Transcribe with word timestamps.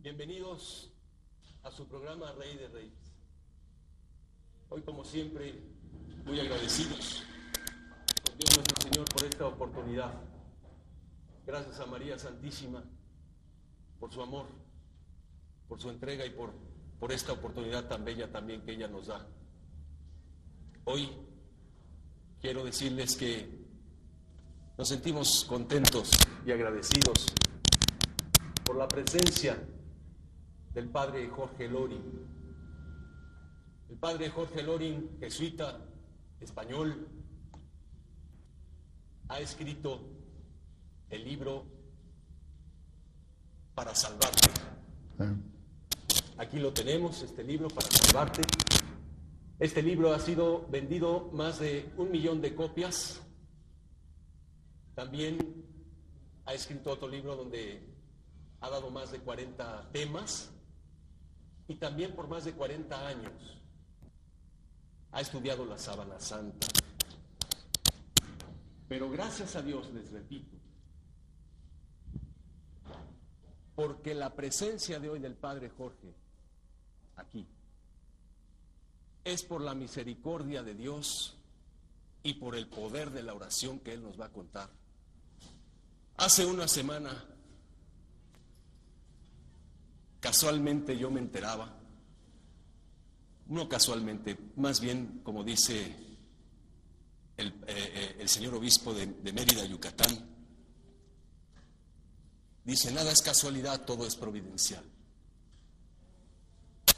Bienvenidos 0.00 0.90
a 1.62 1.70
su 1.70 1.86
programa 1.86 2.32
Rey 2.32 2.56
de 2.56 2.68
Reyes. 2.68 3.12
Hoy, 4.70 4.80
como 4.80 5.04
siempre, 5.04 5.60
muy 6.24 6.40
agradecidos 6.40 7.22
con 8.26 8.38
Dios 8.38 8.56
nuestro 8.56 8.80
Señor 8.80 9.08
por 9.12 9.24
esta 9.24 9.46
oportunidad. 9.46 10.14
Gracias 11.46 11.78
a 11.78 11.84
María 11.84 12.18
Santísima 12.18 12.82
por 14.00 14.10
su 14.10 14.22
amor, 14.22 14.46
por 15.68 15.82
su 15.82 15.90
entrega 15.90 16.24
y 16.24 16.30
por, 16.30 16.54
por 16.98 17.12
esta 17.12 17.34
oportunidad 17.34 17.88
tan 17.88 18.06
bella 18.06 18.32
también 18.32 18.62
que 18.62 18.72
ella 18.72 18.88
nos 18.88 19.08
da. 19.08 19.28
Hoy 20.84 21.10
quiero 22.40 22.64
decirles 22.64 23.16
que 23.16 23.65
nos 24.76 24.88
sentimos 24.88 25.44
contentos 25.48 26.10
y 26.44 26.52
agradecidos 26.52 27.32
por 28.62 28.76
la 28.76 28.86
presencia 28.86 29.56
del 30.74 30.90
padre 30.90 31.28
Jorge 31.28 31.66
Loring. 31.66 32.36
El 33.88 33.96
padre 33.96 34.28
Jorge 34.28 34.62
Loring, 34.62 35.18
jesuita, 35.18 35.80
español, 36.40 37.08
ha 39.28 39.40
escrito 39.40 40.10
el 41.08 41.24
libro 41.24 41.64
Para 43.74 43.94
salvarte. 43.94 44.50
Aquí 46.36 46.58
lo 46.58 46.72
tenemos, 46.72 47.22
este 47.22 47.42
libro, 47.44 47.68
Para 47.68 47.88
salvarte. 47.88 48.42
Este 49.58 49.82
libro 49.82 50.12
ha 50.12 50.18
sido 50.18 50.66
vendido 50.68 51.30
más 51.32 51.60
de 51.60 51.90
un 51.96 52.10
millón 52.10 52.42
de 52.42 52.54
copias. 52.54 53.25
También 54.96 55.62
ha 56.46 56.54
escrito 56.54 56.90
otro 56.90 57.06
libro 57.06 57.36
donde 57.36 57.86
ha 58.62 58.70
dado 58.70 58.90
más 58.90 59.12
de 59.12 59.18
40 59.18 59.90
temas 59.92 60.50
y 61.68 61.74
también 61.74 62.16
por 62.16 62.28
más 62.28 62.46
de 62.46 62.54
40 62.54 63.06
años 63.06 63.60
ha 65.12 65.20
estudiado 65.20 65.66
la 65.66 65.76
sábana 65.76 66.18
santa. 66.18 66.66
Pero 68.88 69.10
gracias 69.10 69.54
a 69.54 69.60
Dios, 69.60 69.92
les 69.92 70.10
repito, 70.10 70.56
porque 73.74 74.14
la 74.14 74.34
presencia 74.34 74.98
de 74.98 75.10
hoy 75.10 75.18
del 75.18 75.34
Padre 75.34 75.68
Jorge 75.68 76.14
aquí 77.16 77.46
es 79.24 79.42
por 79.42 79.60
la 79.60 79.74
misericordia 79.74 80.62
de 80.62 80.74
Dios 80.74 81.36
y 82.22 82.34
por 82.34 82.56
el 82.56 82.66
poder 82.66 83.10
de 83.10 83.22
la 83.22 83.34
oración 83.34 83.78
que 83.80 83.92
Él 83.92 84.02
nos 84.02 84.18
va 84.18 84.26
a 84.26 84.32
contar. 84.32 84.70
Hace 86.16 86.46
una 86.46 86.66
semana 86.66 87.36
Casualmente 90.26 90.98
yo 90.98 91.08
me 91.08 91.20
enteraba, 91.20 91.72
no 93.46 93.68
casualmente, 93.68 94.36
más 94.56 94.80
bien 94.80 95.20
como 95.22 95.44
dice 95.44 95.94
el, 97.36 97.48
eh, 97.68 98.16
eh, 98.18 98.26
señor 98.26 98.54
obispo 98.54 98.92
de 98.92 99.32
Mérida, 99.32 99.64
Yucatán, 99.66 100.28
dice, 102.64 102.90
nada 102.90 103.12
es 103.12 103.22
casualidad, 103.22 103.84
todo 103.84 104.04
es 104.04 104.16
providencial. 104.16 104.82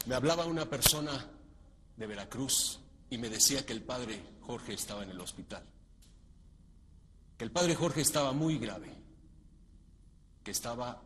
Me 0.07 0.15
hablaba 0.15 0.47
una 0.47 0.67
persona 0.67 1.29
de 1.97 2.07
Veracruz 2.07 2.79
y 3.11 3.19
me 3.19 3.29
decía 3.29 3.63
que 3.63 3.73
el 3.73 3.83
padre 3.83 4.23
Jorge 4.41 4.73
estaba 4.73 5.03
en 5.03 5.11
el 5.11 5.19
hospital, 5.19 5.63
que 7.37 7.43
el 7.43 7.51
padre 7.51 7.75
Jorge 7.75 8.01
estaba 8.01 8.31
muy 8.31 8.57
grave, 8.57 8.98
que 10.43 10.51
estaba 10.51 11.03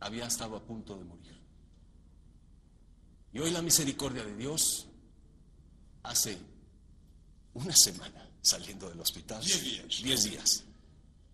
había 0.00 0.26
estado 0.26 0.56
a 0.56 0.64
punto 0.64 0.96
de 0.96 1.04
morir. 1.04 1.40
Y 3.32 3.38
hoy 3.38 3.50
la 3.50 3.62
misericordia 3.62 4.24
de 4.24 4.36
Dios 4.36 4.88
hace 6.02 6.38
una 7.54 7.74
semana 7.74 8.28
saliendo 8.42 8.88
del 8.88 9.00
hospital. 9.00 9.42
Diez 9.42 9.62
días. 9.62 10.02
Diez 10.02 10.24
días. 10.24 10.64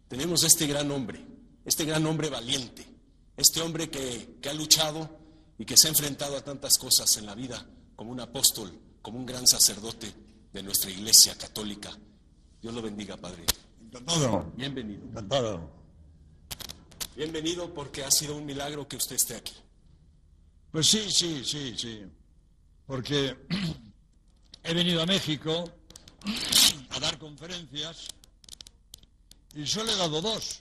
Tenemos 0.06 0.44
este 0.44 0.66
gran 0.66 0.90
hombre, 0.90 1.24
este 1.64 1.84
gran 1.84 2.04
hombre 2.06 2.28
valiente, 2.28 2.86
este 3.36 3.60
hombre 3.60 3.90
que, 3.90 4.38
que 4.40 4.48
ha 4.48 4.54
luchado 4.54 5.18
y 5.58 5.64
que 5.64 5.76
se 5.76 5.88
ha 5.88 5.90
enfrentado 5.90 6.36
a 6.36 6.44
tantas 6.44 6.78
cosas 6.78 7.16
en 7.16 7.26
la 7.26 7.34
vida 7.34 7.66
como 7.96 8.12
un 8.12 8.20
apóstol, 8.20 8.78
como 9.02 9.18
un 9.18 9.26
gran 9.26 9.46
sacerdote 9.46 10.12
de 10.52 10.62
nuestra 10.62 10.90
iglesia 10.90 11.36
católica. 11.36 11.90
Dios 12.60 12.74
lo 12.74 12.82
bendiga, 12.82 13.16
Padre. 13.16 13.44
Encantado. 13.80 14.52
Bienvenido. 14.56 15.04
Encantado. 15.04 15.77
Bienvenido 17.18 17.74
porque 17.74 18.04
ha 18.04 18.12
sido 18.12 18.36
un 18.36 18.46
milagro 18.46 18.86
que 18.86 18.94
usted 18.94 19.16
esté 19.16 19.34
aquí. 19.34 19.56
Pues 20.70 20.86
sí, 20.86 21.10
sí, 21.10 21.44
sí, 21.44 21.74
sí. 21.76 22.06
Porque 22.86 23.36
he 24.62 24.72
venido 24.72 25.02
a 25.02 25.06
México 25.06 25.64
a 26.90 27.00
dar 27.00 27.18
conferencias 27.18 28.06
y 29.52 29.66
solo 29.66 29.90
he 29.90 29.96
dado 29.96 30.22
dos. 30.22 30.60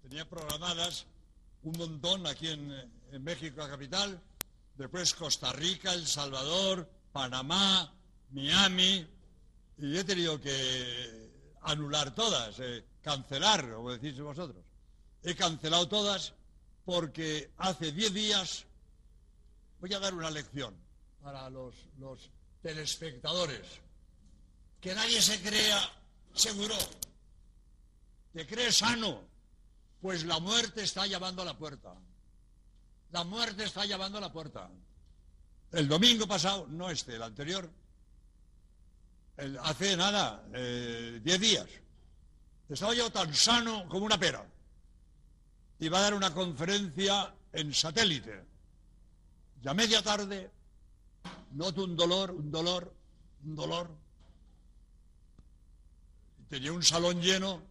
Tenía 0.00 0.28
programadas 0.28 1.06
un 1.64 1.76
montón 1.76 2.28
aquí 2.28 2.46
en, 2.50 3.24
México, 3.24 3.60
la 3.60 3.68
capital, 3.68 4.22
después 4.76 5.12
Costa 5.12 5.52
Rica, 5.52 5.92
El 5.92 6.06
Salvador, 6.06 6.88
Panamá, 7.10 7.92
Miami, 8.30 9.04
y 9.76 9.96
he 9.96 10.04
tenido 10.04 10.40
que 10.40 11.56
anular 11.62 12.14
todas, 12.14 12.60
eh, 12.60 12.84
cancelar, 13.02 13.74
como 13.74 13.90
decís 13.90 14.20
vosotros. 14.20 14.67
He 15.22 15.34
cancelado 15.34 15.88
todas 15.88 16.34
porque 16.84 17.50
hace 17.58 17.92
diez 17.92 18.12
días 18.14 18.64
voy 19.80 19.92
a 19.94 19.98
dar 19.98 20.14
una 20.14 20.30
lección 20.30 20.74
para 21.22 21.50
los, 21.50 21.74
los 21.98 22.30
telespectadores. 22.62 23.66
Que 24.80 24.94
nadie 24.94 25.20
se 25.20 25.40
crea 25.42 25.80
seguro. 26.34 26.74
Te 28.32 28.46
crees 28.46 28.76
sano, 28.78 29.22
pues 30.00 30.24
la 30.24 30.38
muerte 30.38 30.82
está 30.82 31.06
llamando 31.06 31.42
a 31.42 31.44
la 31.44 31.58
puerta. 31.58 31.94
La 33.10 33.24
muerte 33.24 33.64
está 33.64 33.84
llamando 33.86 34.18
a 34.18 34.20
la 34.20 34.32
puerta. 34.32 34.70
El 35.72 35.88
domingo 35.88 36.26
pasado, 36.26 36.66
no 36.68 36.88
este, 36.90 37.16
el 37.16 37.22
anterior, 37.22 37.68
el- 39.36 39.58
hace 39.58 39.96
nada, 39.96 40.44
eh, 40.54 41.20
diez 41.22 41.40
días, 41.40 41.66
estaba 42.68 42.94
yo 42.94 43.10
tan 43.10 43.34
sano 43.34 43.86
como 43.88 44.06
una 44.06 44.18
pera. 44.18 44.46
Y 45.78 45.88
va 45.88 45.98
a 45.98 46.02
dar 46.02 46.14
una 46.14 46.34
conferencia 46.34 47.34
en 47.52 47.72
satélite. 47.72 48.44
Y 49.62 49.68
a 49.68 49.74
media 49.74 50.02
tarde 50.02 50.50
noto 51.52 51.84
un 51.84 51.96
dolor, 51.96 52.30
un 52.30 52.50
dolor, 52.50 52.94
un 53.44 53.54
dolor. 53.54 53.90
Tenía 56.48 56.72
un 56.72 56.82
salón 56.82 57.20
lleno. 57.20 57.62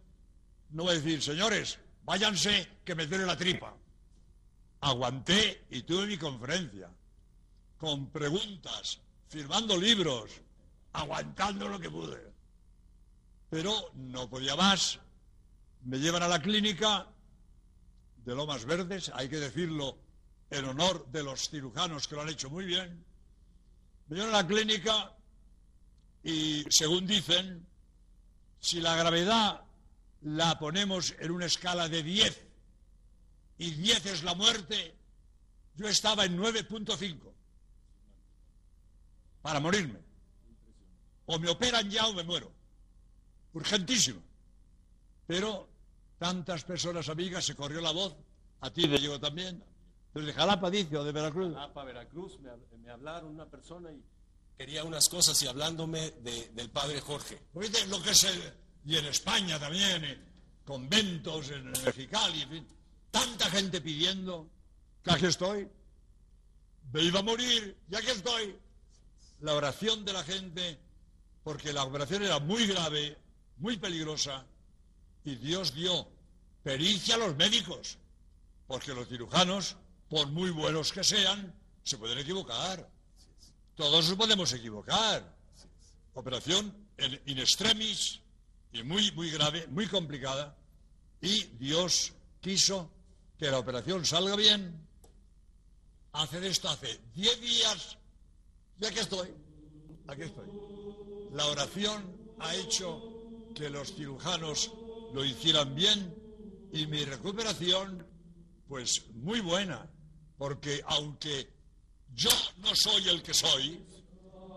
No 0.70 0.84
voy 0.84 0.92
a 0.92 0.94
decir, 0.96 1.22
señores, 1.22 1.78
váyanse 2.04 2.68
que 2.84 2.94
me 2.94 3.06
duele 3.06 3.26
la 3.26 3.36
tripa. 3.36 3.74
Aguanté 4.80 5.66
y 5.70 5.82
tuve 5.82 6.06
mi 6.06 6.16
conferencia. 6.16 6.90
Con 7.78 8.10
preguntas, 8.10 9.00
firmando 9.28 9.76
libros, 9.76 10.30
aguantando 10.92 11.68
lo 11.68 11.78
que 11.78 11.90
pude. 11.90 12.32
Pero 13.50 13.72
no 13.94 14.28
podía 14.28 14.56
más. 14.56 14.98
Me 15.84 15.98
llevan 15.98 16.22
a 16.22 16.28
la 16.28 16.42
clínica 16.42 17.06
de 18.28 18.34
Lomas 18.34 18.66
Verdes, 18.66 19.10
hay 19.14 19.26
que 19.30 19.38
decirlo 19.38 19.96
en 20.50 20.66
honor 20.66 21.10
de 21.10 21.22
los 21.22 21.48
cirujanos 21.48 22.06
que 22.06 22.14
lo 22.14 22.20
han 22.20 22.28
hecho 22.28 22.50
muy 22.50 22.66
bien. 22.66 23.02
Me 24.06 24.16
llevan 24.16 24.34
a 24.34 24.42
la 24.42 24.46
clínica 24.46 25.16
y, 26.22 26.62
según 26.68 27.06
dicen, 27.06 27.66
si 28.60 28.80
la 28.82 28.96
gravedad 28.96 29.62
la 30.20 30.58
ponemos 30.58 31.14
en 31.18 31.30
una 31.30 31.46
escala 31.46 31.88
de 31.88 32.02
10 32.02 32.46
y 33.56 33.70
10 33.70 34.04
es 34.04 34.22
la 34.22 34.34
muerte, 34.34 34.94
yo 35.76 35.88
estaba 35.88 36.26
en 36.26 36.38
9.5 36.38 37.32
para 39.40 39.58
morirme. 39.58 40.00
O 41.24 41.38
me 41.38 41.48
operan 41.48 41.88
ya 41.88 42.06
o 42.06 42.12
me 42.12 42.24
muero. 42.24 42.52
Urgentísimo. 43.54 44.20
Pero 45.26 45.70
tantas 46.18 46.64
personas 46.64 47.08
amigas 47.08 47.44
se 47.44 47.54
corrió 47.54 47.80
la 47.80 47.92
voz, 47.92 48.16
a 48.60 48.70
ti 48.72 48.82
te 48.88 48.98
llegó 48.98 49.18
también. 49.20 49.62
Desde 50.14 50.32
Jalapa, 50.32 50.70
dice, 50.70 50.96
o 50.96 51.04
de 51.04 51.12
Veracruz. 51.12 51.54
Jalapa, 51.54 51.84
Veracruz, 51.84 52.38
me, 52.40 52.50
hab- 52.50 52.78
me 52.82 52.90
hablaron 52.90 53.30
una 53.30 53.46
persona 53.46 53.90
y 53.92 54.02
quería 54.56 54.82
unas 54.84 55.08
cosas 55.08 55.40
y 55.42 55.46
hablándome 55.46 56.10
de- 56.22 56.48
del 56.54 56.70
padre 56.70 57.00
Jorge. 57.00 57.40
Oíste 57.54 57.86
lo 57.86 58.02
que 58.02 58.10
es 58.10 58.24
el- 58.24 58.52
y 58.84 58.96
en 58.96 59.04
España 59.06 59.58
también, 59.58 60.04
en 60.04 60.28
conventos, 60.64 61.50
en 61.50 61.70
Mexicali, 61.70 62.42
en 62.42 62.48
fin, 62.50 62.68
tanta 63.10 63.46
gente 63.50 63.80
pidiendo 63.80 64.50
que 65.04 65.12
aquí 65.12 65.26
estoy, 65.26 65.68
me 66.92 67.02
iba 67.02 67.20
a 67.20 67.22
morir, 67.22 67.76
y 67.90 67.94
aquí 67.94 68.08
estoy. 68.08 68.56
La 69.40 69.54
oración 69.54 70.04
de 70.04 70.12
la 70.12 70.24
gente, 70.24 70.78
porque 71.44 71.72
la 71.72 71.84
operación 71.84 72.22
era 72.24 72.40
muy 72.40 72.66
grave, 72.66 73.16
muy 73.58 73.76
peligrosa 73.76 74.44
y 75.28 75.36
Dios 75.36 75.74
dio 75.74 76.08
pericia 76.62 77.16
a 77.16 77.18
los 77.18 77.36
médicos, 77.36 77.98
porque 78.66 78.94
los 78.94 79.08
cirujanos, 79.08 79.76
por 80.08 80.26
muy 80.28 80.50
buenos 80.50 80.90
que 80.90 81.04
sean, 81.04 81.54
se 81.82 81.98
pueden 81.98 82.18
equivocar. 82.18 82.88
Todos 83.74 84.08
nos 84.08 84.16
podemos 84.16 84.52
equivocar. 84.54 85.36
Operación 86.14 86.74
in 87.26 87.38
extremis 87.38 88.20
y 88.72 88.82
muy, 88.82 89.12
muy 89.12 89.30
grave, 89.30 89.66
muy 89.68 89.86
complicada. 89.86 90.56
Y 91.20 91.44
Dios 91.58 92.14
quiso 92.40 92.90
que 93.38 93.50
la 93.50 93.58
operación 93.58 94.04
salga 94.06 94.34
bien. 94.34 94.86
Hace 96.12 96.40
de 96.40 96.48
esto 96.48 96.68
hace 96.70 97.00
10 97.14 97.40
días 97.40 97.98
y 98.80 98.86
aquí 98.86 98.98
estoy. 98.98 99.28
Aquí 100.06 100.22
estoy. 100.22 100.48
La 101.32 101.46
oración 101.46 102.34
ha 102.40 102.54
hecho 102.54 103.52
que 103.54 103.68
los 103.68 103.94
cirujanos 103.94 104.72
lo 105.12 105.24
hicieran 105.24 105.74
bien 105.74 106.14
y 106.72 106.86
mi 106.86 107.04
recuperación, 107.04 108.06
pues 108.66 109.06
muy 109.14 109.40
buena, 109.40 109.90
porque 110.36 110.82
aunque 110.86 111.50
yo 112.14 112.30
no 112.58 112.74
soy 112.74 113.08
el 113.08 113.22
que 113.22 113.34
soy, 113.34 113.82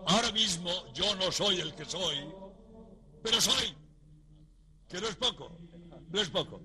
ahora 0.06 0.30
mismo 0.32 0.70
yo 0.92 1.14
no 1.16 1.32
soy 1.32 1.60
el 1.60 1.74
que 1.74 1.84
soy, 1.84 2.16
pero 3.22 3.40
soy, 3.40 3.74
que 4.88 5.00
no 5.00 5.08
es 5.08 5.16
poco, 5.16 5.56
no 6.10 6.20
es 6.20 6.28
poco. 6.28 6.60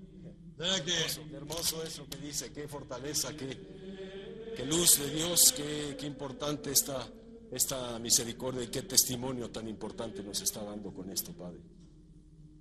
Qué 0.58 1.36
hermoso 1.36 1.84
eso 1.84 2.04
que 2.08 2.18
dice, 2.18 2.52
qué 2.52 2.66
fortaleza, 2.66 3.32
qué, 3.36 4.54
qué 4.56 4.66
luz 4.66 4.98
de 4.98 5.08
Dios, 5.10 5.52
qué, 5.56 5.96
qué 5.96 6.04
importante 6.04 6.72
esta, 6.72 7.08
esta 7.52 7.98
misericordia 8.00 8.64
y 8.64 8.66
qué 8.66 8.82
testimonio 8.82 9.50
tan 9.50 9.68
importante 9.68 10.20
nos 10.22 10.40
está 10.42 10.64
dando 10.64 10.92
con 10.92 11.10
esto, 11.10 11.32
Padre. 11.32 11.60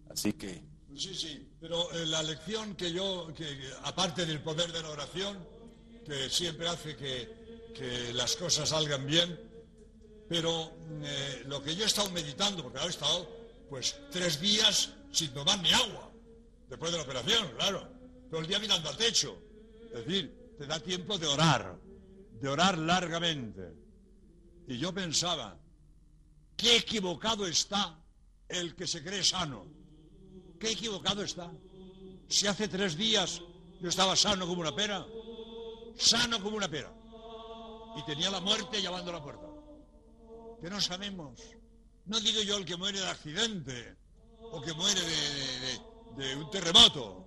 Así 0.10 0.34
que 0.34 0.77
Sí, 0.96 1.14
sí, 1.14 1.48
pero 1.60 1.92
eh, 1.92 2.06
la 2.06 2.24
lección 2.24 2.76
que 2.76 2.92
yo, 2.92 3.28
que, 3.36 3.46
aparte 3.84 4.26
del 4.26 4.42
poder 4.42 4.72
de 4.72 4.82
la 4.82 4.90
oración, 4.90 5.38
que 6.06 6.30
siempre 6.30 6.68
hace 6.68 6.96
que, 6.96 7.38
las 8.14 8.36
cosas 8.36 8.70
salgan 8.70 9.06
bien, 9.06 9.40
pero 10.28 10.74
eh, 11.04 11.44
lo 11.46 11.62
que 11.62 11.76
yo 11.76 11.84
he 11.84 11.86
estado 11.88 12.10
meditando, 12.10 12.64
porque 12.64 12.80
he 12.80 12.88
estado 12.88 13.30
pues 13.70 13.96
tres 14.10 14.42
días 14.42 14.94
sin 15.12 15.32
tomar 15.32 15.60
ni 15.62 15.72
agua, 15.72 16.12
después 16.68 16.92
de 16.92 16.98
la 16.98 17.04
operación, 17.04 17.52
claro, 17.56 17.88
todo 18.32 18.42
el 18.42 18.48
día 18.48 18.58
mirando 18.58 18.90
al 18.90 18.98
techo. 18.98 19.38
Es 19.94 20.06
decir, 20.06 20.56
te 20.58 20.66
da 20.66 20.80
tiempo 20.80 21.20
de 21.20 21.28
orar, 21.28 21.78
de 22.32 22.50
orar 22.50 22.80
largamente. 22.80 23.74
Y 24.68 24.80
yo 24.80 24.92
pensaba, 24.92 25.60
qué 26.56 26.78
equivocado 26.78 27.46
está 27.46 28.04
el 28.50 28.76
que 28.76 28.88
se 28.88 29.04
cree 29.04 29.24
sano 29.24 29.77
qué 30.58 30.72
equivocado 30.72 31.24
está. 31.24 31.52
Si 32.28 32.48
hace 32.48 32.68
tres 32.68 32.98
días 32.98 33.42
yo 33.80 33.90
estaba 33.90 34.16
sano 34.16 34.48
como 34.48 34.62
una 34.62 34.76
pera, 34.76 35.06
sano 35.98 36.42
como 36.42 36.58
una 36.58 36.70
pera, 36.70 36.94
y 37.96 38.04
tenía 38.06 38.30
la 38.30 38.42
muerte 38.42 38.82
llamando 38.82 39.12
a 39.12 39.16
la 39.16 39.24
puerta. 39.24 39.48
Que 40.62 40.70
no 40.70 40.82
sabemos. 40.82 41.40
No 42.06 42.20
digo 42.20 42.42
yo 42.42 42.58
el 42.58 42.66
que 42.66 42.76
muere 42.78 43.00
de 43.00 43.08
accidente 43.08 43.98
o 44.40 44.62
que 44.62 44.74
muere 44.74 45.02
de, 46.16 46.36
un 46.36 46.50
terremoto. 46.50 47.26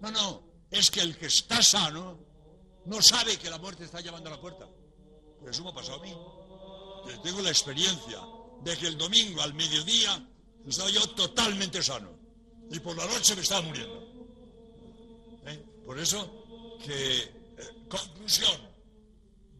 No, 0.00 0.10
no. 0.10 0.42
Es 0.70 0.90
que 0.90 1.00
el 1.00 1.16
que 1.16 1.26
está 1.26 1.62
sano 1.62 2.18
no 2.86 3.00
sabe 3.00 3.36
que 3.38 3.48
la 3.48 3.58
muerte 3.58 3.84
está 3.84 4.00
llamando 4.00 4.28
a 4.28 4.32
la 4.34 4.40
puerta. 4.40 4.68
Eso 5.48 5.62
me 5.62 5.70
ha 5.70 5.74
pasado 5.74 6.00
a 6.00 6.02
mí. 6.02 6.14
tengo 7.22 7.40
la 7.40 7.50
experiencia 7.50 8.20
de 8.62 8.76
que 8.76 8.88
el 8.88 8.98
domingo 8.98 9.42
al 9.42 9.54
mediodía 9.54 10.28
estaba 10.66 10.90
yo 10.90 11.08
totalmente 11.10 11.82
sano 11.82 12.25
y 12.70 12.80
por 12.80 12.96
la 12.96 13.06
noche 13.06 13.34
me 13.34 13.42
estaba 13.42 13.62
muriendo. 13.62 14.02
¿Eh? 15.46 15.64
Por 15.84 15.98
eso 15.98 16.78
que, 16.84 17.22
eh, 17.22 17.30
conclusión, 17.88 18.60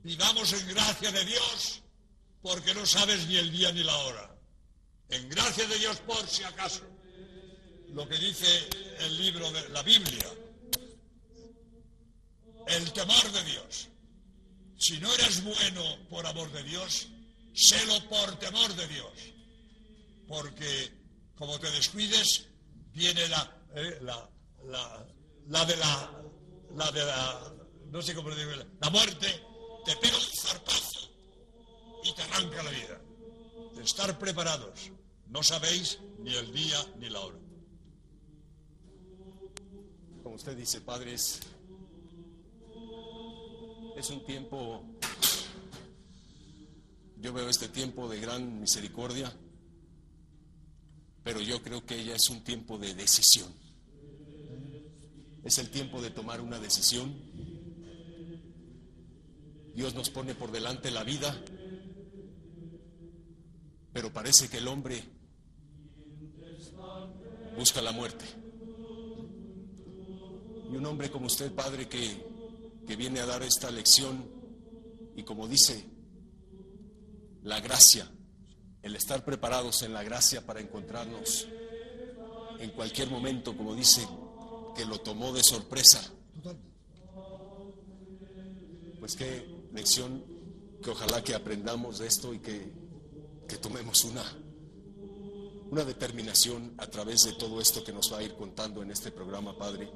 vivamos 0.03 0.53
en 0.53 0.69
gracia 0.69 1.11
de 1.13 1.25
Dios 1.25 1.83
porque 2.43 2.75
no 2.75 2.87
sabes 2.87 3.27
ni 3.27 3.37
el 3.37 3.51
día 3.51 3.73
ni 3.73 3.83
la 3.83 3.97
hora. 3.97 4.37
En 5.09 5.29
gracia 5.29 5.67
de 5.67 5.79
Dios 5.79 5.99
por 6.01 6.27
si 6.29 6.43
acaso. 6.45 6.83
Lo 7.89 8.09
que 8.09 8.19
dice 8.19 8.47
el 9.01 9.17
libro 9.17 9.51
de 9.53 9.69
la 9.71 9.83
Biblia. 9.83 10.27
El 12.67 12.93
temor 12.93 13.33
de 13.33 13.45
Dios. 13.45 13.89
Si 14.79 14.99
no 14.99 15.13
eres 15.15 15.43
bueno 15.43 15.83
por 16.11 16.27
amor 16.27 16.51
de 16.53 16.63
Dios, 16.65 17.09
sélo 17.55 18.09
por 18.09 18.39
temor 18.39 18.75
de 18.75 18.89
Dios. 18.89 19.13
Porque 20.29 20.93
como 21.37 21.59
te 21.61 21.71
descuides, 21.71 22.47
viene 22.97 23.29
la, 23.29 23.63
eh, 23.75 23.99
la, 24.01 24.29
la, 24.65 25.07
la, 25.49 25.65
de 25.67 25.77
la, 25.77 26.23
la 26.75 26.91
de 26.91 27.05
la, 27.05 27.55
no 27.91 28.01
sé 28.01 28.15
cómo 28.15 28.31
le 28.31 28.57
la 28.81 28.91
muerte, 28.91 29.27
te 29.85 29.97
pega 29.97 30.17
un 30.17 30.23
zarpazo 30.41 31.11
y 32.03 32.15
te 32.15 32.23
arranca 32.23 32.63
la 32.63 32.71
vida. 32.71 33.01
De 33.75 33.83
estar 33.83 34.19
preparados, 34.19 34.91
no 35.27 35.43
sabéis 35.43 35.99
ni 36.21 36.35
el 36.35 36.51
día 36.55 36.79
ni 36.99 37.11
la 37.11 37.21
hora. 37.21 37.39
Como 40.23 40.35
usted 40.35 40.57
dice, 40.57 40.81
padres, 40.81 41.41
es 43.95 44.11
un 44.11 44.25
tiempo, 44.25 44.83
yo 47.19 47.33
veo 47.35 47.51
este 47.51 47.69
tiempo 47.69 48.09
de 48.09 48.21
gran 48.21 48.59
misericordia 48.59 49.37
pero 51.27 51.41
yo 51.41 51.61
creo 51.61 51.85
que 51.85 52.01
ella 52.01 52.15
es 52.15 52.31
un 52.31 52.45
tiempo 52.45 52.79
de 52.79 52.95
decisión. 52.95 53.53
Es 55.43 55.59
el 55.59 55.71
tiempo 55.71 56.01
de 56.01 56.11
tomar 56.11 56.41
una 56.41 56.61
decisión. 56.61 57.13
Dios 59.75 59.93
nos 59.97 60.09
pone 60.09 60.37
por 60.37 60.53
delante 60.53 60.93
la 60.93 61.03
vida, 61.03 61.37
pero 63.93 64.13
parece 64.13 64.49
que 64.49 64.59
el 64.59 64.69
hombre 64.69 65.03
busca 67.57 67.83
la 67.83 67.91
muerte. 67.91 68.25
Y 70.71 70.77
un 70.77 70.87
hombre 70.87 71.11
como 71.11 71.27
usted, 71.27 71.53
Padre, 71.53 71.89
que, 71.89 72.25
que 72.87 72.95
viene 72.95 73.19
a 73.19 73.27
dar 73.27 73.43
esta 73.43 73.69
lección 73.73 74.31
y 75.17 75.25
como 75.25 75.49
dice, 75.49 75.87
la 77.43 77.59
gracia 77.59 78.09
el 78.87 78.95
estar 78.95 79.25
preparados 79.25 79.83
en 79.83 79.93
la 79.93 80.05
gracia 80.05 80.47
para 80.47 80.61
encontrarnos 80.61 81.49
en 82.61 82.71
cualquier 82.71 83.11
momento, 83.11 83.57
como 83.57 83.75
dice, 83.75 84.07
que 84.77 84.85
lo 84.85 85.01
tomó 85.01 85.33
de 85.33 85.43
sorpresa. 85.43 86.09
Pues 89.01 89.17
qué 89.17 89.45
lección 89.73 90.25
que 90.81 90.91
ojalá 90.91 91.25
que 91.25 91.35
aprendamos 91.35 91.99
de 91.99 92.07
esto 92.07 92.33
y 92.33 92.39
que, 92.39 92.73
que 93.49 93.57
tomemos 93.57 94.05
una, 94.05 94.23
una 95.69 95.85
determinación 95.85 96.75
a 96.79 96.87
través 96.87 97.25
de 97.25 97.33
todo 97.33 97.61
esto 97.61 97.83
que 97.83 97.93
nos 97.93 98.13
va 98.13 98.19
a 98.19 98.23
ir 98.23 98.37
contando 98.37 98.85
en 98.85 98.93
este 98.93 99.11
programa, 99.11 99.59
Padre. 99.59 99.91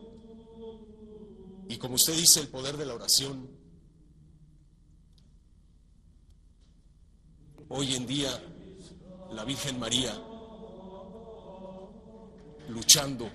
Y 1.69 1.77
como 1.79 1.95
usted 1.95 2.17
dice, 2.17 2.41
el 2.41 2.49
poder 2.49 2.77
de 2.77 2.87
la 2.87 2.95
oración. 2.95 3.49
Hoy 7.69 7.95
en 7.95 8.05
día 8.05 8.57
la 9.33 9.45
Virgen 9.45 9.79
María 9.79 10.13
luchando 12.69 13.31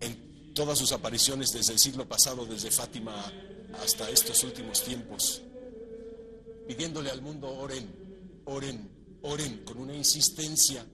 en 0.00 0.54
todas 0.54 0.78
sus 0.78 0.92
apariciones 0.92 1.52
desde 1.52 1.72
el 1.72 1.78
siglo 1.78 2.08
pasado, 2.08 2.46
desde 2.46 2.70
Fátima 2.70 3.24
hasta 3.82 4.08
estos 4.10 4.42
últimos 4.44 4.82
tiempos, 4.82 5.42
pidiéndole 6.66 7.10
al 7.10 7.22
mundo 7.22 7.48
oren, 7.48 8.42
oren, 8.44 9.18
oren 9.22 9.64
con 9.64 9.78
una 9.78 9.94
insistencia. 9.94 10.86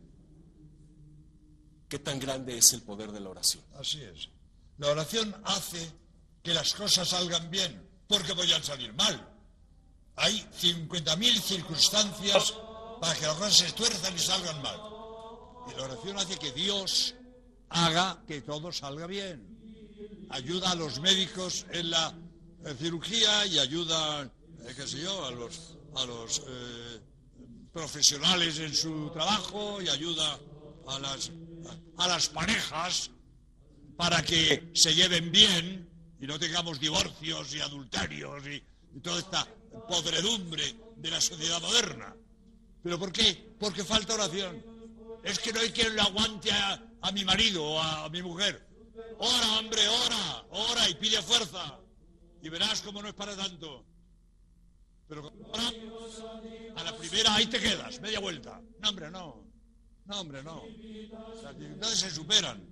¿Qué 1.88 1.99
tan 1.99 2.18
grande 2.18 2.56
es 2.56 2.73
el 2.73 2.82
poder 2.82 3.12
de 3.12 3.20
la 3.20 3.30
oración? 3.30 3.64
Así 3.75 4.00
es. 4.00 4.28
La 4.78 4.88
oración 4.88 5.35
hace 5.44 5.92
que 6.42 6.54
las 6.54 6.73
cosas 6.75 7.09
salgan 7.09 7.50
bien, 7.50 7.87
porque 8.09 8.32
a 8.32 8.62
salir 8.62 8.94
mal. 8.94 9.29
Hay 10.22 10.46
50.000 10.60 11.40
circunstancias 11.40 12.54
para 13.00 13.14
que 13.14 13.22
las 13.22 13.36
cosas 13.36 13.56
se 13.56 13.72
tuerzan 13.72 14.14
y 14.14 14.18
salgan 14.18 14.60
mal. 14.60 14.78
Y 15.66 15.78
la 15.78 15.84
oración 15.84 16.18
hace 16.18 16.36
que 16.36 16.52
Dios 16.52 17.14
haga 17.70 18.22
que 18.26 18.42
todo 18.42 18.70
salga 18.70 19.06
bien. 19.06 19.48
Ayuda 20.28 20.72
a 20.72 20.74
los 20.74 21.00
médicos 21.00 21.64
en 21.70 21.88
la 21.88 22.14
cirugía 22.78 23.46
y 23.46 23.58
ayuda, 23.60 24.24
eh, 24.24 24.74
qué 24.76 24.86
sé 24.86 25.00
yo, 25.00 25.24
a 25.24 25.30
los, 25.30 25.78
a 25.96 26.04
los 26.04 26.42
eh, 26.46 27.00
profesionales 27.72 28.58
en 28.58 28.74
su 28.74 29.08
trabajo 29.14 29.80
y 29.80 29.88
ayuda 29.88 30.38
a 30.86 30.98
las, 30.98 31.32
a 31.96 32.08
las 32.08 32.28
parejas 32.28 33.10
para 33.96 34.22
que 34.22 34.70
se 34.74 34.94
lleven 34.94 35.32
bien 35.32 35.88
y 36.20 36.26
no 36.26 36.38
tengamos 36.38 36.78
divorcios 36.78 37.54
y 37.54 37.60
adulterios 37.60 38.46
y, 38.46 38.62
y 38.96 39.00
toda 39.00 39.18
esta 39.18 39.48
podredumbre 39.88 40.74
de 40.96 41.10
la 41.10 41.20
sociedad 41.20 41.60
moderna. 41.60 42.14
¿Pero 42.82 42.98
por 42.98 43.12
qué? 43.12 43.54
Porque 43.58 43.84
falta 43.84 44.14
oración. 44.14 44.64
Es 45.22 45.38
que 45.38 45.52
no 45.52 45.60
hay 45.60 45.70
quien 45.70 45.94
le 45.94 46.00
aguante 46.00 46.50
a, 46.50 46.82
a 47.02 47.12
mi 47.12 47.24
marido 47.24 47.62
o 47.64 47.78
a, 47.78 48.04
a 48.04 48.08
mi 48.08 48.22
mujer. 48.22 48.66
Ora, 49.18 49.58
hombre, 49.58 49.86
ora, 49.86 50.46
ora 50.50 50.88
y 50.88 50.94
pide 50.94 51.20
fuerza. 51.22 51.78
Y 52.42 52.48
verás 52.48 52.80
cómo 52.80 53.02
no 53.02 53.08
es 53.08 53.14
para 53.14 53.36
tanto. 53.36 53.84
Pero 55.08 55.30
ahora, 55.52 55.72
a 56.76 56.84
la 56.84 56.96
primera 56.96 57.34
ahí 57.34 57.46
te 57.46 57.60
quedas, 57.60 58.00
media 58.00 58.20
vuelta. 58.20 58.62
No, 58.80 58.88
hombre, 58.88 59.10
no. 59.10 59.44
No, 60.06 60.20
hombre, 60.20 60.42
no. 60.42 60.62
Las 61.42 61.58
dificultades 61.58 61.98
se 61.98 62.10
superan. 62.10 62.66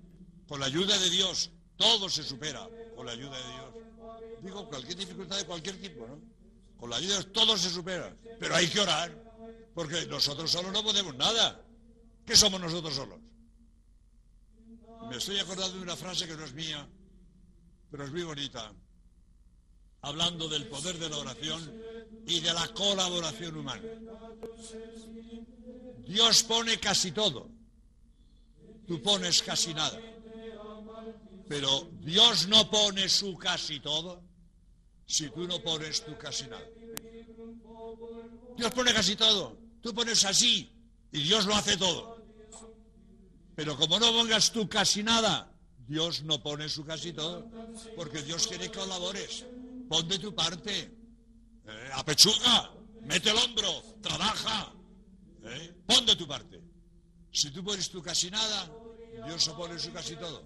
Con 0.46 0.60
la 0.60 0.66
ayuda 0.66 0.96
de 0.98 1.10
Dios, 1.10 1.50
todo 1.76 2.08
se 2.08 2.22
supera 2.22 2.66
con 2.96 3.04
la 3.06 3.12
ayuda 3.12 3.36
de 3.36 3.52
Dios. 3.52 4.40
Digo, 4.42 4.68
cualquier 4.68 4.96
dificultad 4.96 5.36
de 5.36 5.44
cualquier 5.44 5.80
tipo, 5.80 6.06
¿no? 6.06 6.20
Con 6.78 6.90
la 6.90 6.96
ayuda 6.96 7.16
de 7.16 7.22
Dios 7.22 7.32
todo 7.32 7.58
se 7.58 7.70
supera. 7.70 8.16
Pero 8.38 8.54
hay 8.54 8.68
que 8.68 8.80
orar, 8.80 9.12
porque 9.74 10.06
nosotros 10.06 10.50
solos 10.50 10.72
no 10.72 10.82
podemos 10.82 11.14
nada. 11.16 11.64
¿Qué 12.24 12.36
somos 12.36 12.60
nosotros 12.60 12.94
solos? 12.94 13.18
Me 15.08 15.16
estoy 15.16 15.38
acordando 15.38 15.76
de 15.76 15.82
una 15.82 15.96
frase 15.96 16.26
que 16.26 16.36
no 16.36 16.44
es 16.44 16.52
mía, 16.52 16.88
pero 17.90 18.04
es 18.04 18.10
muy 18.10 18.22
bonita, 18.22 18.72
hablando 20.02 20.48
del 20.48 20.68
poder 20.68 20.98
de 20.98 21.08
la 21.08 21.16
oración 21.16 21.82
y 22.26 22.40
de 22.40 22.52
la 22.52 22.68
colaboración 22.74 23.56
humana. 23.56 23.82
Dios 26.06 26.42
pone 26.42 26.78
casi 26.78 27.12
todo, 27.12 27.48
tú 28.86 29.00
pones 29.02 29.42
casi 29.42 29.72
nada, 29.72 29.98
pero 31.48 31.88
Dios 32.00 32.46
no 32.48 32.70
pone 32.70 33.08
su 33.08 33.36
casi 33.36 33.80
todo 33.80 34.27
si 35.08 35.30
tú 35.30 35.48
no 35.48 35.58
pones 35.62 36.04
tu 36.04 36.16
casi 36.18 36.46
nada. 36.46 36.68
Dios 38.56 38.72
pone 38.72 38.92
casi 38.92 39.16
todo, 39.16 39.58
tú 39.80 39.94
pones 39.94 40.22
así 40.24 40.70
y 41.10 41.22
Dios 41.22 41.46
lo 41.46 41.54
hace 41.54 41.76
todo. 41.76 42.22
Pero 43.56 43.76
como 43.76 43.98
no 43.98 44.12
pongas 44.12 44.52
tú 44.52 44.68
casi 44.68 45.02
nada, 45.02 45.50
Dios 45.88 46.22
no 46.22 46.42
pone 46.42 46.68
su 46.68 46.84
casi 46.84 47.14
todo, 47.14 47.50
porque 47.96 48.22
Dios 48.22 48.46
quiere 48.46 48.70
que 48.70 48.78
colabores. 48.78 49.46
Pon 49.88 50.06
de 50.06 50.18
tu 50.18 50.34
parte, 50.34 50.78
eh, 51.66 51.90
apechuga, 51.94 52.70
mete 53.02 53.30
el 53.30 53.36
hombro, 53.38 53.82
trabaja, 54.02 54.74
eh, 55.42 55.74
pon 55.86 56.04
de 56.04 56.14
tu 56.16 56.28
parte. 56.28 56.60
Si 57.32 57.50
tú 57.50 57.64
pones 57.64 57.88
tu 57.88 58.02
casi 58.02 58.30
nada, 58.30 58.70
Dios 59.24 59.48
no 59.48 59.56
pone 59.56 59.78
su 59.78 59.90
casi 59.90 60.16
todo. 60.16 60.44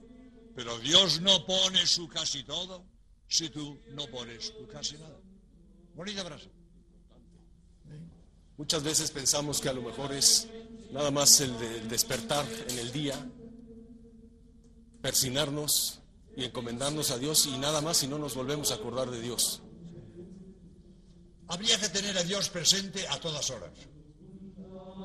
Pero 0.54 0.78
Dios 0.78 1.20
no 1.20 1.44
pone 1.44 1.84
su 1.86 2.06
casi 2.08 2.44
todo 2.44 2.91
si 3.32 3.48
tú 3.48 3.80
no 3.94 4.06
pones 4.08 4.54
tu 4.58 4.66
casi 4.66 4.98
nada. 4.98 5.18
Bonita 5.94 6.22
frase. 6.22 6.50
Muchas 8.58 8.82
veces 8.82 9.10
pensamos 9.10 9.58
que 9.58 9.70
a 9.70 9.72
lo 9.72 9.80
mejor 9.80 10.12
es 10.12 10.48
nada 10.90 11.10
más 11.10 11.40
el, 11.40 11.58
de, 11.58 11.78
el 11.78 11.88
despertar 11.88 12.44
en 12.68 12.78
el 12.78 12.92
día, 12.92 13.26
persinarnos 15.00 16.00
y 16.36 16.44
encomendarnos 16.44 17.10
a 17.10 17.16
Dios 17.16 17.46
y 17.46 17.56
nada 17.56 17.80
más 17.80 17.96
si 17.96 18.06
no 18.06 18.18
nos 18.18 18.34
volvemos 18.34 18.70
a 18.70 18.74
acordar 18.74 19.10
de 19.10 19.22
Dios. 19.22 19.62
Habría 21.48 21.80
que 21.80 21.88
tener 21.88 22.16
a 22.18 22.24
Dios 22.24 22.50
presente 22.50 23.08
a 23.08 23.18
todas 23.18 23.48
horas. 23.48 23.72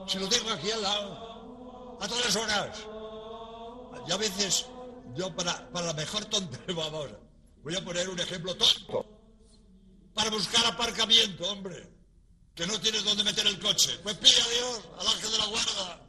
Si 0.07 0.19
lo 0.19 0.27
tengo 0.27 0.49
aquí 0.49 0.69
al 0.69 0.81
lado, 0.81 1.97
a 2.01 2.07
todas 2.09 2.35
horas. 2.35 2.77
Y 4.05 4.11
a 4.11 4.17
veces, 4.17 4.65
yo 5.15 5.33
para, 5.33 5.69
para 5.71 5.87
la 5.87 5.93
mejor 5.93 6.25
tontería, 6.25 6.75
vamos, 6.75 7.09
voy 7.67 7.75
a 7.75 7.83
poner 7.83 8.07
un 8.07 8.17
ejemplo 8.17 8.55
tonto. 8.55 9.05
Para 10.13 10.29
buscar 10.29 10.65
aparcamiento, 10.67 11.51
hombre, 11.51 11.85
que 12.55 12.65
no 12.65 12.79
tienes 12.79 13.03
dónde 13.03 13.25
meter 13.25 13.45
el 13.45 13.59
coche. 13.59 13.99
Pues 14.03 14.15
pide 14.15 14.39
a 14.41 14.47
Dios, 14.47 14.81
al 14.97 15.07
ángel 15.07 15.31
de 15.31 15.37
la 15.37 15.45
guarda. 15.47 16.07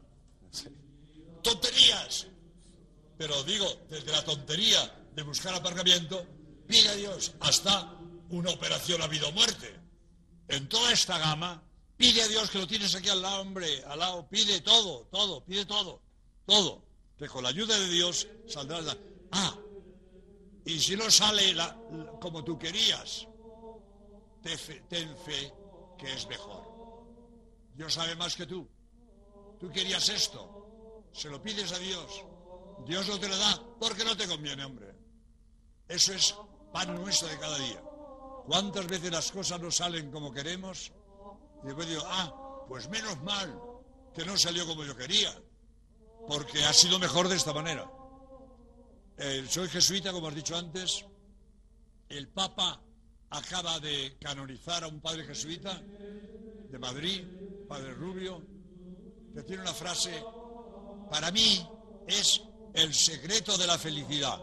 Tonterías. 1.43 2.29
Pero 3.17 3.43
digo, 3.43 3.67
desde 3.91 4.13
la 4.13 4.25
tontería 4.25 5.05
de 5.17 5.23
buscar 5.25 5.53
aparcamiento, 5.53 6.25
pide 6.69 6.91
a 6.91 6.95
Dios 6.95 7.33
hasta 7.41 7.93
una 8.29 8.53
operación 8.53 9.03
a 9.03 9.09
vida 9.09 9.29
muerte. 9.33 9.75
En 10.47 10.69
toda 10.69 10.93
esta 10.93 11.19
gama, 11.19 11.61
pide 11.97 12.23
a 12.23 12.29
Dios 12.29 12.51
que 12.51 12.59
lo 12.59 12.69
tienes 12.69 12.95
aquí 12.95 13.09
al 13.09 13.21
lado, 13.21 13.41
hombre, 13.41 13.83
al 13.85 13.99
lado, 13.99 14.29
pide 14.29 14.61
todo, 14.61 15.09
todo, 15.11 15.45
pide 15.45 15.67
todo, 15.67 16.01
todo. 16.47 16.85
Que 17.19 17.27
con 17.27 17.43
la 17.43 17.49
ayuda 17.49 17.77
de 17.77 17.89
Dios 17.89 18.29
saldrá 18.47 18.81
la... 18.81 18.97
Ah, 19.33 19.59
y 20.69 20.79
si 20.79 20.95
no 20.97 21.11
sale 21.11 21.57
como 22.21 22.45
tú 22.45 22.59
querías, 22.59 23.27
fe, 24.43 24.83
ten 24.87 25.17
fe 25.17 25.51
que 25.97 26.13
es 26.13 26.29
mejor. 26.29 26.63
Dios 27.75 27.95
sabe 27.95 28.15
más 28.17 28.37
que 28.37 28.45
tú. 28.45 28.69
Tú 29.59 29.71
querías 29.71 30.07
esto, 30.11 31.09
se 31.11 31.31
lo 31.31 31.43
pides 31.43 31.73
a 31.73 31.79
Dios, 31.79 32.23
Dios 32.85 33.09
no 33.09 33.19
te 33.19 33.31
lo 33.31 33.39
da 33.39 33.63
porque 33.81 34.05
no 34.05 34.15
te 34.15 34.29
conviene, 34.29 34.63
hombre. 34.63 34.95
Eso 35.89 36.13
es 36.13 36.37
pan 36.71 36.95
nuestro 36.97 37.29
de 37.29 37.39
cada 37.39 37.57
día. 37.57 37.83
¿Cuántas 38.47 38.87
veces 38.89 39.11
las 39.11 39.33
cosas 39.33 39.59
no 39.63 39.71
salen 39.71 40.11
como 40.11 40.35
queremos? 40.35 40.93
Y 41.63 41.69
después 41.69 41.89
digo, 41.89 42.03
ah, 42.05 42.67
pues 42.69 42.91
menos 42.91 43.19
mal 43.23 43.59
que 44.15 44.23
no 44.27 44.37
salió 44.37 44.67
como 44.67 44.85
yo 44.85 44.95
quería, 44.95 45.35
porque 46.29 46.63
ha 46.63 46.75
sido 46.75 46.99
mejor 46.99 47.27
de 47.29 47.37
esta 47.37 47.55
manera. 47.55 47.91
Eh, 49.21 49.45
soy 49.49 49.69
jesuita, 49.69 50.13
como 50.13 50.29
has 50.29 50.35
dicho 50.35 50.57
antes. 50.57 51.05
El 52.09 52.29
Papa 52.29 52.81
acaba 53.31 53.81
de 53.81 54.17
canonizar 54.21 54.85
a 54.85 54.87
un 54.87 55.01
padre 55.01 55.25
jesuita 55.25 55.83
de 56.71 56.79
Madrid, 56.79 57.27
padre 57.69 57.95
Rubio, 57.95 58.41
que 59.35 59.43
tiene 59.43 59.63
una 59.63 59.75
frase, 59.75 60.23
para 61.11 61.33
mí 61.33 61.69
es 62.07 62.41
el 62.75 62.95
secreto 62.95 63.59
de 63.59 63.67
la 63.67 63.77
felicidad. 63.77 64.41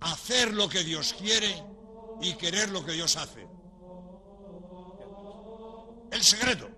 Hacer 0.00 0.52
lo 0.52 0.68
que 0.68 0.82
Dios 0.82 1.14
quiere 1.14 1.62
y 2.20 2.34
querer 2.34 2.70
lo 2.70 2.84
que 2.84 2.92
Dios 2.92 3.16
hace. 3.16 3.46
El 6.10 6.24
secreto. 6.24 6.68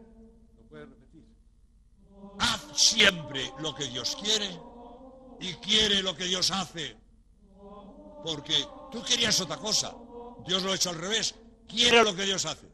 Haz 2.39 2.61
siempre 2.75 3.51
lo 3.61 3.75
que 3.75 3.87
Dios 3.87 4.15
quiere 4.23 4.70
y 5.41 5.55
quiere 5.55 6.03
lo 6.03 6.15
que 6.15 6.25
Dios 6.25 6.51
hace. 6.51 6.97
Porque 8.23 8.65
tú 8.93 9.03
querías 9.03 9.41
otra 9.41 9.57
cosa. 9.57 9.95
Dios 10.47 10.63
lo 10.63 10.73
ha 10.73 10.75
hecho 10.75 10.91
al 10.91 10.99
revés. 10.99 11.35
Quiere 11.67 12.05
lo 12.05 12.15
que 12.15 12.25
Dios 12.25 12.45
hace. 12.45 12.69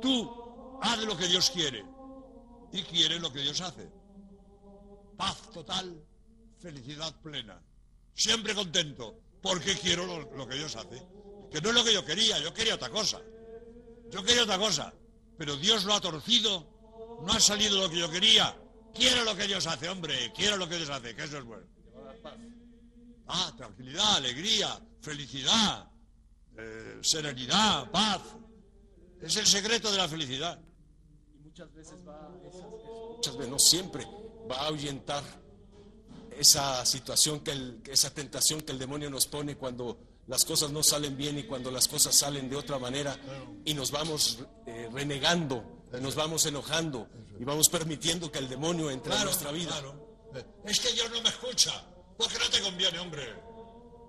Tú 0.00 0.78
haz 0.80 0.98
lo 0.98 1.16
que 1.16 1.26
Dios 1.26 1.50
quiere 1.50 1.84
y 2.72 2.82
quiere 2.82 3.18
lo 3.18 3.32
que 3.32 3.40
Dios 3.40 3.60
hace. 3.60 3.88
Paz 5.16 5.50
total, 5.52 6.02
felicidad 6.60 7.14
plena. 7.22 7.60
Siempre 8.14 8.54
contento 8.54 9.18
porque 9.42 9.76
quiero 9.76 10.06
lo, 10.06 10.48
que 10.48 10.56
Dios 10.56 10.76
hace. 10.76 11.02
Que 11.50 11.60
no 11.60 11.70
es 11.70 11.74
lo 11.74 11.84
que 11.84 11.92
yo 11.92 12.04
quería, 12.04 12.38
yo 12.38 12.54
quería 12.54 12.76
otra 12.76 12.90
cosa. 12.90 13.20
Yo 14.10 14.22
quería 14.22 14.44
otra 14.44 14.58
cosa. 14.58 14.92
Pero 15.38 15.56
Dios 15.56 15.84
lo 15.84 15.94
ha 15.94 16.00
torcido, 16.00 16.66
no 17.24 17.32
ha 17.32 17.40
salido 17.40 17.80
lo 17.80 17.90
que 17.90 17.98
yo 17.98 18.10
quería. 18.10 18.56
Quiero 18.94 19.24
lo 19.24 19.36
que 19.36 19.46
Dios 19.46 19.66
hace, 19.66 19.88
hombre, 19.88 20.32
quiero 20.34 20.56
lo 20.56 20.68
que 20.68 20.76
Dios 20.76 20.90
hace, 20.90 21.14
que 21.14 21.24
eso 21.24 21.38
es 21.38 21.44
bueno. 21.44 21.66
Ah, 23.28 23.52
tranquilidad, 23.56 24.16
alegría, 24.16 24.78
felicidad, 25.00 25.90
eh, 26.56 26.98
serenidad, 27.02 27.90
paz. 27.90 28.20
Es 29.20 29.36
el 29.36 29.46
secreto 29.46 29.90
de 29.90 29.96
la 29.96 30.08
felicidad. 30.08 30.60
Y 31.34 31.38
muchas 31.38 31.72
veces 31.72 31.94
va, 32.06 32.30
esas, 32.46 32.66
muchas 33.16 33.36
veces, 33.36 33.50
no 33.50 33.58
siempre, 33.58 34.06
va 34.50 34.56
a 34.56 34.66
ahuyentar 34.66 35.22
esa 36.38 36.84
situación, 36.84 37.40
que 37.40 37.52
el, 37.52 37.82
esa 37.86 38.12
tentación 38.12 38.60
que 38.62 38.72
el 38.72 38.78
demonio 38.78 39.10
nos 39.10 39.26
pone 39.26 39.56
cuando 39.56 39.98
las 40.26 40.44
cosas 40.44 40.70
no 40.70 40.82
salen 40.82 41.16
bien 41.16 41.38
y 41.38 41.44
cuando 41.44 41.70
las 41.70 41.88
cosas 41.88 42.14
salen 42.14 42.48
de 42.48 42.56
otra 42.56 42.78
manera 42.78 43.16
y 43.64 43.74
nos 43.74 43.90
vamos 43.90 44.38
eh, 44.66 44.88
renegando, 44.92 45.84
nos 46.00 46.14
vamos 46.14 46.46
enojando 46.46 47.08
y 47.38 47.44
vamos 47.44 47.68
permitiendo 47.68 48.30
que 48.30 48.38
el 48.38 48.48
demonio 48.48 48.90
entre 48.90 49.10
claro, 49.10 49.20
en 49.20 49.26
nuestra 49.26 49.52
vida. 49.52 49.70
Claro. 49.70 50.12
Es 50.64 50.80
que 50.80 50.92
Dios 50.92 51.10
no 51.10 51.20
me 51.20 51.28
escucha, 51.28 51.84
porque 52.22 52.38
no 52.38 52.50
te 52.50 52.62
conviene, 52.62 52.98
hombre. 53.00 53.34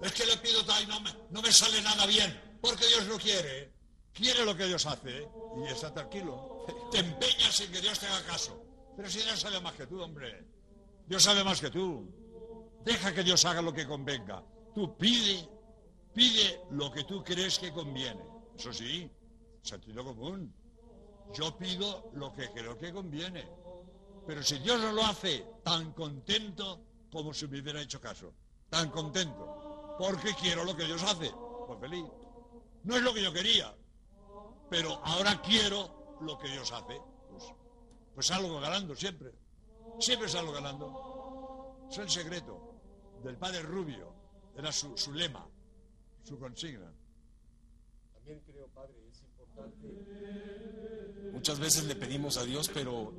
Es 0.02 0.12
que 0.14 0.26
le 0.26 0.38
pido 0.38 0.64
tal 0.66 0.84
y 0.84 0.88
no 0.88 1.02
me, 1.02 1.12
no 1.32 1.42
me 1.42 1.52
sale 1.52 1.82
nada 1.82 2.06
bien, 2.06 2.58
porque 2.62 2.86
Dios 2.86 3.08
no 3.08 3.18
quiere. 3.18 3.74
Quiere 4.14 4.46
lo 4.46 4.56
que 4.56 4.66
Dios 4.66 4.86
hace 4.86 5.28
y 5.58 5.72
está 5.72 5.92
tranquilo. 5.92 6.68
Te 6.92 7.00
empeñas 7.00 7.60
en 7.62 7.72
que 7.72 7.82
Dios 7.82 7.98
te 7.98 8.06
haga 8.06 8.24
caso. 8.28 8.64
Pero 8.96 9.10
si 9.10 9.20
Dios 9.22 9.40
sabe 9.40 9.60
más 9.60 9.74
que 9.74 9.88
tú, 9.88 10.00
hombre. 10.00 10.46
Dios 11.08 11.24
sabe 11.24 11.44
más 11.44 11.60
que 11.60 11.72
tú. 11.72 12.08
Deja 12.86 13.12
que 13.14 13.24
Dios 13.24 13.44
haga 13.46 13.64
lo 13.64 13.74
que 13.74 13.88
convenga. 13.88 14.44
Tú 14.76 14.96
pide, 14.96 15.50
pide 16.14 16.62
lo 16.70 16.92
que 16.92 17.04
tú 17.06 17.24
crees 17.24 17.58
que 17.58 17.72
conviene. 17.72 18.22
Eso 18.56 18.72
sí, 18.72 19.10
sentido 19.64 20.04
común. 20.04 20.54
Yo 21.34 21.58
pido 21.58 22.12
lo 22.14 22.32
que 22.34 22.52
creo 22.52 22.78
que 22.78 22.94
conviene. 22.94 23.50
Pero 24.28 24.44
si 24.44 24.60
Dios 24.60 24.80
no 24.80 24.92
lo 24.92 25.04
hace 25.04 25.44
tan 25.64 25.92
contento 25.94 26.93
como 27.14 27.34
si 27.34 27.48
me 27.48 27.62
hubiera 27.62 27.80
hecho 27.82 28.02
caso. 28.02 28.34
Tan 28.70 28.90
contento. 28.90 29.96
Porque 29.98 30.34
quiero 30.34 30.66
lo 30.66 30.76
que 30.76 30.86
Dios 30.86 31.04
hace. 31.04 31.32
Pues 31.68 31.80
feliz. 31.80 32.06
No 32.84 32.98
es 32.98 33.04
lo 33.04 33.14
que 33.14 33.22
yo 33.22 33.32
quería. 33.32 33.74
Pero 34.70 35.00
ahora 35.06 35.40
quiero 35.42 36.18
lo 36.22 36.38
que 36.40 36.50
Dios 36.50 36.72
hace. 36.72 37.00
Pues 37.30 37.44
pues 38.16 38.28
salgo 38.28 38.60
ganando 38.60 38.96
siempre. 38.96 39.32
Siempre 40.00 40.28
salgo 40.28 40.52
ganando. 40.52 41.88
Es 41.90 41.98
el 42.00 42.10
secreto 42.10 42.80
del 43.24 43.38
padre 43.38 43.62
Rubio. 43.62 44.12
Era 44.58 44.72
su, 44.72 44.98
su 44.98 45.14
lema, 45.14 45.48
su 46.24 46.38
consigna. 46.38 46.92
También 48.14 48.40
creo, 48.46 48.68
Padre, 48.68 48.96
es 49.10 49.22
importante. 49.24 49.88
Muchas 51.32 51.60
veces 51.60 51.86
le 51.86 51.96
pedimos 51.96 52.38
a 52.38 52.44
Dios, 52.44 52.70
pero 52.72 53.14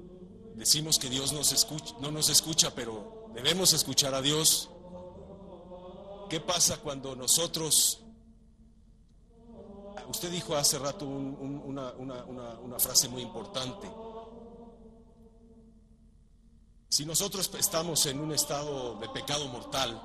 decimos 0.55 0.99
que 0.99 1.11
Dios 1.11 1.33
nos 1.33 1.53
escucha, 1.53 1.95
no 2.01 2.11
nos 2.11 2.29
escucha, 2.31 2.75
pero 2.75 3.24
debemos 3.35 3.73
escuchar 3.73 4.15
a 4.15 4.23
Dios. 4.23 4.71
¿Qué 6.31 6.41
pasa 6.41 6.79
cuando 6.79 7.15
nosotros... 7.17 8.01
Usted 10.09 10.31
dijo 10.31 10.55
hace 10.55 10.79
rato 10.79 11.07
un- 11.07 11.37
un- 11.41 11.63
una, 11.65 11.93
una- 11.93 12.25
una- 12.25 12.59
una 12.61 12.79
frase 12.79 13.09
muy 13.09 13.23
importante. 13.23 13.91
Si 16.89 17.05
nosotros 17.05 17.51
estamos 17.59 18.05
en 18.07 18.21
un 18.21 18.33
estado 18.33 18.97
de 18.97 19.09
pecado 19.09 19.49
mortal 19.49 20.01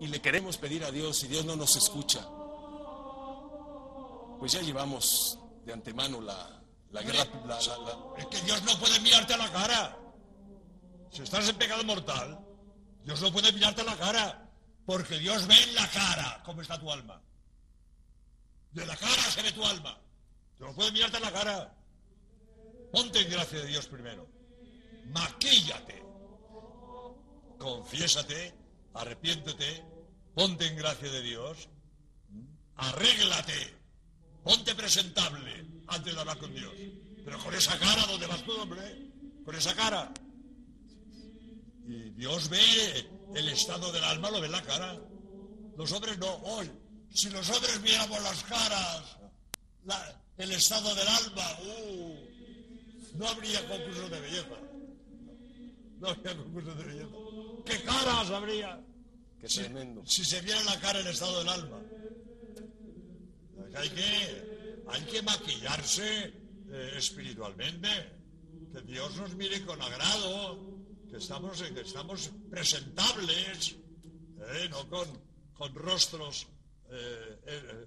y 0.00 0.08
le 0.08 0.20
queremos 0.20 0.56
pedir 0.56 0.84
a 0.84 0.90
Dios 0.90 1.22
y 1.22 1.28
Dios 1.28 1.44
no 1.44 1.54
nos 1.54 1.76
escucha, 1.76 2.26
pues 4.38 4.52
ya 4.52 4.60
llevamos 4.62 5.38
de 5.64 5.72
antemano 5.72 6.20
la, 6.20 6.60
la- 6.90 7.02
la- 7.02 7.24
la- 7.46 7.60
Es 8.18 8.26
que 8.26 8.40
Dios 8.40 8.62
no 8.64 8.76
puede 8.80 8.98
mirarte 9.00 9.34
a 9.34 9.36
la 9.36 9.52
cara. 9.52 9.98
Si 11.12 11.22
estás 11.22 11.46
en 11.48 11.56
pecado 11.56 11.84
mortal, 11.84 12.40
Dios 13.04 13.20
no 13.20 13.30
puede 13.30 13.52
mirarte 13.52 13.84
la 13.84 13.96
cara. 13.96 14.48
Porque 14.86 15.18
Dios 15.18 15.46
ve 15.46 15.62
en 15.62 15.74
la 15.74 15.88
cara 15.90 16.42
cómo 16.44 16.62
está 16.62 16.80
tu 16.80 16.90
alma. 16.90 17.22
De 18.72 18.84
la 18.86 18.96
cara 18.96 19.22
se 19.22 19.42
ve 19.42 19.52
tu 19.52 19.64
alma. 19.64 19.96
Dios 20.58 20.70
no 20.70 20.74
puede 20.74 20.90
mirarte 20.92 21.20
la 21.20 21.30
cara. 21.30 21.74
Ponte 22.90 23.20
en 23.20 23.30
gracia 23.30 23.60
de 23.60 23.66
Dios 23.66 23.86
primero. 23.86 24.26
Maquíllate. 25.06 26.02
Confiésate. 27.58 28.54
Arrepiéntete. 28.94 29.84
Ponte 30.34 30.66
en 30.66 30.76
gracia 30.76 31.10
de 31.10 31.22
Dios. 31.22 31.68
Arréglate. 32.76 33.76
Ponte 34.42 34.74
presentable 34.74 35.66
antes 35.88 36.14
de 36.14 36.20
hablar 36.20 36.38
con 36.38 36.52
Dios. 36.54 36.72
Pero 37.24 37.38
con 37.38 37.54
esa 37.54 37.78
cara, 37.78 38.04
¿dónde 38.06 38.26
vas 38.26 38.42
tú, 38.42 38.52
hombre? 38.60 39.12
Con 39.44 39.54
esa 39.54 39.74
cara. 39.74 40.12
Y 41.86 42.10
Dios 42.10 42.48
ve 42.48 42.60
el 43.34 43.48
estado 43.48 43.90
del 43.92 44.04
alma, 44.04 44.30
lo 44.30 44.40
ve 44.40 44.46
en 44.46 44.52
la 44.52 44.62
cara. 44.62 44.98
Los 45.76 45.90
hombres 45.92 46.18
no. 46.18 46.34
Hoy, 46.44 46.70
si 47.12 47.28
los 47.30 47.48
hombres 47.50 47.80
viéramos 47.82 48.22
las 48.22 48.42
caras, 48.44 49.16
la- 49.84 50.20
el 50.38 50.52
estado 50.52 50.94
del 50.94 51.08
alma, 51.08 51.58
¡uh! 51.66 52.14
no 53.18 53.28
habría 53.28 53.66
concursos 53.68 54.10
de 54.10 54.20
belleza. 54.20 54.58
No 55.98 56.08
habría 56.08 56.36
concursos 56.36 56.78
de 56.78 56.84
belleza. 56.84 57.16
¿Qué 57.66 57.82
caras 57.82 58.30
habría? 58.30 58.80
Qué 59.40 59.48
Si- 59.48 59.60
tremendo. 59.60 60.02
Si 60.06 60.24
se 60.24 60.40
viera 60.40 60.62
la 60.64 60.78
cara 60.80 61.00
el 61.00 61.06
estado 61.08 61.38
del 61.40 61.48
alma. 61.48 61.80
Hay 63.74 63.88
que, 63.90 64.82
hay 64.88 65.02
que 65.02 65.22
maquillarse 65.22 66.32
eh, 66.70 66.92
espiritualmente. 66.96 67.88
Que 68.72 68.80
Dios 68.82 69.14
nos 69.16 69.34
mire 69.34 69.64
con 69.64 69.80
agrado. 69.82 70.71
Que 71.12 71.18
estamos, 71.18 71.60
que 71.60 71.80
estamos 71.82 72.30
presentables. 72.48 73.76
eh, 74.38 74.68
no 74.70 74.88
con, 74.88 75.06
con 75.52 75.74
rostros, 75.74 76.46
eh, 76.88 77.38
eh, 77.46 77.86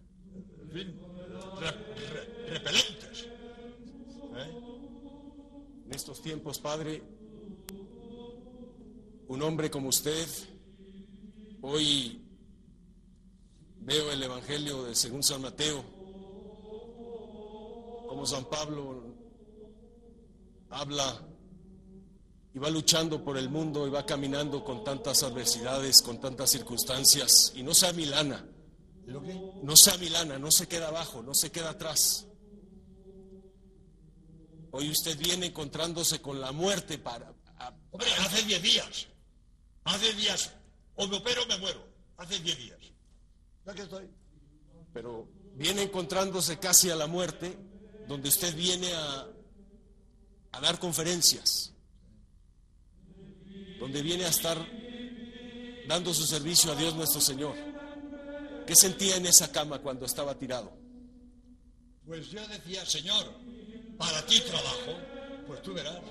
repelentes. 2.47 3.23
¿eh? 4.35 4.51
En 5.85 5.91
estos 5.91 6.21
tiempos, 6.21 6.59
Padre, 6.59 7.01
un 9.27 9.41
hombre 9.41 9.71
como 9.71 9.89
usted, 9.89 10.27
hoy 11.61 12.21
veo 13.79 14.11
el 14.11 14.21
Evangelio 14.21 14.83
de 14.83 14.93
según 14.93 15.23
San 15.23 15.41
Mateo, 15.41 15.83
como 18.07 18.23
San 18.27 18.45
Pablo 18.45 19.15
habla 20.69 21.34
y 22.55 22.57
va 22.57 22.69
luchando 22.69 23.21
por 23.23 23.37
el 23.37 23.49
mundo 23.49 23.85
y 23.85 23.89
va 23.91 24.05
caminando 24.05 24.63
con 24.63 24.81
tantas 24.83 25.21
adversidades, 25.23 26.01
con 26.01 26.19
tantas 26.21 26.49
circunstancias, 26.49 27.51
y 27.53 27.61
no 27.63 27.73
se 27.75 27.85
amilana, 27.87 28.47
¿Y 29.05 29.11
lo 29.11 29.21
que? 29.21 29.33
no 29.61 29.75
se 29.75 29.91
amilana, 29.91 30.39
no 30.39 30.49
se 30.51 30.65
queda 30.67 30.87
abajo, 30.87 31.21
no 31.21 31.33
se 31.35 31.51
queda 31.51 31.71
atrás. 31.71 32.25
Hoy 34.71 34.89
usted 34.89 35.17
viene 35.17 35.47
encontrándose 35.47 36.21
con 36.21 36.39
la 36.41 36.51
muerte 36.51 36.97
para... 36.97 37.33
a- 37.59 37.73
Hombre, 37.91 38.07
hace 38.19 38.43
10 38.43 38.61
días. 38.61 39.07
Hace 39.85 40.13
días. 40.13 40.51
O 40.95 41.07
me 41.07 41.17
opero 41.17 41.43
o 41.43 41.47
me 41.47 41.57
muero. 41.57 41.85
Hace 42.17 42.39
10 42.39 42.57
días. 42.57 42.79
Ya 43.65 43.73
que 43.73 43.81
estoy. 43.83 44.09
pero 44.93 45.27
viene 45.55 45.83
encontrándose 45.83 46.57
casi 46.59 46.89
a 46.89 46.95
la 46.95 47.07
muerte, 47.07 47.57
donde 48.07 48.29
usted 48.29 48.53
viene 48.55 48.93
a, 48.93 49.27
a 50.51 50.59
dar 50.61 50.77
conferencias, 50.79 51.73
donde 53.85 54.01
viene 54.01 54.25
a 54.25 54.29
estar 54.29 54.57
dando 55.87 56.11
su 56.11 56.25
servicio 56.25 56.71
a 56.71 56.75
Dios 56.75 56.95
nuestro 56.95 57.21
Señor. 57.21 57.53
¿Qué 58.65 58.75
sentía 58.75 59.17
en 59.17 59.27
esa 59.27 59.51
cama 59.51 59.77
cuando 59.77 60.07
estaba 60.07 60.33
tirado? 60.33 60.75
Pues 62.03 62.31
yo 62.31 62.41
decía, 62.47 62.83
Señor, 62.83 63.31
para 63.95 64.25
ti 64.25 64.39
trabajo. 64.39 64.97
Pues 65.45 65.61
tú 65.61 65.75
verás. 65.75 66.01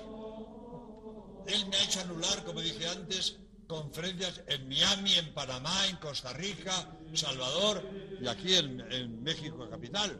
Él 1.47 1.67
me 1.67 1.75
ha 1.75 1.83
hecho 1.83 1.99
anular, 1.99 2.45
como 2.45 2.61
dije 2.61 2.87
antes, 2.87 3.39
conferencias 3.67 4.41
en 4.47 4.69
Miami, 4.69 5.13
en 5.15 5.33
Panamá, 5.33 5.85
en 5.89 5.97
Costa 5.97 6.31
Rica, 6.31 6.97
Salvador 7.13 7.83
y 8.21 8.25
aquí 8.25 8.55
en, 8.55 8.89
en 8.89 9.21
México 9.21 9.69
capital. 9.69 10.17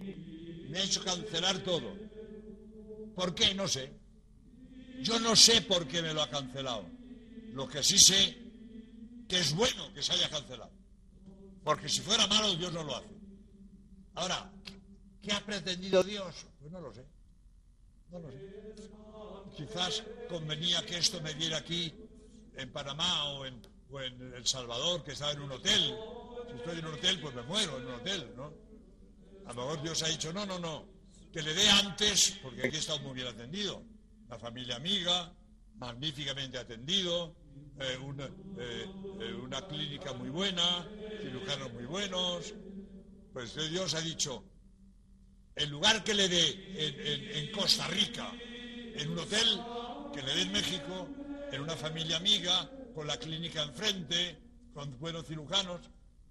Me 0.00 0.78
ha 0.78 0.82
hecho 0.82 1.04
cancelar 1.04 1.60
todo. 1.60 1.96
¿Por 3.14 3.32
qué? 3.32 3.54
No 3.54 3.68
sé. 3.68 3.92
Yo 5.02 5.20
no 5.20 5.36
sé 5.36 5.62
por 5.62 5.86
qué 5.86 6.02
me 6.02 6.12
lo 6.12 6.20
ha 6.20 6.28
cancelado. 6.28 6.95
Lo 7.56 7.66
que 7.66 7.82
sí 7.82 7.98
sé 7.98 8.36
que 9.26 9.38
es 9.38 9.54
bueno 9.54 9.90
que 9.94 10.02
se 10.02 10.12
haya 10.12 10.28
cancelado. 10.28 10.70
Porque 11.64 11.88
si 11.88 12.02
fuera 12.02 12.26
malo, 12.26 12.54
Dios 12.54 12.70
no 12.70 12.84
lo 12.84 12.94
hace. 12.94 13.08
Ahora, 14.14 14.52
¿qué 15.22 15.32
ha 15.32 15.40
pretendido 15.40 16.02
Dios? 16.02 16.46
Pues 16.60 16.70
no 16.70 16.82
lo 16.82 16.92
sé. 16.92 17.06
No 18.10 18.18
lo 18.18 18.30
sé. 18.30 18.36
Quizás 19.56 20.02
convenía 20.28 20.84
que 20.84 20.98
esto 20.98 21.18
me 21.22 21.32
diera 21.32 21.56
aquí 21.56 21.94
en 22.56 22.70
Panamá 22.72 23.30
o 23.30 23.46
en, 23.46 23.62
o 23.90 24.02
en 24.02 24.34
El 24.34 24.46
Salvador, 24.46 25.02
que 25.02 25.12
estaba 25.12 25.32
en 25.32 25.40
un 25.40 25.52
hotel. 25.52 25.96
Si 26.50 26.56
estoy 26.58 26.78
en 26.78 26.84
un 26.84 26.92
hotel, 26.92 27.20
pues 27.22 27.34
me 27.34 27.42
muero 27.42 27.78
en 27.78 27.86
un 27.86 27.94
hotel, 27.94 28.34
¿no? 28.36 28.52
A 29.46 29.54
lo 29.54 29.62
mejor 29.62 29.82
Dios 29.82 30.02
ha 30.02 30.08
dicho, 30.08 30.30
no, 30.30 30.44
no, 30.44 30.58
no, 30.58 30.86
que 31.32 31.40
le 31.40 31.54
dé 31.54 31.70
antes, 31.70 32.38
porque 32.42 32.66
aquí 32.66 32.76
he 32.76 32.80
estado 32.80 33.00
muy 33.00 33.14
bien 33.14 33.28
atendido. 33.28 33.82
La 34.28 34.38
familia 34.38 34.76
amiga, 34.76 35.32
magníficamente 35.78 36.58
atendido, 36.58 37.45
eh, 37.78 37.98
una, 37.98 38.24
eh, 38.24 38.86
eh, 39.20 39.34
una 39.34 39.66
clínica 39.66 40.12
muy 40.12 40.30
buena, 40.30 40.88
cirujanos 41.20 41.72
muy 41.72 41.84
buenos. 41.84 42.54
Pues 43.32 43.54
Dios 43.70 43.94
ha 43.94 44.00
dicho, 44.00 44.42
el 45.54 45.68
lugar 45.68 46.02
que 46.02 46.14
le 46.14 46.28
dé 46.28 47.38
en, 47.38 47.52
Costa 47.52 47.86
Rica, 47.88 48.32
en 48.94 49.10
un 49.10 49.18
hotel, 49.18 49.60
que 50.14 50.22
le 50.22 50.34
dé 50.34 50.42
en 50.42 50.52
México, 50.52 51.08
en 51.52 51.60
una 51.60 51.76
familia 51.76 52.16
amiga, 52.16 52.70
con 52.94 53.06
la 53.06 53.18
clínica 53.18 53.62
enfrente, 53.62 54.38
con 54.72 54.98
buenos 54.98 55.26
cirujanos, 55.26 55.82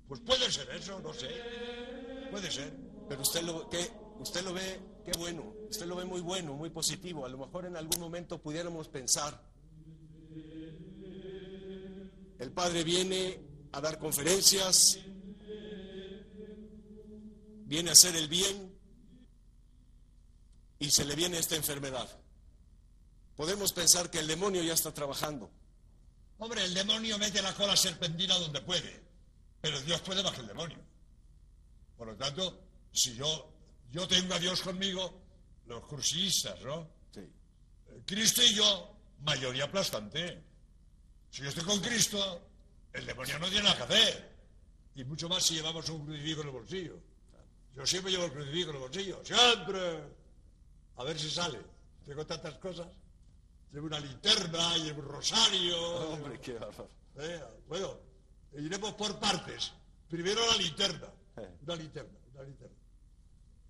pues 0.08 0.20
puede 0.22 0.52
ser 0.52 0.68
eso, 0.72 1.00
no 1.00 1.14
sé, 1.14 1.30
puede 2.32 2.50
ser. 2.50 2.74
Pero 3.08 3.22
usted 3.22 3.44
lo, 3.44 3.70
¿qué? 3.70 3.88
usted 4.20 4.44
lo 4.44 4.54
ve, 4.54 4.80
qué 5.04 5.12
bueno, 5.18 5.54
usted 5.70 5.86
lo 5.86 5.96
ve 5.96 6.06
muy 6.06 6.22
bueno, 6.22 6.54
muy 6.54 6.70
positivo. 6.70 7.26
A 7.26 7.30
lo 7.30 7.38
mejor 7.38 7.66
en 7.66 7.78
algún 7.78 8.00
momento 8.00 8.40
pudiéramos 8.40 8.88
pensar, 8.88 9.40
el 12.40 12.52
Padre 12.52 12.84
viene 12.84 13.40
a 13.72 13.82
dar 13.82 13.98
conferencias, 14.00 15.00
viene 17.66 17.90
a 17.90 17.94
hacer 17.94 18.16
el 18.16 18.28
bien 18.28 18.78
y 20.80 20.90
se 20.90 21.06
le 21.06 21.16
viene 21.16 21.38
esta 21.38 21.56
enfermedad. 21.56 22.10
Podemos 23.36 23.74
pensar 23.74 24.10
que 24.10 24.20
el 24.20 24.28
demonio 24.28 24.64
ya 24.64 24.74
está 24.74 24.94
trabajando. 24.94 25.52
Hombre, 26.38 26.64
el 26.64 26.74
demonio 26.74 27.18
mete 27.18 27.42
la 27.42 27.54
cola 27.54 27.76
serpentina 27.76 28.38
donde 28.38 28.62
puede, 28.62 29.04
pero 29.62 29.80
Dios 29.82 30.02
puede 30.02 30.24
más 30.24 30.34
que 30.34 30.42
el 30.42 30.48
demonio. 30.48 30.78
Por 31.98 32.08
lo 32.08 32.16
tanto, 32.16 32.62
si 32.92 33.16
yo, 33.16 33.52
yo 33.92 34.08
tengo 34.08 34.34
a 34.34 34.40
Dios 34.40 34.62
conmigo, 34.62 35.22
los 35.66 35.86
crucistas, 35.88 36.62
¿no? 36.62 36.90
Sí. 37.14 37.22
Cristo 38.06 38.44
y 38.44 38.54
yo, 38.54 38.96
mayoría 39.22 39.66
aplastante. 39.66 40.44
Si 41.36 41.42
yo 41.42 41.50
estoy 41.50 41.66
con 41.66 41.82
Cristo, 41.82 42.48
el 42.94 43.06
demonio 43.06 43.38
no 43.40 43.48
tiene 43.48 43.64
nada 43.64 43.76
que 43.76 43.94
hacer. 43.94 44.36
Y 44.96 45.04
mucho 45.04 45.28
más 45.28 45.44
si 45.44 45.56
llevamos 45.56 45.90
un 45.90 46.06
crucifijo 46.06 46.40
en 46.40 46.48
el 46.48 46.54
bolsillo. 46.54 46.98
Yo 47.76 47.86
siempre 47.86 48.14
llevo 48.14 48.24
el 48.24 48.32
crucifijo 48.32 48.70
en 48.70 48.76
el 48.78 48.82
bolsillo, 48.82 49.22
siempre. 49.22 50.02
A 50.96 51.04
ver 51.04 51.20
si 51.20 51.30
sale. 51.30 51.60
Tengo 52.06 52.26
tantas 52.26 52.54
cosas. 52.54 52.88
Llevo 53.74 53.88
una 53.88 54.00
linterna, 54.00 54.78
llevo 54.78 55.02
un 55.02 55.10
rosario. 55.10 55.78
Hombre, 56.14 56.40
qué 56.40 56.54
bárbaro. 56.54 56.90
Eh, 57.18 57.44
bueno, 57.68 58.00
iremos 58.54 58.94
por 58.94 59.20
partes. 59.20 59.74
Primero 60.08 60.40
la 60.48 60.56
linterna. 60.56 61.10
Una 61.64 61.76
linterna, 61.76 62.18
una 62.34 62.44
linterna. 62.44 62.78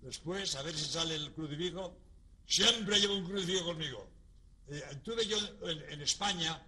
Después, 0.02 0.54
a 0.54 0.62
ver 0.62 0.76
si 0.76 0.84
sale 0.84 1.16
el 1.16 1.32
crucifijo. 1.32 1.98
Siempre 2.46 3.00
llevo 3.00 3.14
un 3.14 3.26
crucifijo 3.26 3.64
conmigo. 3.64 4.08
Eh, 4.68 5.00
tuve 5.02 5.26
yo 5.26 5.36
en, 5.62 5.82
en 5.94 6.02
España, 6.02 6.62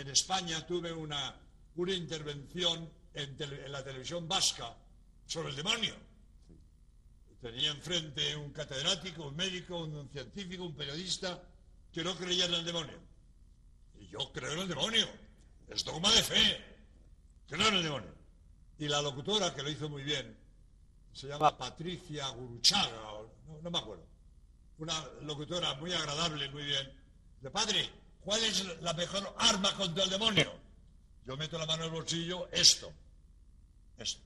en 0.00 0.08
España 0.08 0.66
tuve 0.66 0.92
una, 0.92 1.34
una 1.76 1.92
intervención 1.92 2.90
en, 3.12 3.36
la 3.70 3.84
televisión 3.84 4.26
vasca 4.26 4.74
sobre 5.26 5.50
el 5.50 5.56
demonio. 5.56 5.94
Tenía 7.40 7.70
enfrente 7.70 8.36
un 8.36 8.50
catedrático, 8.52 9.28
un 9.28 9.36
médico, 9.36 9.84
un 9.84 10.08
científico, 10.10 10.64
un 10.64 10.74
periodista 10.74 11.42
que 11.92 12.04
no 12.04 12.14
creía 12.16 12.46
en 12.46 12.54
el 12.54 12.64
demonio. 12.64 12.98
Y 13.98 14.08
yo 14.08 14.30
creo 14.32 14.52
en 14.52 14.60
el 14.60 14.68
demonio. 14.68 15.08
Es 15.68 15.84
dogma 15.84 16.10
de 16.12 16.22
fe. 16.22 16.64
Creo 17.46 17.68
en 17.68 17.74
el 17.76 17.82
demonio. 17.82 18.14
Y 18.78 18.88
la 18.88 19.02
locutora, 19.02 19.54
que 19.54 19.62
lo 19.62 19.70
hizo 19.70 19.88
muy 19.88 20.02
bien, 20.02 20.36
se 21.12 21.28
llama 21.28 21.56
Patricia 21.56 22.28
Guruchaga, 22.28 23.22
no 23.62 23.70
me 23.70 23.78
acuerdo. 23.78 24.06
Una 24.78 25.04
locutora 25.22 25.74
muy 25.74 25.92
agradable, 25.92 26.48
muy 26.50 26.64
bien. 26.64 26.90
De 27.40 27.50
padre, 27.50 27.90
¿cuál 28.24 28.42
es 28.44 28.64
la 28.80 28.92
mejor 28.94 29.34
arma 29.38 29.74
contra 29.74 30.04
el 30.04 30.10
demonio? 30.10 30.52
Yo 31.26 31.36
meto 31.36 31.58
la 31.58 31.66
mano 31.66 31.84
en 31.84 31.90
el 31.90 31.94
bolsillo, 31.94 32.48
esto. 32.50 32.92
Esto. 33.98 34.22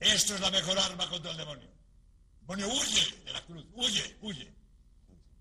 Esto 0.00 0.34
es 0.34 0.40
la 0.40 0.50
mejor 0.50 0.78
arma 0.78 1.08
contra 1.08 1.30
el 1.30 1.36
demonio. 1.36 1.68
El 1.68 2.40
demonio 2.40 2.68
huye 2.68 3.22
de 3.24 3.32
la 3.32 3.44
cruz, 3.44 3.64
huye, 3.74 4.16
huye. 4.20 4.54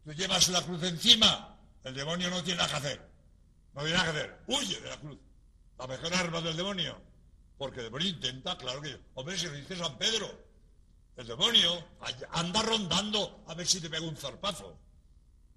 Tú 0.03 0.13
llevas 0.13 0.49
la 0.49 0.61
cruz 0.61 0.83
encima, 0.83 1.57
el 1.83 1.93
demonio 1.93 2.29
no 2.29 2.43
tiene 2.43 2.57
nada 2.57 2.69
que 2.69 2.75
hacer. 2.77 3.09
No 3.73 3.81
tiene 3.81 3.97
nada 3.97 4.11
que 4.11 4.17
hacer, 4.19 4.39
huye 4.47 4.79
de 4.79 4.89
la 4.89 4.97
cruz. 4.97 5.17
La 5.77 5.87
mejor 5.87 6.13
arma 6.13 6.41
del 6.41 6.55
demonio. 6.55 7.01
Porque 7.57 7.79
el 7.79 7.85
demonio 7.85 8.07
intenta, 8.09 8.57
claro 8.57 8.81
que, 8.81 8.99
hombre, 9.15 9.37
si 9.37 9.45
lo 9.45 9.53
dice 9.53 9.77
San 9.77 9.97
Pedro, 9.97 10.45
el 11.15 11.27
demonio 11.27 11.87
anda 12.31 12.61
rondando 12.61 13.43
a 13.47 13.53
ver 13.53 13.65
si 13.65 13.79
te 13.79 13.89
pega 13.89 14.05
un 14.05 14.17
zarpazo. 14.17 14.77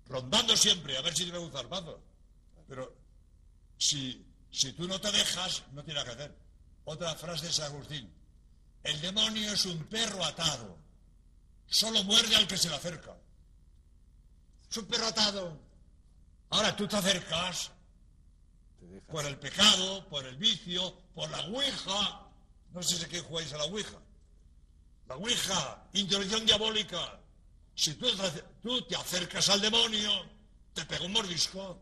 Rondando 0.08 0.56
siempre, 0.56 0.96
a 0.96 1.02
ver 1.02 1.14
si 1.14 1.24
te 1.24 1.32
pega 1.32 1.44
un 1.44 1.52
zarpazo. 1.52 2.00
Pero 2.66 2.94
si, 3.76 4.24
si 4.50 4.72
tú 4.72 4.88
no 4.88 5.00
te 5.00 5.12
dejas, 5.12 5.64
no 5.72 5.84
tiene 5.84 6.00
nada 6.00 6.10
que 6.10 6.22
hacer. 6.22 6.36
Otra 6.84 7.14
frase 7.14 7.46
de 7.46 7.52
San 7.52 7.66
Agustín. 7.66 8.12
El 8.82 9.00
demonio 9.00 9.52
es 9.52 9.66
un 9.66 9.84
perro 9.84 10.24
atado. 10.24 10.78
Solo 11.66 12.02
muerde 12.04 12.34
al 12.36 12.46
que 12.46 12.56
se 12.56 12.70
le 12.70 12.76
acerca. 12.76 13.14
Es 14.70 14.76
un 14.76 14.86
perro 14.86 15.06
atado. 15.06 15.60
Ahora 16.50 16.74
tú 16.74 16.88
te 16.88 16.96
acercas 16.96 17.70
Te 18.80 19.00
por 19.02 19.26
el 19.26 19.38
pecado, 19.38 20.08
por 20.08 20.24
el 20.24 20.36
vicio, 20.36 20.94
por 21.14 21.30
la 21.30 21.40
ouija. 21.46 22.26
No 22.72 22.82
sé 22.82 22.96
si 22.96 23.06
qué 23.06 23.20
jugáis 23.20 23.52
a 23.52 23.58
la 23.58 23.64
ouija. 23.64 23.98
La 25.06 25.16
ouija, 25.16 25.88
intervención 25.92 26.46
diabólica. 26.46 27.20
Si 27.78 27.94
tú, 27.94 28.08
te- 28.88 28.96
acercas 28.96 29.48
al 29.50 29.60
demonio, 29.60 30.10
te 30.74 30.84
pega 30.84 31.04
un 31.04 31.12
mordisco. 31.12 31.80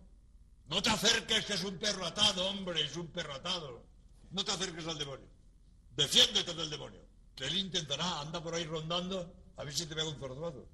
No 0.68 0.82
te 0.82 0.90
acerques, 0.90 1.46
que 1.46 1.54
es 1.54 1.64
un 1.64 1.78
perro 1.78 2.04
atado, 2.04 2.46
hombre, 2.50 2.84
es 2.84 2.94
un 2.98 3.06
perro 3.06 3.32
atado. 3.32 3.82
No 4.30 4.44
te 4.44 4.52
acerques 4.52 4.86
al 4.86 4.98
demonio. 4.98 5.26
Defiéndete 5.96 6.52
del 6.52 6.68
demonio. 6.68 7.00
Que 7.34 7.46
él 7.46 7.56
intentará, 7.56 8.20
anda 8.20 8.42
por 8.42 8.54
ahí 8.54 8.64
rondando, 8.64 9.32
a 9.56 9.64
ver 9.64 9.72
si 9.72 9.86
te 9.86 9.94
pega 9.94 10.06
un 10.06 10.18
zorzazo. 10.18 10.68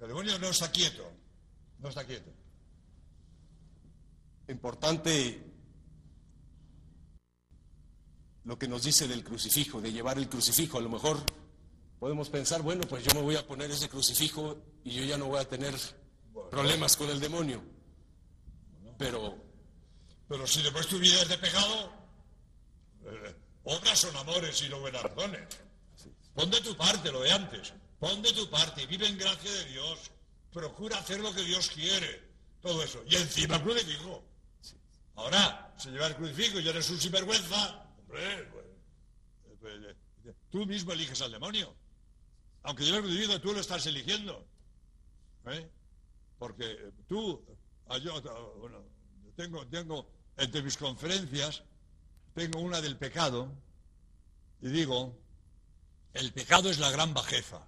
El 0.00 0.06
demonio 0.06 0.38
no 0.38 0.46
está 0.50 0.70
quieto. 0.70 1.10
No 1.80 1.88
está 1.88 2.06
quieto. 2.06 2.30
Importante 4.46 5.44
lo 8.44 8.56
que 8.56 8.68
nos 8.68 8.84
dice 8.84 9.08
del 9.08 9.24
crucifijo, 9.24 9.80
de 9.80 9.92
llevar 9.92 10.16
el 10.16 10.28
crucifijo. 10.28 10.78
A 10.78 10.80
lo 10.80 10.90
mejor 10.90 11.24
podemos 11.98 12.28
pensar, 12.28 12.62
bueno, 12.62 12.82
pues 12.88 13.04
yo 13.04 13.14
me 13.14 13.22
voy 13.22 13.36
a 13.36 13.46
poner 13.46 13.70
ese 13.70 13.88
crucifijo 13.88 14.56
y 14.84 14.92
yo 14.92 15.04
ya 15.04 15.18
no 15.18 15.26
voy 15.26 15.40
a 15.40 15.48
tener 15.48 15.74
problemas 16.50 16.96
con 16.96 17.10
el 17.10 17.20
demonio. 17.20 17.62
Pero 18.98 19.36
Pero 20.28 20.46
si 20.46 20.62
después 20.62 20.86
tu 20.86 20.98
vida 20.98 21.22
es 21.22 21.28
de 21.28 21.38
pecado, 21.38 21.92
eh, 23.04 23.34
obras 23.64 23.98
son 23.98 24.16
amores 24.16 24.60
y 24.62 24.68
no 24.68 24.84
razones. 24.88 25.46
Pon 26.34 26.50
de 26.50 26.60
tu 26.60 26.76
parte 26.76 27.10
lo 27.10 27.22
de 27.22 27.32
antes. 27.32 27.72
Pon 27.98 28.22
de 28.22 28.32
tu 28.32 28.48
parte. 28.48 28.86
Vive 28.86 29.06
en 29.08 29.18
gracia 29.18 29.50
de 29.50 29.64
Dios. 29.66 30.10
Procura 30.52 30.98
hacer 30.98 31.20
lo 31.20 31.34
que 31.34 31.42
Dios 31.42 31.68
quiere. 31.70 32.28
Todo 32.60 32.82
eso. 32.82 33.02
Y 33.08 33.16
encima 33.16 33.62
crucifijo. 33.62 34.22
Ahora, 35.16 35.74
si 35.78 35.90
lleva 35.90 36.06
el 36.06 36.14
crucifijo 36.14 36.60
y 36.60 36.68
eres 36.68 36.88
un 36.90 37.00
sinvergüenza, 37.00 37.88
hombre, 37.98 38.48
pues, 38.52 38.64
eh, 38.64 39.56
pues, 39.60 39.74
eh, 40.26 40.34
tú 40.50 40.64
mismo 40.64 40.92
eliges 40.92 41.20
al 41.22 41.32
demonio. 41.32 41.74
Aunque 42.62 42.84
lleve 42.84 42.98
el 42.98 43.04
crucifijo, 43.04 43.40
tú 43.40 43.52
lo 43.52 43.60
estás 43.60 43.86
eligiendo. 43.86 44.46
¿Eh? 45.46 45.68
Porque 46.38 46.92
tú, 47.08 47.42
ah, 47.88 47.98
yo, 47.98 48.16
ah, 48.16 48.52
bueno, 48.58 48.82
tengo, 49.36 49.66
tengo 49.66 50.08
entre 50.36 50.62
mis 50.62 50.76
conferencias, 50.76 51.62
tengo 52.34 52.60
una 52.60 52.80
del 52.80 52.96
pecado, 52.96 53.52
y 54.60 54.68
digo, 54.68 55.16
el 56.14 56.32
pecado 56.32 56.70
es 56.70 56.78
la 56.78 56.90
gran 56.90 57.14
bajeza. 57.14 57.66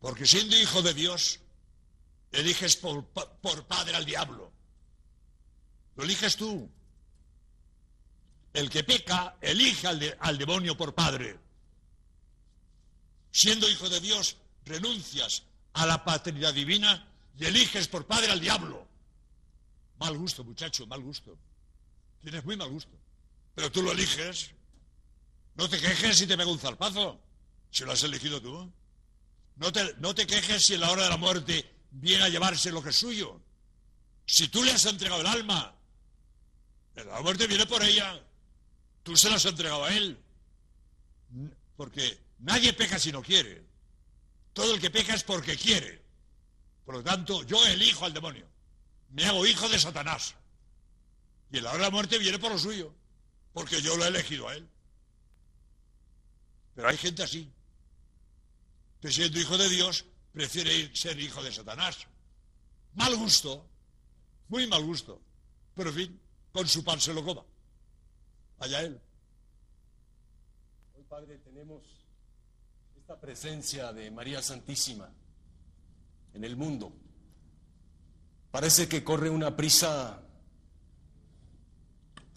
Porque 0.00 0.26
siendo 0.26 0.56
hijo 0.56 0.82
de 0.82 0.94
Dios, 0.94 1.40
eliges 2.32 2.76
por, 2.76 3.04
por 3.06 3.66
padre 3.66 3.96
al 3.96 4.04
diablo. 4.04 4.52
Lo 5.96 6.04
eliges 6.04 6.36
tú. 6.36 6.70
El 8.52 8.70
que 8.70 8.82
peca, 8.82 9.36
elige 9.40 9.86
al 9.86 10.38
demonio 10.38 10.76
por 10.76 10.94
padre. 10.94 11.38
Siendo 13.32 13.68
hijo 13.68 13.88
de 13.88 14.00
Dios, 14.00 14.36
renuncias 14.64 15.44
a 15.74 15.86
la 15.86 16.04
paternidad 16.04 16.52
divina 16.52 17.06
y 17.38 17.44
eliges 17.44 17.88
por 17.88 18.06
padre 18.06 18.30
al 18.30 18.40
diablo. 18.40 18.86
Mal 19.98 20.16
gusto, 20.16 20.44
muchacho, 20.44 20.86
mal 20.86 21.00
gusto. 21.00 21.36
Tienes 22.20 22.44
muy 22.44 22.56
mal 22.56 22.68
gusto. 22.68 22.92
Pero 23.54 23.70
tú 23.70 23.82
lo 23.82 23.92
eliges. 23.92 24.50
No 25.54 25.68
te 25.68 25.78
quejes 25.78 26.16
si 26.16 26.26
te 26.26 26.36
pega 26.36 26.50
un 26.50 26.58
zarpazo, 26.58 27.20
si 27.70 27.84
lo 27.84 27.92
has 27.92 28.02
elegido 28.02 28.40
tú. 28.40 28.72
No 29.56 29.72
te, 29.72 29.94
no 29.98 30.14
te 30.14 30.26
quejes 30.26 30.64
si 30.64 30.74
en 30.74 30.80
la 30.80 30.90
hora 30.90 31.04
de 31.04 31.10
la 31.10 31.16
muerte 31.16 31.70
viene 31.90 32.24
a 32.24 32.28
llevarse 32.28 32.72
lo 32.72 32.82
que 32.82 32.90
es 32.90 32.96
suyo. 32.96 33.40
Si 34.24 34.48
tú 34.48 34.62
le 34.62 34.72
has 34.72 34.86
entregado 34.86 35.20
el 35.20 35.26
alma, 35.26 35.74
la 36.94 37.20
muerte 37.20 37.46
viene 37.46 37.66
por 37.66 37.82
ella. 37.82 38.22
Tú 39.02 39.16
se 39.16 39.28
la 39.28 39.36
has 39.36 39.44
entregado 39.44 39.84
a 39.84 39.94
él. 39.94 40.18
Porque 41.76 42.18
nadie 42.40 42.72
peca 42.72 42.98
si 42.98 43.12
no 43.12 43.22
quiere. 43.22 43.64
Todo 44.52 44.74
el 44.74 44.80
que 44.80 44.90
peca 44.90 45.14
es 45.14 45.22
porque 45.24 45.56
quiere. 45.56 46.02
Por 46.84 46.96
lo 46.96 47.02
tanto, 47.04 47.42
yo 47.44 47.64
elijo 47.66 48.04
al 48.04 48.12
demonio. 48.12 48.46
Me 49.10 49.24
hago 49.26 49.46
hijo 49.46 49.68
de 49.68 49.78
Satanás. 49.78 50.34
Y 51.52 51.58
en 51.58 51.64
la 51.64 51.70
hora 51.70 51.78
de 51.78 51.84
la 51.84 51.90
muerte 51.90 52.18
viene 52.18 52.38
por 52.38 52.50
lo 52.52 52.58
suyo. 52.58 52.92
Porque 53.52 53.80
yo 53.80 53.96
lo 53.96 54.04
he 54.04 54.08
elegido 54.08 54.48
a 54.48 54.54
él. 54.54 54.68
Pero 56.74 56.88
hay 56.88 56.96
gente 56.96 57.22
así. 57.22 57.50
Que 59.00 59.10
siendo 59.10 59.38
hijo 59.40 59.56
de 59.58 59.68
Dios, 59.68 60.04
prefiere 60.32 60.72
ir- 60.76 60.96
ser 60.96 61.18
hijo 61.18 61.42
de 61.42 61.52
Satanás. 61.52 62.06
Mal 62.94 63.16
gusto. 63.16 63.66
Muy 64.48 64.66
mal 64.66 64.82
gusto. 64.84 65.20
Pero 65.74 65.90
en 65.90 65.96
fin, 65.96 66.20
con 66.52 66.66
su 66.68 66.84
pan 66.84 67.00
se 67.00 67.14
lo 67.14 67.24
coma. 67.24 67.44
Allá 68.58 68.80
él. 68.82 69.00
Hoy, 70.96 71.04
Padre, 71.08 71.38
tenemos 71.38 71.82
esta 73.10 73.20
presencia 73.20 73.92
de 73.92 74.08
María 74.12 74.40
Santísima 74.40 75.10
en 76.32 76.44
el 76.44 76.56
mundo. 76.56 76.92
Parece 78.52 78.88
que 78.88 79.02
corre 79.02 79.28
una 79.28 79.56
prisa 79.56 80.20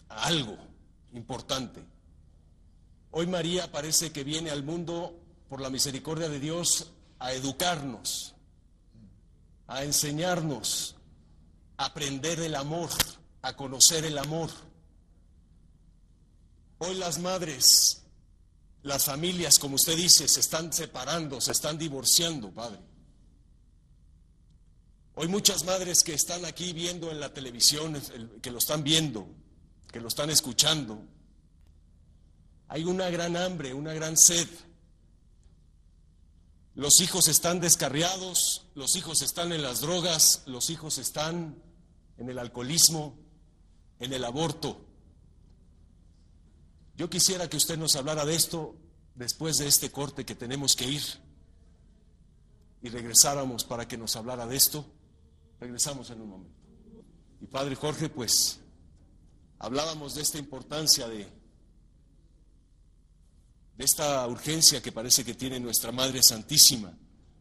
a 0.08 0.24
algo 0.24 0.58
importante. 1.12 1.80
Hoy 3.12 3.28
María 3.28 3.70
parece 3.70 4.10
que 4.10 4.24
viene 4.24 4.50
al 4.50 4.64
mundo 4.64 5.16
por 5.48 5.60
la 5.60 5.70
misericordia 5.70 6.28
de 6.28 6.40
Dios 6.40 6.90
a 7.20 7.32
educarnos, 7.32 8.34
a 9.68 9.84
enseñarnos, 9.84 10.96
a 11.76 11.84
aprender 11.84 12.40
el 12.40 12.56
amor, 12.56 12.90
a 13.42 13.54
conocer 13.54 14.04
el 14.06 14.18
amor. 14.18 14.50
Hoy 16.78 16.96
las 16.96 17.20
madres 17.20 18.03
las 18.84 19.04
familias, 19.04 19.58
como 19.58 19.74
usted 19.74 19.96
dice, 19.96 20.28
se 20.28 20.40
están 20.40 20.72
separando, 20.72 21.40
se 21.40 21.52
están 21.52 21.76
divorciando, 21.76 22.52
Padre. 22.52 22.78
Hoy 25.16 25.28
muchas 25.28 25.64
madres 25.64 26.02
que 26.02 26.14
están 26.14 26.44
aquí 26.44 26.72
viendo 26.72 27.10
en 27.10 27.18
la 27.20 27.32
televisión, 27.32 27.96
el- 27.96 28.40
que 28.40 28.50
lo 28.50 28.58
están 28.58 28.82
viendo, 28.84 29.26
que 29.92 30.00
lo 30.00 30.08
están 30.08 30.28
escuchando, 30.30 31.00
hay 32.68 32.84
una 32.84 33.08
gran 33.10 33.36
hambre, 33.36 33.74
una 33.74 33.92
gran 33.92 34.16
sed 34.16 34.48
Los 36.76 37.00
hijos 37.00 37.28
están 37.28 37.60
descarriados, 37.60 38.66
los 38.74 38.96
hijos 38.96 39.22
están 39.22 39.52
en 39.52 39.62
las 39.62 39.80
drogas, 39.80 40.42
los 40.46 40.70
hijos 40.70 40.98
están 40.98 41.62
en 42.18 42.28
el 42.28 42.36
alcoholismo, 42.36 43.16
en 44.00 44.12
el 44.12 44.24
aborto. 44.24 44.84
Yo 46.96 47.10
quisiera 47.10 47.48
que 47.48 47.56
usted 47.56 47.76
nos 47.76 47.96
hablara 47.96 48.24
de 48.24 48.34
esto 48.34 48.76
después 49.14 49.58
de 49.58 49.66
este 49.66 49.90
corte 49.90 50.24
que 50.24 50.34
tenemos 50.34 50.76
que 50.76 50.86
ir 50.86 51.02
y 52.82 52.88
regresáramos 52.88 53.64
para 53.64 53.88
que 53.88 53.96
nos 53.96 54.14
hablara 54.16 54.46
de 54.46 54.56
esto. 54.56 54.86
Regresamos 55.58 56.10
en 56.10 56.20
un 56.20 56.28
momento. 56.28 56.60
Y 57.40 57.46
Padre 57.46 57.74
Jorge, 57.74 58.08
pues 58.08 58.60
hablábamos 59.58 60.14
de 60.14 60.22
esta 60.22 60.38
importancia 60.38 61.08
de, 61.08 61.26
de 63.76 63.84
esta 63.84 64.26
urgencia 64.28 64.82
que 64.82 64.92
parece 64.92 65.24
que 65.24 65.34
tiene 65.34 65.58
nuestra 65.58 65.90
Madre 65.92 66.22
Santísima, 66.22 66.96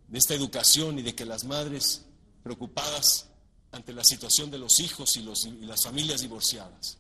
de 0.08 0.18
esta 0.18 0.34
educación 0.34 1.00
y 1.00 1.02
de 1.02 1.16
que 1.16 1.26
las 1.26 1.44
madres 1.44 2.06
preocupadas 2.44 3.30
ante 3.72 3.94
la 3.94 4.04
situación 4.04 4.52
de 4.52 4.60
los 4.60 4.80
hijos 4.80 5.18
y, 5.18 5.24
los, 5.24 5.46
y 5.46 5.66
las 5.66 5.84
familias 5.84 6.22
divorciadas. 6.22 6.98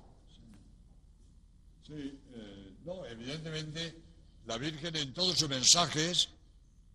Sí, 1.86 2.20
no, 2.86 3.06
evidentemente 3.06 3.96
la 4.46 4.58
Virgen 4.58 4.96
en 4.96 5.13
todos 5.13 5.38
sus 5.38 5.50
mensajes 5.50 6.30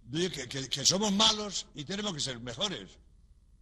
dice 0.02 0.48
que, 0.48 0.86
somos 0.86 1.12
malos 1.12 1.66
y 1.74 1.84
tenemos 1.84 2.14
que 2.14 2.20
ser 2.20 2.40
mejores. 2.40 2.90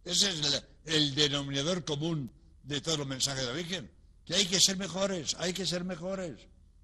Ese 0.03 0.29
es 0.29 0.63
el, 0.85 1.15
denominador 1.15 1.83
común 1.83 2.31
de 2.63 2.81
todos 2.81 2.99
los 2.99 3.07
mensajes 3.07 3.41
de 3.41 3.47
la 3.47 3.53
Virgen, 3.53 3.91
que 4.25 4.35
hay 4.35 4.45
que 4.45 4.59
ser 4.59 4.77
mejores, 4.77 5.35
hay 5.39 5.53
que 5.53 5.65
ser 5.65 5.83
mejores. 5.83 6.37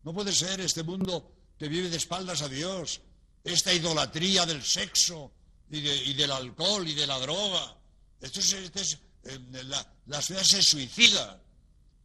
No 0.03 0.13
puede 0.13 0.33
ser 0.33 0.59
este 0.61 0.83
mundo 0.83 1.31
que 1.57 1.67
vive 1.67 1.89
de 1.89 1.97
espaldas 1.97 2.41
a 2.41 2.49
Dios, 2.49 3.01
esta 3.43 3.73
idolatría 3.73 4.45
del 4.45 4.63
sexo 4.63 5.31
y, 5.69 6.13
del 6.13 6.31
alcohol 6.31 6.87
y 6.87 6.93
de 6.93 7.07
la 7.07 7.19
droga. 7.19 7.77
Esto 8.19 8.39
es, 8.39 8.53
este 8.53 8.81
eh, 9.25 9.39
la, 9.65 9.93
la 10.07 10.21
sociedad 10.21 10.43
se 10.43 10.61
suicida, 10.61 11.41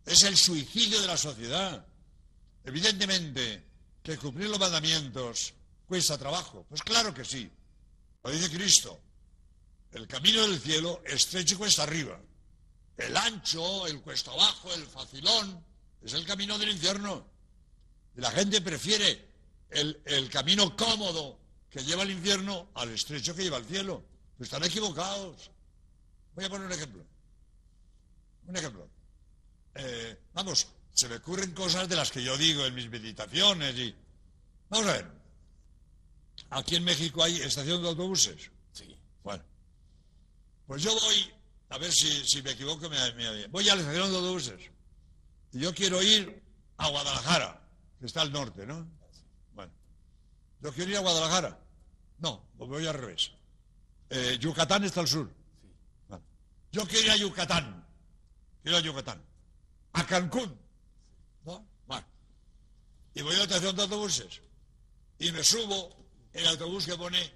es 0.06 0.22
el 0.22 0.36
suicidio 0.36 1.00
de 1.00 1.06
la 1.06 1.16
sociedad. 1.16 1.84
Evidentemente 2.68 3.64
que 4.02 4.18
cumplir 4.18 4.50
los 4.50 4.58
mandamientos 4.58 5.54
cuesta 5.86 6.18
trabajo. 6.18 6.66
Pues 6.68 6.82
claro 6.82 7.14
que 7.14 7.24
sí. 7.24 7.50
Lo 8.22 8.30
dice 8.30 8.50
Cristo. 8.50 9.00
El 9.90 10.06
camino 10.06 10.42
del 10.42 10.60
cielo 10.60 11.00
estrecho 11.06 11.54
y 11.54 11.58
cuesta 11.58 11.84
arriba. 11.84 12.20
El 12.98 13.16
ancho, 13.16 13.86
el 13.86 14.02
cuesta 14.02 14.32
abajo, 14.32 14.70
el 14.74 14.86
facilón, 14.86 15.64
es 16.02 16.12
el 16.12 16.26
camino 16.26 16.58
del 16.58 16.68
infierno. 16.68 17.26
Y 18.14 18.20
la 18.20 18.30
gente 18.32 18.60
prefiere 18.60 19.30
el, 19.70 20.02
el 20.04 20.28
camino 20.28 20.76
cómodo 20.76 21.38
que 21.70 21.82
lleva 21.82 22.02
al 22.02 22.10
infierno 22.10 22.68
al 22.74 22.90
estrecho 22.90 23.34
que 23.34 23.44
lleva 23.44 23.56
al 23.56 23.64
cielo. 23.64 24.04
Pues 24.36 24.48
están 24.48 24.62
equivocados. 24.64 25.50
Voy 26.34 26.44
a 26.44 26.50
poner 26.50 26.66
un 26.66 26.72
ejemplo. 26.72 27.02
Un 28.46 28.56
ejemplo. 28.56 28.86
Eh, 29.74 30.18
vamos, 30.34 30.66
se 30.98 31.08
me 31.08 31.14
ocurren 31.14 31.52
cosas 31.52 31.88
de 31.88 31.94
las 31.94 32.10
que 32.10 32.24
yo 32.24 32.36
digo 32.36 32.66
en 32.66 32.74
mis 32.74 32.90
meditaciones 32.90 33.72
y... 33.78 33.94
Vamos 34.68 34.88
a 34.88 34.94
ver. 34.94 35.06
Aquí 36.50 36.74
en 36.74 36.82
México 36.82 37.22
hay 37.22 37.36
estación 37.36 37.80
de 37.80 37.88
autobuses. 37.88 38.50
Sí. 38.72 38.98
Bueno. 39.22 39.44
Pues 40.66 40.82
yo 40.82 40.92
voy, 40.92 41.32
a 41.68 41.78
ver 41.78 41.92
si, 41.92 42.42
me 42.42 42.50
equivoco, 42.50 42.90
me, 42.90 43.46
voy 43.46 43.68
a 43.68 43.76
la 43.76 43.82
estación 43.82 44.10
de 44.10 44.16
autobuses. 44.16 44.60
Y 45.52 45.60
yo 45.60 45.72
quiero 45.72 46.02
ir 46.02 46.42
a 46.78 46.88
Guadalajara, 46.88 47.62
que 48.00 48.06
está 48.06 48.22
al 48.22 48.32
norte, 48.32 48.66
¿no? 48.66 48.84
Bueno. 49.54 49.72
Yo 50.60 50.72
quiero 50.72 50.90
ir 50.90 50.96
a 50.96 51.00
Guadalajara. 51.00 51.60
No, 52.18 52.44
pues 52.58 52.68
voy 52.68 52.86
al 52.88 52.94
revés. 52.94 53.30
Eh, 54.10 54.36
Yucatán 54.40 54.82
está 54.82 54.98
al 54.98 55.06
sur. 55.06 55.32
Sí. 55.62 56.16
Yo 56.72 56.84
quiero 56.88 57.06
ir 57.06 57.10
a 57.12 57.16
Yucatán. 57.16 57.86
Quiero 58.64 58.78
ir 58.78 58.82
a 58.82 58.86
Yucatán. 58.86 59.22
A 59.92 60.04
Cancún. 60.04 60.67
Y 63.14 63.22
voy 63.22 63.34
a 63.34 63.38
la 63.38 63.44
estación 63.44 63.74
de 63.74 63.82
autobuses. 63.82 64.40
Y 65.18 65.32
me 65.32 65.42
subo 65.42 65.96
el 66.32 66.46
autobús 66.46 66.86
que 66.86 66.96
pone 66.96 67.32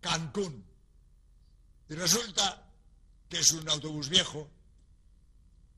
Cancún. 0.00 0.64
Y 1.88 1.94
resulta 1.94 2.68
que 3.28 3.38
es 3.38 3.52
un 3.52 3.66
autobús 3.70 4.10
viejo. 4.10 4.50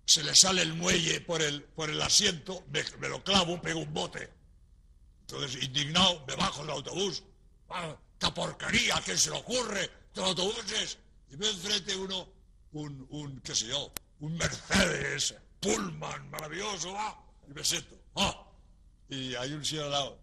Se 0.05 0.25
le 0.25 0.35
sale 0.35 0.63
el 0.63 0.75
muelle 0.75 1.21
por 1.21 1.41
el, 1.43 1.63
por 1.63 1.91
el 1.91 2.03
asiento, 2.03 2.65
me, 2.71 3.09
lo 3.09 3.23
clavo, 3.23 3.63
pego 3.63 3.81
un 3.81 3.95
bote. 3.95 4.29
Entonces, 5.21 5.63
indignado, 5.63 6.25
me 6.27 6.35
bajo 6.35 6.63
del 6.63 6.71
autobús. 6.71 7.23
¡Ah, 7.71 7.97
¡Qué 8.19 8.31
porquería! 8.33 9.01
¿Qué 9.05 9.17
se 9.17 9.31
le 9.31 9.39
ocurre? 9.39 9.91
Autobuses. 10.17 10.99
Y 11.31 11.37
veo 11.37 11.51
enfrente 11.51 11.97
uno, 11.97 12.29
un, 12.73 13.07
un, 13.11 13.41
qué 13.41 13.55
sé 13.55 13.69
yo, 13.69 13.93
un 14.21 14.37
Mercedes, 14.37 15.35
Pullman, 15.61 16.31
maravilloso, 16.31 16.93
va. 16.93 17.24
Y 17.49 17.53
me 17.53 17.65
siento. 17.65 17.97
¡Ah! 18.17 18.47
Y 19.09 19.35
hay 19.35 19.53
un 19.53 19.65
señor 19.65 19.87
al 19.87 19.91
lado. 19.91 20.19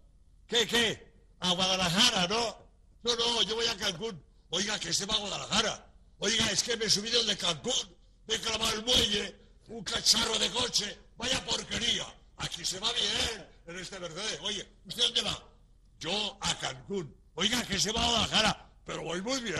¿Qué, 0.46 0.66
qué? 0.66 1.12
A 1.40 1.52
Guadalajara, 1.52 2.28
¿no? 2.28 2.56
No, 3.02 3.16
no, 3.16 3.42
yo 3.42 3.54
voy 3.54 3.66
a 3.66 3.76
Cancún. 3.76 4.22
Oiga, 4.50 4.78
que 4.78 4.92
se 4.92 5.06
va 5.06 5.14
a 5.14 5.18
Guadalajara. 5.18 5.86
Oiga, 6.18 6.50
es 6.50 6.62
que 6.62 6.76
me 6.76 6.84
he 6.84 6.90
subido 6.90 7.20
el 7.20 7.26
de 7.26 7.36
Cancún, 7.36 7.96
me 8.28 8.34
he 8.34 8.40
clavado 8.40 8.72
el 8.74 8.84
muelle, 8.84 9.36
un 9.68 9.82
cacharro 9.82 10.38
de 10.38 10.50
coche. 10.50 10.98
Vaya 11.16 11.44
porquería. 11.44 12.06
Aquí 12.36 12.64
se 12.64 12.78
va 12.78 12.92
bien 12.92 13.48
en 13.66 13.78
este 13.78 13.98
Mercedes. 13.98 14.38
Oye, 14.42 14.68
¿usted 14.86 15.02
dónde 15.02 15.22
va? 15.22 15.42
Yo 15.98 16.38
a 16.40 16.58
Cancún. 16.58 17.14
Oiga, 17.34 17.62
que 17.64 17.78
se 17.78 17.92
va 17.92 18.02
a 18.02 18.08
Guadalajara. 18.08 18.70
Pero 18.84 19.02
voy 19.02 19.22
muy 19.22 19.40
bien. 19.40 19.56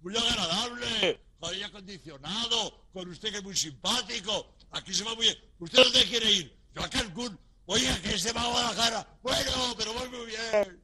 Muy 0.00 0.16
agradable. 0.16 1.20
Aire 1.42 1.64
acondicionado. 1.64 2.88
Con 2.92 3.08
usted 3.08 3.30
que 3.30 3.38
es 3.38 3.44
muy 3.44 3.56
simpático. 3.56 4.54
Aquí 4.70 4.92
se 4.94 5.04
va 5.04 5.14
muy 5.14 5.26
bien. 5.26 5.38
¿Usted 5.58 5.82
dónde 5.82 6.04
quiere 6.04 6.30
ir? 6.30 6.58
Yo 6.74 6.82
a 6.82 6.90
Cancún. 6.90 7.38
Oiga, 7.66 8.00
que 8.00 8.18
se 8.18 8.32
va 8.32 8.42
a 8.42 8.46
Guadalajara. 8.46 9.18
Bueno, 9.22 9.74
pero 9.76 9.92
voy 9.92 10.08
muy 10.08 10.26
bien. 10.26 10.82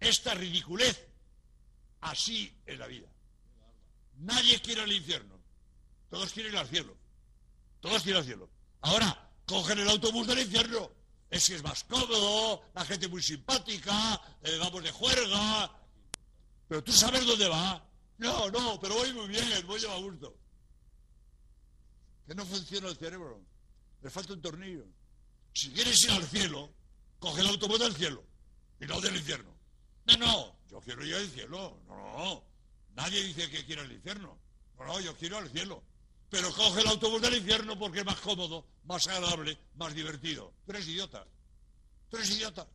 Esta 0.00 0.34
ridiculez, 0.34 1.06
así 2.00 2.52
es 2.66 2.78
la 2.78 2.86
vida. 2.86 3.08
Nadie 4.18 4.60
quiere 4.60 4.82
al 4.82 4.92
infierno. 4.92 5.40
Todos 6.08 6.32
quieren 6.32 6.56
al 6.56 6.68
cielo. 6.68 6.96
Todos 7.80 8.02
quieren 8.02 8.20
al 8.20 8.26
cielo. 8.26 8.50
Ahora, 8.80 9.30
cogen 9.46 9.78
el 9.78 9.88
autobús 9.88 10.26
del 10.26 10.40
infierno. 10.40 10.90
Es 11.30 11.46
que 11.46 11.54
es 11.54 11.62
más 11.62 11.84
cómodo, 11.84 12.62
la 12.74 12.84
gente 12.84 13.08
muy 13.08 13.22
simpática, 13.22 14.20
eh, 14.42 14.58
vamos 14.60 14.82
de 14.82 14.90
juerga. 14.90 15.74
Pero 16.68 16.84
tú 16.84 16.92
sabes 16.92 17.24
dónde 17.24 17.48
va. 17.48 17.82
No, 18.18 18.50
no, 18.50 18.78
pero 18.80 18.94
voy 18.94 19.12
muy 19.14 19.28
bien, 19.28 19.66
voy 19.66 19.84
a 19.84 19.96
gusto. 19.96 20.41
Que 22.26 22.34
no 22.34 22.46
funciona 22.46 22.88
el 22.88 22.96
cerebro. 22.96 23.40
Le 24.02 24.10
falta 24.10 24.32
un 24.32 24.42
tornillo. 24.42 24.84
Si 25.54 25.70
quieres 25.70 26.02
ir 26.04 26.10
al 26.10 26.26
cielo, 26.26 26.72
coge 27.18 27.40
el 27.40 27.48
autobús 27.48 27.78
del 27.78 27.94
cielo 27.94 28.24
y 28.80 28.86
no 28.86 29.00
del 29.00 29.16
infierno. 29.16 29.54
No, 30.06 30.16
no, 30.16 30.56
yo 30.70 30.80
quiero 30.80 31.04
ir 31.04 31.14
al 31.14 31.28
cielo. 31.28 31.78
No, 31.86 31.96
no, 31.96 32.44
nadie 32.94 33.22
dice 33.22 33.50
que 33.50 33.64
quiere 33.64 33.82
el 33.82 33.92
infierno. 33.92 34.38
No, 34.78 34.84
no, 34.84 35.00
yo 35.00 35.16
quiero 35.16 35.38
al 35.38 35.50
cielo. 35.50 35.82
Pero 36.30 36.52
coge 36.54 36.80
el 36.80 36.88
autobús 36.88 37.20
del 37.20 37.36
infierno 37.36 37.78
porque 37.78 38.00
es 38.00 38.06
más 38.06 38.18
cómodo, 38.20 38.66
más 38.84 39.06
agradable, 39.06 39.58
más 39.76 39.94
divertido. 39.94 40.52
Tú 40.64 40.72
eres 40.72 40.88
idiota. 40.88 41.26
Tú 42.08 42.16
eres 42.16 42.30
idiota. 42.30 42.66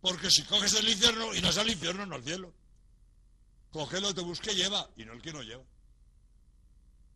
Porque 0.00 0.30
si 0.30 0.44
coges 0.44 0.72
el 0.74 0.88
infierno, 0.88 1.34
irás 1.34 1.58
al 1.58 1.68
infierno, 1.68 2.06
no 2.06 2.14
al 2.14 2.24
cielo. 2.24 2.54
Coge 3.70 3.98
el 3.98 4.04
autobús 4.04 4.40
que 4.40 4.54
lleva 4.54 4.88
y 4.96 5.04
no 5.04 5.12
el 5.12 5.20
que 5.20 5.32
no 5.32 5.42
lleva. 5.42 5.64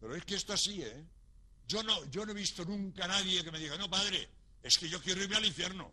Pero 0.05 0.17
es 0.17 0.25
que 0.27 0.35
esto 0.35 0.53
así, 0.53 0.83
¿eh? 0.83 1.03
Yo 1.67 1.83
no, 1.83 2.05
yo 2.11 2.27
no 2.27 2.33
he 2.33 2.35
visto 2.35 2.63
nunca 2.67 3.07
a 3.07 3.09
nadie 3.09 3.43
que 3.43 3.51
me 3.51 3.59
diga, 3.59 3.79
no, 3.79 3.89
padre, 3.89 4.29
es 4.63 4.77
que 4.77 4.87
yo 4.87 5.01
quiero 5.01 5.23
irme 5.23 5.37
al 5.37 5.47
infierno. 5.47 5.91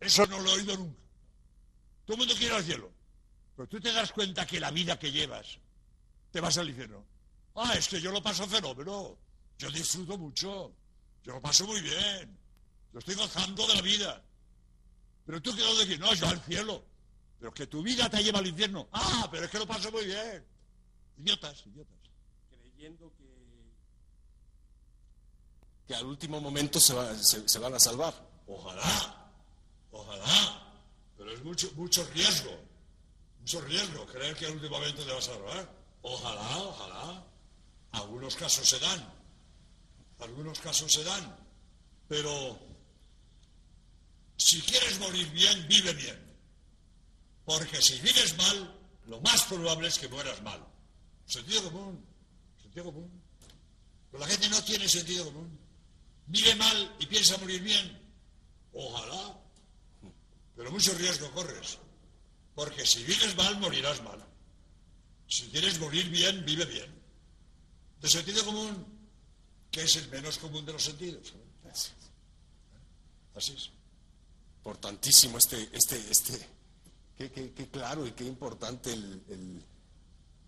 Eso 0.00 0.26
no 0.26 0.40
lo 0.40 0.48
he 0.48 0.54
oído 0.54 0.74
nunca. 0.78 1.02
Todo 2.06 2.14
el 2.14 2.18
mundo 2.20 2.32
quiere 2.32 2.54
ir 2.54 2.58
al 2.58 2.64
cielo. 2.64 2.90
Pero 3.54 3.68
tú 3.68 3.78
te 3.78 3.92
das 3.92 4.10
cuenta 4.12 4.46
que 4.46 4.58
la 4.58 4.70
vida 4.70 4.98
que 4.98 5.12
llevas 5.12 5.58
te 6.30 6.40
vas 6.40 6.56
al 6.56 6.70
infierno. 6.70 7.04
Ah, 7.56 7.74
es 7.76 7.88
que 7.88 8.00
yo 8.00 8.10
lo 8.10 8.22
paso 8.22 8.48
fenómeno. 8.48 9.18
Yo 9.58 9.70
disfruto 9.70 10.16
mucho. 10.16 10.74
Yo 11.22 11.34
lo 11.34 11.42
paso 11.42 11.66
muy 11.66 11.82
bien. 11.82 12.38
Yo 12.94 13.00
estoy 13.00 13.16
gozando 13.16 13.66
de 13.66 13.74
la 13.74 13.82
vida. 13.82 14.24
Pero 15.26 15.42
tú 15.42 15.54
qué 15.54 15.62
decir, 15.62 16.00
no, 16.00 16.14
yo 16.14 16.26
al 16.26 16.42
cielo. 16.44 16.86
Pero 17.38 17.52
que 17.52 17.66
tu 17.66 17.82
vida 17.82 18.08
te 18.08 18.24
lleva 18.24 18.38
al 18.38 18.46
infierno. 18.46 18.88
Ah, 18.92 19.28
pero 19.30 19.44
es 19.44 19.50
que 19.50 19.58
lo 19.58 19.66
paso 19.66 19.92
muy 19.92 20.06
bien. 20.06 20.42
Idiotas, 21.18 21.66
idiotas. 21.66 21.99
Que 25.86 25.94
al 25.94 26.06
último 26.06 26.40
momento 26.40 26.80
se, 26.80 26.94
se, 27.48 27.58
van 27.58 27.74
a 27.74 27.80
salvar. 27.80 28.14
Ojalá, 28.46 29.32
ojalá, 29.90 30.82
pero 31.16 31.30
es 31.32 31.42
mucho, 31.44 31.70
mucho 31.76 32.04
riesgo, 32.14 32.50
mucho 33.40 33.60
riesgo 33.60 34.06
creer 34.06 34.34
que 34.34 34.46
al 34.46 34.52
último 34.52 34.78
momento 34.78 35.04
te 35.04 35.12
vas 35.12 35.28
a 35.28 35.32
salvar. 35.34 35.80
Ojalá, 36.02 36.58
ojalá. 36.58 37.26
Algunos 37.92 38.36
casos 38.36 38.68
se 38.68 38.78
dan, 38.78 39.12
algunos 40.20 40.58
casos 40.60 40.92
se 40.92 41.02
dan, 41.02 41.36
pero 42.08 42.58
si 44.36 44.60
quieres 44.62 44.98
morir 45.00 45.28
bien, 45.32 45.66
vive 45.68 45.92
bien. 45.94 46.30
Porque 47.44 47.82
si 47.82 47.98
vives 48.00 48.36
mal, 48.38 48.80
lo 49.06 49.20
más 49.20 49.42
probable 49.44 49.88
es 49.88 49.98
que 49.98 50.08
mueras 50.08 50.40
mal. 50.42 50.64
Sentido 51.26 51.64
común, 51.64 52.09
sentido 52.70 52.84
común. 52.84 53.10
Pero 54.10 54.20
la 54.20 54.30
gente 54.30 54.48
no 54.48 54.62
tiene 54.62 54.88
sentido 54.88 55.24
común. 55.24 55.58
Vive 56.26 56.54
mal 56.54 56.96
y 57.00 57.06
piensa 57.06 57.36
morir 57.38 57.60
bien. 57.62 57.98
Ojalá. 58.72 59.36
Pero 60.56 60.70
mucho 60.70 60.94
riesgo 60.94 61.30
corres. 61.32 61.78
Porque 62.54 62.86
si 62.86 63.02
vives 63.02 63.36
mal, 63.36 63.58
morirás 63.58 64.02
mal. 64.02 64.24
Si 65.26 65.48
quieres 65.48 65.80
morir 65.80 66.08
bien, 66.10 66.44
vive 66.44 66.64
bien. 66.64 66.94
De 68.00 68.08
sentido 68.08 68.44
común, 68.44 68.86
que 69.70 69.82
es 69.82 69.96
el 69.96 70.08
menos 70.08 70.38
común 70.38 70.64
de 70.64 70.72
los 70.72 70.82
sentidos. 70.82 71.34
Así 73.34 73.52
es. 73.52 73.70
Importantísimo 74.58 75.38
este, 75.38 75.68
este, 75.72 75.96
este, 76.10 76.48
qué, 77.16 77.30
qué, 77.30 77.68
claro 77.68 78.06
y 78.06 78.12
qué 78.12 78.24
importante 78.24 78.92
el, 78.92 79.22
el, 79.28 79.64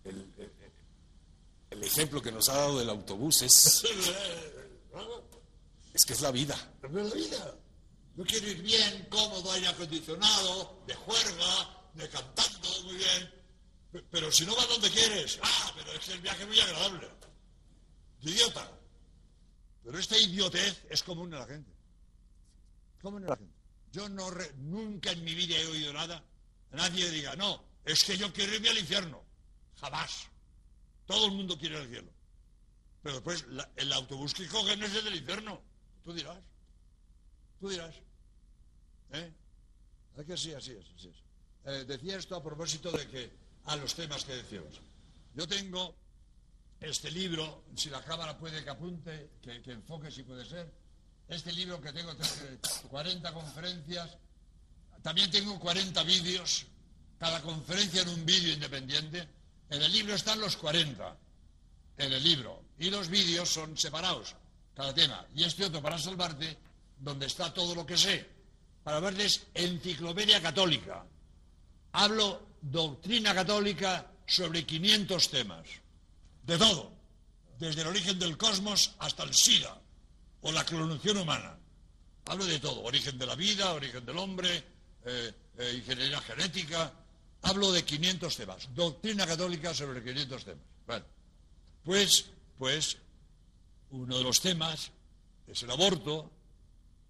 el, 0.03 0.62
ejemplo 1.81 2.21
que 2.21 2.31
nos 2.31 2.49
ha 2.49 2.57
dado 2.57 2.79
del 2.79 2.89
autobús 2.89 3.41
es, 3.41 3.85
es 5.93 6.05
que 6.05 6.13
es 6.13 6.21
la 6.21 6.31
vida. 6.31 6.55
Es 6.83 6.91
la 6.91 7.03
vida. 7.03 7.55
Yo 8.15 8.23
quiero 8.25 8.47
ir 8.47 8.61
bien, 8.61 9.07
cómodo, 9.09 9.51
aire 9.53 9.67
acondicionado, 9.67 10.83
de 10.85 10.93
juerga, 10.93 11.89
de 11.93 12.09
cantando 12.09 12.69
muy 12.83 12.95
bien. 12.95 13.43
Pero 14.11 14.31
si 14.31 14.45
no 14.45 14.55
va 14.55 14.65
donde 14.65 14.89
quieres, 14.89 15.39
ah, 15.41 15.73
pero 15.75 15.93
es 15.93 16.09
el 16.09 16.19
viaje 16.21 16.45
muy 16.45 16.59
agradable. 16.59 17.07
Idiota. 18.21 18.71
Pero 19.83 19.99
esta 19.99 20.17
idiotez 20.17 20.85
es 20.89 21.03
común 21.03 21.33
en 21.33 21.39
la 21.39 21.45
gente. 21.45 21.71
Común 23.01 23.23
en 23.23 23.29
la 23.29 23.37
gente. 23.37 23.55
Yo 23.91 24.09
no 24.09 24.31
nunca 24.57 25.11
en 25.11 25.23
mi 25.23 25.35
vida 25.35 25.55
he 25.57 25.67
oído 25.67 25.93
nada. 25.93 26.23
Nadie 26.71 27.09
diga, 27.11 27.35
no, 27.35 27.63
es 27.85 28.03
que 28.03 28.17
yo 28.17 28.31
quiero 28.33 28.55
irme 28.55 28.69
al 28.69 28.79
infierno. 28.79 29.23
Jamás. 29.79 30.27
Todo 31.05 31.27
el 31.27 31.33
mundo 31.33 31.57
quiere 31.57 31.77
al 31.77 31.87
cielo. 31.89 32.11
Pero 33.01 33.15
después 33.15 33.45
el 33.75 33.93
autobús 33.93 34.33
que 34.33 34.47
cogen 34.47 34.81
es 34.83 34.95
el 34.95 35.03
del 35.05 35.15
infierno. 35.15 35.61
Tú 36.03 36.13
dirás. 36.13 36.39
Tú 37.59 37.69
dirás. 37.69 37.95
¿Eh? 39.11 39.33
Que 40.25 40.37
sí, 40.37 40.53
así 40.53 40.71
es, 40.71 40.85
así 40.95 41.09
es. 41.09 41.15
Eh, 41.65 41.85
decía 41.85 42.17
esto 42.17 42.35
a 42.35 42.43
propósito 42.43 42.91
de 42.91 43.07
que 43.07 43.31
a 43.65 43.75
los 43.75 43.93
temas 43.95 44.23
que 44.25 44.35
decíamos. 44.35 44.79
Yo 45.33 45.47
tengo 45.47 45.95
este 46.79 47.09
libro, 47.11 47.63
si 47.75 47.89
la 47.89 48.03
cámara 48.03 48.37
puede 48.37 48.63
que 48.63 48.69
apunte, 48.69 49.31
que, 49.41 49.61
enfoque 49.71 50.11
si 50.11 50.23
puede 50.23 50.45
ser, 50.45 50.71
este 51.27 51.51
libro 51.53 51.79
que 51.79 51.93
tengo, 51.93 52.11
40 52.89 53.33
conferencias, 53.33 54.17
también 55.01 55.31
tengo 55.31 55.59
40 55.59 56.03
vídeos, 56.03 56.65
cada 57.17 57.41
conferencia 57.41 58.01
en 58.01 58.09
un 58.09 58.25
vídeo 58.25 58.53
independiente. 58.53 59.27
En 59.73 59.81
el 59.81 59.91
libro 59.91 60.13
están 60.13 60.39
los 60.39 60.55
40, 60.57 61.17
en 61.97 62.13
el 62.13 62.23
libro, 62.23 62.65
y 62.77 62.91
los 62.91 63.07
vídeos 63.07 63.49
son 63.49 63.75
separados, 63.75 64.35
cada 64.75 64.93
tema. 64.93 65.25
Y 65.33 65.43
este 65.43 65.65
otro, 65.65 65.81
para 65.81 65.97
salvarte, 65.97 66.55
donde 66.99 67.25
está 67.25 67.51
todo 67.51 67.73
lo 67.73 67.83
que 67.83 67.97
sé, 67.97 68.23
para 68.83 68.99
verles 68.99 69.47
enciclopedia 69.51 70.39
católica. 70.43 71.03
Hablo 71.93 72.49
doctrina 72.61 73.33
católica 73.33 74.11
sobre 74.27 74.63
500 74.63 75.29
temas, 75.31 75.67
de 76.43 76.57
todo, 76.59 76.93
desde 77.57 77.81
el 77.81 77.87
origen 77.87 78.19
del 78.19 78.37
cosmos 78.37 78.93
hasta 78.99 79.23
el 79.23 79.33
SIDA 79.33 79.81
o 80.41 80.51
la 80.51 80.63
clonación 80.63 81.17
humana. 81.17 81.57
Hablo 82.27 82.45
de 82.45 82.59
todo, 82.59 82.83
origen 82.83 83.17
de 83.17 83.25
la 83.25 83.33
vida, 83.33 83.73
origen 83.73 84.05
del 84.05 84.19
hombre, 84.19 84.63
eh, 85.03 85.33
eh, 85.57 85.73
ingeniería 85.77 86.21
genética. 86.21 86.93
Hablo 87.43 87.71
de 87.71 87.83
500 87.83 88.35
temas, 88.37 88.69
doctrina 88.73 89.27
católica 89.27 89.73
sobre 89.73 90.01
500 90.03 90.45
temas. 90.45 90.63
Bueno, 90.87 91.05
pues, 91.83 92.25
pues, 92.57 92.97
uno 93.91 94.17
de 94.17 94.23
los 94.23 94.39
temas 94.39 94.91
es 95.47 95.61
el 95.63 95.71
aborto, 95.71 96.31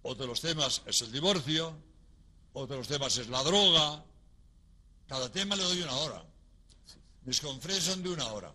otro 0.02 0.24
de 0.24 0.28
los 0.28 0.40
temas 0.40 0.82
es 0.86 1.00
el 1.02 1.12
divorcio, 1.12 1.74
otro 2.52 2.74
de 2.74 2.80
los 2.80 2.88
temas 2.88 3.16
es 3.16 3.28
la 3.28 3.42
droga. 3.44 4.04
Cada 5.06 5.30
tema 5.30 5.54
le 5.54 5.62
doy 5.62 5.82
una 5.82 5.96
hora. 5.96 6.24
Mis 7.24 7.40
conferencias 7.40 7.94
son 7.94 8.02
de 8.02 8.10
una 8.10 8.26
hora. 8.32 8.52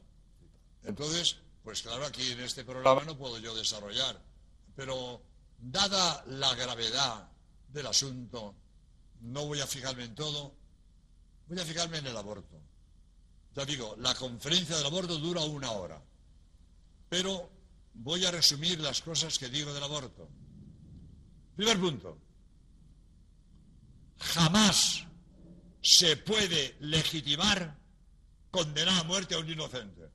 Entonces, 0.84 1.38
pues 1.64 1.82
claro, 1.82 2.06
aquí 2.06 2.32
en 2.32 2.42
este 2.42 2.66
programa 2.66 3.04
no 3.06 3.18
puedo 3.18 3.40
yo 3.40 3.56
desarrollar. 3.56 4.22
Pero 4.76 5.22
dada 5.58 6.24
la 6.28 6.54
gravedad 6.56 7.30
del 7.70 7.88
asunto, 7.88 8.54
no 9.22 9.46
voy 9.46 9.62
a 9.62 9.68
fijarme 9.68 10.04
en 10.04 10.16
todo, 10.16 10.59
voy 11.50 11.60
a 11.60 11.66
fijarme 11.66 11.98
en 11.98 12.08
el 12.08 12.16
aborto. 12.16 12.62
Ya 13.56 13.66
digo, 13.66 13.96
la 14.00 14.14
conferencia 14.14 14.78
del 14.78 14.86
aborto 14.86 15.18
dura 15.18 15.42
una 15.42 15.72
hora. 15.72 16.02
Pero 17.10 17.50
voy 17.96 18.24
a 18.26 18.32
resumir 18.32 18.80
las 18.80 19.02
cosas 19.02 19.38
que 19.40 19.50
digo 19.50 19.74
del 19.74 19.84
aborto. 19.84 20.30
Primer 21.56 21.80
punto. 21.80 22.18
Jamás 24.20 25.04
se 25.82 26.18
puede 26.18 26.78
legitimar 26.82 27.78
condenar 28.52 29.00
a 29.00 29.04
muerte 29.04 29.36
a 29.36 29.40
un 29.40 29.50
inocente. 29.50 30.10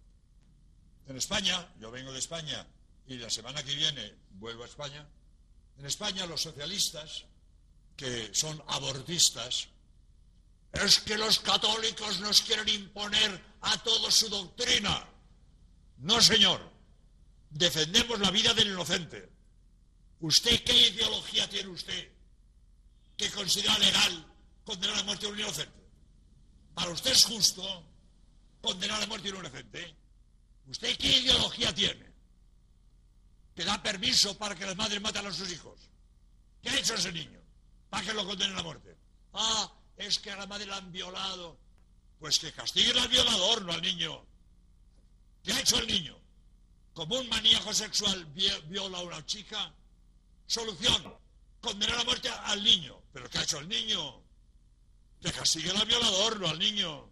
En 1.06 1.16
España, 1.16 1.68
yo 1.80 1.90
vengo 1.90 2.12
de 2.12 2.18
España 2.20 2.66
y 3.06 3.16
la 3.16 3.28
semana 3.28 3.62
que 3.62 3.74
viene 3.74 4.14
vuelvo 4.30 4.62
a 4.62 4.66
España, 4.66 5.06
en 5.78 5.86
España 5.86 6.26
los 6.26 6.42
socialistas, 6.42 7.24
que 7.96 8.34
son 8.34 8.62
abortistas, 8.68 9.68
es 10.74 11.00
que 11.00 11.16
los 11.16 11.38
católicos 11.38 12.20
nos 12.20 12.42
quieren 12.42 12.68
imponer 12.68 13.42
a 13.60 13.78
todos 13.78 14.14
su 14.14 14.28
doctrina. 14.28 15.06
No, 15.98 16.20
señor. 16.20 16.72
Defendemos 17.50 18.18
la 18.18 18.30
vida 18.30 18.52
del 18.52 18.68
inocente. 18.68 19.30
¿Usted 20.20 20.64
qué 20.64 20.88
ideología 20.88 21.48
tiene 21.48 21.68
usted 21.68 22.12
que 23.16 23.30
considera 23.30 23.78
legal 23.78 24.26
condenar 24.64 24.98
a 24.98 25.04
muerte 25.04 25.26
a 25.26 25.28
un 25.28 25.38
inocente? 25.38 25.84
¿Para 26.74 26.90
usted 26.90 27.12
es 27.12 27.24
justo 27.24 27.86
condenar 28.60 29.02
a 29.02 29.06
muerte 29.06 29.28
a 29.28 29.32
un 29.32 29.38
inocente? 29.38 29.96
¿Usted 30.66 30.96
qué 30.96 31.18
ideología 31.18 31.74
tiene? 31.74 32.12
Que 33.54 33.64
da 33.64 33.80
permiso 33.82 34.36
para 34.36 34.56
que 34.56 34.66
las 34.66 34.76
madres 34.76 35.00
maten 35.00 35.26
a 35.26 35.32
sus 35.32 35.50
hijos. 35.52 35.78
¿Qué 36.60 36.70
ha 36.70 36.78
hecho 36.78 36.94
ese 36.94 37.12
niño? 37.12 37.40
Para 37.88 38.04
que 38.04 38.14
lo 38.14 38.26
condenen 38.26 38.58
a 38.58 38.62
muerte. 38.62 38.96
Ah, 39.32 39.70
es 39.96 40.18
que 40.18 40.30
a 40.30 40.36
la 40.36 40.46
madre 40.46 40.66
la 40.66 40.76
han 40.76 40.92
violado. 40.92 41.58
Pues 42.18 42.38
que 42.38 42.52
castiguen 42.52 42.98
al 42.98 43.08
violador, 43.08 43.62
no 43.62 43.72
al 43.72 43.82
niño. 43.82 44.24
¿Qué 45.42 45.52
ha 45.52 45.60
hecho 45.60 45.78
el 45.78 45.86
niño? 45.86 46.18
Como 46.94 47.16
un 47.18 47.28
maníaco 47.28 47.74
sexual 47.74 48.24
viola 48.66 48.98
a 48.98 49.02
una 49.02 49.26
chica, 49.26 49.74
Solución, 50.46 51.14
condenar 51.60 51.98
a 51.98 52.04
muerte 52.04 52.28
al 52.28 52.62
niño. 52.62 53.02
¿Pero 53.12 53.28
qué 53.30 53.38
ha 53.38 53.42
hecho 53.42 53.58
el 53.58 53.68
niño? 53.68 54.22
Que 55.20 55.32
castigue 55.32 55.70
al 55.70 55.86
violador, 55.86 56.40
no 56.40 56.48
al 56.48 56.58
niño. 56.58 57.10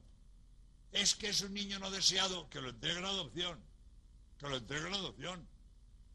Es 0.92 1.14
que 1.14 1.30
es 1.30 1.40
un 1.40 1.54
niño 1.54 1.78
no 1.78 1.90
deseado, 1.90 2.48
que 2.50 2.60
lo 2.60 2.70
entregue 2.70 2.98
a 2.98 3.02
la 3.02 3.08
adopción. 3.08 3.58
Que 4.38 4.48
lo 4.48 4.56
entregue 4.56 4.86
a 4.86 4.90
la 4.90 4.96
adopción. 4.98 5.48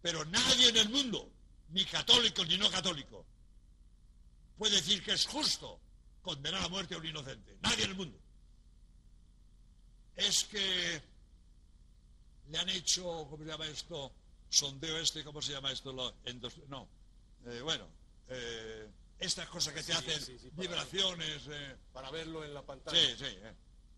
Pero 0.02 0.24
nadie 0.26 0.70
en 0.70 0.78
el 0.78 0.90
mundo, 0.90 1.32
ni 1.70 1.84
católico 1.86 2.46
ni 2.46 2.58
no 2.58 2.70
católico, 2.70 3.26
puede 4.58 4.76
decir 4.76 5.04
que 5.04 5.14
es 5.14 5.26
justo 5.26 5.80
condenar 6.28 6.62
a 6.62 6.68
muerte 6.68 6.94
a 6.94 6.98
un 6.98 7.06
inocente. 7.06 7.58
Nadie 7.62 7.86
en 7.86 7.92
el 7.92 7.96
mundo. 7.96 8.20
Es 10.18 10.44
que 10.44 11.02
le 12.50 12.58
han 12.58 12.68
hecho, 12.68 13.28
¿cómo 13.30 13.46
se 13.46 13.50
llama 13.50 13.66
esto? 13.68 14.12
Sondeo 14.50 14.98
este, 14.98 15.24
¿cómo 15.24 15.42
se 15.42 15.54
llama 15.54 15.72
esto? 15.72 15.94
no, 15.94 16.90
eh, 17.46 17.62
bueno, 17.62 17.88
eh, 18.28 18.90
estas 19.20 19.48
cosas 19.48 19.74
que 19.74 19.84
te 19.84 19.94
hacen, 19.94 20.52
vibraciones. 20.58 21.44
Eh, 21.50 21.78
para, 21.94 22.12
verlo 22.12 22.44
en 22.44 22.54
la 22.54 22.62
pantalla. 22.62 23.00
Sí, 23.00 23.16
sí. 23.18 23.38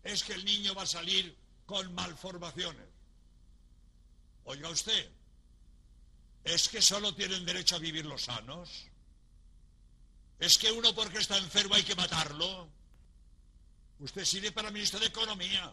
Es 0.04 0.22
que 0.22 0.34
el 0.34 0.44
niño 0.44 0.72
va 0.72 0.82
a 0.82 0.86
salir 0.86 1.36
con 1.66 1.92
malformaciones. 1.94 2.86
Oiga 4.44 4.68
usted, 4.68 5.10
¿es 6.44 6.68
que 6.68 6.80
solo 6.80 7.12
tienen 7.12 7.44
derecho 7.44 7.74
a 7.74 7.80
vivir 7.80 8.06
los 8.06 8.22
sanos? 8.22 8.89
¿Es 10.40 10.56
que 10.56 10.72
uno 10.72 10.94
porque 10.94 11.18
está 11.18 11.36
enfermo 11.36 11.74
hay 11.74 11.82
que 11.82 11.94
matarlo? 11.94 12.66
Usted 13.98 14.24
sirve 14.24 14.50
para 14.52 14.70
ministro 14.70 14.98
de 14.98 15.06
Economía. 15.06 15.72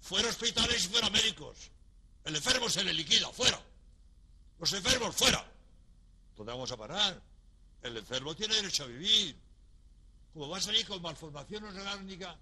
Fuera 0.00 0.28
hospitales 0.28 0.84
y 0.84 0.88
fuera 0.88 1.08
médicos. 1.08 1.70
El 2.24 2.34
enfermo 2.34 2.68
se 2.68 2.82
le 2.82 2.92
liquida, 2.92 3.30
fuera. 3.30 3.62
Los 4.58 4.72
enfermos, 4.72 5.14
fuera. 5.14 5.46
¿Dónde 6.36 6.52
vamos 6.52 6.72
a 6.72 6.76
parar? 6.76 7.22
El 7.80 7.96
enfermo 7.96 8.34
tiene 8.34 8.56
derecho 8.56 8.84
a 8.84 8.86
vivir. 8.88 9.36
Como 10.32 10.48
va 10.48 10.58
a 10.58 10.60
salir 10.60 10.84
con 10.84 11.00
malformaciones 11.00 11.74
orgánicas, 11.74 12.36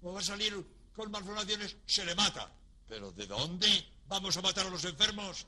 como 0.00 0.12
va 0.12 0.20
a 0.20 0.24
salir 0.24 0.54
con 0.94 1.10
malformaciones, 1.10 1.76
se 1.86 2.04
le 2.04 2.14
mata. 2.14 2.52
Pero 2.86 3.10
¿de 3.12 3.26
dónde 3.26 3.88
vamos 4.06 4.36
a 4.36 4.42
matar 4.42 4.66
a 4.66 4.70
los 4.70 4.84
enfermos? 4.84 5.46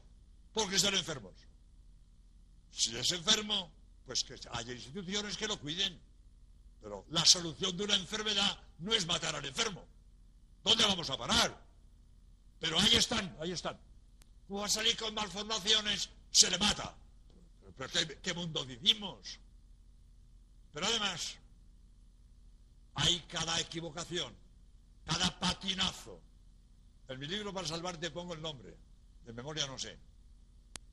Porque 0.54 0.76
están 0.76 0.94
enfermos. 0.94 1.34
Si 2.70 2.96
es 2.96 3.12
enfermo, 3.12 3.70
pues 4.06 4.24
que 4.24 4.34
haya 4.50 4.72
instituciones 4.72 5.36
que 5.36 5.48
lo 5.48 5.58
cuiden. 5.58 5.98
Pero 6.80 7.04
la 7.10 7.24
solución 7.24 7.76
de 7.76 7.84
una 7.84 7.96
enfermedad 7.96 8.58
no 8.78 8.92
es 8.92 9.06
matar 9.06 9.34
al 9.34 9.44
enfermo. 9.44 9.84
¿Dónde 10.62 10.84
vamos 10.84 11.08
a 11.10 11.16
parar? 11.16 11.62
Pero 12.60 12.78
ahí 12.78 12.96
están, 12.96 13.36
ahí 13.40 13.52
están. 13.52 13.78
¿Cómo 14.46 14.60
va 14.60 14.66
a 14.66 14.68
salir 14.68 14.96
con 14.96 15.14
malformaciones? 15.14 16.10
Se 16.30 16.50
le 16.50 16.58
mata. 16.58 16.94
¿Pero 17.76 17.90
qué, 17.90 18.18
qué 18.22 18.34
mundo 18.34 18.64
vivimos? 18.64 19.38
Pero 20.72 20.86
además, 20.86 21.36
hay 22.94 23.20
cada 23.20 23.58
equivocación, 23.60 24.34
cada 25.04 25.38
patinazo. 25.38 26.20
En 27.08 27.18
mi 27.18 27.26
libro 27.26 27.52
para 27.52 27.66
salvarte 27.66 28.10
pongo 28.10 28.34
el 28.34 28.42
nombre, 28.42 28.76
de 29.24 29.32
memoria 29.32 29.66
no 29.66 29.78
sé. 29.78 29.98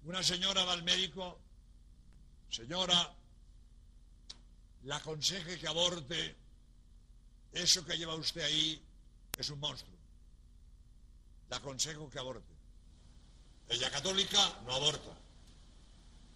Una 0.03 0.23
señora 0.23 0.63
va 0.65 0.73
al 0.73 0.83
médico, 0.83 1.39
señora, 2.51 3.15
le 4.83 4.93
aconseje 4.93 5.57
que 5.57 5.67
aborte, 5.67 6.35
eso 7.53 7.85
que 7.85 7.97
lleva 7.97 8.15
usted 8.15 8.41
ahí 8.41 8.81
es 9.37 9.49
un 9.49 9.59
monstruo. 9.59 9.97
Le 11.49 11.55
aconsejo 11.55 12.09
que 12.09 12.19
aborte. 12.19 12.53
Ella 13.69 13.89
católica 13.89 14.61
no 14.65 14.73
aborta 14.73 15.17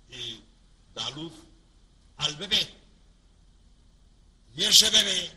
y 0.10 0.42
da 0.94 1.10
luz 1.12 1.34
al 2.18 2.36
bebé. 2.38 2.68
Y 4.56 4.64
ese 4.64 4.90
bebé, 4.90 5.32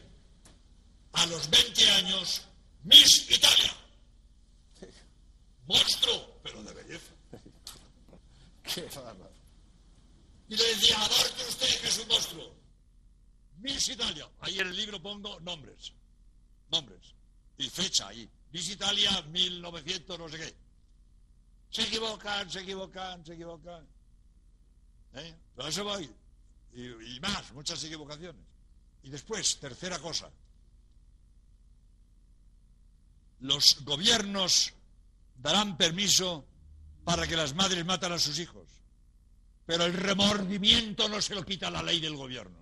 a 1.13 1.27
los 1.27 1.51
20 1.51 1.91
años, 1.91 2.43
Miss 2.85 3.29
Italia. 3.31 3.75
Monstruo, 5.67 6.39
pero 6.43 6.63
de 6.63 6.73
belleza. 6.73 7.13
Qué. 8.63 8.89
Y 10.49 10.57
le 10.57 10.65
decía, 10.65 10.97
aborte 10.97 11.45
usted 11.47 11.81
que 11.81 11.89
es 11.89 11.99
un 11.99 12.09
monstruo. 12.09 12.55
Miss 13.59 13.89
Italia. 13.89 14.29
Ahí 14.41 14.59
en 14.59 14.69
el 14.69 14.77
libro 14.77 15.03
pongo 15.03 15.39
nombres. 15.41 15.93
Nombres. 16.71 17.15
Y 17.59 17.69
fecha 17.69 18.09
ahí. 18.09 18.29
Miss 18.53 18.71
Italia 18.71 19.23
1900 19.23 20.19
no 20.19 20.29
sé 20.29 20.39
qué. 20.39 20.55
Se 21.71 21.83
equivocan, 21.83 22.51
se 22.51 22.61
equivocan, 22.61 23.25
se 23.27 23.35
equivocan. 23.35 23.87
¿Eh? 25.15 25.35
Pero 25.55 25.69
eso 25.69 25.85
voy. 25.85 26.11
Y, 26.73 27.17
y 27.17 27.21
más, 27.21 27.53
muchas 27.53 27.83
equivocaciones. 27.85 28.43
Y 29.03 29.11
después, 29.11 29.59
tercera 29.59 29.99
cosa. 29.99 30.31
Los 33.41 33.85
gobiernos 33.85 34.73
darán 35.37 35.77
permiso 35.77 36.45
para 37.05 37.27
que 37.27 37.37
las 37.37 37.55
madres 37.55 37.85
maten 37.85 38.13
a 38.13 38.19
sus 38.19 38.39
hijos. 38.39 38.78
Pero 39.69 39.85
el 39.85 39.93
remordimiento 39.93 41.11
no 41.11 41.21
se 41.21 41.35
lo 41.35 41.45
quita 41.45 41.71
la 41.71 41.83
ley 41.83 42.01
del 42.01 42.17
gobierno. 42.17 42.57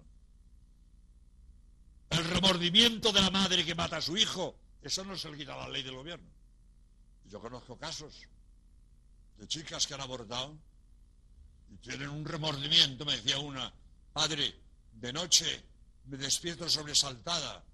El 2.11 2.25
remordimiento 2.25 3.13
de 3.13 3.21
la 3.21 3.31
madre 3.31 3.65
que 3.65 3.77
mata 3.77 3.99
a 3.99 4.03
su 4.03 4.17
hijo, 4.17 4.57
eso 4.83 5.05
no 5.05 5.17
se 5.17 5.31
lo 5.31 5.37
quita 5.37 5.57
la 5.57 5.69
ley 5.69 5.85
del 5.85 5.95
gobierno. 5.95 6.29
Yo 7.27 7.41
conozco 7.41 7.79
casos 7.79 8.13
de 9.39 9.47
chicas 9.47 9.87
que 9.87 9.95
han 9.95 10.01
abortado 10.01 10.59
y 11.73 11.77
tienen 11.77 12.09
un 12.09 12.25
remordimiento, 12.25 13.05
me 13.05 13.15
decía 13.15 13.39
una, 13.39 13.73
padre, 14.13 14.57
de 14.95 15.13
noche 15.13 15.65
me 16.07 16.17
despierto 16.17 16.69
sobresaltada, 16.69 17.65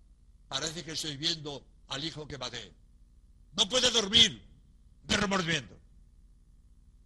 parece 0.46 0.84
que 0.84 0.92
estoy 0.92 1.16
viendo 1.16 1.64
al 1.88 2.04
hijo 2.04 2.28
que 2.28 2.36
maté. 2.36 2.70
No 3.56 3.66
puede 3.66 3.90
dormir 3.92 4.42
de 5.04 5.16
remordimiento. 5.16 5.74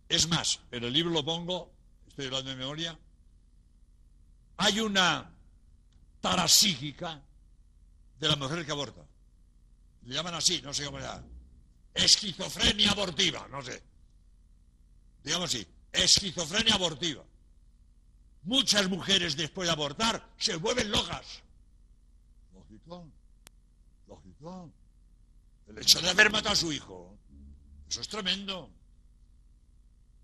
Es 0.09 0.27
más, 0.27 0.59
en 0.73 0.83
el 0.83 0.93
libro 0.93 1.13
lo 1.13 1.25
pongo, 1.25 1.76
estoy 2.17 2.27
hablando 2.29 2.51
de 2.51 2.57
memoria, 2.57 2.99
hay 4.57 4.81
una 4.81 5.31
tarasígica 6.23 7.21
de 8.19 8.29
la 8.29 8.37
mujer 8.37 8.65
que 8.65 8.73
aborta. 8.73 9.05
Le 10.07 10.15
llaman 10.15 10.33
así, 10.33 10.63
no 10.63 10.73
sé 10.73 10.87
cómo 10.87 10.99
llama. 10.99 11.23
Esquizofrenia 11.93 12.93
abortiva, 12.93 13.47
no 13.51 13.61
sé. 13.61 13.83
Digamos 15.23 15.51
así, 15.51 15.67
esquizofrenia 15.93 16.77
abortiva. 16.77 17.23
Muchas 18.45 18.89
mujeres 18.89 19.37
después 19.37 19.69
de 19.69 19.73
abortar 19.73 20.27
se 20.39 20.57
vuelven 20.57 20.91
locas. 20.91 21.43
Lógico, 22.55 23.07
lógico. 24.09 24.73
El 25.69 25.79
hecho 25.79 26.01
de 26.01 26.09
haber 26.09 26.31
matado 26.31 26.55
a 26.55 26.57
su 26.57 26.73
hijo, 26.73 27.15
eso 27.91 28.01
es 28.01 28.09
tremendo. 28.09 28.71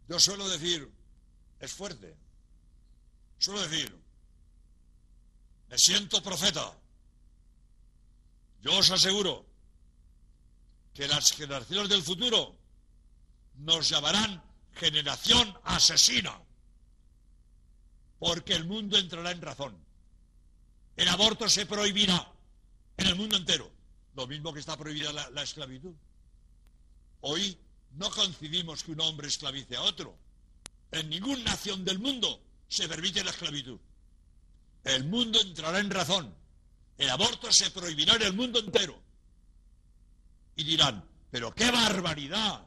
Yo 0.09 0.19
suelo 0.19 0.49
decir, 0.49 0.91
es 1.63 1.73
fuerte. 1.73 2.15
Suelo 3.39 3.63
decir, 3.63 3.97
me 5.69 5.79
siento 5.79 6.21
profeta. 6.23 6.77
Yo 8.63 8.77
os 8.77 8.91
aseguro 8.91 9.47
que 10.93 11.07
las 11.07 11.33
generaciones 11.33 11.89
del 11.89 12.03
futuro 12.03 12.57
nos 13.59 13.89
llamarán 13.89 14.43
generación 14.75 15.57
asesina 15.63 16.41
porque 18.19 18.55
el 18.55 18.65
mundo 18.65 18.99
entrará 18.99 19.31
en 19.31 19.41
razón. 19.41 19.77
El 20.97 21.09
aborto 21.09 21.49
se 21.49 21.65
prohibirá 21.67 22.33
en 22.97 23.07
el 23.07 23.15
mundo 23.15 23.37
entero, 23.37 23.71
lo 24.15 24.27
mismo 24.27 24.53
que 24.53 24.61
está 24.61 24.77
prohibida 24.77 25.13
la, 25.13 25.31
la 25.31 25.43
esclavitud. 25.43 25.95
Hoy 27.21 27.57
no 27.93 28.11
concibimos 28.11 28.83
que 28.83 28.93
un 28.93 29.01
hombre 29.01 29.29
esclavice 29.29 29.77
a 29.77 29.83
otro. 29.83 30.22
En 30.93 31.09
ninguna 31.09 31.43
nación 31.45 31.85
del 31.85 31.99
mundo 31.99 32.45
se 32.69 32.87
permite 32.87 33.25
la 33.25 33.31
esclavitud. 33.31 33.81
El 34.85 35.05
mundo 35.05 35.41
entrará 35.41 35.79
en 35.79 35.91
razón. 35.91 36.35
El 36.99 37.09
aborto 37.09 37.51
se 37.51 37.71
prohibirá 37.71 38.15
en 38.17 38.23
el 38.23 38.35
mundo 38.35 38.59
entero. 38.59 39.03
Y 40.55 40.65
dirán, 40.65 41.05
pero 41.31 41.55
qué 41.55 41.71
barbaridad. 41.71 42.67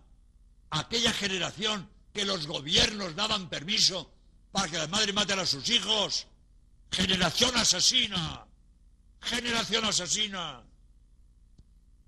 Aquella 0.72 1.14
generación 1.14 1.90
que 2.12 2.26
los 2.26 2.48
gobiernos 2.48 3.16
daban 3.16 3.48
permiso 3.48 4.12
para 4.52 4.70
que 4.70 4.78
las 4.78 4.90
madres 4.90 5.14
maten 5.14 5.40
a 5.40 5.46
sus 5.46 5.70
hijos. 5.70 6.28
Generación 6.92 7.56
asesina. 7.58 8.48
Generación 9.22 9.86
asesina. 9.86 10.64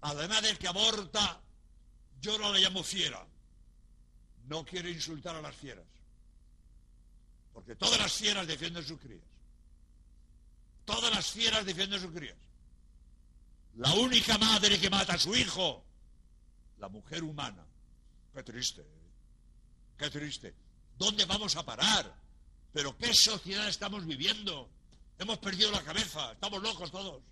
Además 0.01 0.41
del 0.41 0.57
que 0.57 0.67
aborta, 0.67 1.41
yo 2.19 2.39
no 2.39 2.51
le 2.53 2.61
llamo 2.61 2.83
fiera. 2.83 3.25
No 4.47 4.65
quiero 4.65 4.89
insultar 4.89 5.35
a 5.35 5.41
las 5.41 5.55
fieras. 5.55 5.85
Porque 7.57 7.75
todas 7.75 7.97
las 7.99 8.13
fieras 8.13 8.45
defienden 8.45 8.85
sus 8.85 8.99
crías. 8.99 9.25
Todas 10.85 11.11
las 11.11 11.31
fieras 11.31 11.65
defienden 11.65 11.99
sus 11.99 12.11
crías. 12.11 12.37
La 13.77 13.91
única 13.95 14.37
madre 14.37 14.79
que 14.79 14.91
mata 14.91 15.15
a 15.15 15.17
su 15.17 15.35
hijo, 15.35 15.83
la 16.77 16.87
mujer 16.87 17.23
humana. 17.23 17.65
Qué 18.31 18.43
triste. 18.43 18.81
¿eh? 18.81 19.11
Qué 19.97 20.11
triste. 20.11 20.53
¿Dónde 20.99 21.25
vamos 21.25 21.55
a 21.55 21.65
parar? 21.65 22.15
Pero 22.73 22.95
¿qué 22.95 23.11
sociedad 23.11 23.67
estamos 23.67 24.05
viviendo? 24.05 24.69
Hemos 25.17 25.39
perdido 25.39 25.71
la 25.71 25.81
cabeza, 25.81 26.33
estamos 26.33 26.61
locos 26.61 26.91
todos. 26.91 27.23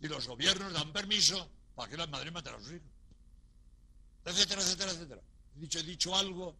Y 0.00 0.06
los 0.06 0.28
gobiernos 0.28 0.70
dan 0.74 0.92
permiso 0.92 1.50
para 1.74 1.88
que 1.88 1.96
las 1.96 2.10
madres 2.10 2.30
maten 2.30 2.56
a 2.56 2.58
sus 2.58 2.72
hijos. 2.72 2.90
Etcétera, 4.26 4.60
etcétera, 4.60 4.90
etcétera. 4.90 5.22
He 5.56 5.60
dicho, 5.60 5.78
he 5.78 5.82
dicho 5.82 6.14
algo 6.14 6.54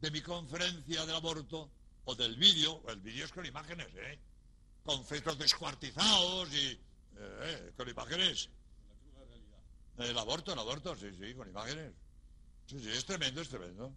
de 0.00 0.10
mi 0.10 0.20
conferencia 0.20 1.06
del 1.06 1.14
aborto 1.14 1.75
o 2.06 2.14
del 2.14 2.36
vídeo, 2.36 2.82
el 2.88 3.00
vídeo 3.00 3.24
es 3.24 3.32
con 3.32 3.44
imágenes, 3.44 3.88
¿eh? 3.94 4.18
Con 4.84 5.04
fetos 5.04 5.38
descuartizados 5.38 6.48
y 6.52 6.68
eh, 6.68 6.78
eh 7.18 7.72
con 7.76 7.88
imágenes. 7.88 8.48
El 9.98 10.16
aborto, 10.16 10.52
el 10.52 10.58
aborto, 10.58 10.94
sí, 10.96 11.08
sí, 11.18 11.34
con 11.34 11.48
imágenes. 11.48 11.92
Sí, 12.66 12.78
sí, 12.78 12.90
es 12.90 13.04
tremendo, 13.04 13.40
es 13.40 13.48
tremendo. 13.48 13.92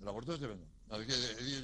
El 0.00 0.08
aborto 0.08 0.34
es 0.34 0.38
tremendo. 0.38 0.66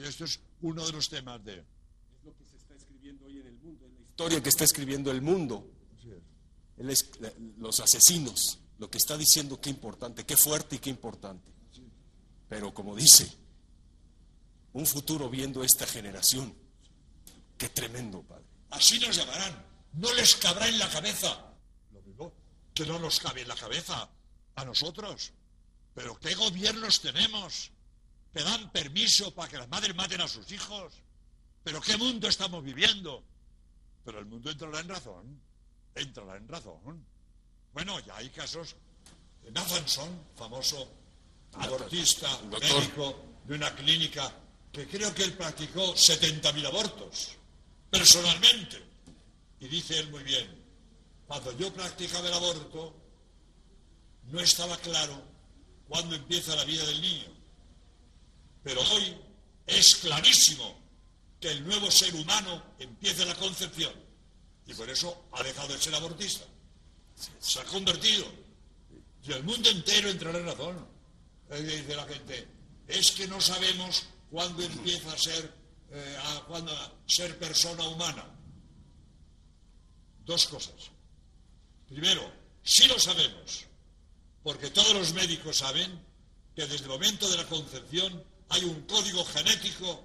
Esto 0.07 0.25
es 0.25 0.41
uno 0.63 0.87
de 0.87 0.93
los 0.93 1.09
temas 1.09 1.45
de... 1.45 1.59
Es 1.59 2.25
lo 2.25 2.35
que 2.35 2.45
se 2.45 2.57
está 2.57 2.75
escribiendo 2.75 3.27
hoy 3.27 3.41
en 3.41 3.47
el 3.47 3.59
mundo, 3.59 3.87
en 3.87 3.95
la 3.95 4.01
historia 4.01 4.43
que 4.43 4.49
está 4.49 4.65
escribiendo 4.65 5.11
el 5.11 5.21
mundo. 5.23 5.71
Es, 6.79 7.11
los 7.59 7.81
asesinos, 7.81 8.59
lo 8.79 8.91
que 8.91 8.99
está 8.99 9.17
diciendo, 9.17 9.61
qué 9.61 9.71
importante, 9.71 10.25
qué 10.25 10.37
fuerte 10.37 10.77
y 10.77 10.79
qué 10.79 10.91
importante. 10.91 11.53
Pero 12.49 12.73
como 12.73 12.97
dice, 12.97 13.44
un 14.75 14.87
futuro 14.87 15.29
viendo 15.29 15.65
esta 15.65 15.87
generación, 15.87 16.55
qué 17.59 17.69
tremendo, 17.71 18.23
Padre. 18.23 18.45
Así 18.71 18.99
nos 18.99 19.17
llamarán, 19.17 19.65
no 19.95 20.13
les 20.15 20.37
cabrá 20.37 20.69
en 20.69 20.79
la 20.79 20.89
cabeza. 20.89 21.53
Lo 21.93 22.03
mismo 22.03 22.33
que 22.75 22.87
no 22.87 22.99
nos 22.99 23.19
cabe 23.19 23.43
en 23.43 23.49
la 23.49 23.57
cabeza 23.57 24.09
a 24.55 24.65
nosotros. 24.65 25.33
Pero 25.95 26.19
¿qué 26.19 26.35
gobiernos 26.35 27.01
tenemos? 27.01 27.71
que 28.35 28.43
dan 28.43 28.69
permiso 28.73 29.33
para 29.33 29.49
que 29.49 29.59
las 29.59 29.69
madres 29.69 29.95
maten 29.95 30.21
a 30.21 30.27
sus 30.27 30.51
hijos. 30.51 30.93
Pero 31.63 31.81
¿qué 31.81 31.97
mundo 31.97 32.27
estamos 32.27 32.65
viviendo? 32.65 33.23
Pero 34.05 34.19
el 34.19 34.27
mundo 34.27 34.51
entrará 34.51 34.81
en 34.81 34.89
razón, 34.89 35.41
entrará 35.95 36.37
en 36.37 36.49
razón. 36.49 37.07
Bueno, 37.73 38.01
ya 38.01 38.17
hay 38.17 38.29
casos 38.31 38.75
Nathanson, 39.53 40.27
famoso 40.35 40.91
abortista, 41.53 42.29
médico 42.51 43.37
de 43.45 43.55
una 43.55 43.73
clínica, 43.77 44.33
que 44.75 44.89
creo 44.89 45.15
que 45.15 45.23
él 45.23 45.35
practicó 45.35 45.95
70.000 45.95 46.67
abortos, 46.67 47.29
personalmente. 47.91 48.83
Y 49.61 49.69
dice 49.69 50.01
él 50.01 50.11
muy 50.11 50.25
bien, 50.25 50.63
cuando 51.29 51.57
yo 51.57 51.73
practicaba 51.73 52.27
el 52.27 52.35
aborto, 52.35 52.93
no 54.33 54.41
estaba 54.41 54.77
claro 54.79 55.23
cuándo 55.89 56.17
empieza 56.17 56.57
la 56.57 56.65
vida 56.65 56.85
del 56.87 57.01
niño. 57.01 57.29
Pero 58.65 58.81
hoy 58.81 59.17
es 59.65 59.95
clarísimo 59.97 60.77
que 61.41 61.53
el 61.53 61.65
nuevo 61.65 61.89
ser 61.89 62.13
humano 62.17 62.75
empieza 62.81 63.25
la 63.27 63.37
concepción. 63.37 63.93
Y 64.67 64.75
por 64.75 64.91
eso 64.91 65.27
ha 65.33 65.43
dejado 65.45 65.69
de 65.69 65.79
ser 65.79 65.95
abortista. 65.95 66.47
Se 67.39 67.61
ha 67.61 67.65
convertido. 67.65 68.27
Y 69.23 69.33
el 69.33 69.45
mundo 69.45 69.71
entero 69.71 70.09
entrará 70.09 70.41
en 70.41 70.47
razón. 70.47 70.89
Dice 71.49 71.95
la 71.95 72.07
gente, 72.07 72.49
es 72.89 73.13
que 73.13 73.29
no 73.29 73.41
sabemos 73.41 74.07
cuándo 74.35 74.65
empieza 74.65 75.13
a 75.13 75.17
ser, 75.17 75.49
eh, 75.93 76.19
a 76.19 76.93
ser 77.07 77.39
persona 77.39 77.87
humana. 77.87 78.27
Dos 80.25 80.49
cosas. 80.49 80.91
Primero, 81.89 82.33
sí 82.65 82.89
lo 82.89 82.99
sabemos, 82.99 83.67
porque 84.43 84.71
todos 84.71 84.93
los 84.93 85.13
médicos 85.13 85.59
saben 85.59 86.05
que 86.53 86.67
desde 86.67 86.83
el 86.83 86.91
momento 86.91 87.29
de 87.29 87.37
la 87.37 87.47
concepción 87.47 88.25
hay 88.49 88.65
un 88.65 88.83
código 88.89 89.25
genético 89.25 90.05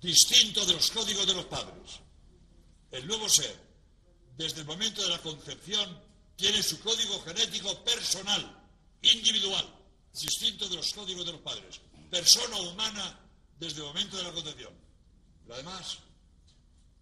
distinto 0.00 0.66
de 0.66 0.72
los 0.72 0.90
códigos 0.90 1.24
de 1.24 1.34
los 1.34 1.44
padres. 1.44 2.00
El 2.90 3.06
nuevo 3.06 3.28
ser, 3.28 3.56
desde 4.36 4.62
el 4.62 4.66
momento 4.66 5.00
de 5.00 5.10
la 5.10 5.22
concepción, 5.22 6.02
tiene 6.34 6.60
su 6.60 6.80
código 6.80 7.22
genético 7.22 7.84
personal, 7.84 8.66
individual, 9.00 9.64
distinto 10.12 10.68
de 10.68 10.74
los 10.74 10.92
códigos 10.92 11.24
de 11.24 11.32
los 11.32 11.40
padres. 11.40 11.80
Persona 12.10 12.56
humana 12.58 13.20
desde 13.58 13.78
el 13.78 13.86
momento 13.86 14.16
de 14.16 14.22
la 14.22 14.32
concepción. 14.32 14.72
Pero 15.42 15.54
además, 15.54 15.98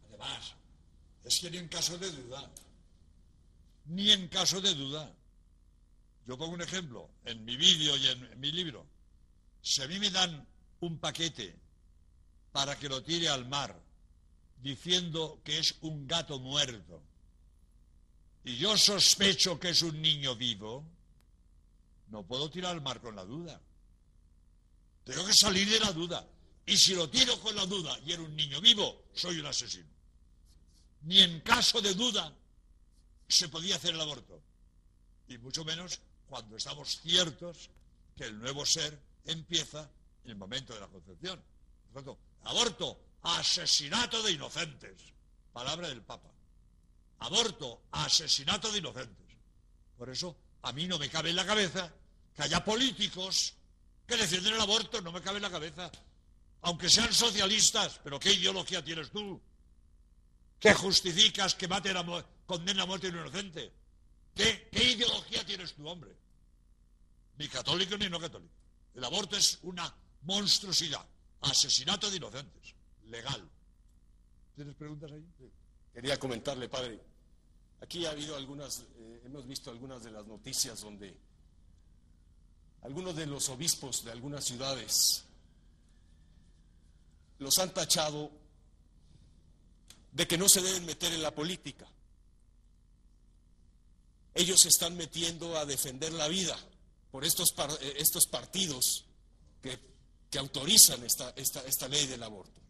además, 0.09 0.55
es 1.24 1.40
que 1.40 1.50
ni 1.50 1.59
en 1.59 1.68
caso 1.68 1.96
de 1.98 2.11
duda, 2.11 2.50
ni 3.86 4.11
en 4.11 4.28
caso 4.28 4.61
de 4.61 4.74
duda, 4.74 5.12
yo 6.26 6.38
pongo 6.38 6.55
un 6.55 6.62
ejemplo, 6.62 7.11
en 7.24 7.44
mi 7.44 7.57
vídeo 7.57 7.96
y 7.96 8.07
en, 8.07 8.40
mi 8.40 8.53
libro, 8.53 8.86
si 9.61 9.82
a 9.82 9.88
mí 9.88 9.98
me 9.98 10.11
dan 10.11 10.46
un 10.80 10.98
paquete 10.98 11.57
para 12.53 12.78
que 12.78 12.88
lo 12.88 13.03
tire 13.03 13.28
al 13.28 13.48
mar, 13.48 13.78
diciendo 14.62 15.40
que 15.44 15.59
es 15.59 15.76
un 15.80 16.07
gato 16.07 16.38
muerto, 16.38 17.03
y 18.44 18.57
yo 18.57 18.76
sospecho 18.76 19.59
que 19.59 19.70
es 19.70 19.82
un 19.82 20.00
niño 20.00 20.36
vivo, 20.36 20.84
no 22.09 22.24
puedo 22.24 22.50
tirar 22.50 22.72
al 22.72 22.82
mar 22.82 23.00
con 23.00 23.16
la 23.16 23.24
duda. 23.24 23.61
Tengo 25.05 25.24
que 25.24 25.32
salir 25.32 25.68
de 25.68 25.80
la 25.80 25.92
duda. 25.92 26.28
Y 26.66 26.76
si 26.76 26.94
lo 26.94 27.08
tiro 27.10 27.38
con 27.40 27.54
la 27.56 27.66
duda 27.66 27.98
y 28.04 28.12
era 28.12 28.22
un 28.22 28.34
niño 28.36 28.60
vivo, 28.60 29.04
soy 29.14 29.40
un 29.40 29.46
asesino. 29.46 29.88
Ni 31.02 31.20
en 31.20 31.40
caso 31.40 31.80
de 31.80 31.94
duda 31.94 32.32
se 33.28 33.48
podía 33.48 33.76
hacer 33.76 33.94
el 33.94 34.00
aborto. 34.00 34.40
Y 35.28 35.38
mucho 35.38 35.64
menos 35.64 36.00
cuando 36.28 36.56
estamos 36.56 37.00
ciertos 37.00 37.70
que 38.16 38.24
el 38.24 38.38
nuevo 38.38 38.64
ser 38.64 38.98
empieza 39.24 39.90
en 40.24 40.30
el 40.30 40.36
momento 40.36 40.74
de 40.74 40.80
la 40.80 40.88
concepción. 40.88 41.42
Por 41.84 41.94
tanto, 41.94 42.18
aborto, 42.44 43.00
asesinato 43.22 44.22
de 44.22 44.32
inocentes. 44.32 45.02
Palabra 45.52 45.88
del 45.88 46.02
Papa. 46.02 46.30
Aborto, 47.18 47.82
asesinato 47.92 48.70
de 48.70 48.78
inocentes. 48.78 49.36
Por 49.98 50.10
eso, 50.10 50.36
a 50.62 50.72
mí 50.72 50.86
no 50.86 50.98
me 50.98 51.08
cabe 51.08 51.30
en 51.30 51.36
la 51.36 51.46
cabeza 51.46 51.92
que 52.34 52.42
haya 52.42 52.64
políticos 52.64 53.54
que 54.06 54.16
defienden 54.16 54.54
el 54.54 54.60
aborto, 54.60 55.00
no 55.00 55.12
me 55.12 55.22
cabe 55.22 55.36
en 55.36 55.42
la 55.42 55.50
cabeza. 55.50 55.90
Aunque 56.62 56.88
sean 56.88 57.12
socialistas, 57.12 58.00
pero 58.02 58.18
¿qué 58.20 58.32
ideología 58.32 58.84
tienes 58.84 59.10
tú? 59.10 59.40
¿Qué 60.60 60.72
justificas 60.74 61.56
que 61.56 61.66
maten 61.66 61.96
a, 61.96 62.26
condena 62.46 62.84
a 62.84 62.86
muerte 62.86 63.08
a 63.08 63.10
un 63.10 63.16
inocente? 63.16 63.72
¿Qué, 64.34 64.68
ideología 64.72 65.44
tienes 65.44 65.74
tú, 65.74 65.88
hombre? 65.88 66.16
Ni 67.36 67.48
católico 67.48 67.96
ni 67.96 68.08
no 68.08 68.20
católico. 68.20 68.52
El 68.94 69.02
aborto 69.02 69.36
es 69.36 69.58
una 69.62 69.92
monstruosidad. 70.22 71.04
Asesinato 71.40 72.08
de 72.08 72.18
inocentes. 72.18 72.74
Legal. 73.06 73.50
¿Tienes 74.54 74.76
preguntas 74.76 75.10
ahí? 75.10 75.24
Quería 75.92 76.16
comentarle, 76.20 76.68
padre. 76.68 77.00
Aquí 77.80 78.06
ha 78.06 78.10
habido 78.10 78.36
algunas, 78.36 78.84
eh, 78.98 79.22
hemos 79.24 79.44
visto 79.48 79.70
algunas 79.70 80.04
de 80.04 80.12
las 80.12 80.24
noticias 80.26 80.80
donde 80.80 81.16
algunos 82.82 83.16
de 83.16 83.26
los 83.26 83.48
obispos 83.48 84.04
de 84.04 84.12
algunas 84.12 84.44
ciudades 84.44 85.24
los 87.43 87.59
han 87.59 87.74
tachado 87.74 88.30
de 90.12 90.26
que 90.26 90.38
no 90.38 90.49
se 90.49 90.62
deben 90.62 90.86
meter 90.86 91.12
en 91.12 91.22
la 91.22 91.34
política. 91.34 91.86
Ellos 94.34 94.61
se 94.61 94.68
están 94.68 94.97
metiendo 94.97 95.59
a 95.59 95.66
defender 95.66 96.12
la 96.12 96.28
vida 96.28 96.57
por 97.11 97.24
estos, 97.24 97.51
eh, 97.80 97.95
estos 97.99 98.26
partidos 98.26 99.05
que, 99.61 99.78
que 100.30 100.38
autorizan 100.38 101.05
esta, 101.05 101.30
esta, 101.36 101.64
esta 101.66 101.88
ley 101.88 102.07
del 102.07 102.22
aborto. 102.22 102.61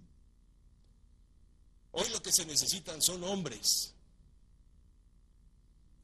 Hoy 1.93 2.09
lo 2.09 2.23
que 2.23 2.33
se 2.33 2.47
necesitan 2.47 3.01
son 3.03 3.23
hombres 3.23 3.95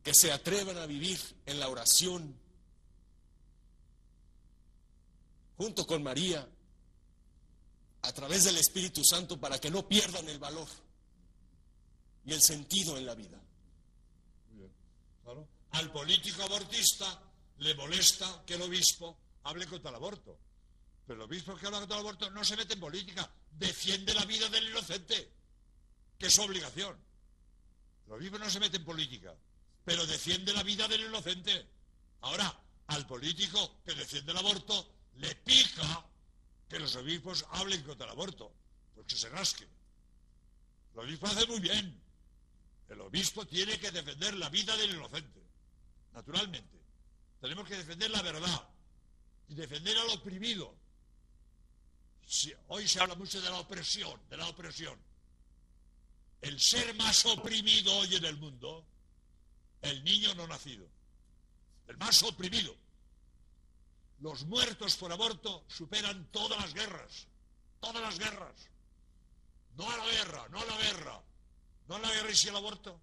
que 0.02 0.14
se 0.14 0.32
atrevan 0.32 0.78
a 0.78 0.86
vivir 0.86 1.18
en 1.46 1.58
la 1.58 1.68
oración, 1.68 2.34
junto 5.56 5.86
con 5.86 6.02
María, 6.02 6.48
a 8.02 8.12
través 8.12 8.44
del 8.44 8.56
Espíritu 8.56 9.04
Santo, 9.04 9.38
para 9.38 9.58
que 9.58 9.70
no 9.70 9.86
pierdan 9.86 10.28
el 10.28 10.38
valor 10.38 10.68
y 12.24 12.32
el 12.32 12.42
sentido 12.42 12.96
en 12.96 13.06
la 13.06 13.14
vida. 13.14 13.40
Al 15.72 15.92
político 15.92 16.42
abortista 16.42 17.22
le 17.58 17.74
molesta 17.74 18.42
que 18.46 18.54
el 18.54 18.62
obispo 18.62 19.18
hable 19.44 19.66
contra 19.66 19.90
el 19.90 19.96
aborto. 19.96 20.38
Pero 21.06 21.20
el 21.20 21.30
obispo 21.30 21.56
que 21.56 21.66
habla 21.66 21.78
contra 21.80 21.96
el 21.96 22.00
aborto 22.00 22.30
no 22.30 22.44
se 22.44 22.56
mete 22.56 22.74
en 22.74 22.80
política, 22.80 23.30
defiende 23.50 24.14
la 24.14 24.24
vida 24.24 24.48
del 24.48 24.68
inocente, 24.68 25.32
que 26.18 26.26
es 26.26 26.34
su 26.34 26.42
obligación. 26.42 26.96
El 28.06 28.12
obispo 28.12 28.38
no 28.38 28.50
se 28.50 28.60
mete 28.60 28.76
en 28.76 28.84
política, 28.84 29.34
pero 29.84 30.06
defiende 30.06 30.52
la 30.52 30.62
vida 30.62 30.88
del 30.88 31.02
inocente. 31.02 31.66
Ahora, 32.22 32.60
al 32.88 33.06
político 33.06 33.80
que 33.84 33.94
defiende 33.94 34.32
el 34.32 34.38
aborto 34.38 34.94
le 35.16 35.34
pica 35.36 36.07
los 36.94 37.04
obispos 37.04 37.44
hablen 37.50 37.82
contra 37.82 38.06
el 38.06 38.12
aborto, 38.12 38.50
porque 38.94 39.14
se 39.14 39.28
rasque. 39.28 39.66
El 40.94 41.00
obispo 41.00 41.26
hace 41.26 41.46
muy 41.46 41.60
bien. 41.60 42.00
El 42.88 43.00
obispo 43.02 43.46
tiene 43.46 43.78
que 43.78 43.90
defender 43.90 44.34
la 44.34 44.48
vida 44.48 44.74
del 44.76 44.94
inocente, 44.94 45.42
naturalmente. 46.14 46.78
Tenemos 47.42 47.68
que 47.68 47.76
defender 47.76 48.10
la 48.10 48.22
verdad 48.22 48.68
y 49.48 49.54
defender 49.54 49.98
al 49.98 50.08
oprimido. 50.10 50.74
hoy 52.68 52.88
se 52.88 53.00
habla 53.00 53.14
mucho 53.16 53.38
de 53.40 53.50
la 53.50 53.58
opresión, 53.58 54.18
de 54.30 54.36
la 54.38 54.48
opresión. 54.48 54.98
El 56.40 56.58
ser 56.58 56.94
más 56.94 57.26
oprimido 57.26 57.94
hoy 57.98 58.14
en 58.14 58.24
el 58.24 58.38
mundo, 58.38 58.86
el 59.82 60.02
niño 60.04 60.34
no 60.36 60.46
nacido. 60.46 60.88
El 61.86 61.98
más 61.98 62.22
oprimido. 62.22 62.74
Los 64.20 64.44
muertos 64.46 64.96
por 64.96 65.12
aborto 65.12 65.64
superan 65.68 66.26
todas 66.32 66.60
las 66.60 66.74
guerras, 66.74 67.28
todas 67.80 68.02
las 68.02 68.18
guerras. 68.18 68.68
No 69.76 69.88
a 69.88 69.96
la 69.96 70.06
guerra, 70.06 70.48
no 70.48 70.58
a 70.58 70.64
la 70.64 70.76
guerra, 70.76 71.22
no 71.86 71.94
a 71.94 71.98
la 72.00 72.10
guerra 72.10 72.30
y 72.30 72.34
si 72.34 72.48
el 72.48 72.56
aborto. 72.56 73.00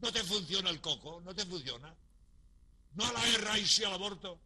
No 0.00 0.12
te 0.12 0.22
funciona 0.22 0.68
el 0.68 0.80
coco, 0.82 1.22
no 1.22 1.34
te 1.34 1.46
funciona. 1.46 1.94
No 2.94 3.06
a 3.06 3.12
la 3.12 3.24
guerra 3.24 3.58
y 3.58 3.66
si 3.66 3.84
al 3.84 3.94
aborto. 3.94 4.38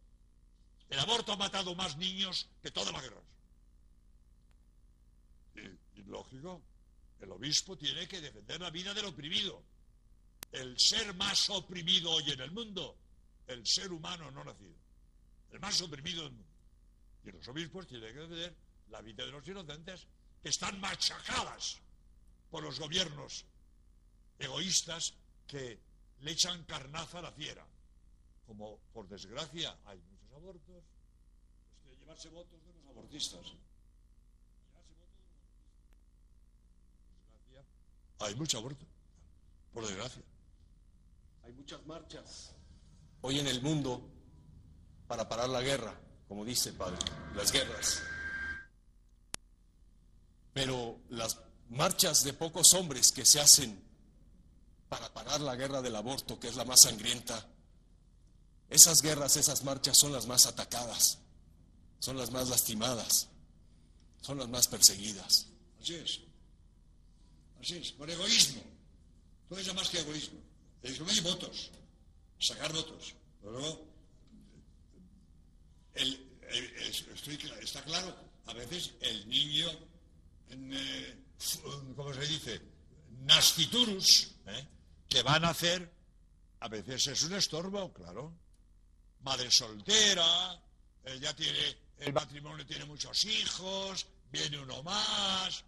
El 0.89 0.99
aborto 0.99 1.33
ha 1.33 1.37
matado 1.37 1.75
más 1.75 1.97
niños 1.97 2.47
que 2.61 2.71
todas 2.71 2.93
las 2.93 3.01
guerras. 3.01 3.23
Y, 5.55 5.99
y 5.99 6.03
lógico, 6.03 6.61
el 7.19 7.31
obispo 7.31 7.77
tiene 7.77 8.07
que 8.07 8.21
defender 8.21 8.61
la 8.61 8.69
vida 8.69 8.93
del 8.93 9.05
oprimido. 9.05 9.61
El 10.53 10.79
ser 10.79 11.13
más 11.15 11.49
oprimido 11.49 12.09
hoy 12.11 12.31
en 12.31 12.39
el 12.39 12.51
mundo 12.51 12.95
el 13.49 13.65
ser 13.65 13.91
humano 13.91 14.29
no 14.31 14.43
nacido, 14.43 14.75
el 15.51 15.59
más 15.59 15.81
oprimido 15.81 16.23
del 16.23 16.33
mundo. 16.33 16.47
Y 17.25 17.31
los 17.31 17.47
obispos 17.47 17.87
tienen 17.87 18.13
que 18.13 18.19
defender 18.19 18.55
la 18.89 19.01
vida 19.01 19.25
de 19.25 19.31
los 19.31 19.47
inocentes 19.47 20.07
que 20.41 20.49
están 20.49 20.79
machacadas 20.79 21.79
por 22.51 22.63
los 22.63 22.79
gobiernos 22.79 23.45
egoístas 24.37 25.15
que 25.47 25.79
le 26.21 26.31
echan 26.31 26.63
carnaza 26.65 27.19
a 27.19 27.23
la 27.23 27.31
fiera. 27.31 27.65
Como 28.45 28.77
por 28.93 29.07
desgracia 29.07 29.75
hay 29.85 29.99
muchos 29.99 30.31
abortos, 30.31 30.83
llevarse 31.99 32.29
votos 32.29 32.63
de 32.65 32.73
los 32.73 32.87
abortistas. 32.87 33.53
Hay 38.19 38.35
mucho 38.35 38.57
aborto, 38.57 38.85
por 39.73 39.87
desgracia. 39.87 40.21
Hay 41.43 41.53
muchas 41.53 41.85
marchas 41.85 42.53
hoy 43.21 43.39
en 43.39 43.47
el 43.47 43.61
mundo 43.61 44.09
para 45.07 45.27
parar 45.27 45.49
la 45.49 45.61
guerra, 45.61 45.99
como 46.27 46.45
dice 46.45 46.73
Padre, 46.73 46.97
las 47.35 47.51
guerras. 47.51 48.01
Pero 50.53 50.99
las 51.09 51.39
marchas 51.69 52.23
de 52.23 52.33
pocos 52.33 52.73
hombres 52.73 53.11
que 53.11 53.25
se 53.25 53.39
hacen 53.39 53.83
para 54.87 55.13
parar 55.13 55.41
la 55.41 55.55
guerra 55.55 55.81
del 55.81 55.95
aborto, 55.95 56.39
que 56.39 56.47
es 56.47 56.55
la 56.55 56.65
más 56.65 56.81
sangrienta, 56.81 57.47
esas 58.69 59.01
guerras, 59.01 59.35
esas 59.37 59.63
marchas 59.63 59.97
son 59.97 60.11
las 60.11 60.27
más 60.27 60.45
atacadas, 60.45 61.19
son 61.99 62.17
las 62.17 62.31
más 62.31 62.49
lastimadas, 62.49 63.29
son 64.21 64.37
las 64.37 64.47
más 64.47 64.67
perseguidas. 64.67 65.47
Así 65.81 65.95
es. 65.95 66.19
Así 67.59 67.77
es, 67.77 67.91
por 67.91 68.09
egoísmo. 68.09 68.61
Todo 69.47 69.59
eso 69.59 69.73
más 69.73 69.89
que 69.89 69.99
egoísmo. 69.99 70.39
Es 70.83 70.99
hay 71.01 71.19
votos, 71.21 71.71
sacar 72.39 72.71
votos. 72.73 73.15
Luego, 73.43 73.87
está 77.61 77.83
claro, 77.83 78.15
a 78.47 78.53
veces 78.53 78.93
el 79.01 79.29
niño, 79.29 79.69
eh, 80.49 81.23
¿cómo 81.95 82.13
se 82.13 82.21
dice? 82.21 82.61
Nasciturus, 83.21 84.31
¿eh? 84.47 84.67
que 85.07 85.21
van 85.21 85.45
a 85.45 85.49
hacer, 85.49 85.91
a 86.61 86.67
veces 86.67 87.07
es 87.07 87.23
un 87.23 87.33
estorbo, 87.33 87.93
claro. 87.93 88.33
Madre 89.21 89.51
soltera, 89.51 90.59
ya 91.19 91.35
tiene, 91.35 91.77
el 91.99 92.13
matrimonio 92.13 92.65
tiene 92.65 92.85
muchos 92.85 93.25
hijos, 93.25 94.07
viene 94.31 94.59
uno 94.59 94.81
más. 94.83 95.63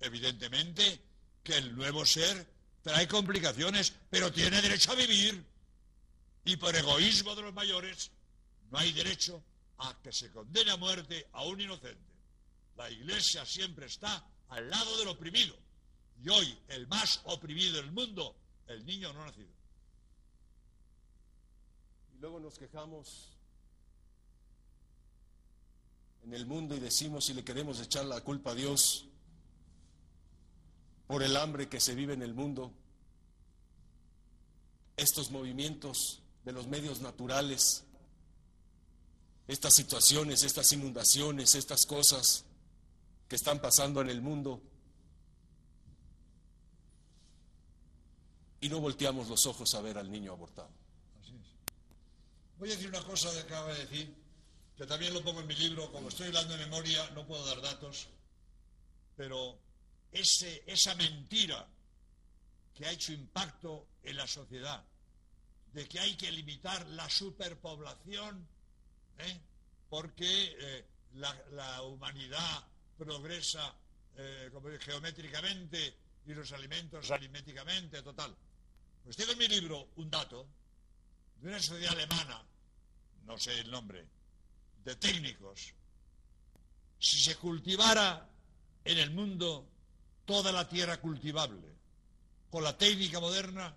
Evidentemente 0.00 1.00
que 1.42 1.56
el 1.56 1.74
nuevo 1.76 2.06
ser 2.06 2.46
trae 2.82 3.06
complicaciones, 3.08 3.92
pero 4.10 4.32
tiene 4.32 4.60
derecho 4.62 4.92
a 4.92 4.96
vivir. 4.96 5.44
Y 6.44 6.56
por 6.56 6.74
egoísmo 6.74 7.34
de 7.34 7.42
los 7.42 7.54
mayores, 7.54 8.10
no 8.70 8.78
hay 8.78 8.92
derecho 8.92 9.42
a 9.78 9.96
que 10.02 10.12
se 10.12 10.30
condene 10.30 10.70
a 10.70 10.76
muerte 10.76 11.28
a 11.32 11.44
un 11.44 11.60
inocente. 11.60 12.12
La 12.76 12.90
Iglesia 12.90 13.44
siempre 13.44 13.86
está 13.86 14.26
al 14.48 14.68
lado 14.68 14.98
del 14.98 15.08
oprimido. 15.08 15.56
Y 16.22 16.28
hoy 16.28 16.58
el 16.68 16.86
más 16.86 17.20
oprimido 17.24 17.76
del 17.76 17.92
mundo 17.92 18.36
el 18.68 18.84
niño 18.86 19.12
no 19.12 19.24
nacido. 19.24 19.50
Y 22.14 22.18
luego 22.20 22.40
nos 22.40 22.58
quejamos 22.58 23.36
en 26.24 26.34
el 26.34 26.46
mundo 26.46 26.76
y 26.76 26.80
decimos 26.80 27.26
si 27.26 27.34
le 27.34 27.44
queremos 27.44 27.80
echar 27.80 28.04
la 28.04 28.20
culpa 28.20 28.52
a 28.52 28.54
Dios 28.54 29.06
por 31.06 31.22
el 31.22 31.36
hambre 31.36 31.68
que 31.68 31.80
se 31.80 31.94
vive 31.94 32.14
en 32.14 32.22
el 32.22 32.34
mundo. 32.34 32.72
Estos 34.96 35.30
movimientos 35.30 36.21
de 36.44 36.52
los 36.52 36.66
medios 36.66 37.00
naturales, 37.00 37.84
estas 39.46 39.74
situaciones, 39.74 40.42
estas 40.42 40.72
inundaciones, 40.72 41.54
estas 41.54 41.86
cosas 41.86 42.44
que 43.28 43.36
están 43.36 43.60
pasando 43.60 44.00
en 44.00 44.10
el 44.10 44.20
mundo, 44.20 44.62
y 48.60 48.68
no 48.68 48.80
volteamos 48.80 49.28
los 49.28 49.46
ojos 49.46 49.74
a 49.74 49.80
ver 49.80 49.98
al 49.98 50.10
niño 50.10 50.32
abortado. 50.32 50.70
Voy 52.58 52.70
a 52.70 52.74
decir 52.74 52.88
una 52.88 53.02
cosa 53.02 53.32
que 53.32 53.40
acaba 53.40 53.72
de 53.74 53.86
decir, 53.86 54.14
que 54.76 54.86
también 54.86 55.12
lo 55.12 55.22
pongo 55.24 55.40
en 55.40 55.48
mi 55.48 55.56
libro, 55.56 55.90
como 55.90 56.08
estoy 56.08 56.28
hablando 56.28 56.56
de 56.56 56.64
memoria, 56.64 57.10
no 57.10 57.26
puedo 57.26 57.44
dar 57.44 57.60
datos, 57.60 58.06
pero 59.16 59.58
ese, 60.12 60.62
esa 60.66 60.94
mentira 60.94 61.68
que 62.72 62.86
ha 62.86 62.92
hecho 62.92 63.12
impacto 63.12 63.88
en 64.04 64.16
la 64.16 64.28
sociedad, 64.28 64.84
de 65.72 65.88
que 65.88 65.98
hay 65.98 66.14
que 66.16 66.30
limitar 66.30 66.86
la 66.88 67.08
superpoblación, 67.08 68.46
¿eh? 69.18 69.40
porque 69.88 70.56
eh, 70.58 70.84
la, 71.14 71.82
humanidad 71.82 72.64
progresa 72.98 73.74
eh, 74.16 74.50
geométricamente 74.80 75.94
y 76.26 76.34
los 76.34 76.52
alimentos 76.52 77.10
aritméticamente, 77.10 78.02
total. 78.02 78.34
Pues 79.04 79.16
tengo 79.16 79.32
en 79.32 79.38
mi 79.38 79.48
libro 79.48 79.88
un 79.96 80.10
dato 80.10 80.46
de 81.40 81.48
una 81.48 81.60
sociedad 81.60 81.94
alemana, 81.94 82.44
no 83.26 83.38
sé 83.38 83.58
el 83.60 83.70
nombre, 83.70 84.06
de 84.84 84.96
técnicos. 84.96 85.74
Si 86.98 87.18
se 87.18 87.36
cultivara 87.36 88.28
en 88.84 88.98
el 88.98 89.10
mundo 89.10 89.68
toda 90.24 90.52
la 90.52 90.68
tierra 90.68 91.00
cultivable, 91.00 91.72
con 92.50 92.62
la 92.62 92.76
técnica 92.76 93.18
moderna, 93.18 93.74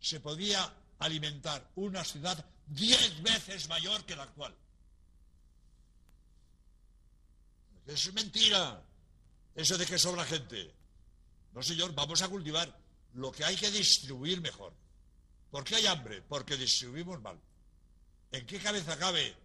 se 0.00 0.20
podía 0.20 0.72
alimentar 0.98 1.70
una 1.76 2.04
ciudad 2.04 2.44
diez 2.66 3.22
veces 3.22 3.68
mayor 3.68 4.04
que 4.04 4.16
la 4.16 4.24
actual. 4.24 4.54
Es 7.86 8.12
mentira 8.12 8.82
eso 9.54 9.78
de 9.78 9.86
que 9.86 9.98
sobra 9.98 10.24
gente. 10.24 10.74
No, 11.52 11.62
señor, 11.62 11.94
vamos 11.94 12.20
a 12.22 12.28
cultivar 12.28 12.76
lo 13.14 13.30
que 13.30 13.44
hay 13.44 13.56
que 13.56 13.70
distribuir 13.70 14.40
mejor. 14.40 14.74
¿Por 15.50 15.64
qué 15.64 15.76
hay 15.76 15.86
hambre? 15.86 16.22
Porque 16.22 16.56
distribuimos 16.56 17.20
mal. 17.20 17.38
¿En 18.32 18.46
qué 18.46 18.58
cabeza 18.58 18.98
cabe? 18.98 19.36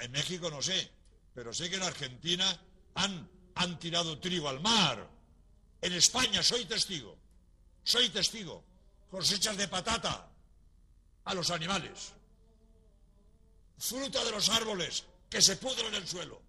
en 0.00 0.12
México 0.12 0.48
no 0.50 0.62
sé, 0.62 0.88
pero 1.34 1.52
sé 1.52 1.68
que 1.68 1.74
en 1.74 1.82
Argentina 1.82 2.46
han, 2.94 3.28
han 3.56 3.76
tirado 3.80 4.20
trigo 4.20 4.48
al 4.48 4.60
mar. 4.60 5.10
En 5.80 5.92
España 5.94 6.44
soy 6.44 6.64
testigo, 6.64 7.18
soy 7.82 8.08
testigo. 8.10 8.64
Cosechas 9.10 9.56
de 9.56 9.66
patata 9.66 10.30
a 11.24 11.34
los 11.34 11.50
animales. 11.50 12.12
Fruta 13.78 14.24
de 14.24 14.30
los 14.30 14.48
árboles 14.48 15.04
que 15.28 15.42
se 15.42 15.56
pudren 15.56 15.86
en 15.86 15.94
el 15.94 16.08
suelo 16.08 16.40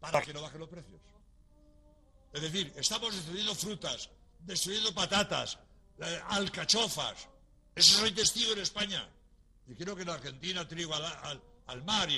para 0.00 0.22
que 0.22 0.32
no 0.32 0.42
bajen 0.42 0.60
los 0.60 0.68
precios. 0.68 1.00
Es 2.32 2.42
decir, 2.42 2.72
estamos 2.76 3.14
destruyendo 3.14 3.54
frutas, 3.54 4.10
destruyendo 4.40 4.94
patatas, 4.94 5.58
eh, 5.98 6.20
alcachofas. 6.28 7.28
Eso 7.74 7.98
soy 7.98 8.12
testigo 8.12 8.52
en 8.52 8.60
España. 8.60 9.08
Y 9.66 9.74
creo 9.74 9.96
que 9.96 10.02
en 10.02 10.10
Argentina 10.10 10.66
trigo 10.66 10.94
al, 10.94 11.84
mar. 11.84 12.08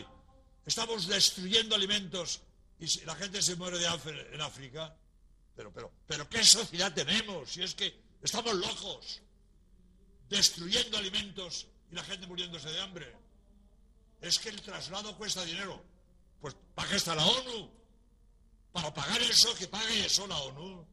Estamos 0.64 1.06
destruyendo 1.06 1.74
alimentos 1.74 2.42
y 2.78 3.04
la 3.04 3.14
gente 3.14 3.42
se 3.42 3.56
muere 3.56 3.78
de 3.78 3.86
hambre 3.86 4.34
en 4.34 4.40
África. 4.40 4.94
Pero, 5.56 5.72
pero, 5.72 5.92
pero, 6.06 6.28
¿qué 6.28 6.44
sociedad 6.44 6.92
tenemos? 6.92 7.50
Si 7.50 7.62
es 7.62 7.74
que 7.74 8.00
estamos 8.22 8.54
locos. 8.54 9.20
Destruyendo 10.30 10.96
alimentos 10.96 11.66
y 11.90 11.94
la 11.94 12.02
gente 12.02 12.26
muriéndose 12.26 12.70
de 12.70 12.80
hambre. 12.80 13.14
Es 14.22 14.38
que 14.38 14.48
el 14.48 14.62
traslado 14.62 15.14
cuesta 15.18 15.44
dinero. 15.44 15.84
Pues 16.40 16.56
¿para 16.74 16.88
qué 16.88 16.96
está 16.96 17.14
la 17.14 17.26
ONU? 17.26 17.70
Para 18.72 18.94
pagar 18.94 19.20
eso, 19.20 19.54
que 19.56 19.68
pague 19.68 20.06
eso 20.06 20.26
la 20.26 20.38
ONU 20.38 20.86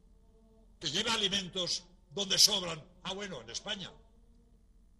que 0.78 0.90
lleva 0.90 1.12
alimentos 1.14 1.84
donde 2.10 2.38
sobran. 2.38 2.82
Ah, 3.04 3.12
bueno, 3.12 3.40
en 3.40 3.50
España. 3.50 3.90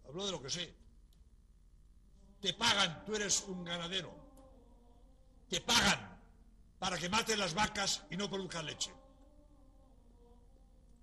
Hablo 0.07 0.25
de 0.25 0.31
lo 0.31 0.41
que 0.41 0.49
sé. 0.49 0.73
Te 2.41 2.53
pagan, 2.53 3.03
tú 3.05 3.15
eres 3.15 3.43
un 3.47 3.63
ganadero. 3.63 4.13
Te 5.49 5.61
pagan 5.61 6.19
para 6.77 6.97
que 6.97 7.09
maten 7.09 7.39
las 7.39 7.53
vacas 7.53 8.03
y 8.09 8.17
no 8.17 8.29
produzcan 8.29 8.65
leche. 8.65 8.91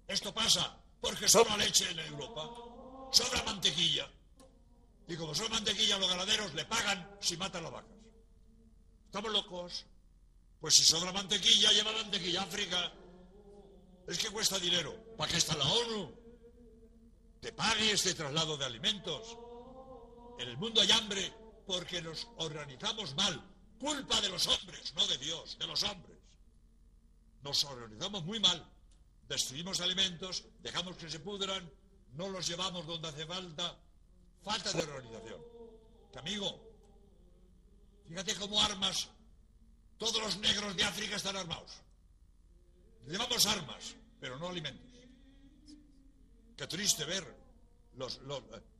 Esto 0.07 0.32
pasa 0.32 0.78
porque 1.01 1.28
sobra 1.28 1.57
leche 1.57 1.91
en 1.91 1.99
Europa, 1.99 2.49
sobra 3.16 3.42
mantequilla. 3.44 4.10
Y 5.08 5.16
como 5.16 5.34
son 5.34 5.50
mantequilla, 5.50 5.98
los 5.98 6.08
ganaderos 6.08 6.54
le 6.54 6.64
pagan 6.64 7.16
si 7.20 7.36
matan 7.36 7.62
las 7.62 7.72
vacas. 7.72 7.96
¿Estamos 9.06 9.32
locos? 9.32 9.86
Pues 10.60 10.74
si 10.74 10.84
sobra 10.84 11.12
mantequilla, 11.12 11.72
lleva 11.72 11.92
mantequilla 11.92 12.40
a 12.40 12.44
África 12.44 12.92
es 14.06 14.18
que 14.18 14.30
cuesta 14.30 14.58
dinero. 14.58 14.94
¿Para 15.16 15.30
qué 15.30 15.38
está 15.38 15.56
la 15.56 15.64
ONU? 15.64 16.14
Que 17.42 17.52
pague 17.52 17.92
este 17.92 18.14
traslado 18.14 18.56
de 18.56 18.64
alimentos. 18.64 19.36
En 20.38 20.48
el 20.48 20.56
mundo 20.58 20.80
hay 20.80 20.90
hambre 20.92 21.32
porque 21.66 22.00
nos 22.02 22.28
organizamos 22.36 23.14
mal. 23.14 23.42
Culpa 23.80 24.20
de 24.20 24.28
los 24.28 24.46
hombres, 24.46 24.94
no 24.94 25.06
de 25.06 25.18
Dios, 25.18 25.58
de 25.58 25.66
los 25.66 25.82
hombres. 25.82 26.18
Nos 27.42 27.64
organizamos 27.64 28.24
muy 28.24 28.40
mal. 28.40 28.64
Destruimos 29.28 29.80
alimentos, 29.80 30.44
dejamos 30.60 30.96
que 30.96 31.10
se 31.10 31.18
pudran, 31.18 31.68
no 32.16 32.28
los 32.28 32.46
llevamos 32.46 32.86
donde 32.86 33.08
hace 33.08 33.26
falta. 33.26 33.78
Falta 34.42 34.72
de 34.72 34.82
organización. 34.82 35.40
Amigo, 36.16 36.60
fíjate 38.08 38.34
cómo 38.36 38.60
armas. 38.62 39.08
Todos 39.98 40.20
los 40.22 40.38
negros 40.38 40.76
de 40.76 40.84
África 40.84 41.16
están 41.16 41.36
armados. 41.36 41.72
Llevamos 43.06 43.46
armas, 43.46 43.94
pero 44.20 44.38
no 44.38 44.48
alimentos. 44.48 44.86
Qué 46.56 46.66
triste 46.66 47.04
ver 47.04 47.36
los, 47.96 48.20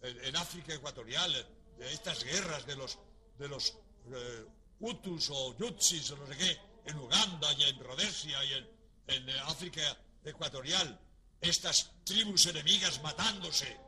eh, 0.03 0.21
en 0.23 0.37
África 0.37 0.75
ecuatorial 0.75 1.35
eh, 1.35 1.91
estas 1.93 2.25
guerras 2.25 2.67
de 2.67 2.77
los, 2.77 2.99
de 3.39 3.49
los 3.49 3.77
eh, 4.13 4.47
Hutus 4.81 5.31
o 5.31 5.57
Yutsis 5.59 6.11
o 6.11 6.17
no 6.17 6.27
sé 6.27 6.37
qué, 6.37 6.59
en 6.87 6.99
Uganda 6.99 7.53
y 7.55 7.65
en 7.65 7.79
Rhodesia 7.81 8.45
y 8.45 8.53
en, 8.55 8.69
en 9.09 9.31
África 9.41 9.83
ecuatorial, 10.25 10.99
estas 11.41 11.93
tribus 12.05 12.47
enemigas 12.47 13.03
matándose, 13.03 13.79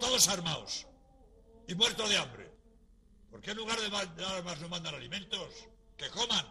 todos 0.00 0.28
armados 0.28 0.86
y 1.66 1.74
muertos 1.74 2.08
de 2.08 2.16
hambre. 2.16 2.52
¿Por 3.30 3.40
qué 3.40 3.50
en 3.50 3.56
lugar 3.56 3.78
de 3.80 4.24
armas 4.24 4.60
no 4.60 4.68
mandan 4.68 4.94
alimentos? 4.94 5.52
Que 5.96 6.08
coman. 6.10 6.46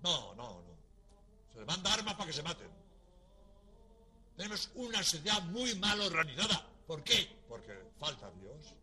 No, 0.00 0.34
no, 0.34 0.62
no. 0.62 0.78
Se 1.52 1.58
les 1.58 1.66
manda 1.66 1.92
armas 1.92 2.14
para 2.14 2.26
que 2.26 2.32
se 2.32 2.42
maten. 2.42 2.70
Tenemos 4.36 4.70
una 4.74 5.02
sociedad 5.02 5.42
muy 5.44 5.74
mal 5.74 6.00
organizada. 6.00 6.66
¿Por 6.86 7.02
qué? 7.02 7.28
Porque 7.48 7.90
falta 7.98 8.30
Dios. 8.30 8.74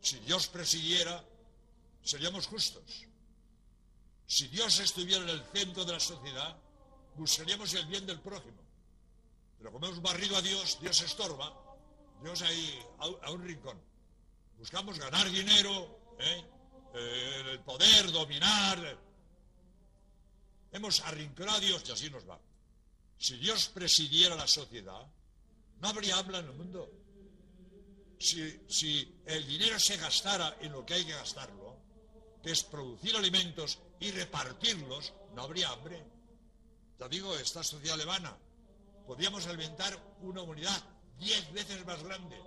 Si 0.00 0.18
Dios 0.20 0.48
presidiera, 0.48 1.22
seríamos 2.02 2.46
justos. 2.46 3.06
Si 4.26 4.48
Dios 4.48 4.78
estuviera 4.80 5.22
en 5.22 5.28
el 5.30 5.42
centro 5.52 5.84
de 5.84 5.92
la 5.92 6.00
sociedad, 6.00 6.56
buscaríamos 7.16 7.72
el 7.74 7.86
bien 7.86 8.06
del 8.06 8.20
prójimo. 8.20 8.67
Pero 9.58 9.72
como 9.72 9.86
hemos 9.86 10.00
barrido 10.00 10.36
a 10.36 10.42
Dios, 10.42 10.78
Dios 10.80 11.00
estorba, 11.02 11.52
Dios 12.22 12.42
ahí 12.42 12.78
a, 12.98 13.30
un 13.30 13.42
rincón. 13.42 13.80
Buscamos 14.56 14.98
ganar 14.98 15.28
dinero, 15.30 16.16
¿eh? 16.18 16.44
Eh, 16.94 17.42
el 17.52 17.60
poder, 17.60 18.10
dominar. 18.10 18.98
Hemos 20.72 21.00
arrinconado 21.00 21.58
a 21.58 21.60
Dios 21.60 21.82
y 21.86 21.92
así 21.92 22.10
nos 22.10 22.28
va. 22.28 22.38
Si 23.18 23.36
Dios 23.36 23.68
presidiera 23.68 24.34
la 24.36 24.46
sociedad, 24.46 25.06
no 25.80 25.88
habría 25.88 26.18
hambre 26.18 26.38
en 26.38 26.46
el 26.46 26.52
mundo. 26.52 26.90
Si, 28.18 28.62
si, 28.68 29.20
el 29.26 29.46
dinero 29.46 29.78
se 29.78 29.96
gastara 29.96 30.56
en 30.60 30.72
lo 30.72 30.84
que 30.84 30.94
hay 30.94 31.04
que 31.04 31.12
gastarlo, 31.12 31.76
que 32.42 32.50
es 32.50 32.64
producir 32.64 33.16
alimentos 33.16 33.78
y 34.00 34.10
repartirlos, 34.10 35.12
no 35.34 35.42
habría 35.42 35.70
hambre. 35.70 36.04
Te 36.98 37.08
digo, 37.08 37.36
esta 37.36 37.62
sociedad 37.62 37.94
alemana, 37.94 38.36
podríamos 39.08 39.44
alimentar 39.48 39.98
una 40.20 40.42
humanidad 40.42 40.80
diez 41.18 41.52
veces 41.52 41.84
más 41.84 42.00
grande. 42.04 42.40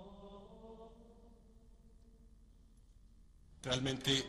Realmente, 3.62 4.24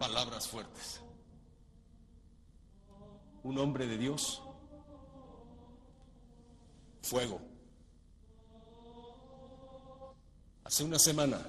palabras 0.00 0.48
fuertes 0.48 1.04
un 3.44 3.58
hombre 3.58 3.86
de 3.86 3.98
Dios, 3.98 4.42
fuego. 7.02 7.40
Hace 10.64 10.82
una 10.82 10.98
semana 10.98 11.46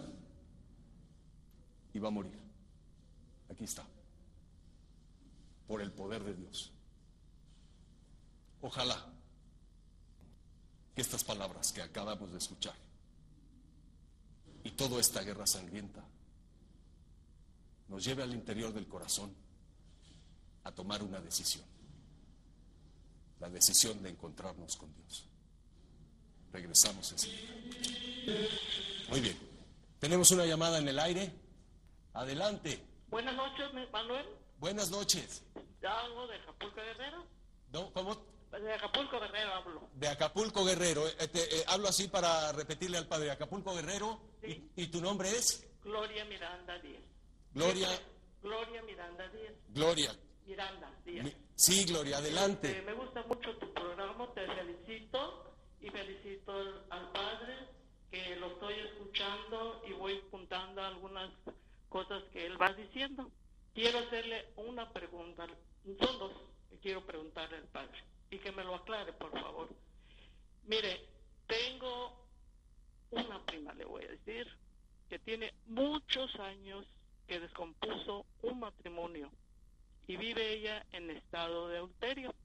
iba 1.94 2.10
a 2.10 2.12
morir. 2.12 2.38
Aquí 3.50 3.64
está. 3.64 3.86
Por 5.68 5.82
el 5.82 5.94
poder 5.94 6.26
de 6.26 6.34
Dios. 6.34 6.75
Ojalá 8.66 8.97
que 10.95 11.01
estas 11.01 11.24
palabras 11.24 11.72
que 11.72 11.84
acabamos 11.84 12.32
de 12.32 12.39
escuchar 12.39 12.74
y 14.63 14.72
toda 14.72 14.99
esta 14.99 15.22
guerra 15.22 15.45
sangrienta 15.45 16.03
nos 17.88 18.03
lleve 18.03 18.24
al 18.24 18.34
interior 18.34 18.74
del 18.74 18.88
corazón 18.88 19.32
a 20.63 20.72
tomar 20.72 21.03
una 21.03 21.22
decisión 21.22 21.63
la 23.39 23.49
decisión 23.49 24.01
de 24.01 24.09
encontrarnos 24.09 24.76
con 24.78 24.91
Dios. 24.95 25.28
Regresamos 26.51 27.11
enseguida. 27.11 27.53
Muy 29.09 29.20
bien. 29.20 29.38
Tenemos 29.99 30.32
una 30.32 30.45
llamada 30.45 30.80
en 30.80 30.88
el 30.88 30.97
aire. 30.97 31.32
Adelante. 32.13 32.84
Buenas 33.09 33.36
noches, 33.36 33.68
Manuel. 33.91 34.26
Buenas 34.57 34.89
noches. 34.89 35.43
¿Hablo 35.88 36.26
de 36.26 36.38
Acapulco 36.38 36.78
Guerrero? 36.78 37.28
No, 37.72 37.93
¿Cómo? 37.93 38.35
De 38.62 38.74
Acapulco 38.74 39.20
Guerrero 39.20 39.53
hablo. 39.53 39.89
De 39.93 40.08
Acapulco 40.08 40.66
Guerrero. 40.66 41.08
Eh, 41.08 41.30
eh, 41.34 41.64
hablo 41.68 41.88
así 41.88 42.08
para 42.08 42.51
repetirle 42.53 42.97
al 42.97 43.08
padre. 43.08 43.32
Acapulco 43.32 43.74
Guerrero. 43.76 44.20
¿Y, 44.43 44.88
tu 44.88 45.01
nombre 45.01 45.30
es? 45.30 45.68
Gloria 45.84 46.24
Miranda 46.26 46.78
Díaz. 46.80 47.03
Gloria. 47.53 47.89
Gloria 48.41 48.82
Miranda 48.84 49.28
Díaz. 49.30 49.53
Gloria. 49.70 50.16
Miranda 50.45 50.91
Díaz. 51.03 51.34
Sí, 51.56 51.86
Gloria, 51.86 52.18
adelante. 52.18 52.70
Este, 52.70 52.82
me 52.84 52.93
gusta 52.93 53.24
mucho 53.24 53.58
tu 53.58 53.74
programa, 53.74 54.32
te 54.34 54.45
felicito 54.45 55.56
y 55.82 55.89
felicito 55.89 56.53
al 56.89 57.12
Padre 57.12 57.56
que 58.12 58.36
lo 58.36 58.47
estoy 58.47 58.76
escuchando 58.76 59.82
y 59.88 59.93
voy 59.93 60.22
apuntando 60.28 60.84
algunas 60.84 61.32
cosas 61.89 62.24
que 62.32 62.45
él 62.45 62.62
va 62.62 62.72
diciendo. 62.74 63.32
Quiero 63.74 63.99
hacerle 63.99 64.53
una 64.58 64.91
pregunta, 64.93 65.47
son 65.99 66.20
dos 66.20 66.32
que 66.70 66.78
quiero 66.78 67.06
preguntarle 67.06 67.58
al 67.58 67.68
Padre 67.68 68.03
y 68.36 68.40
que 68.40 68.52
me 68.52 68.64
lo 68.64 68.76
aclare, 68.76 69.14
por 69.14 69.32
favor. 69.32 69.70
Mire, 70.66 71.08
tengo 71.48 72.26
una 73.12 73.44
prima, 73.46 73.74
le 73.74 73.86
voy 73.86 74.04
a 74.04 74.10
decir, 74.10 74.46
que 75.10 75.20
tiene 75.20 75.54
muchos 75.68 76.36
años 76.40 76.86
que 77.28 77.40
descompuso 77.40 78.26
un 78.42 78.60
matrimonio 78.60 79.32
y 80.08 80.18
vive 80.18 80.54
ella 80.54 80.86
en 80.92 81.12
estado 81.12 81.70
de 81.70 81.78
adulterio. 81.78 82.36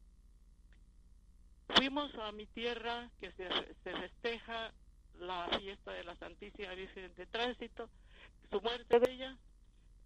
Fuimos 1.74 2.14
a 2.16 2.30
mi 2.32 2.46
tierra 2.46 3.10
que 3.18 3.32
se, 3.32 3.48
festeja 3.82 4.72
la 5.18 5.48
fiesta 5.58 5.92
de 5.92 6.04
la 6.04 6.16
Santísima 6.16 6.72
Virgen 6.74 7.14
de 7.16 7.26
Tránsito, 7.26 7.90
su 8.50 8.60
muerte 8.60 9.00
de 9.00 9.12
ella. 9.12 9.36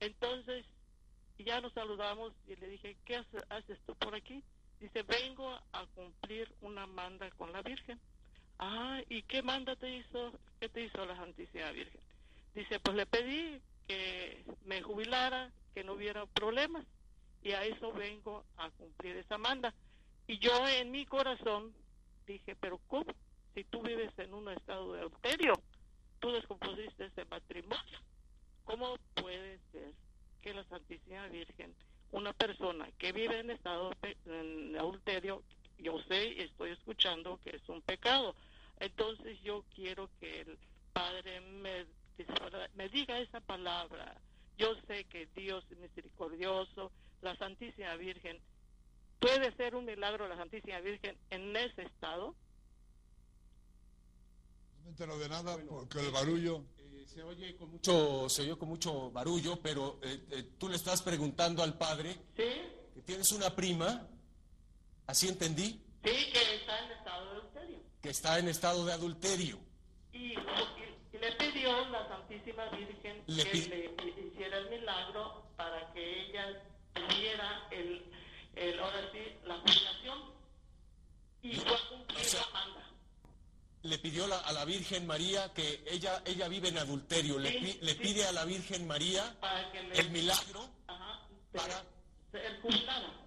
Entonces 0.00 0.64
ya 1.38 1.60
nos 1.60 1.72
saludamos 1.74 2.32
y 2.48 2.56
le 2.56 2.68
dije, 2.68 2.96
¿qué 3.04 3.22
haces 3.50 3.78
tú 3.86 3.94
por 3.96 4.14
aquí? 4.14 4.42
Dice, 4.80 5.02
vengo 5.02 5.48
a 5.72 5.86
cumplir 5.94 6.52
una 6.60 6.86
manda 6.86 7.30
con 7.32 7.52
la 7.52 7.62
Virgen. 7.62 7.98
Ah, 8.58 9.00
¿y 9.08 9.22
qué 9.22 9.42
manda 9.42 9.76
te 9.76 9.88
hizo? 9.96 10.32
¿Qué 10.60 10.68
te 10.68 10.82
hizo 10.82 11.04
la 11.04 11.16
Santísima 11.16 11.70
Virgen? 11.70 12.00
Dice, 12.54 12.78
pues 12.80 12.96
le 12.96 13.06
pedí 13.06 13.60
que 13.88 14.44
me 14.64 14.82
jubilara, 14.82 15.50
que 15.74 15.84
no 15.84 15.94
hubiera 15.94 16.26
problemas 16.26 16.84
y 17.42 17.52
a 17.52 17.64
eso 17.64 17.92
vengo 17.92 18.44
a 18.56 18.70
cumplir 18.70 19.16
esa 19.16 19.38
manda. 19.38 19.74
Y 20.26 20.38
yo 20.38 20.66
en 20.66 20.90
mi 20.90 21.04
corazón 21.04 21.74
dije, 22.26 22.56
pero 22.56 22.78
¿cómo? 22.88 23.12
Si 23.54 23.64
tú 23.64 23.82
vives 23.82 24.10
en 24.18 24.32
un 24.32 24.48
estado 24.48 24.94
de 24.94 25.00
adulterio, 25.00 25.54
tú 26.20 26.32
descompusiste 26.32 27.04
ese 27.04 27.24
matrimonio, 27.26 28.00
¿cómo 28.64 28.96
puede 29.14 29.60
ser 29.70 29.92
que 30.40 30.54
la 30.54 30.64
Santísima 30.64 31.28
Virgen, 31.28 31.74
una 32.14 32.32
persona 32.32 32.88
que 32.96 33.12
vive 33.12 33.40
en 33.40 33.50
estado 33.50 33.92
de 34.02 34.76
adulterio, 34.78 35.42
yo 35.78 36.00
sé 36.08 36.28
y 36.28 36.42
estoy 36.42 36.70
escuchando 36.70 37.40
que 37.42 37.56
es 37.56 37.68
un 37.68 37.82
pecado? 37.82 38.36
Entonces 38.78 39.40
yo 39.42 39.64
quiero 39.74 40.08
que 40.20 40.42
el 40.42 40.58
Padre 40.92 41.40
me, 41.40 41.86
me 42.74 42.88
diga 42.88 43.18
esa 43.18 43.40
palabra. 43.40 44.14
Yo 44.56 44.76
sé 44.86 45.04
que 45.06 45.26
Dios 45.34 45.64
es 45.70 45.78
misericordioso, 45.78 46.92
la 47.20 47.36
Santísima 47.36 47.96
Virgen, 47.96 48.38
¿puede 49.18 49.52
ser 49.56 49.74
un 49.74 49.84
milagro 49.84 50.28
la 50.28 50.36
Santísima 50.36 50.78
Virgen 50.80 51.18
en 51.30 51.56
ese 51.56 51.82
estado? 51.82 52.36
No 54.84 55.18
de 55.18 55.28
nada 55.28 55.56
porque 55.68 55.98
el 55.98 56.12
barullo... 56.12 56.62
Se 57.06 57.22
oye 57.22 57.56
con 57.56 57.70
mucho, 57.70 58.28
se 58.28 58.42
oye 58.42 58.56
con 58.56 58.68
mucho 58.68 59.10
barullo, 59.10 59.60
pero 59.60 59.98
eh, 60.02 60.24
eh, 60.30 60.42
tú 60.58 60.68
le 60.68 60.76
estás 60.76 61.02
preguntando 61.02 61.62
al 61.62 61.76
padre 61.76 62.16
que 62.34 63.02
tienes 63.04 63.30
una 63.32 63.54
prima, 63.54 64.08
¿así 65.06 65.28
entendí? 65.28 65.80
Sí, 66.04 66.32
que 66.32 66.54
está 66.56 66.78
en 66.84 66.92
estado 66.92 67.24
de 67.24 67.30
adulterio. 67.36 67.78
Que 68.02 68.08
está 68.08 68.38
en 68.38 68.48
estado 68.48 68.84
de 68.84 68.92
adulterio. 68.92 69.58
Y, 70.12 70.34
le 70.34 71.32
pidió 71.38 71.88
la 71.88 72.08
Santísima 72.08 72.66
Virgen 72.70 73.24
que 73.24 73.32
le 73.32 74.26
hiciera 74.26 74.58
el 74.58 74.70
milagro 74.70 75.46
para 75.56 75.92
que 75.92 76.28
ella 76.28 76.62
tuviera 76.92 77.68
el, 77.70 78.04
el, 78.56 78.78
ahora 78.80 79.10
sí, 79.12 79.20
la 79.44 79.58
jubilación 79.58 80.34
y 81.42 81.54
fue 81.54 81.74
a 81.74 81.88
cumplir 81.88 82.34
la 82.34 82.50
manda. 82.52 82.93
Le 83.84 83.98
pidió 83.98 84.24
a 84.24 84.52
la 84.52 84.64
Virgen 84.64 85.06
María 85.06 85.52
que 85.54 85.84
ella, 85.86 86.22
ella 86.24 86.48
vive 86.48 86.68
en 86.68 86.78
adulterio, 86.78 87.38
le, 87.38 87.78
le 87.80 87.94
pide 87.94 88.26
a 88.26 88.32
la 88.32 88.44
Virgen 88.44 88.86
María 88.86 89.36
el 89.94 90.10
milagro 90.10 90.68
para 91.52 91.84
ser 92.32 92.60
jubilada. 92.60 93.20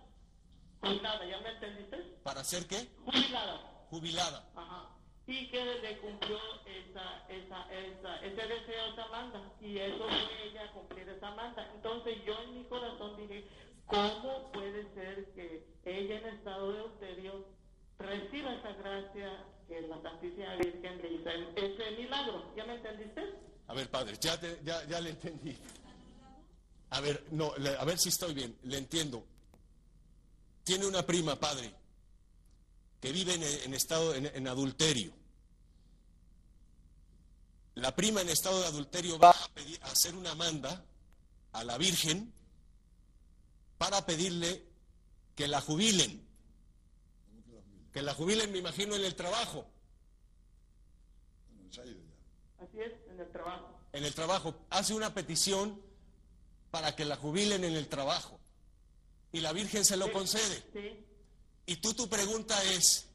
Jubilada, 0.82 1.26
¿ya 1.26 1.40
me 1.40 1.50
entendiste? 1.50 1.98
¿Para 2.24 2.44
ser 2.44 2.68
qué? 2.68 2.90
Jubilada. 3.06 3.86
Jubilada. 3.90 4.50
Ajá 4.56 4.98
y 5.28 5.48
que 5.50 5.64
le 5.64 5.98
cumplió 5.98 6.38
esa, 6.66 7.28
esa, 7.28 7.68
esa, 7.70 8.16
ese 8.26 8.48
deseo, 8.48 8.94
esa 8.94 9.08
manda, 9.08 9.52
y 9.60 9.78
eso 9.78 10.08
fue 10.08 10.48
ella 10.48 10.64
a 10.64 10.72
cumplir 10.72 11.10
esa 11.10 11.32
manda. 11.32 11.70
Entonces 11.76 12.18
yo 12.26 12.34
en 12.44 12.60
mi 12.60 12.64
corazón 12.64 13.18
dije, 13.18 13.46
¿cómo 13.86 14.50
puede 14.54 14.84
ser 14.94 15.34
que 15.34 15.68
ella 15.84 16.20
en 16.20 16.28
estado 16.28 16.72
de 16.72 16.80
austerio 16.80 17.46
reciba 18.00 18.54
esa 18.54 18.74
gracia 18.74 19.46
que 19.68 19.82
la 19.82 20.02
Santísima 20.02 20.56
Virgen 20.56 21.02
le 21.02 21.14
hizo 21.14 21.30
ese 21.56 21.92
milagro? 21.98 22.54
¿Ya 22.56 22.66
me 22.66 22.76
entendiste? 22.76 23.22
A 23.68 23.74
ver, 23.74 23.90
padre, 23.90 24.18
ya, 24.20 24.40
ya, 24.64 24.86
ya 24.86 25.02
le 25.02 25.10
entendí. 25.12 25.58
A 26.90 27.02
ver, 27.02 27.26
no, 27.32 27.52
a 27.54 27.86
ver 27.86 28.00
si 28.00 28.10
estoy 28.10 28.34
bien, 28.34 28.58
le 28.64 28.78
entiendo. 28.78 29.26
Tiene 30.64 30.86
una 30.86 31.06
prima, 31.06 31.38
padre, 31.38 31.74
que 33.02 33.12
vive 33.12 33.34
en, 33.36 33.74
estado 33.74 34.16
en, 34.16 34.48
adulterio. 34.48 35.14
La 37.76 37.96
prima 37.96 38.22
en 38.22 38.30
estado 38.30 38.60
de 38.62 38.68
adulterio 38.68 39.20
va 39.20 39.32
a, 39.32 39.48
pedir, 39.54 39.80
a 39.84 39.92
hacer 39.92 40.16
una 40.16 40.34
manda 40.36 40.84
a 41.54 41.64
la 41.64 41.78
Virgen 41.78 42.34
para 43.78 44.06
pedirle 44.06 44.66
que 45.36 45.48
la 45.48 45.62
jubilen. 45.62 46.27
Que 47.98 48.04
la 48.04 48.14
jubilen, 48.14 48.52
me 48.52 48.60
imagino, 48.60 48.96
en 48.96 49.04
el 49.04 49.16
trabajo. 49.16 49.66
Así 52.60 52.80
es, 52.80 52.92
en 53.10 53.20
el 53.20 53.32
trabajo. 53.32 53.80
En 53.92 54.04
el 54.06 54.14
trabajo. 54.14 54.54
Hace 54.70 54.94
una 54.94 55.16
petición 55.16 55.82
para 56.70 56.96
que 56.96 57.06
la 57.06 57.16
jubilen 57.16 57.64
en 57.64 57.76
el 57.76 57.88
trabajo. 57.88 58.40
Y 59.32 59.40
la 59.40 59.52
Virgen 59.52 59.84
se 59.84 59.98
lo 59.98 60.12
concede. 60.12 60.64
Sí, 60.74 61.04
Y 61.66 61.78
tú 61.78 61.96
tu 61.96 62.08
pregunta 62.08 62.56
es, 62.66 63.08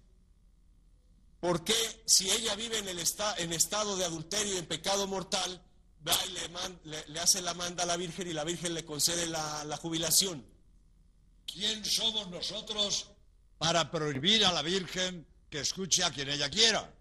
¿por 1.39 1.63
qué 1.63 1.75
si 2.05 2.29
ella 2.29 2.57
vive 2.57 2.79
en, 2.79 2.89
el 2.89 2.99
esta- 2.99 3.37
en 3.37 3.53
estado 3.53 3.97
de 3.97 4.05
adulterio 4.05 4.55
y 4.55 4.59
en 4.59 4.67
pecado 4.67 5.07
mortal, 5.07 5.63
va 6.05 6.17
y 6.27 6.31
le, 6.33 6.49
man- 6.49 6.81
le- 6.83 7.07
le 7.07 7.21
hace 7.21 7.41
la 7.41 7.55
manda 7.55 7.85
a 7.85 7.87
la 7.87 7.97
Virgen 7.97 8.27
y 8.27 8.33
la 8.33 8.43
Virgen 8.43 8.75
le 8.75 8.85
concede 8.85 9.27
la, 9.27 9.63
la 9.63 9.77
jubilación? 9.77 10.45
¿Quién 11.47 11.85
somos 11.85 12.29
nosotros 12.31 13.12
para 13.63 13.89
prohibir 13.93 14.45
a 14.45 14.53
la 14.53 14.61
Virgen 14.61 15.25
que 15.49 15.61
escuche 15.61 16.03
a 16.03 16.11
quien 16.11 16.29
ella 16.29 16.51
quiera? 16.51 16.93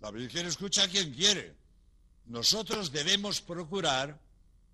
La 0.00 0.10
Virgen 0.10 0.46
escucha 0.46 0.82
a 0.82 0.88
quien 0.88 1.14
quiere. 1.14 1.54
Nosotros 2.26 2.90
debemos 2.90 3.40
procurar 3.40 4.18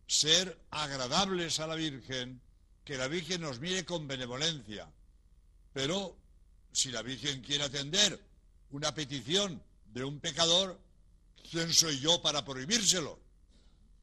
ser 0.06 0.58
agradables 0.70 1.60
a 1.60 1.66
la 1.66 1.74
Virgen, 1.74 2.40
que 2.82 2.96
la 2.96 3.08
Virgen 3.08 3.42
nos 3.42 3.60
mire 3.60 3.84
con 3.84 4.08
benevolencia. 4.08 4.90
Pero 5.74 6.16
si 6.72 6.90
la 6.92 7.02
Virgen 7.02 7.42
quiere 7.42 7.64
atender 7.64 8.18
una 8.70 8.94
petición 8.94 9.62
de 9.92 10.02
un 10.02 10.18
pecador, 10.18 10.80
¿quién 11.50 11.74
soy 11.74 12.00
yo 12.00 12.22
para 12.22 12.42
prohibírselo? 12.42 13.20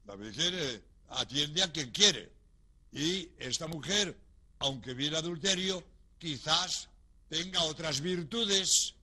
La 0.06 0.16
Virgen 0.16 0.54
eh, 0.54 0.82
atiende 1.10 1.64
a 1.64 1.72
quien 1.72 1.90
quiere. 1.90 2.32
Y 2.92 3.32
esta 3.40 3.66
mujer, 3.66 4.16
aunque 4.60 4.94
viene 4.94 5.18
adulterio, 5.18 5.84
quizás 6.26 6.90
tenga 7.30 7.62
otras 7.66 8.02
virtudes 8.02 8.96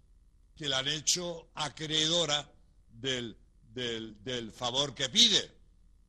que 0.56 0.68
la 0.68 0.78
han 0.78 0.88
hecho 0.88 1.50
acreedora 1.54 2.50
del, 2.90 3.36
favor 4.52 4.92
que 4.92 5.08
pide. 5.08 5.48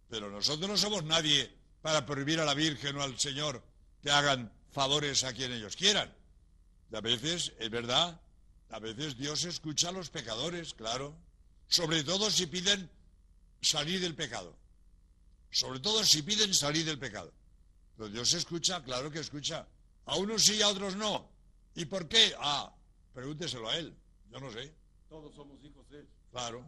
Pero 0.09 0.32
nosotros 0.32 0.68
no 0.68 0.76
somos 0.76 1.03
nadie 1.03 1.53
para 1.84 2.03
prohibir 2.03 2.39
a 2.39 2.45
la 2.45 2.55
Virgen 2.55 2.97
o 2.97 3.03
al 3.03 3.20
Señor 3.20 3.64
que 4.01 4.09
hagan 4.09 4.51
favores 4.72 5.24
a 5.24 5.34
quien 5.34 5.51
ellos 5.53 5.76
quieran. 5.76 6.11
Y 6.91 6.95
a 6.95 7.01
veces, 7.01 7.53
es 7.59 7.70
verdad, 7.70 8.20
a 8.72 8.80
veces 8.80 9.16
Dios 9.16 9.43
escucha 9.43 9.89
a 9.89 9.91
los 9.91 10.09
pecadores, 10.09 10.74
claro. 10.74 11.16
Sobre 11.68 12.03
todo 12.03 12.32
si 12.32 12.47
piden 12.47 12.89
salir 13.61 14.01
del 14.01 14.16
pecado. 14.16 14.55
Sobre 15.51 15.80
todo 15.80 16.03
si 16.03 16.24
piden 16.24 16.55
salir 16.55 16.86
del 16.86 16.97
pecado. 16.97 17.32
Pero 17.97 18.09
Dios 18.09 18.34
escucha, 18.34 18.82
claro 18.84 19.11
que 19.11 19.20
escucha. 19.20 19.68
A 20.06 20.18
unos 20.18 20.43
sí 20.43 20.56
y 20.56 20.62
a 20.62 20.70
otros 20.70 20.95
no. 20.95 21.30
¿Y 21.76 21.86
por 21.86 22.08
qué? 22.08 22.34
Ah, 22.39 22.74
pregúnteselo 23.14 23.70
a 23.70 23.78
él. 23.78 23.95
Yo 24.30 24.39
no 24.39 24.51
sé. 24.51 24.74
Todos 25.10 25.36
somos 25.36 25.64
hijos 25.64 25.88
de 25.89 25.99
Él. 25.99 26.10
Claro. 26.32 26.66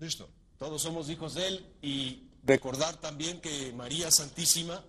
Listo. 0.00 0.28
Todos 0.58 0.82
somos 0.82 1.08
hijos 1.08 1.34
de 1.34 1.46
Él 1.46 1.76
y 1.80 2.30
recordar 2.42 2.96
también 2.96 3.40
que 3.40 3.72
María 3.72 4.10
Santísima 4.10 4.84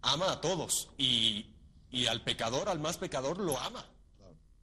ama 0.00 0.32
a 0.32 0.40
todos 0.40 0.88
y, 0.96 1.54
y 1.90 2.06
al 2.06 2.24
pecador, 2.24 2.68
al 2.68 2.78
más 2.78 2.96
pecador, 2.96 3.38
lo 3.38 3.58
ama. 3.58 3.86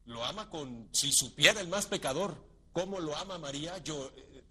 Lo 0.05 0.23
ama 0.23 0.49
con, 0.49 0.89
si 0.91 1.11
supiera 1.11 1.61
el 1.61 1.67
más 1.67 1.85
pecador 1.85 2.35
cómo 2.71 2.99
lo 2.99 3.15
ama 3.15 3.37
María, 3.37 3.77
yo 3.77 4.11
eh, 4.15 4.43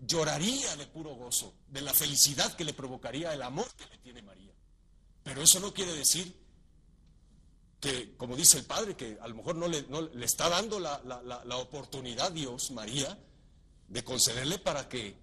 lloraría 0.00 0.74
de 0.76 0.86
puro 0.86 1.14
gozo, 1.14 1.54
de 1.66 1.82
la 1.82 1.92
felicidad 1.92 2.54
que 2.54 2.64
le 2.64 2.72
provocaría 2.72 3.34
el 3.34 3.42
amor 3.42 3.68
que 3.74 3.86
le 3.86 3.98
tiene 3.98 4.22
María. 4.22 4.54
Pero 5.28 5.42
eso 5.42 5.60
no 5.60 5.74
quiere 5.74 5.92
decir 5.92 6.34
que, 7.80 8.16
como 8.16 8.34
dice 8.34 8.56
el 8.58 8.64
Padre, 8.64 8.96
que 8.96 9.18
a 9.20 9.28
lo 9.28 9.34
mejor 9.34 9.56
no 9.56 9.68
le, 9.68 9.82
no 9.88 10.00
le 10.00 10.24
está 10.24 10.48
dando 10.48 10.80
la, 10.80 11.02
la- 11.04 11.22
la- 11.44 11.56
oportunidad 11.58 12.32
Dios, 12.32 12.70
María, 12.70 13.18
de 13.88 14.02
concederle 14.02 14.58
para 14.58 14.88
que 14.88 15.16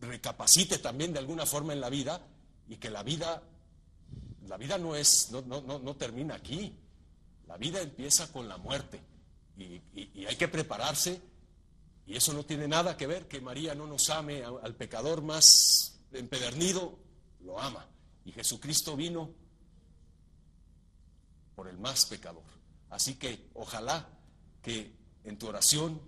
recapacite 0.00 0.78
también 0.78 1.12
de 1.12 1.18
alguna 1.18 1.46
forma 1.46 1.72
en 1.72 1.80
la 1.80 1.90
vida 1.90 2.24
y 2.68 2.76
que 2.76 2.90
la 2.90 3.02
vida, 3.02 3.42
la 4.46 4.56
vida 4.56 4.78
no 4.78 4.94
es, 4.94 5.32
no, 5.32 5.42
no, 5.42 5.60
no, 5.80 5.96
termina 5.96 6.36
aquí. 6.36 6.72
La 7.48 7.56
vida 7.56 7.80
empieza 7.80 8.30
con 8.30 8.48
la 8.48 8.56
muerte 8.56 9.00
y, 9.58 9.82
hay 10.26 10.36
que 10.36 10.46
prepararse 10.46 11.20
y 12.06 12.14
eso 12.16 12.32
no 12.34 12.44
tiene 12.44 12.68
nada 12.68 12.96
que 12.96 13.08
ver 13.08 13.26
que 13.26 13.40
María 13.40 13.74
no 13.74 13.88
nos 13.88 14.10
ame 14.10 14.44
al 14.44 14.76
pecador 14.76 15.22
más 15.22 15.98
empedernido, 16.12 16.96
lo 17.40 17.60
ama. 17.60 17.84
Y 18.24 18.32
Jesucristo 18.32 18.96
vino 18.96 19.30
por 21.54 21.68
el 21.68 21.78
más 21.78 22.06
pecador. 22.06 22.44
Así 22.90 23.16
que 23.16 23.50
ojalá 23.54 24.08
que 24.62 24.94
en 25.24 25.38
tu 25.38 25.48
oración 25.48 26.00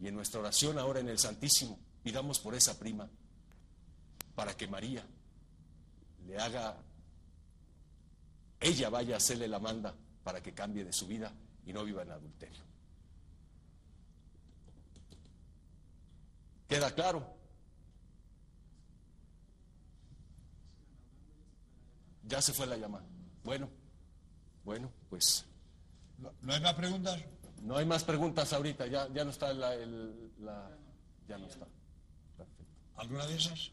y 0.00 0.08
en 0.08 0.14
nuestra 0.14 0.40
oración 0.40 0.78
ahora 0.78 1.00
en 1.00 1.08
el 1.08 1.18
Santísimo 1.18 1.78
pidamos 2.02 2.38
por 2.38 2.54
esa 2.54 2.78
prima 2.78 3.08
para 4.34 4.56
que 4.56 4.68
María 4.68 5.04
le 6.26 6.38
haga, 6.38 6.76
ella 8.60 8.90
vaya 8.90 9.14
a 9.14 9.18
hacerle 9.18 9.48
la 9.48 9.58
manda 9.58 9.94
para 10.22 10.42
que 10.42 10.52
cambie 10.52 10.84
de 10.84 10.92
su 10.92 11.06
vida 11.06 11.32
y 11.64 11.72
no 11.72 11.84
viva 11.84 12.02
en 12.02 12.10
adulterio. 12.10 12.62
¿Queda 16.68 16.94
claro? 16.94 17.35
Ya 22.26 22.42
se 22.42 22.52
fue 22.52 22.66
la 22.66 22.76
llamada. 22.76 23.04
Bueno, 23.44 23.68
bueno, 24.64 24.90
pues 25.08 25.44
¿No, 26.18 26.32
no 26.42 26.52
hay 26.52 26.60
más 26.60 26.74
preguntas? 26.74 27.20
no 27.62 27.76
hay 27.76 27.86
más 27.86 28.04
preguntas 28.04 28.52
ahorita, 28.52 28.86
ya, 28.86 29.08
ya 29.12 29.24
no 29.24 29.30
está 29.30 29.52
la, 29.52 29.74
el- 29.74 30.30
la- 30.40 30.76
ya 31.28 31.38
no 31.38 31.46
está. 31.46 31.66
Perfecto. 32.36 32.64
¿Alguna 32.96 33.26
de 33.26 33.36
esas? 33.36 33.70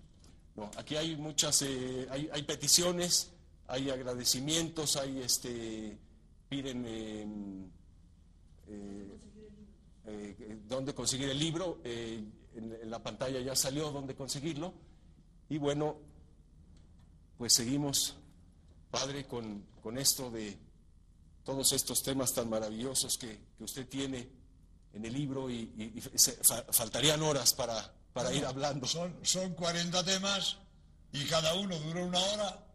No, 0.56 0.70
aquí 0.78 0.96
hay 0.96 1.16
muchas, 1.16 1.62
eh, 1.64 2.08
hay, 2.12 2.30
hay 2.32 2.44
peticiones, 2.44 3.32
hay 3.68 3.90
agradecimientos, 3.90 4.96
hay 4.98 5.20
este, 5.22 5.98
piden 6.50 6.86
eh, 8.68 9.18
eh, 10.06 10.58
dónde 10.68 10.94
conseguir 10.94 11.30
el 11.30 11.40
libro, 11.40 11.80
en, 11.84 12.32
en 12.56 12.90
la 12.90 13.02
pantalla 13.02 13.40
ya 13.42 13.56
salió 13.56 13.90
dónde 13.92 14.16
conseguirlo, 14.16 14.74
y 15.50 15.58
bueno, 15.58 15.98
pues 17.38 17.54
seguimos, 17.54 18.18
Padre, 18.94 19.26
con, 19.26 19.66
con 19.82 19.98
esto 19.98 20.30
de 20.30 20.56
todos 21.44 21.74
estos 21.74 22.04
temas 22.04 22.32
tan 22.32 22.48
maravillosos 22.48 23.18
que, 23.18 23.40
que 23.58 23.64
usted 23.64 23.88
tiene 23.90 24.30
en 24.94 25.04
el 25.04 25.12
libro 25.12 25.50
y, 25.50 25.56
y- 25.76 26.00
y 26.14 26.18
se- 26.20 26.34
fa- 26.44 26.64
faltarían 26.72 27.24
horas 27.24 27.56
para, 27.56 27.92
para 28.14 28.32
ir 28.32 28.46
hablando. 28.46 28.86
Son, 28.86 29.12
son 29.24 29.56
40 29.56 30.04
temas 30.04 30.58
y 31.12 31.26
cada 31.26 31.56
uno 31.56 31.76
dura 31.80 32.06
una 32.06 32.20
hora. 32.20 32.66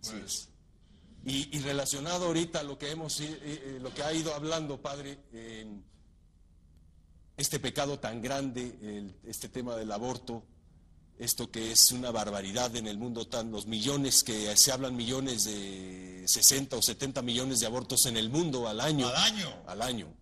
Así 0.00 0.16
es. 0.24 0.48
Y, 1.26 1.54
y 1.58 1.60
relacionado 1.60 2.24
ahorita 2.24 2.60
a 2.60 2.62
lo 2.62 2.78
que 2.78 2.90
hemos 2.90 3.20
i- 3.20 3.26
eh, 3.42 3.78
lo 3.78 3.92
que 3.92 4.02
ha 4.02 4.14
ido 4.14 4.34
hablando, 4.34 4.80
padre, 4.80 5.18
eh, 5.34 5.66
este 7.36 7.60
pecado 7.60 7.98
tan 7.98 8.22
grande, 8.22 8.78
el- 8.80 9.14
este 9.24 9.50
tema 9.50 9.76
del 9.76 9.92
aborto, 9.92 10.42
esto 11.18 11.50
que 11.50 11.72
es 11.72 11.92
una 11.92 12.10
barbaridad 12.10 12.74
en 12.76 12.86
el 12.86 12.98
mundo, 12.98 13.26
tan 13.26 13.50
los 13.50 13.66
millones 13.66 14.22
que 14.22 14.54
se 14.56 14.72
hablan 14.72 14.96
millones 14.96 15.44
de 15.44 16.24
60 16.26 16.76
o 16.76 16.82
70 16.82 17.22
millones 17.22 17.60
de 17.60 17.66
abortos 17.66 18.06
en 18.06 18.16
el 18.16 18.28
mundo 18.28 18.68
al 18.68 18.80
año. 18.80 19.08
Al 19.08 19.16
año. 19.16 19.62
Al 19.66 19.82
año. 19.82 20.14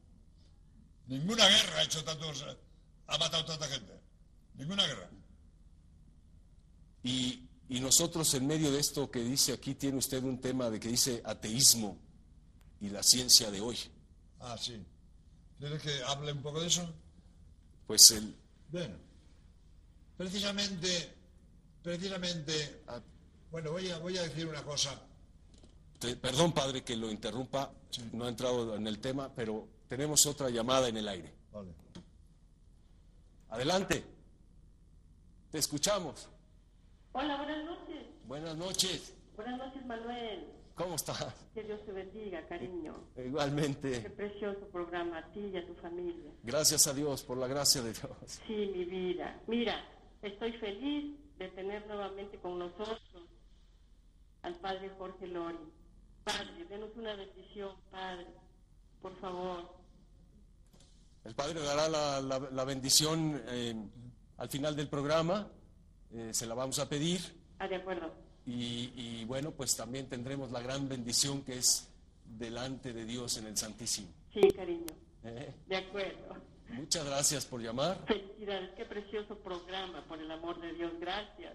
Ninguna 1.06 1.46
guerra 1.48 1.78
ha 1.78 1.82
hecho 1.82 2.02
tantos, 2.04 2.44
ha 3.06 3.18
matado 3.18 3.44
tanta 3.44 3.66
gente. 3.68 3.92
Ninguna 4.54 4.86
guerra. 4.86 5.10
Y, 7.02 7.48
y 7.68 7.80
nosotros 7.80 8.32
en 8.34 8.46
medio 8.46 8.70
de 8.70 8.80
esto 8.80 9.10
que 9.10 9.22
dice 9.22 9.52
aquí 9.52 9.74
tiene 9.74 9.98
usted 9.98 10.22
un 10.22 10.40
tema 10.40 10.70
de 10.70 10.80
que 10.80 10.88
dice 10.88 11.20
ateísmo 11.24 11.98
y 12.80 12.88
la 12.88 13.02
ciencia 13.02 13.50
de 13.50 13.60
hoy. 13.60 13.78
Ah, 14.40 14.56
sí. 14.60 14.82
¿Quieres 15.58 15.82
que 15.82 16.02
hable 16.04 16.32
un 16.32 16.42
poco 16.42 16.60
de 16.60 16.68
eso? 16.68 16.88
Pues 17.86 18.10
el, 18.10 18.34
Bueno, 18.70 18.96
precisamente, 20.16 20.88
precisamente, 21.82 22.82
ah, 22.88 23.00
bueno, 23.50 23.72
voy 23.72 23.88
a, 23.90 23.98
voy 23.98 24.16
a 24.18 24.22
decir 24.22 24.46
una 24.46 24.62
cosa. 24.62 25.00
Te- 25.98 26.16
Perdón, 26.16 26.52
padre, 26.52 26.82
que 26.82 26.96
lo 26.96 27.10
interrumpa, 27.10 27.72
no 28.12 28.24
ha 28.24 28.28
entrado 28.28 28.74
en 28.76 28.86
el 28.86 28.98
tema, 28.98 29.32
pero 29.34 29.66
tenemos 29.88 30.26
otra 30.26 30.50
llamada 30.50 30.88
en 30.88 30.96
el 30.96 31.08
aire. 31.08 31.32
Vale. 31.52 31.72
Adelante, 33.50 34.04
te 35.50 35.58
escuchamos. 35.58 36.28
Hola, 37.12 37.36
buenas 37.36 37.64
noches. 37.64 38.06
Buenas 38.26 38.56
noches, 38.56 39.14
Buenas 39.36 39.58
noches, 39.58 39.84
Manuel. 39.86 40.46
¿cómo 40.74 40.94
estás? 40.96 41.24
Que 41.54 41.62
Dios 41.62 41.84
te 41.84 41.92
bendiga, 41.92 42.44
cariño. 42.48 42.94
Qué 43.14 43.26
Igualmente, 43.26 44.00
precioso 44.10 44.66
programa 44.72 45.18
a 45.18 45.32
ti 45.32 45.40
y 45.52 45.56
a 45.56 45.66
tu 45.66 45.74
familia. 45.74 46.32
gracias 46.42 46.86
a 46.88 46.92
Dios 46.94 47.22
por 47.22 47.36
la 47.38 47.46
gracia 47.46 47.82
de 47.82 47.92
Dios. 47.92 48.40
Sí, 48.46 48.70
mi 48.74 48.84
vida. 48.84 49.40
Mira, 49.46 49.84
estoy 50.28 50.52
feliz 50.52 51.16
de 51.38 51.48
tener 51.48 51.86
nuevamente 51.86 52.38
con 52.38 52.58
nosotros 52.58 53.00
al 54.42 54.54
padre 54.56 54.90
Jorge 54.98 55.26
Lori. 55.26 55.56
Padre, 56.24 56.64
denos 56.68 56.90
una 56.96 57.14
bendición, 57.14 57.76
Padre, 57.90 58.26
por 59.02 59.14
favor. 59.20 59.74
El 61.24 61.34
Padre 61.34 61.60
dará 61.60 61.88
la, 61.88 62.20
la- 62.20 62.38
la 62.50 62.64
bendición 62.64 63.42
eh, 63.48 63.74
al 64.36 64.48
final 64.48 64.76
del 64.76 64.88
programa, 64.88 65.48
eh, 66.12 66.30
se 66.32 66.46
la 66.46 66.54
vamos 66.54 66.78
a 66.78 66.88
pedir 66.88 67.20
Ah, 67.58 67.68
de 67.68 67.76
acuerdo. 67.76 68.12
y, 68.46 68.92
y 68.94 69.24
bueno, 69.26 69.50
pues 69.52 69.76
también 69.76 70.08
tendremos 70.08 70.50
la 70.50 70.60
gran 70.60 70.88
bendición 70.88 71.42
que 71.42 71.56
es 71.58 71.88
delante 72.24 72.92
de 72.92 73.04
Dios 73.06 73.36
en 73.38 73.46
el 73.46 73.56
Santísimo. 73.56 74.08
Sí, 74.32 74.40
cariño. 74.50 74.86
¿eh? 75.24 75.54
De 75.66 75.76
acuerdo. 75.76 76.36
Muchas 76.74 77.04
gracias 77.04 77.44
por 77.46 77.60
llamar. 77.60 78.04
Felicidades, 78.06 78.70
qué 78.76 78.84
precioso 78.84 79.36
programa, 79.38 80.04
por 80.06 80.20
el 80.20 80.30
amor 80.30 80.60
de 80.60 80.72
Dios, 80.74 80.92
gracias. 81.00 81.54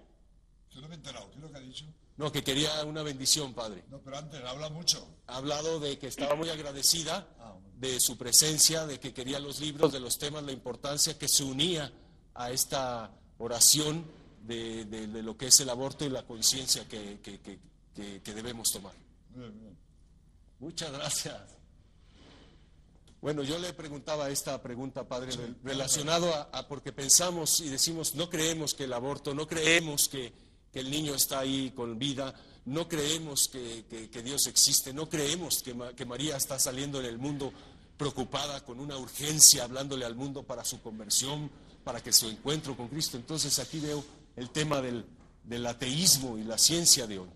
Yo 0.72 0.82
no 0.82 0.88
me 0.88 0.95
he 0.95 0.97
enterado, 0.97 1.30
¿qué 1.32 1.36
es 1.38 1.41
lo 1.41 1.51
que 1.51 1.57
ha 1.57 1.61
dicho? 1.61 1.86
No, 2.17 2.32
que 2.32 2.43
quería 2.43 2.84
una 2.86 3.01
bendición, 3.01 3.53
Padre. 3.53 3.84
No, 3.89 3.99
pero 3.99 4.17
antes 4.17 4.43
habla 4.43 4.70
mucho. 4.70 5.07
Ha 5.28 5.38
hablado 5.38 5.80
de 5.80 5.97
que 5.97 6.07
estaba 6.07 6.36
muy 6.36 6.49
agradecida 6.49 7.28
Ah, 7.39 7.53
bueno. 7.53 7.70
de 7.78 7.99
su 7.99 8.17
presencia, 8.17 8.86
de 8.86 8.99
que 8.99 9.13
quería 9.13 9.39
los 9.39 9.59
libros, 9.61 9.91
de 9.91 9.99
los 9.99 10.17
temas, 10.17 10.43
la 10.43 10.51
importancia, 10.51 11.17
que 11.17 11.28
se 11.28 11.43
unía 11.43 11.91
a 12.36 12.51
esta 12.51 13.11
oración 13.38 14.05
de, 14.43 14.86
de- 14.86 15.07
de 15.07 15.24
lo 15.24 15.38
que 15.38 15.47
es 15.47 15.59
el 15.61 15.70
aborto 15.70 16.05
y 16.05 16.09
la 16.09 16.24
conciencia 16.24 16.88
que, 16.88 17.20
que- 17.22 17.39
que- 17.39 17.59
que- 17.95 18.22
que 18.22 18.34
debemos 18.34 18.72
tomar. 18.72 18.93
Bien, 19.34 19.57
bien. 19.59 19.78
Muchas 20.59 20.91
gracias. 20.91 21.57
Bueno, 23.22 23.43
yo 23.43 23.59
le 23.59 23.74
preguntaba 23.74 24.30
esta 24.30 24.61
pregunta, 24.61 25.05
padre, 25.07 25.32
rel- 25.34 25.55
relacionado 25.63 26.34
a, 26.34 26.67
porque 26.67 26.93
pensamos 26.93 27.59
y 27.59 27.67
decimos, 27.70 28.15
no 28.15 28.30
creemos 28.30 28.74
que 28.74 28.86
el 28.86 28.93
aborto, 28.93 29.34
no 29.34 29.45
creemos 29.47 30.07
que, 30.07 30.34
el 30.74 30.89
niño 30.89 31.15
está 31.15 31.39
ahí 31.39 31.72
con 31.72 31.97
vida, 31.99 32.34
no 32.65 32.88
creemos 32.88 33.49
que, 33.49 33.84
Dios 34.24 34.47
existe, 34.47 34.93
no 34.93 35.09
creemos 35.09 35.61
que, 35.63 35.74
Ma- 35.74 35.93
que 35.93 36.05
María 36.05 36.38
está 36.38 36.57
saliendo 36.59 36.99
en 37.01 37.07
el 37.07 37.17
mundo 37.17 37.51
preocupada 37.97 38.63
con 38.63 38.80
una 38.80 38.95
urgencia, 38.95 39.65
hablándole 39.65 40.05
al 40.05 40.15
mundo 40.15 40.43
para 40.43 40.63
su 40.63 40.82
conversión, 40.82 41.51
para 41.84 42.01
que 42.01 42.13
su 42.13 42.28
encuentro 42.30 42.78
con 42.78 42.88
Cristo. 42.88 43.17
Entonces 43.17 43.59
aquí 43.59 43.80
veo 43.82 44.01
el 44.38 44.51
tema 44.51 44.80
del, 44.82 45.03
ateísmo 45.67 46.38
y 46.38 46.43
la 46.43 46.57
ciencia 46.57 47.05
de 47.07 47.20
hoy. 47.20 47.30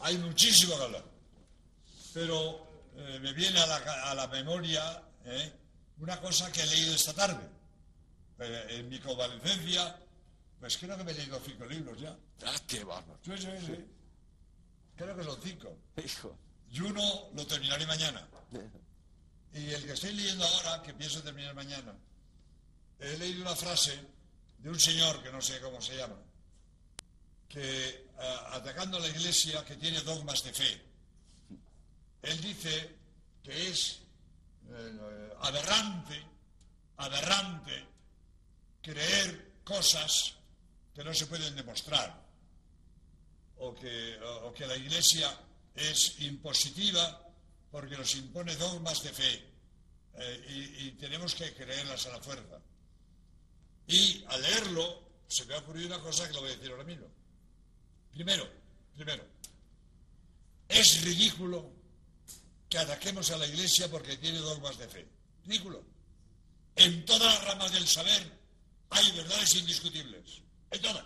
Hay 0.00 0.18
muchísimo 0.18 0.76
que 0.76 0.82
hablar. 0.84 1.04
Pero 2.12 2.66
eh, 2.96 3.18
me 3.20 3.32
viene 3.32 3.58
a 3.60 3.66
la, 3.66 3.82
ca- 3.84 4.10
a 4.10 4.14
la 4.14 4.26
memoria 4.28 5.02
eh, 5.24 5.52
una 5.98 6.20
cosa 6.20 6.50
que 6.52 6.62
he 6.62 6.66
leído 6.66 6.94
esta 6.94 7.12
tarde. 7.14 7.48
Eh, 8.38 8.66
en 8.70 8.88
mi 8.88 8.98
convalecencia, 8.98 9.96
pues 10.60 10.76
creo 10.78 10.96
que 10.96 11.04
me 11.04 11.12
he 11.12 11.14
leído 11.14 11.40
cinco 11.44 11.64
libros 11.66 12.00
ya. 12.00 12.16
Ah, 12.46 12.56
qué 12.66 12.82
bárbaro. 12.84 13.18
Sí, 13.24 13.32
sí, 13.38 13.48
sí. 13.66 13.84
Creo 14.96 15.16
que 15.16 15.24
son 15.24 15.40
cinco. 15.42 15.76
Hijo. 16.04 16.36
Y 16.70 16.80
uno 16.80 17.30
lo 17.34 17.46
terminaré 17.46 17.86
mañana. 17.86 18.26
Y 19.56 19.70
el 19.72 19.86
que 19.86 19.92
estoy 19.92 20.12
leyendo 20.14 20.44
ahora, 20.44 20.82
que 20.82 20.92
pienso 20.94 21.22
terminar 21.22 21.54
mañana, 21.54 21.94
he 22.98 23.16
leído 23.18 23.42
una 23.42 23.54
frase 23.54 23.96
de 24.58 24.68
un 24.68 24.80
señor 24.80 25.22
que 25.22 25.30
no 25.30 25.40
sé 25.40 25.60
cómo 25.60 25.80
se 25.80 25.96
llama, 25.96 26.16
que 27.48 28.08
atacando 28.50 28.96
a 28.96 29.00
la 29.00 29.06
iglesia 29.06 29.64
que 29.64 29.76
tiene 29.76 30.00
dogmas 30.00 30.42
de 30.42 30.52
fe, 30.52 30.82
él 32.24 32.40
dice 32.40 32.90
que 33.42 33.70
es 33.70 34.00
eh, 34.70 35.32
aberrante, 35.40 36.22
aberrante 36.96 37.86
creer 38.82 39.52
cosas 39.64 40.34
que 40.94 41.02
no 41.04 41.12
se 41.14 41.26
pueden 41.26 41.54
demostrar 41.56 42.22
o 43.58 43.74
que, 43.74 44.18
o- 44.20 44.52
que 44.52 44.66
la 44.66 44.76
Iglesia 44.76 45.36
es 45.74 46.20
impositiva 46.20 47.20
porque 47.70 47.96
nos 47.96 48.14
impone 48.14 48.54
dogmas 48.56 49.02
de 49.02 49.12
fe 49.12 49.44
eh, 50.14 50.46
y, 50.48 50.86
y 50.88 50.90
tenemos 50.92 51.34
que 51.34 51.52
creerlas 51.54 52.06
a 52.06 52.10
la 52.10 52.20
fuerza. 52.20 52.60
Y 53.86 54.24
al 54.28 54.40
leerlo 54.42 55.02
se 55.26 55.44
me 55.46 55.54
ha 55.54 55.58
ocurrido 55.58 55.88
una 55.88 56.00
cosa 56.00 56.26
que 56.28 56.34
lo 56.34 56.40
voy 56.42 56.50
a 56.52 56.56
decir 56.56 56.70
ahora 56.70 56.84
mismo. 56.84 57.06
Primero, 58.12 58.48
primero, 58.94 59.24
es 60.68 61.02
ridículo 61.02 61.70
que 62.74 62.80
ataquemos 62.80 63.30
a 63.30 63.36
la 63.36 63.46
Iglesia 63.46 63.88
porque 63.88 64.16
tiene 64.16 64.38
dogmas 64.38 64.76
de 64.76 64.88
fe. 64.88 65.06
Ridículo. 65.46 65.80
En 66.74 67.04
todas 67.04 67.32
las 67.32 67.44
ramas 67.44 67.70
del 67.70 67.86
saber 67.86 68.36
hay 68.90 69.12
verdades 69.12 69.54
indiscutibles. 69.54 70.42
En 70.72 70.82
todas. 70.82 71.04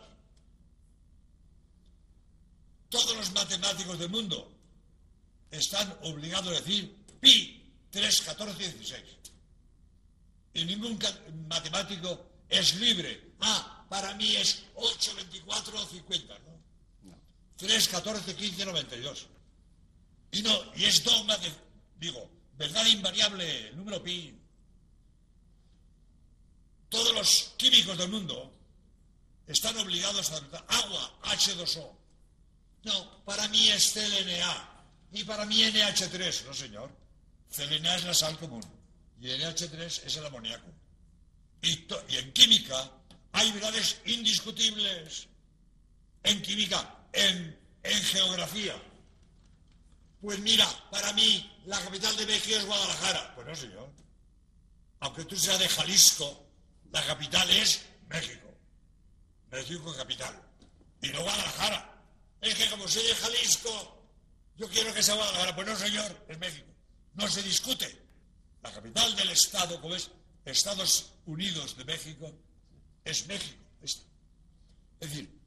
Todos 2.88 3.14
los 3.14 3.32
matemáticos 3.32 3.98
del 3.98 4.08
mundo 4.08 4.50
están 5.50 5.94
obligados 6.04 6.56
a 6.56 6.60
decir 6.62 7.04
pi 7.20 7.70
3, 7.90 8.22
14, 8.22 8.72
16. 8.72 9.02
Y 10.54 10.64
ningún 10.64 10.98
matemático 11.48 12.30
es 12.48 12.76
libre. 12.76 13.34
Ah, 13.40 13.84
para 13.90 14.14
mí 14.14 14.36
es 14.36 14.62
8, 14.74 15.16
24 15.16 15.82
o 15.82 15.86
50, 15.86 16.38
¿no? 16.38 17.18
3, 17.58 17.88
14, 17.88 18.34
15, 18.34 18.64
92. 18.64 19.26
Y 20.30 20.42
no, 20.42 20.74
y 20.76 20.84
es 20.84 21.02
dogma 21.02 21.36
de, 21.38 21.50
digo, 21.98 22.30
verdad 22.56 22.86
invariable, 22.86 23.72
número 23.72 24.02
pi. 24.02 24.34
Todos 26.88 27.14
los 27.14 27.54
químicos 27.56 27.96
del 27.98 28.08
mundo 28.08 28.52
están 29.46 29.76
obligados 29.78 30.30
a 30.32 30.36
agua, 30.68 31.18
H2O. 31.22 31.98
No, 32.84 33.24
para 33.24 33.48
mí 33.48 33.68
es 33.68 33.92
CLNA. 33.92 34.84
Y 35.12 35.24
para 35.24 35.44
mí 35.46 35.62
NH3. 35.62 36.44
No, 36.44 36.54
señor. 36.54 36.90
CLNA 37.50 37.96
es 37.96 38.04
la 38.04 38.14
sal 38.14 38.38
común. 38.38 38.62
Y 39.20 39.28
NH3 39.28 40.04
es 40.04 40.16
el 40.16 40.26
amoníaco. 40.26 40.70
Y, 41.62 41.86
y 42.08 42.16
en 42.16 42.32
química 42.32 42.90
hay 43.32 43.50
verdades 43.52 44.00
indiscutibles. 44.06 45.28
En 46.22 46.42
química, 46.42 47.06
en, 47.12 47.58
en 47.82 48.02
geografía. 48.02 48.80
Pues 50.20 50.38
mira, 50.40 50.66
para 50.90 51.12
mí 51.12 51.60
la 51.66 51.80
capital 51.80 52.16
de 52.16 52.26
México 52.26 52.56
es 52.56 52.66
Guadalajara. 52.66 53.34
Pues 53.34 53.46
no, 53.46 53.54
señor. 53.54 53.92
Aunque 55.00 55.24
tú 55.24 55.36
seas 55.36 55.58
de 55.58 55.68
Jalisco, 55.68 56.46
la 56.90 57.04
capital 57.06 57.48
es 57.50 57.84
México. 58.08 58.48
México 59.50 59.94
capital. 59.96 60.42
Y 61.02 61.08
no 61.08 61.22
Guadalajara. 61.22 62.02
Es 62.40 62.54
que 62.54 62.68
como 62.68 62.88
soy 62.88 63.04
de 63.04 63.14
Jalisco, 63.14 64.10
yo 64.56 64.68
quiero 64.68 64.92
que 64.92 65.02
sea 65.02 65.14
Guadalajara. 65.14 65.54
Pues 65.54 65.66
no, 65.68 65.76
señor, 65.76 66.26
es 66.28 66.38
México. 66.38 66.68
No 67.14 67.28
se 67.28 67.42
discute. 67.42 68.06
La 68.62 68.72
capital 68.72 69.14
del 69.14 69.30
Estado, 69.30 69.80
como 69.80 69.94
es 69.94 70.10
Estados 70.44 71.12
Unidos 71.26 71.76
de 71.76 71.84
México, 71.84 72.32
es 73.04 73.26
México. 73.28 73.64
Es, 73.82 74.04
es 75.00 75.10
decir, 75.10 75.38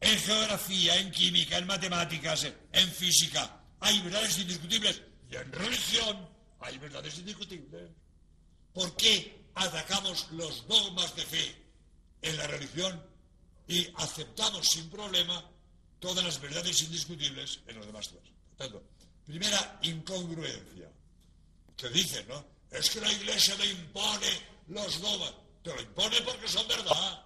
en 0.00 0.18
geografía, 0.18 0.96
en 0.96 1.12
química, 1.12 1.58
en 1.58 1.66
matemáticas, 1.66 2.46
en 2.72 2.92
física, 2.92 3.62
hay 3.80 4.00
verdades 4.00 4.38
indiscutibles. 4.38 5.02
Y 5.30 5.36
en 5.36 5.52
religión 5.52 6.28
hay 6.60 6.78
verdades 6.78 7.18
indiscutibles. 7.18 7.90
¿Por 8.72 8.96
qué 8.96 9.46
atacamos 9.54 10.30
los 10.32 10.66
dogmas 10.66 11.14
de 11.16 11.22
fe 11.22 11.56
en 12.22 12.36
la 12.36 12.46
religión 12.46 13.02
y 13.66 13.86
aceptamos 13.96 14.66
sin 14.68 14.88
problema 14.88 15.44
todas 15.98 16.24
las 16.24 16.40
verdades 16.40 16.80
indiscutibles 16.82 17.60
en 17.66 17.76
los 17.76 17.86
demás 17.86 18.08
temas? 18.08 18.30
Por 18.48 18.56
tanto, 18.56 18.82
primera 19.26 19.78
incongruencia 19.82 20.90
que 21.76 21.88
dicen, 21.90 22.26
¿no? 22.28 22.44
Es 22.70 22.90
que 22.90 23.00
la 23.00 23.12
iglesia 23.12 23.54
le 23.56 23.66
impone 23.66 24.26
los 24.68 25.00
dogmas. 25.00 25.32
Te 25.62 25.74
lo 25.74 25.80
impone 25.80 26.20
porque 26.22 26.48
son 26.48 26.66
verdad. 26.68 27.24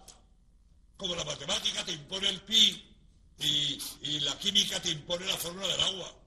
Como 0.96 1.14
la 1.14 1.24
matemática 1.24 1.84
te 1.84 1.92
impone 1.92 2.28
el 2.28 2.40
pi 2.42 2.94
y, 3.38 3.78
y 4.03 4.20
la 4.20 4.38
química 4.38 4.80
te 4.80 4.90
impone 4.90 5.26
la 5.26 5.36
fórmula 5.36 5.66
del 5.66 5.80
agua. 5.80 6.22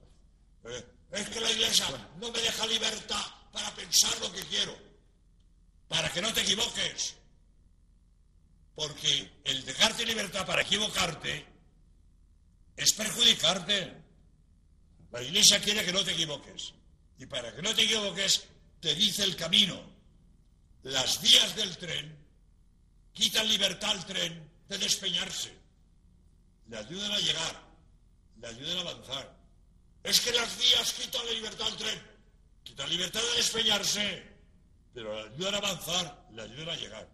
Eh, 0.66 0.86
Es 1.12 1.30
que 1.30 1.40
la 1.40 1.52
iglesia 1.52 1.86
no 2.20 2.32
me 2.32 2.40
deja 2.40 2.66
libertad 2.68 3.26
para 3.52 3.74
pensar 3.76 4.20
lo 4.20 4.32
que 4.32 4.42
quiero. 4.44 4.76
Para 5.88 6.12
que 6.12 6.22
no 6.22 6.34
te 6.34 6.42
equivoques. 6.42 7.16
Porque 8.74 9.32
el 9.46 9.64
dejarte 9.64 10.06
libertad 10.06 10.46
para 10.46 10.64
equivocarte 10.64 11.46
es 12.76 12.94
perjudicarte. 12.94 14.04
La 15.12 15.22
iglesia 15.22 15.62
quiere 15.62 15.86
que 15.86 15.94
no 15.94 16.04
te 16.04 16.12
equivoques. 16.12 16.74
Y 17.18 17.26
para 17.28 17.56
que 17.56 17.62
no 17.62 17.74
te 17.74 17.84
equivoques, 17.84 18.46
te 18.82 18.94
dice 18.96 19.24
el 19.24 19.36
camino. 19.38 19.80
Las 20.84 21.22
vías 21.22 21.56
del 21.56 21.78
tren 21.78 22.18
quitan 23.14 23.48
libertad 23.48 23.92
al 23.92 24.06
tren 24.06 24.52
de 24.68 24.78
despeñarse. 24.78 25.56
Le 26.68 26.78
ayudan 26.78 27.12
a 27.12 27.20
llegar. 27.20 27.64
Le 28.42 28.48
ayudan 28.48 28.78
a 28.78 28.82
avanzar. 28.82 29.35
Es 30.06 30.22
que 30.22 30.32
las 30.32 30.58
vías 30.58 30.94
quitan 30.94 31.26
la 31.26 31.32
libertad 31.32 31.68
al 31.68 31.78
tren. 31.78 32.02
Quitan 32.64 32.90
libertad 32.90 33.22
de 33.22 33.38
despeñarse. 33.38 34.24
Pero 34.94 35.14
le 35.14 35.34
ayudan 35.34 35.56
a 35.56 35.58
avanzar. 35.58 36.28
Le 36.32 36.44
ayudan 36.44 36.70
a 36.70 36.76
llegar. 36.76 37.10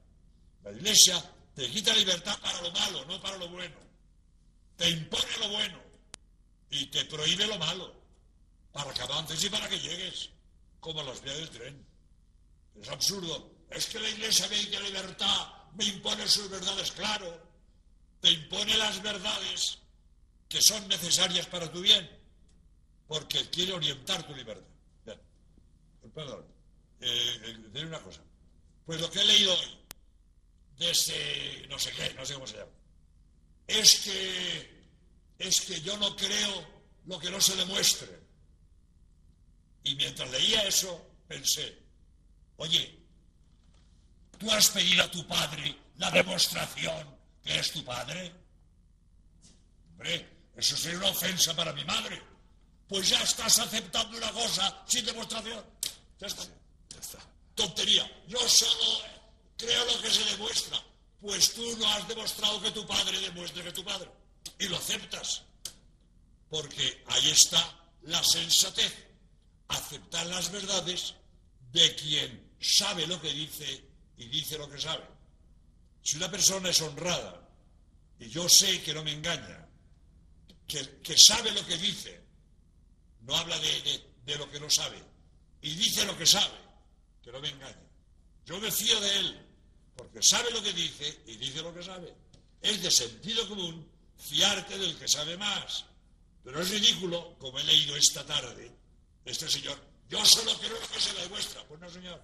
La 0.64 0.72
iglesia 0.72 1.24
te 1.56 1.70
quita 1.70 1.94
libertad 1.96 2.38
para 2.42 2.62
lo 2.62 2.72
malo, 2.72 3.06
no 3.06 3.22
para 3.22 3.38
lo 3.38 3.48
bueno. 3.48 3.78
Te 4.76 4.90
impone 4.90 5.38
lo 5.40 5.50
bueno 5.50 5.82
y 6.70 6.86
te 6.88 7.06
prohíbe 7.06 7.48
lo 7.48 7.58
malo. 7.58 8.00
para 8.72 8.94
que 8.94 9.02
avances 9.02 9.44
y 9.44 9.50
para 9.50 9.68
que 9.68 9.78
llegues, 9.80 10.30
como 10.80 11.04
las 11.04 11.22
vías 11.22 11.38
del 11.38 11.50
tren. 11.50 11.86
Es 12.82 12.88
absurdo. 12.88 13.52
Es 13.70 13.86
que 13.88 14.00
la 14.00 14.10
Iglesia 14.10 14.48
me 14.48 14.56
dice 14.56 14.80
libertad, 14.80 15.48
me 15.74 15.86
impone 15.86 16.28
sus 16.28 16.50
verdades, 16.50 16.92
claro. 16.92 17.50
Te 18.22 18.32
impone 18.32 18.78
las 18.78 19.02
verdades 19.02 19.80
que 20.48 20.62
son 20.62 20.88
necesarias 20.88 21.48
para 21.48 21.72
tu 21.72 21.82
bien, 21.82 22.21
porque 23.12 23.50
quiere 23.50 23.74
orientar 23.74 24.26
tu 24.26 24.34
libertad. 24.34 24.64
Perdón. 26.16 26.46
Eh, 27.02 27.58
eh 27.74 27.86
una 27.86 28.00
cosa. 28.00 28.22
Pues 28.86 29.02
lo 29.02 29.12
que 29.12 29.20
he 29.20 29.26
leído 29.26 29.54
hoy, 29.54 29.80
desde 30.78 31.68
no 31.68 31.78
sé 31.78 31.92
qué, 31.92 32.14
no 32.14 32.26
sé 32.26 32.36
cómo 32.36 32.48
se 32.48 32.56
llama, 32.56 32.72
es 33.68 34.00
que, 34.00 34.86
es 35.40 35.60
que 35.60 35.82
yo 35.82 35.98
no 35.98 36.16
creo 36.16 36.66
lo 37.06 37.20
que 37.20 37.30
no 37.30 37.42
se 37.42 37.58
demuestre. 37.58 38.18
Y 39.84 39.94
mientras 39.96 40.32
leía 40.32 40.64
eso, 40.64 41.06
pensé, 41.28 41.80
oye, 42.56 42.98
¿tú 44.38 44.50
has 44.52 44.70
pedido 44.70 45.04
a 45.04 45.12
tu 45.12 45.28
padre 45.28 45.76
la 45.98 46.12
demostración 46.12 47.14
que 47.44 47.60
es 47.60 47.74
tu 47.74 47.84
padre? 47.84 48.32
Hombre, 49.92 50.30
eso 50.56 50.78
sería 50.78 51.00
una 51.00 51.10
ofensa 51.10 51.54
para 51.54 51.74
mi 51.74 51.84
madre. 51.84 52.31
Pues 52.92 53.08
ya 53.08 53.24
estás 53.24 53.58
aceptando 53.58 54.18
una 54.18 54.30
cosa 54.34 54.84
sin 54.86 55.06
demostración. 55.06 55.64
Ya 56.20 56.28
está. 56.28 56.44
Ya 56.44 57.00
está. 57.00 57.20
Tontería. 57.56 58.24
Yo 58.28 58.38
solo 58.50 59.02
creo 59.56 59.86
lo 59.86 60.02
que 60.02 60.12
se 60.12 60.26
demuestra. 60.26 60.78
Pues 61.22 61.54
tú 61.54 61.78
no 61.78 61.88
has 61.88 62.06
demostrado 62.06 62.62
que 62.62 62.72
tu 62.72 62.86
padre 62.86 63.18
demuestre 63.22 63.64
que 63.64 63.72
tu 63.72 63.86
padre. 63.86 64.12
Y 64.60 64.68
lo 64.68 64.76
aceptas. 64.76 65.44
Porque 66.50 67.02
ahí 67.08 67.30
está 67.30 67.64
la 68.02 68.22
sensatez. 68.26 68.94
Aceptar 69.70 70.26
las 70.26 70.52
verdades 70.52 71.14
de 71.72 71.96
quien 71.96 72.58
sabe 72.60 73.08
lo 73.08 73.22
que 73.22 73.32
dice 73.32 73.86
y 74.18 74.26
dice 74.26 74.58
lo 74.58 74.70
que 74.70 74.82
sabe. 74.82 75.08
Si 76.04 76.18
una 76.18 76.30
persona 76.30 76.70
es 76.70 76.82
honrada 76.82 77.42
y 78.20 78.28
yo 78.28 78.50
sé 78.50 78.82
que 78.84 78.94
no 78.94 79.02
me 79.02 79.14
engaña, 79.14 79.66
que, 80.68 81.18
sabe 81.18 81.52
lo 81.52 81.66
que 81.66 81.78
dice, 81.78 82.21
no 83.22 83.36
habla 83.36 83.58
de, 83.60 84.04
de 84.26 84.36
lo 84.38 84.50
que 84.50 84.60
no 84.60 84.70
sabe, 84.70 85.02
y 85.62 85.76
dice 85.76 86.06
lo 86.06 86.18
que 86.18 86.26
sabe, 86.26 86.58
que 87.24 87.32
no 87.32 87.40
me 87.40 87.50
engaña. 87.50 87.88
Yo 88.46 88.60
me 88.60 88.72
fío 88.72 89.00
de 89.00 89.20
él, 89.20 89.48
porque 89.96 90.22
sabe 90.24 90.52
lo 90.52 90.62
que 90.62 90.74
dice 90.74 91.24
y 91.28 91.38
dice 91.38 91.62
lo 91.62 91.74
que 91.74 91.84
sabe. 91.84 92.14
Es 92.62 92.82
de 92.82 92.92
sentido 92.92 93.48
común 93.48 93.88
fiarte 94.18 94.78
del 94.78 94.98
que 94.98 95.08
sabe 95.08 95.38
más. 95.38 95.86
Pero 96.44 96.62
es 96.62 96.70
ridículo, 96.70 97.38
como 97.38 97.60
he 97.60 97.64
leído 97.64 97.96
esta 97.96 98.26
tarde, 98.26 98.72
este 99.26 99.48
señor, 99.48 99.80
yo 100.10 100.26
solo 100.26 100.58
quiero 100.60 100.76
que 100.92 101.00
se 101.00 101.14
le 101.14 101.22
demuestra. 101.22 101.64
Pues 101.68 101.80
no, 101.80 101.90
señor, 101.90 102.22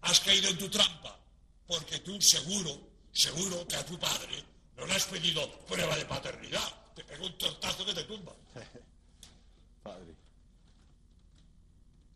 has 0.00 0.20
caído 0.20 0.48
en 0.48 0.58
tu 0.58 0.68
trampa, 0.70 1.18
porque 1.66 1.98
tú 2.00 2.20
seguro, 2.20 2.88
seguro 3.12 3.66
que 3.68 3.76
a 3.76 3.84
tu 3.84 3.98
padre 3.98 4.42
no 4.76 4.86
le 4.86 4.94
has 4.94 5.04
pedido 5.04 5.48
prueba 5.66 5.94
de 5.96 6.06
paternidad. 6.06 6.92
Te 6.94 7.04
pego 7.04 7.26
un 7.26 7.36
tortazo 7.36 7.84
que 7.84 7.94
te 7.94 8.04
tumba. 8.04 8.34
Padre. 9.82 10.14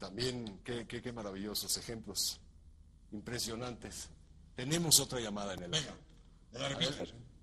También 0.05 0.61
qué, 0.63 0.87
qué, 0.87 1.01
qué 1.01 1.13
maravillosos 1.13 1.79
ejemplos, 1.79 2.39
impresionantes. 3.11 4.11
Tenemos 4.55 5.01
otra 5.01 5.19
llamada 5.19 5.55
en 5.55 5.63
el 5.63 5.71
Venga, 5.71 5.95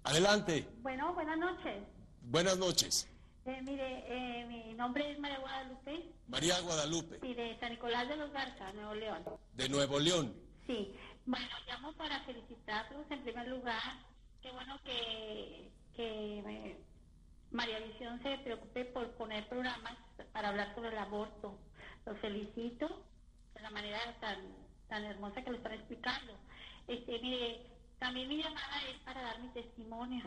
Adelante. 0.03 0.67
Bueno, 0.83 1.11
buenas 1.15 1.39
noches. 1.39 1.83
Buenas 2.21 2.59
noches. 2.59 3.07
Eh, 3.45 3.61
mire, 3.63 4.05
eh, 4.07 4.45
mi 4.45 4.75
nombre 4.75 5.11
es 5.11 5.19
María 5.19 5.39
Guadalupe. 5.39 6.13
María 6.27 6.59
Guadalupe. 6.59 7.19
Sí, 7.19 7.33
de 7.33 7.59
San 7.59 7.71
Nicolás 7.71 8.07
de 8.07 8.17
los 8.17 8.31
Garza, 8.31 8.71
Nuevo 8.73 8.93
León. 8.93 9.23
De 9.55 9.67
Nuevo 9.67 9.99
León. 9.99 10.35
Sí. 10.67 10.93
Bueno, 11.25 11.47
llamo 11.67 11.93
para 11.93 12.23
felicitarlos 12.25 13.09
en 13.09 13.23
primer 13.23 13.47
lugar. 13.47 14.05
Qué 14.43 14.51
bueno 14.51 14.79
que, 14.83 15.71
que 15.95 16.77
María 17.49 17.79
Visión 17.79 18.21
se 18.21 18.37
preocupe 18.37 18.85
por 18.85 19.09
poner 19.13 19.49
programas 19.49 19.97
para 20.31 20.49
hablar 20.49 20.75
sobre 20.75 20.89
el 20.89 20.97
aborto. 20.99 21.57
Los 22.05 22.17
felicito 22.19 23.05
de 23.53 23.61
la 23.61 23.69
manera 23.69 23.99
tan, 24.19 24.39
tan 24.87 25.03
hermosa 25.03 25.43
que 25.43 25.51
lo 25.51 25.57
están 25.57 25.73
explicando. 25.73 26.33
Este, 26.87 27.19
mire, 27.19 27.67
también 27.99 28.27
mi 28.27 28.37
llamada 28.37 28.81
es 28.89 28.99
para 29.01 29.21
dar 29.21 29.39
mi 29.39 29.49
testimonio. 29.49 30.23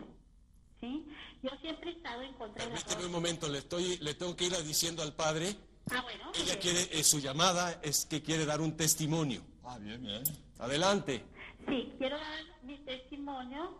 ¿sí? 0.80 1.06
Yo 1.42 1.50
siempre 1.60 1.90
he 1.90 1.94
estado 1.94 2.22
en 2.22 2.32
contra 2.34 2.64
Permíteme 2.64 3.00
de 3.00 3.06
un 3.06 3.12
momento, 3.12 3.48
le, 3.48 3.58
estoy, 3.58 3.98
le 3.98 4.14
tengo 4.14 4.36
que 4.36 4.46
ir 4.46 4.52
diciendo 4.64 5.02
al 5.02 5.14
padre. 5.14 5.56
Ah, 5.90 6.00
bueno. 6.02 6.30
Ella 6.34 6.58
quiere, 6.58 6.80
eh, 6.92 7.02
su 7.04 7.18
llamada 7.18 7.80
es 7.82 8.06
que 8.06 8.22
quiere 8.22 8.46
dar 8.46 8.60
un 8.60 8.76
testimonio. 8.76 9.42
Ah, 9.64 9.78
bien, 9.78 10.02
bien. 10.02 10.22
Adelante. 10.58 11.24
Sí, 11.68 11.92
quiero 11.98 12.16
dar 12.16 12.44
mi 12.62 12.78
testimonio 12.78 13.76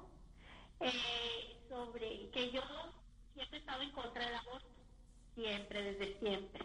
eh, 0.80 1.56
sobre 1.68 2.30
que 2.30 2.50
yo 2.50 2.62
siempre 3.34 3.58
he 3.58 3.60
estado 3.60 3.82
en 3.82 3.92
contra 3.92 4.26
del 4.26 4.34
aborto. 4.34 4.68
Siempre, 5.34 5.82
desde 5.82 6.18
siempre. 6.18 6.64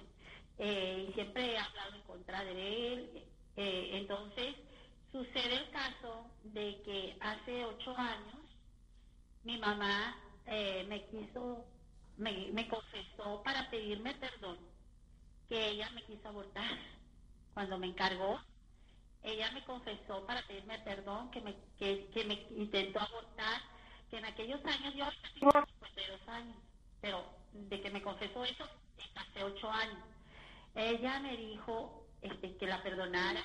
Eh, 0.60 1.07
y 1.10 1.14
siempre 1.14 1.53
he 1.53 1.57
hablado 1.57 1.95
en 1.95 2.01
contra 2.03 2.43
de 2.43 2.93
él. 2.93 3.24
entonces, 3.55 4.55
Sucede 5.12 5.55
el 5.55 5.70
caso 5.72 6.30
de 6.43 6.82
que 6.84 7.18
hace 7.20 7.66
ocho 7.66 7.97
años 7.97 8.38
mi 9.43 9.57
mamá 9.57 10.16
eh, 10.45 10.86
me 10.88 11.03
quiso, 11.07 11.66
me, 12.18 12.51
me, 12.51 12.68
confesó 12.68 13.41
para 13.43 13.70
pedirme 13.72 14.14
perdón 14.16 14.60
que 15.47 15.70
ella 15.70 15.89
me 15.91 16.03
quiso 16.03 16.28
abortar. 16.28 16.78
Cuando 17.55 17.80
me 17.80 17.88
encargó, 17.88 18.39
ella 19.24 19.51
me 19.51 19.66
confesó 19.66 20.24
para 20.28 20.45
pedirme 20.45 20.78
perdón 20.80 21.32
que 21.32 21.41
me, 21.41 21.55
que, 21.80 22.07
que 22.14 22.26
me 22.26 22.45
intentó 22.51 22.99
abortar, 22.99 23.62
que 24.12 24.18
en 24.18 24.26
aquellos 24.26 24.64
años 24.64 24.93
yo 24.93 25.05
tengo 25.34 25.51
52 25.51 26.28
años, 26.28 26.57
pero 27.01 27.26
de 27.51 27.82
que 27.82 27.89
me 27.89 28.03
confesó 28.03 28.45
eso 28.45 28.64
hace 29.16 29.43
ocho 29.43 29.72
años. 29.72 29.97
Ella 30.76 31.20
me 31.20 31.36
dijo 31.38 32.05
este, 32.22 32.57
que 32.57 32.67
la 32.67 32.82
perdonara 32.84 33.43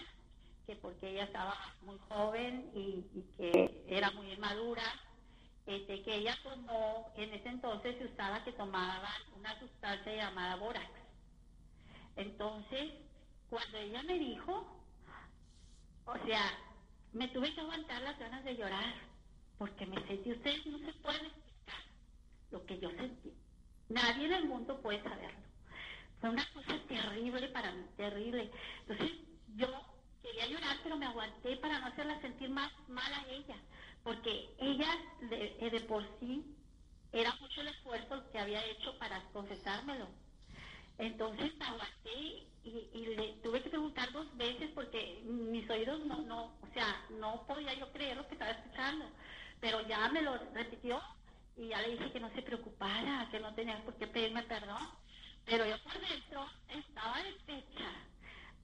que 0.66 0.76
porque 0.76 1.10
ella 1.10 1.24
estaba 1.24 1.54
muy 1.82 1.98
joven 2.08 2.70
y, 2.74 3.02
que 3.36 3.84
era 3.86 4.10
muy 4.12 4.32
inmadura, 4.32 4.82
este, 5.66 6.02
que 6.02 6.16
ella 6.16 6.36
tomó, 6.42 7.12
en 7.16 7.32
ese 7.34 7.48
entonces 7.48 7.96
se 7.98 8.06
usaba 8.06 8.44
que 8.44 8.52
tomaba 8.52 9.10
una 9.36 9.58
sustancia 9.60 10.14
llamada 10.14 10.56
borax. 10.56 10.90
Entonces, 12.16 12.92
cuando 13.50 13.78
ella 13.78 14.02
me 14.04 14.18
dijo, 14.18 14.82
o 16.06 16.26
sea, 16.26 16.58
me 17.12 17.28
tuve 17.28 17.54
que 17.54 17.60
aguantar 17.60 18.02
las 18.02 18.18
ganas 18.18 18.44
de 18.44 18.56
llorar, 18.56 18.94
porque 19.58 19.86
me 19.86 20.04
sentí, 20.06 20.32
ustedes 20.32 20.66
no 20.66 20.78
se 20.78 20.92
pueden 20.94 21.26
explicar 21.26 21.82
lo 22.50 22.64
que 22.66 22.78
yo 22.78 22.90
sentí. 22.90 23.32
Nadie 23.88 24.26
en 24.26 24.32
el 24.32 24.46
mundo 24.46 24.80
puede 24.80 25.02
saberlo. 25.02 25.53
Fue 26.24 26.30
una 26.30 26.48
cosa 26.54 26.78
terrible 26.88 27.48
para 27.48 27.70
mí, 27.72 27.84
terrible. 27.98 28.50
Entonces, 28.80 29.10
yo 29.56 29.68
quería 30.22 30.46
llorar, 30.46 30.78
pero 30.82 30.96
me 30.96 31.04
aguanté 31.04 31.58
para 31.58 31.78
no 31.78 31.88
hacerla 31.88 32.18
sentir 32.22 32.48
más 32.48 32.72
mal 32.88 33.12
a 33.12 33.28
ella, 33.28 33.56
porque 34.02 34.48
ella 34.56 34.88
de, 35.28 35.54
eh, 35.60 35.68
de 35.68 35.80
por 35.82 36.02
sí 36.18 36.42
era 37.12 37.34
mucho 37.42 37.60
el 37.60 37.68
esfuerzo 37.68 38.24
que 38.32 38.38
había 38.38 38.64
hecho 38.64 38.98
para 38.98 39.22
confesármelo. 39.34 40.08
Entonces 40.96 41.52
aguanté 41.60 42.46
y, 42.64 43.06
le 43.18 43.34
tuve 43.42 43.62
que 43.62 43.68
preguntar 43.68 44.10
dos 44.12 44.34
veces 44.38 44.70
porque 44.74 45.20
mis 45.26 45.68
oídos 45.68 46.06
no, 46.06 46.22
no, 46.22 46.44
o 46.62 46.72
sea, 46.72 47.04
no 47.20 47.46
podía 47.46 47.74
yo 47.74 47.92
creer 47.92 48.16
lo 48.16 48.26
que 48.28 48.32
estaba 48.32 48.52
escuchando. 48.52 49.04
Pero 49.60 49.86
ya 49.86 50.08
me 50.08 50.22
lo 50.22 50.38
repitió 50.54 51.02
y 51.54 51.68
ya 51.68 51.82
le 51.82 51.90
dije 51.90 52.12
que 52.12 52.20
no 52.20 52.30
se 52.30 52.40
preocupara, 52.40 53.28
que 53.30 53.40
no 53.40 53.54
tenía 53.54 53.84
por 53.84 53.94
qué 53.98 54.06
pedirme 54.06 54.42
perdón. 54.44 55.03
Pero 55.46 55.66
yo 55.66 55.78
por 55.82 56.00
dentro 56.00 56.46
estaba 56.68 57.22
despecha 57.22 57.90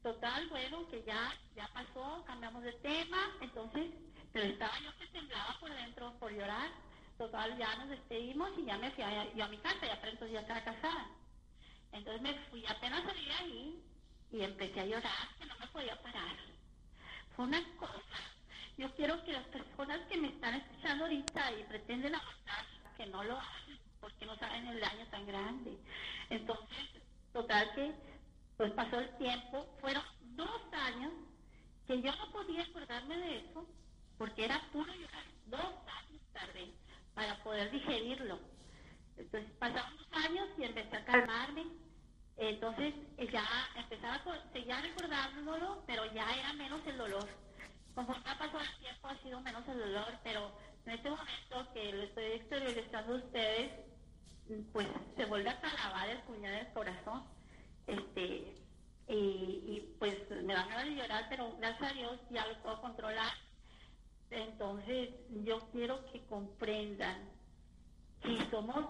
Total, 0.02 0.48
bueno, 0.48 0.89
que 0.89 1.02
ya, 1.02 1.31
ya 1.55 1.69
pasó, 1.74 2.24
cambiamos 2.27 2.62
de 2.62 2.73
tema, 2.73 3.36
entonces, 3.43 3.93
pero 4.32 4.47
estaba 4.47 4.73
yo 4.81 4.97
que 4.97 5.07
temblaba 5.09 5.59
por 5.61 5.74
dentro 5.74 6.19
por 6.19 6.32
llorar. 6.32 6.70
Total, 7.19 7.59
ya 7.59 7.77
nos 7.77 7.90
despedimos 7.90 8.51
y 8.57 8.65
ya 8.65 8.78
me 8.78 8.90
fui 8.93 9.05
a, 9.05 9.31
yo 9.35 9.44
a 9.44 9.48
mi 9.48 9.59
casa, 9.59 9.86
ya 9.86 10.01
pronto 10.01 10.27
ya 10.27 10.40
estaba 10.40 10.65
casada. 10.65 11.07
Entonces 11.93 12.23
me 12.23 12.32
fui, 12.48 12.65
apenas 12.66 13.05
salí 13.05 13.31
ahí 13.31 13.85
y 14.32 14.40
empecé 14.40 14.81
a 14.81 14.86
llorar, 14.86 15.28
que 15.39 15.44
no 15.44 15.55
me 15.59 15.66
podía 15.66 16.01
parar. 16.01 16.36
Fue 17.36 17.44
una 17.44 17.62
cosa. 17.77 18.20
Yo 18.78 18.94
quiero 18.94 19.23
que 19.27 19.32
las 19.32 19.44
personas 19.48 20.01
que 20.09 20.16
me 20.16 20.28
están 20.28 20.55
escuchando 20.55 21.05
ahorita 21.05 21.52
y 21.52 21.65
pretenden 21.65 22.15
abortar, 22.15 22.65
que 22.97 23.05
no 23.05 23.23
lo 23.23 23.39
hacen, 23.39 23.69
porque 24.01 24.27
no 24.27 24.36
saben 24.36 24.66
el 24.66 24.81
daño 24.81 25.06
tan 25.10 25.27
grande. 25.27 25.78
Entonces, 26.31 26.89
total 27.32 27.74
que 27.74 27.94
pues 28.56 28.72
pasó 28.72 29.01
el 29.01 29.16
tiempo, 29.16 29.66
fueron 29.81 30.02
dos 30.36 30.60
años 30.72 31.12
que 31.86 32.02
yo 32.02 32.14
no 32.14 32.31
podía 32.31 32.62
acordarme 32.62 33.16
de 33.16 33.39
eso, 33.39 33.66
porque 34.18 34.44
era 34.44 34.60
puro 34.72 34.93
llorar, 34.93 35.24
dos 35.47 35.60
años 35.60 36.22
tarde 36.32 36.72
para 37.14 37.43
poder 37.43 37.70
digerirlo. 37.70 38.39
Entonces 39.16 39.51
pasaron 39.59 39.97
dos 39.97 40.24
años 40.24 40.48
y 40.59 40.64
empecé 40.64 40.97
a 40.97 41.05
calmarme, 41.05 41.66
Entonces 42.36 42.94
eh, 43.18 43.28
ya 43.32 43.44
empezaba, 43.77 44.20
seguía 44.52 44.81
recordándolo, 44.81 45.82
pero 45.86 46.05
ya 46.12 46.31
era 46.39 46.52
menos 46.55 46.81
el 46.86 46.97
dolor. 46.97 47.28
Conforme 47.94 48.31
ha 48.31 48.39
pasado 48.39 48.60
el 48.60 48.78
tiempo 48.78 49.09
ha 49.09 49.16
sido 49.18 49.40
menos 49.40 49.66
el 49.68 49.78
dolor, 49.78 50.18
pero 50.22 50.52
en 50.86 50.93
este 50.93 51.11
momento 51.11 51.73
que 51.74 51.93
lo 51.93 52.02
estoy 52.02 52.24
exteriorizando 52.24 53.15
a 53.15 53.16
ustedes, 53.16 53.70
pues 54.73 54.86
se 55.16 55.24
vuelve 55.27 55.51
a 55.51 55.61
clavar 55.61 56.09
el 56.09 56.19
puñal 56.23 56.55
del 56.55 56.73
corazón. 56.73 57.24
Este, 57.86 58.57
y, 59.09 59.97
pues 59.98 60.16
me 60.31 60.55
ganas 60.55 60.85
de 60.85 60.94
llorar, 60.94 61.27
pero 61.28 61.57
gracias 61.59 61.90
a 61.90 61.94
Dios 61.94 62.20
ya 62.31 62.47
lo 62.47 62.62
puedo 62.62 62.81
controlar. 62.81 63.32
Entonces 64.31 65.11
yo 65.44 65.59
quiero 65.73 66.05
que 66.12 66.24
comprendan 66.27 67.28
si 68.23 68.39
somos, 68.51 68.86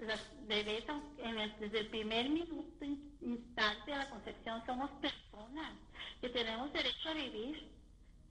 las 0.00 0.20
bebés 0.46 0.84
en 1.18 1.60
desde 1.60 1.80
el 1.80 1.88
primer 1.88 2.28
minuto, 2.30 2.84
in- 2.84 3.16
instante 3.20 3.90
de 3.90 3.98
la 3.98 4.10
concepción, 4.10 4.64
somos 4.66 4.90
personas 5.00 5.72
que 6.20 6.28
tenemos 6.30 6.72
derecho 6.72 7.08
a 7.10 7.14
vivir, 7.14 7.77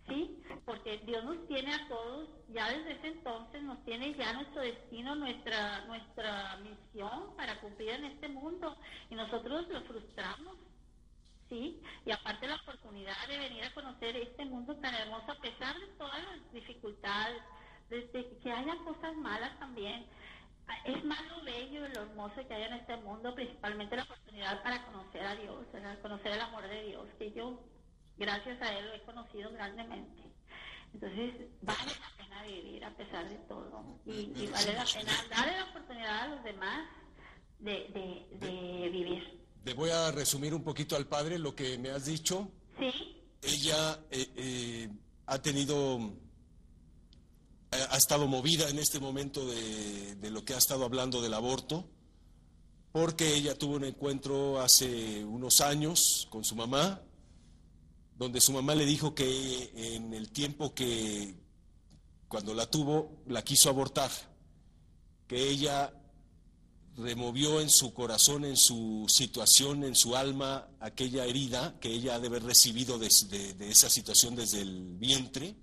¿sí? 0.08 0.44
Porque 0.66 1.00
Dios 1.00 1.24
nos 1.24 1.48
tiene 1.48 1.74
a 1.74 1.88
todos, 1.88 2.30
ya 2.50 2.70
desde 2.70 2.94
ese 2.94 3.08
entonces 3.08 3.62
nos 3.64 3.84
tiene 3.84 4.14
ya 4.16 4.34
nuestro 4.34 4.62
destino, 4.62 5.16
nuestra, 5.16 5.86
nuestra 5.86 6.58
misión 6.58 7.36
para 7.36 7.60
cumplir 7.60 7.90
en 7.92 8.06
este 8.06 8.30
mundo 8.30 8.78
y 9.10 9.16
nosotros 9.16 9.68
lo 9.70 9.82
frustramos. 9.82 10.58
¿sí? 11.50 11.82
Y 12.06 12.12
aparte 12.12 12.48
la 12.48 12.56
oportunidad 12.56 13.28
de 13.28 13.38
venir 13.38 13.64
a 13.64 13.74
conocer 13.74 14.16
este 14.18 14.46
mundo 14.46 14.76
tan 14.78 14.94
hermoso 14.96 15.32
a 15.32 15.40
pesar 15.42 15.78
de 15.80 15.88
todas 15.98 16.24
las 16.24 16.52
dificultades, 16.54 17.42
desde 17.90 18.38
que 18.40 18.52
haya 18.52 18.78
cosas 18.84 19.16
malas 19.16 19.58
también. 19.60 20.06
Es 20.84 21.04
más 21.06 21.22
lo 21.30 21.44
bello 21.44 21.88
y 21.88 21.94
lo 21.94 22.02
hermoso 22.02 22.46
que 22.46 22.54
hay 22.54 22.64
en 22.64 22.74
este 22.74 22.98
mundo, 22.98 23.34
principalmente 23.34 23.96
la 23.96 24.04
oportunidad 24.04 24.62
para 24.64 24.86
conocer 24.86 25.24
a 25.24 25.36
Dios, 25.36 25.72
¿verdad? 25.72 26.02
conocer 26.02 26.34
el 26.34 26.42
amor 26.42 26.68
de 26.68 26.84
Dios, 26.84 27.08
que 27.18 27.32
yo, 27.32 27.62
gracias 28.18 28.61
a 28.61 28.77
Él, 28.77 28.88
lo 28.88 28.94
he 28.94 29.02
conocido 29.03 29.52
grandemente. 29.52 30.23
Entonces, 30.94 31.34
vale 31.61 31.91
la 31.99 32.23
pena 32.23 32.44
vivir 32.44 32.84
a 32.85 32.95
pesar 32.95 33.27
de 33.30 33.35
todo. 33.48 33.99
Y, 34.06 34.31
y 34.35 34.49
vale 34.52 34.73
la 34.73 34.85
pena 34.85 35.11
darle 35.30 35.57
la 35.57 35.65
oportunidad 35.65 36.19
a 36.22 36.27
los 36.27 36.44
demás 36.44 36.89
de, 37.60 37.72
de, 37.89 38.48
de 38.48 38.89
vivir. 38.89 39.48
Le 39.65 39.73
voy 39.73 39.89
a 39.89 40.11
resumir 40.11 40.53
un 40.53 40.64
poquito 40.64 40.95
al 40.95 41.07
padre 41.07 41.38
lo 41.38 41.53
que 41.53 41.77
me 41.77 41.89
has 41.89 42.06
dicho. 42.06 42.49
¿Sí? 42.80 43.22
Ella 43.41 43.99
eh, 44.11 44.31
eh, 44.35 44.89
ha 45.26 45.41
tenido, 45.41 45.99
eh, 47.72 47.85
ha 47.91 47.98
estado 47.98 48.27
movida 48.27 48.69
en 48.69 48.80
este 48.80 48.99
momento 48.99 49.45
de, 49.45 50.15
de 50.15 50.31
lo 50.31 50.44
que 50.45 50.53
ha 50.53 50.57
estado 50.57 50.85
hablando 50.85 51.22
del 51.22 51.34
aborto, 51.34 51.89
porque 52.91 53.35
ella 53.35 53.56
tuvo 53.56 53.76
un 53.76 53.84
encuentro 53.84 54.60
hace 54.61 55.23
unos 55.26 55.61
años 55.61 56.27
con 56.31 56.44
su 56.44 56.56
mamá, 56.56 57.02
donde 58.18 58.41
su 58.41 58.52
mamá 58.52 58.73
le 58.76 58.85
dijo 58.85 59.14
que 59.14 59.72
en 59.95 60.14
el 60.14 60.30
tiempo 60.31 60.73
que 60.73 61.35
cuando 62.27 62.53
la 62.53 62.69
tuvo, 62.69 63.22
la 63.27 63.44
quiso 63.44 63.69
abortar, 63.69 64.11
que 65.27 65.49
ella 65.49 65.94
removió 66.98 67.61
en 67.61 67.69
su 67.69 67.94
corazón, 67.94 68.44
en 68.44 68.57
su 68.57 69.06
situación, 69.07 69.84
en 69.84 69.95
su 69.95 70.15
alma, 70.15 70.68
aquella 70.80 71.26
herida 71.26 71.80
que 71.80 71.89
ella 71.89 72.15
ha 72.15 72.19
de 72.19 72.27
haber 72.27 72.44
recibido 72.44 72.98
de, 72.98 73.10
de- 73.57 73.69
esa 73.69 73.89
situación 73.89 74.35
desde 74.35 74.61
el 74.61 74.95
vientre 74.98 75.56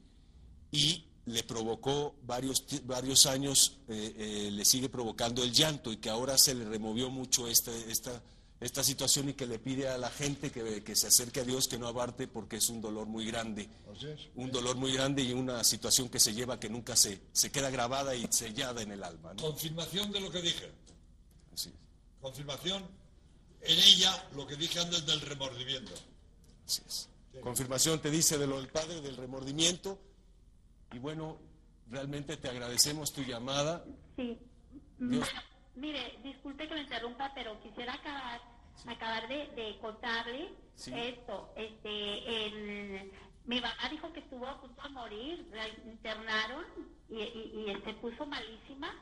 y 0.71 1.05
le 1.27 1.43
provocó 1.43 2.15
varios, 2.23 2.65
varios 2.85 3.27
años, 3.27 3.79
eh, 3.89 4.15
eh, 4.17 4.51
le 4.53 4.65
sigue 4.65 4.89
provocando 4.89 5.43
el 5.43 5.53
llanto 5.53 5.91
y 5.93 5.97
que 5.97 6.09
ahora 6.11 6.39
se 6.39 6.55
le 6.55 6.65
removió 6.67 7.11
mucho 7.11 7.49
esta, 7.49 7.75
esta, 7.89 8.23
esta 8.61 8.83
situación 8.85 9.29
y 9.29 9.35
que 9.35 9.47
le 9.47 9.59
pide 9.59 9.89
a 9.89 9.99
la 9.99 10.11
gente 10.11 10.51
que, 10.51 10.83
que 10.83 10.97
se 10.97 11.09
acerque 11.09 11.41
a 11.41 11.45
Dios, 11.45 11.69
que 11.69 11.79
no 11.79 11.87
abarte 11.89 12.29
porque 12.29 12.57
es 12.57 12.69
un 12.71 12.81
dolor 12.81 13.07
muy 13.07 13.27
grande 13.27 13.69
Así 13.95 14.07
es. 14.07 14.21
un 14.37 14.51
dolor 14.51 14.77
muy 14.77 14.93
grande 14.93 15.23
y 15.23 15.33
una 15.33 15.63
situación 15.65 16.09
que 16.09 16.19
se 16.21 16.33
lleva 16.33 16.59
que 16.61 16.69
nunca 16.71 16.97
se, 16.97 17.21
se 17.33 17.51
queda 17.51 17.69
grabada 17.71 18.15
y 18.15 18.27
sellada 18.31 18.81
en 18.83 18.93
el 18.93 19.03
alma. 19.05 19.35
¿no? 19.35 19.43
Confirmación 19.43 20.11
de 20.13 20.21
lo 20.21 20.31
que 20.31 20.41
dije. 20.41 20.71
Así, 21.53 21.73
Confirmación 22.21 22.83
en 23.61 23.79
ella 23.79 24.29
lo 24.35 24.47
que 24.47 24.57
dije 24.57 24.79
antes 24.81 25.05
del 25.05 25.21
remordimiento. 25.21 25.93
así 26.67 26.83
es. 26.87 27.09
Confirmación 27.43 28.01
te 28.01 28.11
dice 28.11 28.39
de 28.39 28.47
lo 28.47 28.59
del 28.59 28.69
Padre, 28.69 29.01
del 29.01 29.17
remordimiento. 29.17 29.99
Y 30.93 30.99
bueno, 30.99 31.39
realmente 31.91 32.37
te 32.37 32.49
agradecemos 32.49 33.13
tu 33.13 33.23
llamada. 33.23 33.85
Sí. 34.17 34.39
Dios- 34.99 35.29
mire, 35.77 36.19
disculpe 36.23 36.69
que 36.69 36.75
me 36.75 36.81
interrumpa, 36.83 37.33
pero 37.35 37.61
quisiera 37.63 37.95
acabar, 37.95 38.41
acabar 38.87 39.29
de, 39.29 39.47
de 39.49 39.79
contarle 39.81 40.51
Sí. 40.75 40.93
esto. 40.95 41.53
Este, 41.57 42.47
el- 42.47 43.13
mi 43.45 43.61
mamá 43.61 43.89
dijo 43.91 44.13
que 44.13 44.21
estuvo 44.21 44.47
a 44.47 44.61
punto 44.61 44.83
de 44.83 44.89
morir, 44.89 45.47
la 45.53 45.69
internaron 45.69 46.65
y, 47.11 47.21
y, 47.21 47.71
y 47.71 47.81
se 47.85 47.93
puso 47.95 48.27
malísima, 48.27 48.93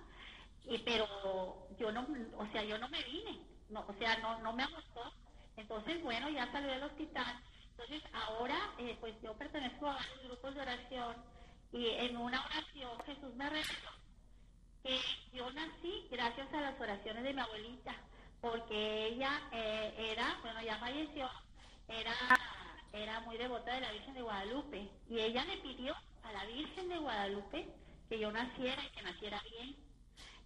y, 0.64 0.78
pero 0.78 1.68
yo 1.78 1.92
no, 1.92 2.06
o 2.36 2.46
sea, 2.52 2.62
yo 2.64 2.76
no 2.78 2.88
me 2.88 3.02
vine, 3.04 3.40
no, 3.70 3.80
o 3.88 3.94
sea, 3.98 4.16
no, 4.18 4.40
no 4.40 4.52
me 4.52 4.66
gustó. 4.66 5.12
Entonces, 5.56 6.02
bueno, 6.02 6.28
ya 6.30 6.50
salió 6.52 6.70
del 6.70 6.82
hospital. 6.82 7.40
Entonces, 7.70 8.02
ahora, 8.12 8.58
eh, 8.78 8.96
pues 9.00 9.14
yo 9.22 9.34
pertenezco 9.34 9.86
a 9.88 9.94
varios 9.94 10.22
grupos 10.24 10.54
de 10.54 10.60
oración 10.60 11.16
y 11.72 11.86
en 11.88 12.16
una 12.16 12.44
oración 12.44 12.90
Jesús 13.06 13.34
me 13.34 13.48
reveló 13.48 13.90
que 14.82 14.98
yo 15.32 15.50
nací 15.52 16.08
gracias 16.10 16.52
a 16.52 16.60
las 16.60 16.80
oraciones 16.80 17.22
de 17.22 17.32
mi 17.32 17.40
abuelita, 17.40 17.94
porque 18.40 19.06
ella 19.06 19.40
eh, 19.52 20.10
era, 20.12 20.38
bueno, 20.42 20.60
ya 20.62 20.78
falleció, 20.78 21.30
era, 21.88 22.12
era 22.92 23.20
muy 23.20 23.36
devota 23.36 23.74
de 23.74 23.80
la 23.80 23.92
Virgen 23.92 24.14
de 24.14 24.22
Guadalupe, 24.22 24.88
y 25.08 25.20
ella 25.20 25.44
le 25.44 25.58
pidió 25.58 25.94
a 26.24 26.32
la 26.32 26.44
Virgen 26.46 26.88
de 26.88 26.98
Guadalupe 26.98 27.68
que 28.08 28.18
yo 28.18 28.30
naciera 28.32 28.84
y 28.84 28.90
que 28.90 29.02
naciera 29.02 29.42
bien. 29.50 29.76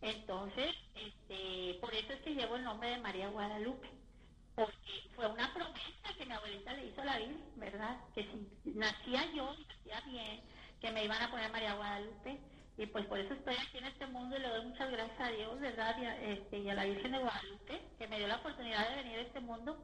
Entonces, 0.02 0.74
este, 0.94 1.78
por 1.80 1.94
eso 1.94 2.12
es 2.12 2.20
que 2.20 2.34
llevo 2.34 2.56
el 2.56 2.64
nombre 2.64 2.90
de 2.90 2.98
María 2.98 3.28
Guadalupe, 3.28 3.90
porque 4.54 5.10
fue 5.14 5.26
una 5.26 5.52
promesa 5.54 6.14
que 6.16 6.26
mi 6.26 6.32
abuelita 6.32 6.74
le 6.74 6.86
hizo 6.86 7.00
a 7.00 7.06
la 7.06 7.18
Virgen, 7.18 7.42
¿verdad? 7.56 7.96
Que 8.14 8.24
si 8.24 8.72
nacía 8.74 9.32
yo, 9.32 9.54
y 9.54 9.64
nacía 9.64 10.00
bien, 10.02 10.42
que 10.80 10.92
me 10.92 11.04
iban 11.04 11.22
a 11.22 11.30
poner 11.30 11.50
María 11.50 11.74
Guadalupe, 11.74 12.38
y 12.78 12.86
pues 12.86 13.06
por 13.06 13.18
eso 13.18 13.32
estoy 13.32 13.54
aquí 13.54 13.78
en 13.78 13.86
este 13.86 14.06
mundo 14.06 14.36
y 14.36 14.40
le 14.40 14.48
doy 14.48 14.66
muchas 14.66 14.90
gracias 14.90 15.20
a 15.20 15.30
Dios, 15.30 15.60
¿verdad? 15.60 15.96
Y 15.98 16.04
a, 16.04 16.22
este, 16.22 16.58
y 16.58 16.68
a 16.68 16.74
la 16.74 16.84
Virgen 16.84 17.12
de 17.12 17.18
Guadalupe, 17.18 17.82
que 17.98 18.08
me 18.08 18.18
dio 18.18 18.28
la 18.28 18.36
oportunidad 18.36 18.88
de 18.90 18.96
venir 18.96 19.18
a 19.18 19.22
este 19.22 19.40
mundo 19.40 19.82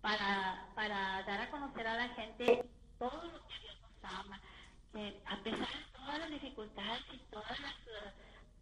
para, 0.00 0.68
para 0.74 1.22
dar 1.24 1.40
a 1.40 1.50
conocer 1.50 1.86
a 1.86 1.96
la 1.96 2.08
gente 2.10 2.64
todo 2.98 3.24
lo 3.24 3.46
que 3.46 3.58
Dios 3.60 3.76
nos 3.82 4.12
ama, 4.12 4.40
que 4.92 5.20
a 5.26 5.36
pesar 5.42 5.68
de 5.68 5.92
todas 5.92 6.18
las 6.20 6.30
dificultades 6.30 7.02
y 7.12 7.18
todas 7.30 7.60
las, 7.60 7.72
eh, 7.72 8.12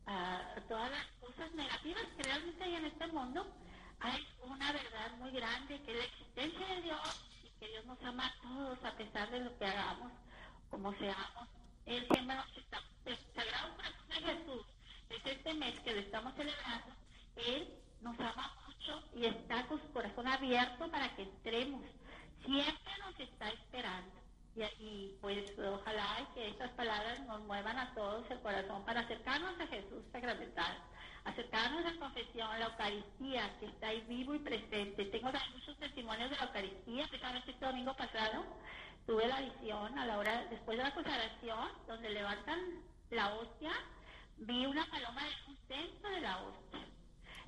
ah, 0.07 0.55
todas 0.69 0.91
las 0.91 1.07
cosas 1.21 1.53
negativas 1.53 2.05
que 2.17 2.23
realmente 2.23 2.65
hay 2.65 2.75
en 2.77 2.85
este 2.87 3.07
mundo, 3.09 3.47
hay 4.01 4.27
una 4.43 4.73
verdad 4.73 5.11
muy 5.19 5.31
grande, 5.33 5.83
que 5.83 5.93
es 5.93 5.99
la 5.99 6.05
existencia 6.05 6.67
de 6.67 6.83
Dios 6.83 7.31
y 7.45 7.51
que 7.61 7.69
Dios 7.69 7.85
nos 7.85 8.03
ama 8.03 8.27
a 8.27 8.43
todos 8.43 8.85
a 8.85 8.97
pesar 8.97 9.31
de 9.31 9.41
lo 9.41 9.59
que 9.59 9.67
hagamos, 9.67 10.13
como 10.71 10.93
seamos. 10.95 11.49
Él 11.85 12.07
siempre 12.11 12.37
nos 12.37 12.57
está, 12.57 12.81
Sagrado 13.35 13.77
Corazón 13.77 14.09
de 14.09 14.15
Jesús, 14.15 14.67
es 15.11 15.27
este 15.27 15.55
mes 15.55 15.79
que 15.81 15.93
le 15.93 16.01
estamos 16.01 16.35
celebrando, 16.35 16.95
Él 17.37 17.69
nos 18.01 18.19
ama 18.19 18.53
mucho 18.67 19.03
y 19.15 19.27
está 19.27 19.67
con 19.67 19.81
su 19.81 19.93
corazón 19.93 20.27
abierto 20.27 20.91
para 20.91 21.15
que 21.15 21.23
entremos. 21.23 21.83
Siempre 22.45 22.93
nos 23.05 23.19
está 23.21 23.49
esperando. 23.51 24.13
Y, 24.55 24.63
y, 24.83 25.19
pues 25.21 25.53
ojalá 25.59 26.27
que 26.35 26.49
estas 26.49 26.71
palabras 26.73 27.21
nos 27.27 27.43
muevan 27.43 27.79
a 27.79 27.95
todos 27.95 28.31
el 28.31 28.41
corazón 28.41 28.85
para 28.87 29.01
acercarnos 29.01 29.61
a 29.61 29.67
Jesús 29.67 30.03
sacramental, 30.13 30.79
acercarnos 31.25 31.85
a 31.85 31.93
la 31.93 32.01
confesión, 32.01 32.59
la 32.59 32.67
Eucaristía, 32.67 33.59
que 33.61 33.67
está 33.67 33.89
ahí 33.89 34.01
vivo 34.09 34.35
y 34.35 34.39
presente. 34.39 35.05
Tengo 35.05 35.31
muchos 35.53 35.77
testimonios 35.79 36.31
de 36.31 36.37
la 36.37 36.45
Eucaristía, 36.45 37.07
precisamente 37.09 37.51
este 37.51 37.67
domingo 37.67 37.95
pasado 37.95 38.47
tuve 39.07 39.29
la 39.29 39.41
visión 39.41 39.99
a 39.99 40.05
la 40.05 40.19
hora, 40.19 40.45
después 40.51 40.77
de 40.77 40.85
la 40.85 40.95
consagración, 40.95 41.69
donde 41.87 42.11
levantan 42.11 42.59
la 43.11 43.35
hostia, 43.35 43.73
vi 44.39 44.67
una 44.67 44.87
paloma 44.91 45.23
de 45.25 45.51
un 45.51 45.59
centro 45.69 46.11
de 46.11 46.21
la 46.21 46.43
hostia. 46.43 46.81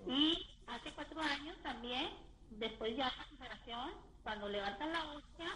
Y 0.06 0.46
hace 0.66 0.92
cuatro 0.92 1.20
años 1.20 1.56
también, 1.62 2.10
después 2.50 2.96
ya 2.96 3.10
de 3.10 3.16
la 3.16 3.24
consagración, 3.28 3.90
cuando 4.22 4.48
levantan 4.48 4.92
la 4.92 5.04
hostia, 5.12 5.48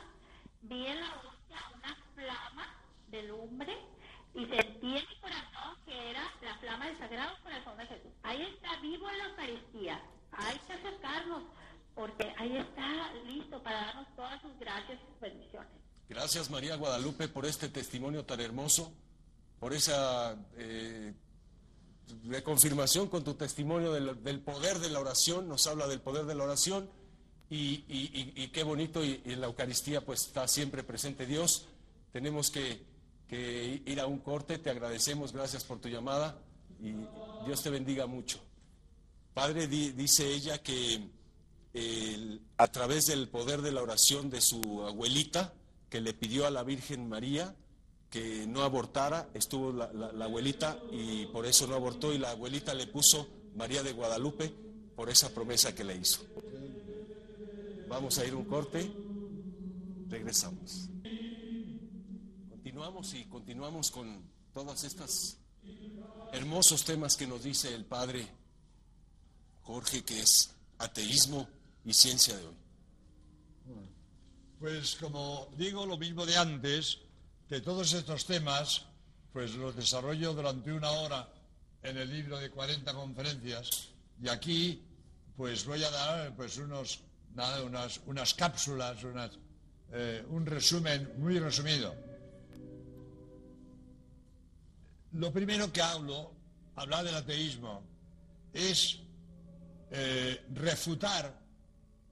vi 0.62 0.86
en 0.86 1.00
la 1.00 1.14
hostia 1.16 1.58
una 1.74 1.96
flama 2.14 2.74
de 3.08 3.22
lumbre 3.24 3.76
y 4.34 4.46
sentí 4.46 4.96
en 4.96 5.08
mi 5.08 5.20
corazón 5.20 5.76
que 5.84 6.10
era 6.10 6.22
la 6.42 6.56
flama 6.56 6.86
del 6.86 6.98
Sagrado 6.98 7.36
Corazón 7.42 7.76
de 7.76 7.86
Jesús. 7.86 8.12
Ahí 8.22 8.42
está 8.42 8.80
vivo 8.80 9.08
en 9.10 9.18
la 9.18 9.24
Eucaristía. 9.26 10.02
Hay 10.32 10.58
que 10.60 10.72
acercarnos 10.72 11.42
porque 11.94 12.32
ahí 12.38 12.56
está 12.56 13.12
listo 13.26 13.62
para 13.62 13.86
darnos 13.86 14.06
todas 14.16 14.40
sus 14.40 14.58
gracias 14.58 14.98
y 14.98 15.12
sus 15.12 15.20
bendiciones. 15.20 15.70
Gracias 16.08 16.50
María 16.50 16.76
Guadalupe 16.76 17.28
por 17.28 17.46
este 17.46 17.68
testimonio 17.68 18.24
tan 18.24 18.40
hermoso, 18.40 18.92
por 19.62 19.74
esa 19.74 20.34
eh, 20.56 21.14
de 22.24 22.42
confirmación 22.42 23.06
con 23.06 23.22
tu 23.22 23.34
testimonio 23.34 23.92
del, 23.92 24.40
poder 24.40 24.80
de 24.80 24.90
la 24.90 24.98
oración, 24.98 25.46
nos 25.46 25.68
habla 25.68 25.86
del 25.86 26.00
poder 26.00 26.26
de 26.26 26.34
la 26.34 26.42
oración 26.42 26.90
y, 27.48 28.48
qué 28.48 28.64
bonito 28.64 29.04
y, 29.04 29.22
en 29.24 29.40
la 29.40 29.46
Eucaristía 29.46 30.04
pues 30.04 30.26
está 30.26 30.48
siempre 30.48 30.82
presente 30.82 31.26
Dios. 31.26 31.68
Tenemos 32.10 32.50
que, 32.50 32.82
ir 33.30 34.00
a 34.00 34.06
un 34.06 34.18
corte, 34.18 34.58
te 34.58 34.68
agradecemos, 34.68 35.32
gracias 35.32 35.62
por 35.62 35.78
tu 35.78 35.88
llamada 35.88 36.36
y 36.80 36.94
Dios 37.46 37.62
te 37.62 37.70
bendiga 37.70 38.08
mucho. 38.08 38.40
Padre, 39.32 39.68
di- 39.68 39.92
dice 39.92 40.26
ella 40.26 40.60
que 40.60 41.08
a 42.56 42.66
través 42.66 43.06
del 43.06 43.28
poder 43.28 43.62
de 43.62 43.70
la 43.70 43.80
oración 43.80 44.28
de 44.28 44.40
su 44.40 44.82
abuelita, 44.84 45.54
que 45.88 46.00
le 46.00 46.14
pidió 46.14 46.48
a 46.48 46.50
la 46.50 46.64
Virgen 46.64 47.08
María 47.08 47.54
que 48.12 48.46
no 48.46 48.62
abortara, 48.62 49.30
estuvo 49.32 49.72
la, 49.72 49.86
abuelita 50.24 50.78
y 50.92 51.24
por 51.26 51.46
eso 51.46 51.66
no 51.66 51.74
abortó 51.74 52.12
y 52.12 52.18
la 52.18 52.32
abuelita 52.32 52.74
le 52.74 52.86
puso 52.86 53.26
María 53.56 53.82
de 53.82 53.94
Guadalupe 53.94 54.54
por 54.94 55.08
esa 55.08 55.30
promesa 55.30 55.74
que 55.74 55.82
le 55.82 55.96
hizo. 55.96 56.20
Vamos 57.88 58.18
a 58.18 58.26
ir 58.26 58.34
un 58.34 58.44
corte, 58.44 58.92
regresamos. 60.10 60.90
Continuamos 62.50 63.14
y 63.14 63.24
continuamos 63.24 63.90
con 63.90 64.22
todas 64.52 64.84
estas 64.84 65.38
hermosos 66.34 66.84
temas 66.84 67.16
que 67.16 67.26
nos 67.26 67.42
dice 67.42 67.74
el 67.74 67.86
Padre 67.86 68.28
Jorge, 69.62 70.04
que 70.04 70.20
es 70.20 70.54
ateísmo 70.76 71.48
y 71.82 71.94
ciencia 71.94 72.36
de 72.36 72.44
hoy. 72.44 72.56
Pues 74.60 74.96
como 74.96 75.48
digo 75.56 75.86
lo 75.86 75.96
mismo 75.96 76.26
de 76.26 76.36
antes, 76.36 76.98
que 77.52 77.60
todos 77.60 77.92
estos 77.92 78.24
temas, 78.24 78.86
pues 79.30 79.54
los 79.56 79.76
desarrollo 79.76 80.32
durante 80.32 80.72
una 80.72 80.90
hora 80.90 81.28
en 81.82 81.98
el 81.98 82.10
libro 82.10 82.38
de 82.38 82.48
40 82.48 82.94
conferencias 82.94 83.90
y 84.22 84.28
aquí 84.30 84.82
pues 85.36 85.66
voy 85.66 85.84
a 85.84 85.90
dar 85.90 86.34
pues 86.34 86.56
unos, 86.56 87.00
nada, 87.34 87.62
unas, 87.62 88.00
unas 88.06 88.32
cápsulas, 88.32 88.96
eh, 89.92 90.24
un 90.30 90.46
resumen 90.46 91.12
muy 91.18 91.38
resumido. 91.38 91.94
Lo 95.12 95.30
primero 95.30 95.70
que 95.70 95.82
hablo, 95.82 96.32
hablar 96.76 97.04
del 97.04 97.16
ateísmo, 97.16 97.82
es 98.54 98.98
eh, 99.90 100.42
refutar 100.54 101.38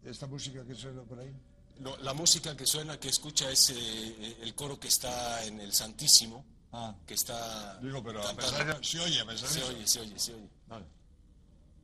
esta 0.05 0.27
música 0.27 0.67
que 0.67 0.75
suena 0.75 1.01
por 1.01 1.19
ahí. 1.19 1.35
Lo- 1.81 1.97
la 1.99 2.13
música 2.15 2.57
que 2.57 2.67
suena, 2.67 2.99
que 3.01 3.09
escucha 3.09 3.51
es 3.51 3.71
eh, 3.71 4.37
el 4.43 4.55
coro 4.55 4.79
que 4.79 4.89
está 4.89 5.45
en 5.45 5.61
el 5.61 5.73
Santísimo, 5.73 6.45
Ah. 6.73 6.95
que 7.07 7.15
está... 7.15 7.79
Digo, 7.81 8.03
pero 8.03 8.21
a 8.23 8.27
cantando. 8.27 8.51
pesar 8.53 8.79
de- 8.81 8.85
se 8.87 9.01
oye, 9.01 9.21
a 9.21 9.27
pesar 9.27 9.49
de 9.49 9.55
Se 9.55 9.61
eso. 9.61 9.69
oye, 9.69 9.87
se 9.89 10.01
oye, 10.01 10.19
se 10.19 10.35
oye. 10.35 10.49
Vale. 10.69 10.87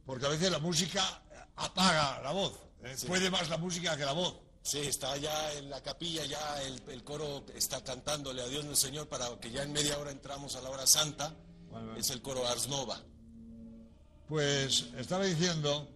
Porque 0.04 0.26
a 0.26 0.28
veces 0.28 0.50
la 0.50 0.58
música 0.60 1.22
apaga 1.56 2.20
la 2.22 2.30
voz. 2.32 2.52
¿eh? 2.84 2.94
Sí. 2.96 3.06
Puede 3.06 3.30
más 3.30 3.48
la 3.48 3.56
música 3.58 3.96
que 3.96 4.04
la 4.04 4.12
voz. 4.12 4.34
Sí, 4.62 4.78
está 4.80 5.12
allá 5.12 5.52
en 5.54 5.70
la 5.70 5.80
capilla, 5.82 6.24
ya 6.24 6.60
el, 6.62 6.82
el 6.88 7.02
coro 7.04 7.44
está 7.54 7.82
cantándole 7.84 8.42
a 8.42 8.46
Dios 8.48 8.64
del 8.64 8.76
Señor 8.76 9.08
para 9.08 9.28
que 9.40 9.50
ya 9.50 9.62
en 9.62 9.72
media 9.72 9.96
hora 9.98 10.10
entramos 10.10 10.56
a 10.56 10.60
la 10.60 10.70
hora 10.70 10.86
santa. 10.86 11.34
Vale, 11.70 11.86
vale. 11.86 12.00
Es 12.00 12.10
el 12.10 12.20
coro 12.20 12.46
Ars 12.46 12.68
Nova. 12.68 13.00
Pues 14.28 14.86
estaba 14.98 15.24
diciendo 15.24 15.88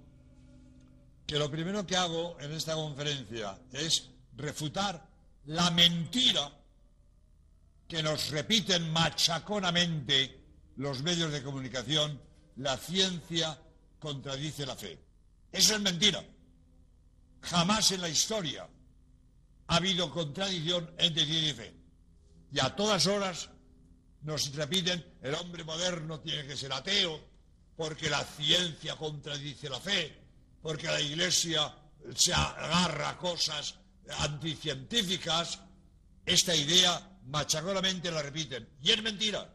que 1.30 1.38
lo 1.38 1.48
primero 1.48 1.86
que 1.86 1.94
hago 1.94 2.36
en 2.40 2.50
esta 2.50 2.74
conferencia 2.74 3.56
es 3.70 4.10
refutar 4.36 5.08
la 5.44 5.70
mentira 5.70 6.50
que 7.86 8.02
nos 8.02 8.30
repiten 8.30 8.90
machaconamente 8.90 10.40
los 10.74 11.04
medios 11.04 11.30
de 11.30 11.44
comunicación, 11.44 12.20
la 12.56 12.76
ciencia 12.76 13.56
contradice 14.00 14.66
la 14.66 14.74
fe. 14.74 14.98
Eso 15.52 15.76
es 15.76 15.80
mentira. 15.80 16.20
Jamás 17.42 17.92
en 17.92 18.00
la 18.00 18.08
historia 18.08 18.68
ha 19.68 19.76
habido 19.76 20.10
contradicción 20.10 20.92
entre 20.98 21.26
ciencia 21.26 21.50
y 21.50 21.54
fe. 21.54 21.74
Y 22.50 22.58
a 22.58 22.74
todas 22.74 23.06
horas 23.06 23.50
nos 24.22 24.52
repiten, 24.56 25.06
el 25.22 25.36
hombre 25.36 25.62
moderno 25.62 26.18
tiene 26.18 26.44
que 26.44 26.56
ser 26.56 26.72
ateo, 26.72 27.24
porque 27.76 28.10
la 28.10 28.24
ciencia 28.24 28.96
contradice 28.96 29.70
la 29.70 29.78
fe, 29.78 30.19
porque 30.62 30.86
la 30.86 31.00
iglesia 31.00 31.74
se 32.14 32.32
agarra 32.32 33.10
a 33.10 33.18
cosas 33.18 33.76
anticientíficas. 34.18 35.60
Esta 36.24 36.54
idea 36.54 37.18
machaconamente 37.26 38.10
la 38.10 38.22
repiten. 38.22 38.68
Y 38.82 38.90
es 38.90 39.02
mentira. 39.02 39.52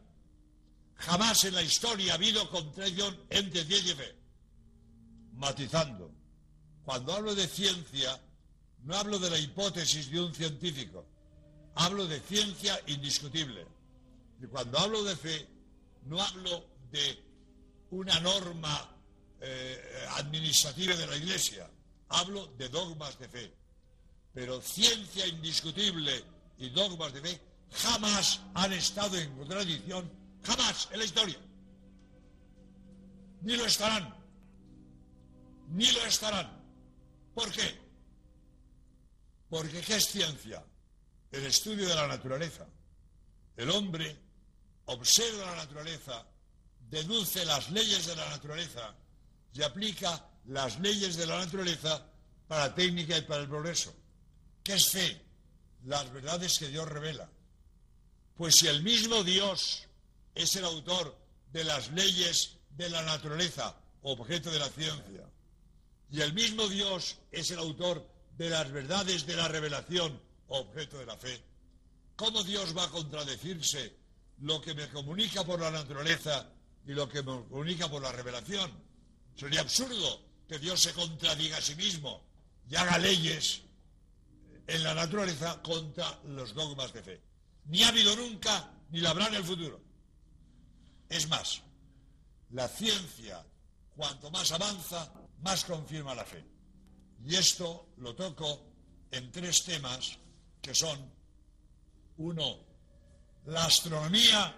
Jamás 0.96 1.44
en 1.44 1.54
la 1.54 1.62
historia 1.62 2.12
ha 2.12 2.16
habido 2.16 2.48
contradicción 2.50 3.16
entre 3.30 3.64
ciencia 3.64 3.92
y 3.92 3.96
fe. 3.96 4.16
Matizando. 5.34 6.10
Cuando 6.84 7.14
hablo 7.14 7.34
de 7.34 7.46
ciencia, 7.46 8.20
no 8.84 8.96
hablo 8.96 9.18
de 9.18 9.30
la 9.30 9.38
hipótesis 9.38 10.10
de 10.10 10.20
un 10.20 10.34
científico. 10.34 11.06
Hablo 11.74 12.06
de 12.06 12.20
ciencia 12.20 12.80
indiscutible. 12.86 13.66
Y 14.42 14.46
cuando 14.46 14.78
hablo 14.78 15.02
de 15.04 15.16
fe, 15.16 15.48
no 16.04 16.22
hablo 16.22 16.64
de 16.90 17.22
una 17.90 18.18
norma 18.20 18.95
eh, 19.40 20.06
administrativa 20.16 20.94
de 20.94 21.06
la 21.06 21.16
Iglesia. 21.16 21.70
Hablo 22.08 22.46
de 22.58 22.68
dogmas 22.68 23.18
de 23.18 23.28
fe. 23.28 23.54
Pero 24.32 24.60
ciencia 24.60 25.26
indiscutible 25.26 26.24
y 26.58 26.70
dogmas 26.70 27.12
de 27.12 27.20
fe 27.20 27.40
jamás 27.72 28.40
han 28.54 28.72
estado 28.72 29.16
en 29.18 29.36
contradicción, 29.36 30.10
jamás 30.42 30.88
en 30.92 30.98
la 30.98 31.04
historia. 31.04 31.38
Ni 33.42 33.56
lo 33.56 33.66
estarán. 33.66 34.14
Ni 35.68 35.90
lo 35.90 36.04
estarán. 36.04 36.50
¿Por 37.34 37.50
qué? 37.52 37.78
Porque 39.50 39.80
¿qué 39.80 39.96
es 39.96 40.06
ciencia? 40.06 40.64
El 41.30 41.44
estudio 41.46 41.88
de 41.88 41.94
la 41.94 42.06
naturaleza. 42.06 42.66
El 43.56 43.70
hombre 43.70 44.18
observa 44.86 45.46
la 45.46 45.56
naturaleza, 45.56 46.26
deduce 46.80 47.44
las 47.44 47.70
leyes 47.70 48.06
de 48.06 48.16
la 48.16 48.28
naturaleza 48.28 48.94
y 49.56 49.62
aplica 49.62 50.28
las 50.46 50.78
leyes 50.80 51.16
de 51.16 51.26
la 51.26 51.38
naturaleza 51.38 52.04
para 52.46 52.68
la 52.68 52.74
técnica 52.74 53.16
y 53.16 53.22
para 53.22 53.42
el 53.42 53.48
progreso. 53.48 53.94
¿Qué 54.62 54.74
es 54.74 54.88
fe? 54.90 55.20
Las 55.84 56.12
verdades 56.12 56.58
que 56.58 56.68
Dios 56.68 56.88
revela. 56.88 57.28
Pues 58.36 58.56
si 58.56 58.68
el 58.68 58.82
mismo 58.82 59.24
Dios 59.24 59.84
es 60.34 60.56
el 60.56 60.64
autor 60.64 61.16
de 61.52 61.64
las 61.64 61.90
leyes 61.92 62.58
de 62.70 62.90
la 62.90 63.02
naturaleza, 63.02 63.76
objeto 64.02 64.50
de 64.50 64.58
la 64.58 64.68
ciencia, 64.68 65.28
y 66.10 66.20
el 66.20 66.34
mismo 66.34 66.68
Dios 66.68 67.16
es 67.32 67.50
el 67.50 67.58
autor 67.58 68.06
de 68.36 68.50
las 68.50 68.70
verdades 68.70 69.26
de 69.26 69.36
la 69.36 69.48
revelación, 69.48 70.20
objeto 70.48 70.98
de 70.98 71.06
la 71.06 71.16
fe, 71.16 71.42
¿cómo 72.14 72.42
Dios 72.44 72.76
va 72.76 72.84
a 72.84 72.90
contradecirse 72.90 73.96
lo 74.40 74.60
que 74.60 74.74
me 74.74 74.88
comunica 74.90 75.44
por 75.44 75.60
la 75.60 75.70
naturaleza 75.70 76.48
y 76.86 76.92
lo 76.92 77.08
que 77.08 77.22
me 77.22 77.44
comunica 77.48 77.88
por 77.88 78.02
la 78.02 78.12
revelación? 78.12 78.85
Sería 79.36 79.60
absurdo 79.60 80.22
que 80.48 80.58
Dios 80.58 80.80
se 80.80 80.92
contradiga 80.94 81.58
a 81.58 81.62
sí 81.62 81.74
mismo 81.74 82.24
y 82.68 82.74
haga 82.74 82.98
leyes 82.98 83.62
en 84.66 84.82
la 84.82 84.94
naturaleza 84.94 85.62
contra 85.62 86.20
los 86.24 86.54
dogmas 86.54 86.92
de 86.92 87.02
fe. 87.02 87.22
Ni 87.66 87.82
ha 87.82 87.88
habido 87.88 88.16
nunca, 88.16 88.72
ni 88.90 89.00
la 89.00 89.10
habrá 89.10 89.28
en 89.28 89.34
el 89.34 89.44
futuro. 89.44 89.80
Es 91.08 91.28
más, 91.28 91.62
la 92.50 92.68
ciencia, 92.68 93.44
cuanto 93.94 94.30
más 94.30 94.50
avanza, 94.52 95.12
más 95.42 95.64
confirma 95.64 96.14
la 96.14 96.24
fe. 96.24 96.44
Y 97.24 97.34
esto 97.34 97.90
lo 97.98 98.14
toco 98.14 98.66
en 99.10 99.30
tres 99.30 99.64
temas 99.64 100.18
que 100.60 100.74
son, 100.74 101.12
uno, 102.18 102.58
la 103.46 103.64
astronomía 103.64 104.56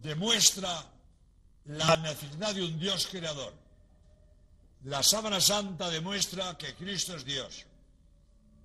demuestra 0.00 0.90
la 1.66 1.96
necesidad 1.96 2.54
de 2.54 2.62
un 2.62 2.78
Dios 2.78 3.06
creador. 3.06 3.52
La 4.84 5.02
sábana 5.02 5.40
santa 5.40 5.90
demuestra 5.90 6.56
que 6.56 6.74
Cristo 6.74 7.14
es 7.16 7.24
Dios. 7.24 7.66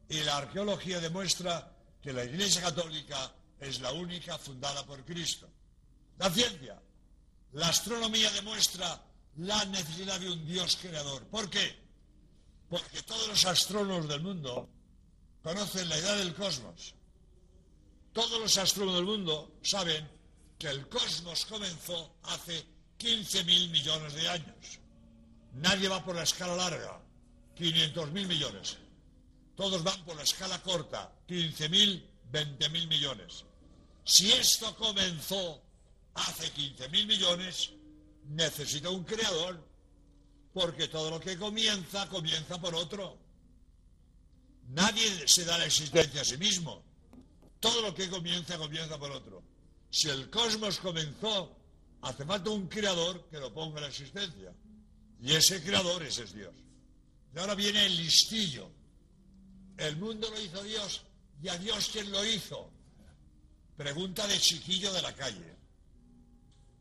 Y 0.07 0.21
la 0.21 0.37
arqueología 0.37 0.99
demuestra 0.99 1.71
que 2.01 2.13
la 2.13 2.23
Iglesia 2.23 2.61
Católica 2.61 3.33
es 3.59 3.81
la 3.81 3.91
única 3.91 4.37
fundada 4.37 4.85
por 4.85 5.03
Cristo. 5.03 5.49
La 6.17 6.29
ciencia, 6.29 6.81
la 7.53 7.67
astronomía 7.67 8.31
demuestra 8.31 9.01
la 9.37 9.65
necesidad 9.65 10.19
de 10.19 10.29
un 10.29 10.45
Dios 10.45 10.77
creador. 10.81 11.25
¿Por 11.27 11.49
qué? 11.49 11.83
Porque 12.69 13.01
todos 13.03 13.27
los 13.27 13.45
astrónomos 13.45 14.07
del 14.07 14.21
mundo 14.21 14.69
conocen 15.43 15.89
la 15.89 15.97
edad 15.97 16.17
del 16.17 16.33
cosmos. 16.33 16.95
Todos 18.13 18.39
los 18.39 18.57
astrónomos 18.57 18.95
del 18.95 19.05
mundo 19.05 19.57
saben 19.61 20.09
que 20.57 20.67
el 20.67 20.87
cosmos 20.87 21.45
comenzó 21.45 22.15
hace 22.23 22.65
15.000 22.97 23.69
millones 23.69 24.13
de 24.13 24.29
años. 24.29 24.79
Nadie 25.55 25.87
va 25.87 26.03
por 26.03 26.15
la 26.15 26.23
escala 26.23 26.55
larga, 26.55 26.99
500.000 27.57 28.27
millones. 28.27 28.77
Todos 29.55 29.83
van 29.83 30.03
por 30.03 30.15
la 30.17 30.23
escala 30.23 30.61
corta, 30.61 31.13
15.000, 31.27 32.03
20.000 32.31 32.87
millones. 32.87 33.45
Si 34.03 34.31
esto 34.31 34.75
comenzó 34.75 35.61
hace 36.13 36.53
15.000 36.53 37.07
millones, 37.07 37.71
necesita 38.29 38.89
un 38.89 39.05
creador, 39.05 39.65
porque 40.53 40.89
todo 40.89 41.09
lo 41.09 41.19
que 41.19 41.37
comienza, 41.37 42.07
comienza 42.09 42.59
por 42.59 42.75
otro. 42.75 43.17
Nadie 44.69 45.27
se 45.27 45.45
da 45.45 45.57
la 45.57 45.65
existencia 45.65 46.21
a 46.21 46.25
sí 46.25 46.37
mismo. 46.37 46.83
Todo 47.61 47.81
lo 47.81 47.95
que 47.95 48.09
comienza, 48.09 48.57
comienza 48.57 48.97
por 48.99 49.11
otro. 49.11 49.41
Si 49.89 50.09
el 50.09 50.29
cosmos 50.29 50.79
comenzó, 50.79 51.55
hace 52.01 52.25
falta 52.25 52.49
un 52.49 52.67
creador 52.67 53.25
que 53.29 53.39
lo 53.39 53.53
ponga 53.53 53.77
en 53.77 53.83
la 53.83 53.89
existencia. 53.89 54.53
Y 55.21 55.33
ese 55.33 55.61
creador, 55.63 56.03
ese 56.03 56.23
es 56.23 56.33
Dios. 56.33 56.53
Y 57.33 57.39
ahora 57.39 57.55
viene 57.55 57.85
el 57.85 57.97
listillo. 57.97 58.69
El 59.77 59.97
mundo 59.97 60.29
lo 60.29 60.41
hizo 60.41 60.63
Dios 60.63 61.03
y 61.41 61.49
a 61.49 61.57
Dios 61.57 61.89
quién 61.91 62.11
lo 62.11 62.25
hizo. 62.25 62.71
Pregunta 63.75 64.25
de 64.27 64.39
chiquillo 64.39 64.91
de 64.93 65.01
la 65.01 65.13
calle. 65.13 65.55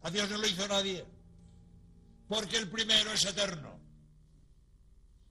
A 0.02 0.11
Dios 0.11 0.31
no 0.31 0.39
lo 0.39 0.47
hizo 0.47 0.69
nadie. 0.69 1.05
Porque 2.28 2.56
el 2.59 2.69
primero 2.69 3.12
es 3.12 3.24
eterno. 3.24 3.81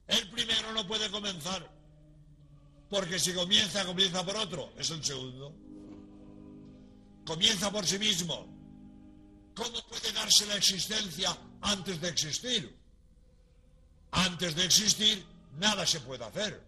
El 0.07 0.29
primero 0.29 0.73
no 0.73 0.85
puede 0.87 1.09
comenzar. 1.09 1.71
Porque 2.89 3.17
si 3.17 3.33
comienza, 3.33 3.85
comienza 3.85 4.25
por 4.25 4.35
otro. 4.35 4.73
Es 4.77 4.89
el 4.89 5.03
segundo. 5.03 5.55
Comienza 7.25 7.71
por 7.71 7.85
sí 7.85 7.97
mismo. 7.97 8.45
¿Cómo 9.55 9.81
puede 9.87 10.11
darse 10.11 10.45
la 10.47 10.55
existencia 10.55 11.37
antes 11.61 12.01
de 12.01 12.09
existir? 12.09 12.82
Antes 14.13 14.55
de 14.55 14.65
existir, 14.65 15.25
nada 15.57 15.85
se 15.87 15.99
puede 15.99 16.23
hacer. 16.23 16.61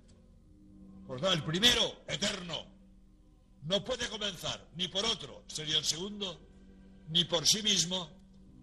Pues 1.05 1.22
no, 1.22 1.31
el 1.31 1.43
primero, 1.43 2.03
eterno, 2.07 2.65
no 3.63 3.84
puede 3.84 4.09
comenzar 4.09 4.67
ni 4.76 4.88
por 4.88 5.05
otro, 5.05 5.43
sería 5.47 5.77
el 5.77 5.85
segundo, 5.85 6.39
ni 7.09 7.23
por 7.26 7.45
sí 7.45 7.61
mismo, 7.61 8.09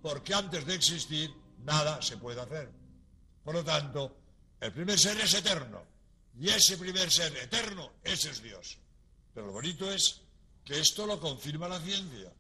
porque 0.03 0.35
antes 0.35 0.67
de 0.67 0.75
existir 0.75 1.33
nada 1.65 2.03
se 2.03 2.17
puede 2.17 2.41
hacer. 2.41 2.71
Por 3.45 3.55
lo 3.55 3.65
tanto, 3.65 4.17
el 4.61 4.73
primer 4.73 4.99
ser 4.99 5.21
es 5.21 5.35
eterno, 5.35 5.85
y 6.41 6.49
ese 6.49 6.77
primer 6.77 7.09
ser 7.11 7.37
eterno, 7.37 7.93
ese 8.03 8.31
es 8.31 8.43
Dios. 8.43 8.79
Pero 9.33 9.47
lo 9.47 9.53
bonito 9.53 9.91
es 9.93 10.23
que 10.65 10.81
esto 10.81 11.07
lo 11.07 11.21
confirma 11.21 11.69
la 11.69 11.81
ciencia, 11.81 12.33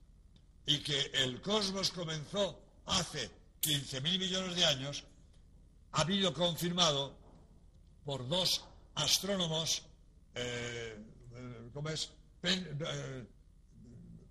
y 0.67 0.79
que 0.79 1.01
el 1.15 1.41
cosmos 1.41 1.91
comenzó 1.93 2.61
hace 2.87 3.31
15.000 3.61 4.19
millones 4.19 4.57
de 4.57 4.65
años, 4.65 5.05
habido 5.93 6.33
confirmado 6.33 7.17
por 8.05 8.27
dos 8.29 8.65
astrónomos, 8.95 9.83
eh, 10.35 10.99
¿cómo 11.73 11.89
es? 11.91 12.11
Eh, 12.43 13.27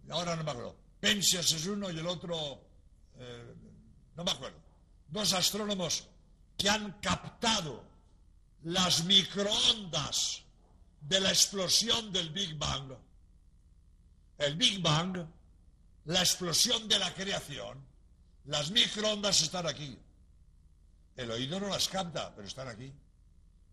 ahora 0.09 0.35
no 0.35 0.43
me 0.43 0.51
acuerdo. 0.51 0.75
Pensias 0.99 1.51
es 1.51 1.65
uno 1.65 1.89
y 1.89 1.97
el 1.97 2.07
otro, 2.07 2.61
eh, 3.17 3.55
no 4.15 4.23
me 4.23 4.31
acuerdo. 4.31 4.57
Dos 5.07 5.33
astrónomos 5.33 6.07
que 6.57 6.69
han 6.69 6.99
captado 6.99 7.83
las 8.63 9.03
microondas 9.05 10.43
de 11.01 11.19
la 11.19 11.29
explosión 11.29 12.11
del 12.11 12.29
Big 12.29 12.55
Bang. 12.57 12.93
El 14.38 14.55
Big 14.55 14.81
Bang, 14.81 15.25
la 16.05 16.19
explosión 16.19 16.88
de 16.88 16.99
la 16.99 17.13
creación, 17.13 17.83
las 18.45 18.71
microondas 18.71 19.41
están 19.41 19.67
aquí. 19.67 19.97
El 21.22 21.31
oído 21.31 21.60
no 21.60 21.68
las 21.68 21.88
capta, 21.88 22.34
pero 22.35 22.48
están 22.48 22.68
aquí. 22.68 22.91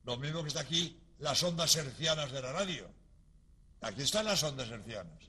Lo 0.05 0.16
mismo 0.19 0.43
que 0.43 0.49
está 0.49 0.61
aquí 0.61 1.01
las 1.19 1.43
ondas 1.43 1.75
hercianas 1.77 2.31
de 2.31 2.43
la 2.43 2.53
radio. 2.53 2.89
Aquí 3.81 4.03
están 4.03 4.27
las 4.27 4.43
ondas 4.43 4.69
hercianas. 4.69 5.25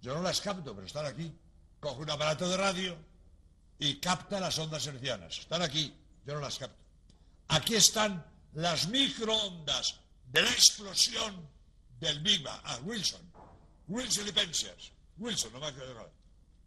Yo 0.00 0.14
no 0.14 0.22
las 0.22 0.40
capto, 0.40 0.74
pero 0.74 0.86
están 0.86 1.06
aquí. 1.06 1.32
Coge 1.80 2.02
un 2.02 2.10
aparato 2.10 2.48
de 2.48 2.56
radio 2.56 2.96
y 3.78 3.96
capta 3.96 4.40
las 4.40 4.58
ondas 4.58 4.86
hercianas. 4.86 5.38
Están 5.40 5.62
aquí, 5.62 5.94
yo 6.24 6.34
no 6.34 6.40
las 6.40 6.58
capto. 6.58 6.82
Aquí 7.48 7.74
están 7.74 8.24
las 8.54 8.88
microondas 8.88 10.00
de 10.26 10.42
la 10.42 10.50
explosión 10.50 11.48
del 11.98 12.20
Big. 12.20 12.46
Ah, 12.46 12.78
Wilson. 12.84 13.20
Wilson 13.88 14.28
y 14.28 14.32
Penzias. 14.32 14.92
Wilson, 15.18 15.52
no 15.52 15.60
me 15.60 15.66
acuerdo. 15.66 16.10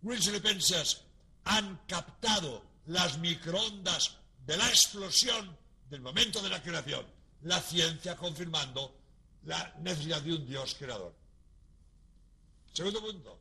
Wilson 0.02 0.36
y 0.36 0.40
Penzias 0.40 1.02
han 1.46 1.78
captado 1.88 2.64
las 2.86 3.18
microondas 3.18 4.19
de 4.50 4.58
la 4.58 4.68
explosión 4.68 5.56
del 5.92 6.02
momento 6.02 6.42
de 6.42 6.50
la 6.50 6.60
creación. 6.60 7.06
La 7.44 7.62
ciencia 7.62 8.16
confirmando 8.16 8.96
la 9.44 9.76
necesidad 9.82 10.24
de 10.24 10.34
un 10.34 10.48
Dios 10.48 10.74
creador. 10.74 11.14
Segundo 12.74 13.00
punto, 13.00 13.40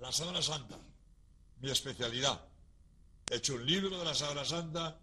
la 0.00 0.12
Sábana 0.12 0.42
Santa, 0.42 0.78
mi 1.62 1.70
especialidad. 1.70 2.38
He 3.30 3.36
hecho 3.36 3.54
un 3.54 3.64
libro 3.64 3.98
de 3.98 4.04
la 4.04 4.14
Sábana 4.14 4.44
Santa, 4.44 5.00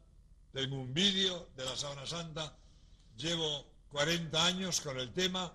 tengo 0.53 0.75
un 0.75 0.93
vídeo 0.93 1.49
de 1.55 1.65
la 1.65 1.75
Sábana 1.75 2.05
Santa, 2.05 2.55
llevo 3.17 3.65
40 3.89 4.45
años 4.45 4.81
con 4.81 4.99
el 4.99 5.11
tema, 5.13 5.51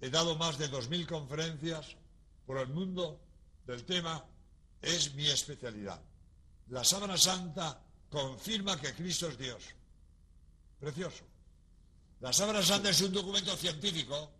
he 0.00 0.08
dado 0.08 0.36
más 0.36 0.56
de 0.56 0.70
2.000 0.70 1.04
conferencias 1.04 1.96
por 2.46 2.58
el 2.58 2.68
mundo 2.68 3.20
del 3.66 3.84
tema, 3.84 4.24
es 4.80 5.14
mi 5.14 5.26
especialidad. 5.26 6.00
La 6.68 6.84
Sábana 6.84 7.16
Santa 7.16 7.82
confirma 8.10 8.80
que 8.80 8.94
Cristo 8.94 9.28
es 9.28 9.38
Dios. 9.38 9.62
Precioso. 10.80 11.24
La 12.20 12.32
Sábana 12.32 12.62
Santa 12.62 12.90
es 12.90 13.00
un 13.00 13.12
documento 13.12 13.56
científico, 13.56 14.32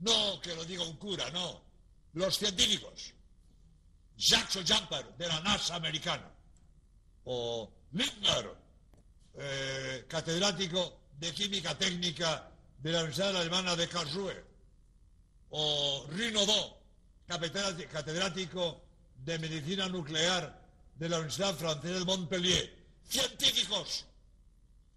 no 0.00 0.40
que 0.40 0.54
lo 0.54 0.64
diga 0.64 0.84
un 0.84 0.96
cura, 0.96 1.30
no. 1.30 1.62
Los 2.12 2.38
científicos, 2.38 3.12
Jackson 4.16 4.64
Jumper 4.66 5.16
de 5.16 5.26
la 5.26 5.40
NASA 5.40 5.74
americana, 5.74 6.30
o 7.24 7.72
Lindner, 7.92 8.56
eh, 9.36 10.04
catedrático 10.08 11.00
de 11.18 11.32
química 11.32 11.76
técnica 11.76 12.48
de 12.78 12.92
la 12.92 12.98
Universidad 12.98 13.36
Alemana 13.36 13.74
de 13.74 13.88
Karlsruhe, 13.88 14.44
o 15.50 16.06
Rino 16.10 16.46
Do, 16.46 16.78
catedrático 17.26 18.82
de 19.16 19.38
medicina 19.38 19.88
nuclear 19.88 20.63
de 20.96 21.08
la 21.08 21.16
Universidad 21.16 21.56
Francesa 21.56 21.98
de 21.98 22.04
Montpellier, 22.04 22.86
científicos 23.08 24.06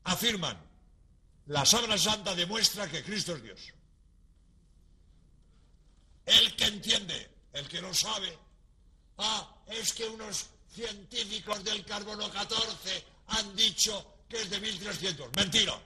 afirman 0.03 0.68
la 1.48 1.65
Sábana 1.65 1.98
Santa 1.98 2.36
demuestra 2.36 2.90
que 2.90 3.03
Cristo 3.03 3.36
es 3.36 3.44
Dios. 3.44 3.74
El 6.26 6.56
que 6.57 6.65
entiende, 6.65 7.30
el 7.53 7.68
que 7.69 7.82
no 7.82 7.94
sabe, 7.94 8.38
ah, 9.18 9.56
es 9.68 9.94
que 9.94 10.06
unos 10.07 10.48
científicos 10.74 11.64
del 11.64 11.86
carbono 11.86 12.30
14 12.30 13.03
han 13.28 13.56
dicho 13.56 14.15
que 14.28 14.41
es 14.41 14.49
de 14.49 14.60
1300. 14.60 15.30
Mentira, 15.38 15.82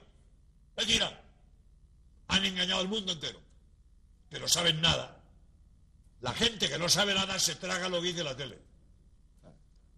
mentira. 0.76 1.22
Han 2.26 2.44
engañado 2.44 2.80
al 2.80 2.88
mundo 2.88 3.12
entero, 3.12 3.40
pero 4.30 4.48
saben 4.48 4.80
nada. 4.80 5.22
La 6.22 6.34
gente 6.34 6.68
que 6.68 6.78
no 6.78 6.88
sabe 6.88 7.14
nada 7.14 7.38
se 7.38 7.54
traga 7.54 7.88
lo 7.88 8.00
que 8.00 8.08
dice 8.08 8.24
la 8.24 8.36
tele. 8.36 8.58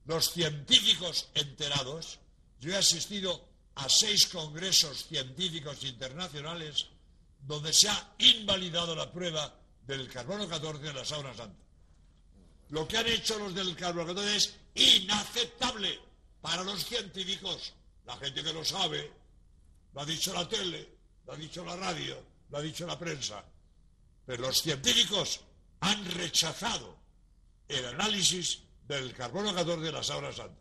Los 0.07 0.33
científicos 0.33 1.29
enterados, 1.35 2.19
yo 2.61 2.73
he 2.73 2.77
asistido 2.77 3.49
a 3.77 3.89
seis 3.89 4.27
congresos 4.27 5.07
científicos 5.07 5.83
internacionales 5.85 6.89
donde 7.41 7.73
se 7.73 7.89
ha 7.89 8.15
invalidado 8.19 8.95
la 8.95 9.11
prueba 9.11 9.55
del 9.87 10.09
carbono 10.09 10.49
14 10.49 10.89
en 10.89 10.97
la 10.97 11.05
sauna 11.05 11.35
santa. 11.35 11.63
Lo 12.71 12.89
que 12.89 12.99
han 12.99 13.07
hecho 13.07 13.39
los 13.39 13.55
del 13.55 13.77
carbono 13.77 14.07
14 14.15 14.37
es 14.37 14.55
inaceptable 14.75 16.01
para 16.41 16.63
los 16.63 16.85
científicos. 16.85 17.73
La 18.07 18.17
gente 18.17 18.43
que 18.43 18.53
lo 18.53 18.65
sabe, 18.65 19.11
lo 19.95 20.01
ha 20.01 20.05
dicho 20.05 20.33
la 20.33 20.49
tele, 20.49 20.89
lo 21.27 21.33
ha 21.33 21.37
dicho 21.37 21.65
la 21.65 21.77
radio, 21.77 22.23
lo 22.51 22.59
ha 22.59 22.63
dicho 22.63 22.87
la 22.87 22.99
prensa. 22.99 23.45
Pero 24.27 24.43
los 24.43 24.63
científicos 24.63 25.41
han 25.81 26.05
rechazado 26.13 26.97
el 27.69 27.85
análisis 27.87 28.61
del 28.87 29.15
carbono 29.15 29.55
14 29.55 29.85
de 29.85 29.93
la 29.93 30.03
sauna 30.03 30.33
santa. 30.33 30.61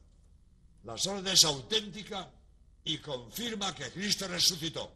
La 0.84 0.98
sauna 0.98 1.32
es 1.32 1.44
auténtica 1.46 2.32
y 2.84 2.98
confirma 2.98 3.74
que 3.74 3.92
Cristo 3.92 4.28
resucitó. 4.28 4.94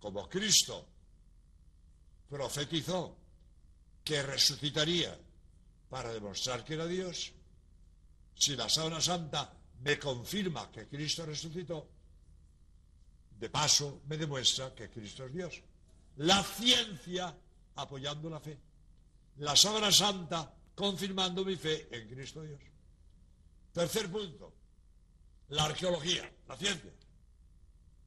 Como 0.00 0.28
Cristo 0.28 0.86
profetizó 2.28 3.16
que 4.04 4.22
resucitaría 4.22 5.16
para 5.88 6.12
demostrar 6.12 6.64
que 6.64 6.74
era 6.74 6.86
Dios, 6.86 7.32
si 8.34 8.56
la 8.56 8.68
sábana 8.68 9.00
santa 9.00 9.52
me 9.82 9.98
confirma 9.98 10.70
que 10.70 10.88
Cristo 10.88 11.26
resucitó, 11.26 11.88
de 13.38 13.50
paso 13.50 14.02
me 14.06 14.16
demuestra 14.16 14.74
que 14.74 14.88
Cristo 14.88 15.26
es 15.26 15.32
Dios. 15.32 15.62
La 16.16 16.42
ciencia 16.42 17.36
apoyando 17.76 18.30
la 18.30 18.40
fe. 18.40 18.58
La 19.38 19.56
sábana 19.56 19.90
santa 19.90 20.52
confirmando 20.74 21.44
mi 21.44 21.56
fe 21.56 21.88
en 21.90 22.08
Cristo 22.08 22.42
Dios. 22.42 22.60
Tercer 23.72 24.10
punto, 24.10 24.52
la 25.48 25.64
arqueología, 25.64 26.30
la 26.48 26.56
ciencia. 26.56 26.92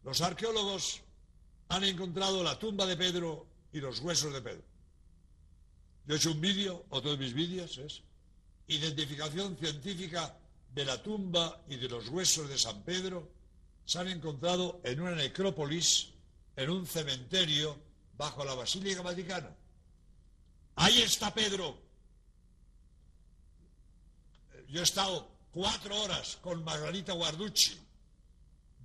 Los 0.04 0.22
arqueólogos 0.22 1.02
han 1.70 1.84
encontrado 1.84 2.44
la 2.44 2.60
tumba 2.60 2.86
de 2.86 2.96
Pedro 2.96 3.48
y 3.74 3.80
los 3.80 4.00
huesos 4.00 4.32
de 4.34 4.42
Pedro. 4.42 4.64
Yo 6.06 6.14
he 6.14 6.18
hecho 6.18 6.32
un 6.32 6.42
vídeo, 6.42 6.86
otro 6.90 7.12
de 7.12 7.18
mis 7.18 7.34
vídeos 7.34 7.78
es 7.80 8.04
identificación 8.68 9.58
científica 9.58 10.38
de 10.74 10.86
la 10.86 11.02
tumba 11.02 11.64
y 11.70 11.78
de 11.78 11.90
los 11.90 12.10
huesos 12.10 12.50
de 12.50 12.58
San 12.58 12.84
Pedro 12.84 13.32
se 13.86 14.00
han 14.00 14.08
encontrado 14.08 14.82
en 14.84 15.00
una 15.02 15.16
necrópolis, 15.16 16.10
en 16.56 16.70
un 16.70 16.88
cementerio 16.88 17.78
bajo 18.18 18.44
la 18.44 18.56
Basílica 18.56 19.02
Vaticana. 19.02 19.56
Ahí 20.76 21.02
está 21.02 21.34
Pedro. 21.34 21.85
Yo 24.70 24.82
he 24.82 24.84
estado 24.84 25.28
cuatro 25.52 26.02
horas 26.02 26.38
con 26.42 26.64
Margarita 26.64 27.14
Guarducci, 27.14 27.78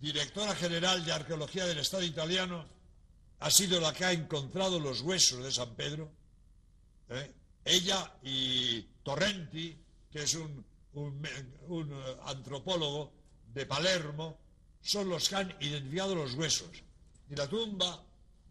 directora 0.01 0.55
general 0.55 1.05
de 1.05 1.13
Arqueología 1.13 1.67
del 1.67 1.79
Estado 1.79 2.03
italiano, 2.05 2.67
ha 3.41 3.51
sido 3.51 3.81
la 3.81 3.93
que 3.93 4.05
ha 4.05 4.13
encontrado 4.13 4.79
los 4.79 5.01
huesos 5.01 5.43
de 5.43 5.51
San 5.51 5.75
Pedro. 5.75 6.11
¿eh? 7.09 7.33
Ella 7.65 8.15
y 8.23 8.83
Torrenti, 9.03 9.77
que 10.11 10.23
es 10.23 10.35
un, 10.35 10.65
eh, 10.95 12.17
antropólogo 12.25 13.13
de 13.53 13.67
Palermo, 13.67 14.39
son 14.83 15.09
los 15.09 15.29
que 15.29 15.37
han 15.37 15.57
identificado 15.61 16.15
los 16.15 16.35
huesos. 16.35 16.71
Y 17.31 17.35
la 17.35 17.49
tumba 17.49 18.03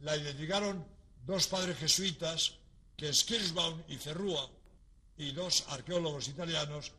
la 0.02 0.16
identificaron 0.18 0.86
dos 1.26 1.48
padres 1.48 1.78
jesuitas, 1.78 2.56
que 2.96 3.10
es 3.10 3.24
Kirschbaum 3.24 3.84
y 3.88 3.98
Ferrua, 3.98 4.50
y 5.18 5.32
dos 5.32 5.66
arqueólogos 5.70 6.30
italianos, 6.30 6.94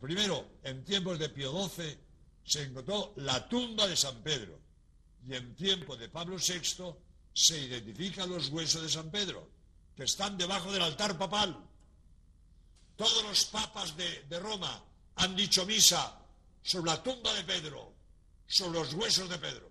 Primero, 0.00 0.46
en 0.62 0.84
tiempos 0.84 1.18
de 1.18 1.28
Pío 1.28 1.52
XII, 1.68 1.98
se 2.44 2.62
encontró 2.62 3.12
la 3.16 3.48
tumba 3.48 3.86
de 3.86 3.96
San 3.96 4.22
Pedro, 4.22 4.58
y 5.26 5.34
en 5.34 5.54
tiempo 5.54 5.96
de 5.96 6.08
Pablo 6.08 6.36
VI 6.36 6.94
se 7.32 7.58
identifican 7.58 8.30
los 8.30 8.48
huesos 8.48 8.82
de 8.82 8.88
San 8.88 9.10
Pedro, 9.10 9.50
que 9.96 10.04
están 10.04 10.36
debajo 10.38 10.72
del 10.72 10.82
altar 10.82 11.16
papal. 11.18 11.56
Todos 12.96 13.22
los 13.24 13.44
papas 13.46 13.96
de, 13.96 14.24
de 14.28 14.38
Roma 14.38 14.82
han 15.16 15.36
dicho 15.36 15.66
misa 15.66 16.18
sobre 16.62 16.90
la 16.90 17.02
tumba 17.02 17.32
de 17.34 17.44
Pedro, 17.44 17.94
sobre 18.46 18.78
los 18.80 18.94
huesos 18.94 19.28
de 19.28 19.38
Pedro. 19.38 19.70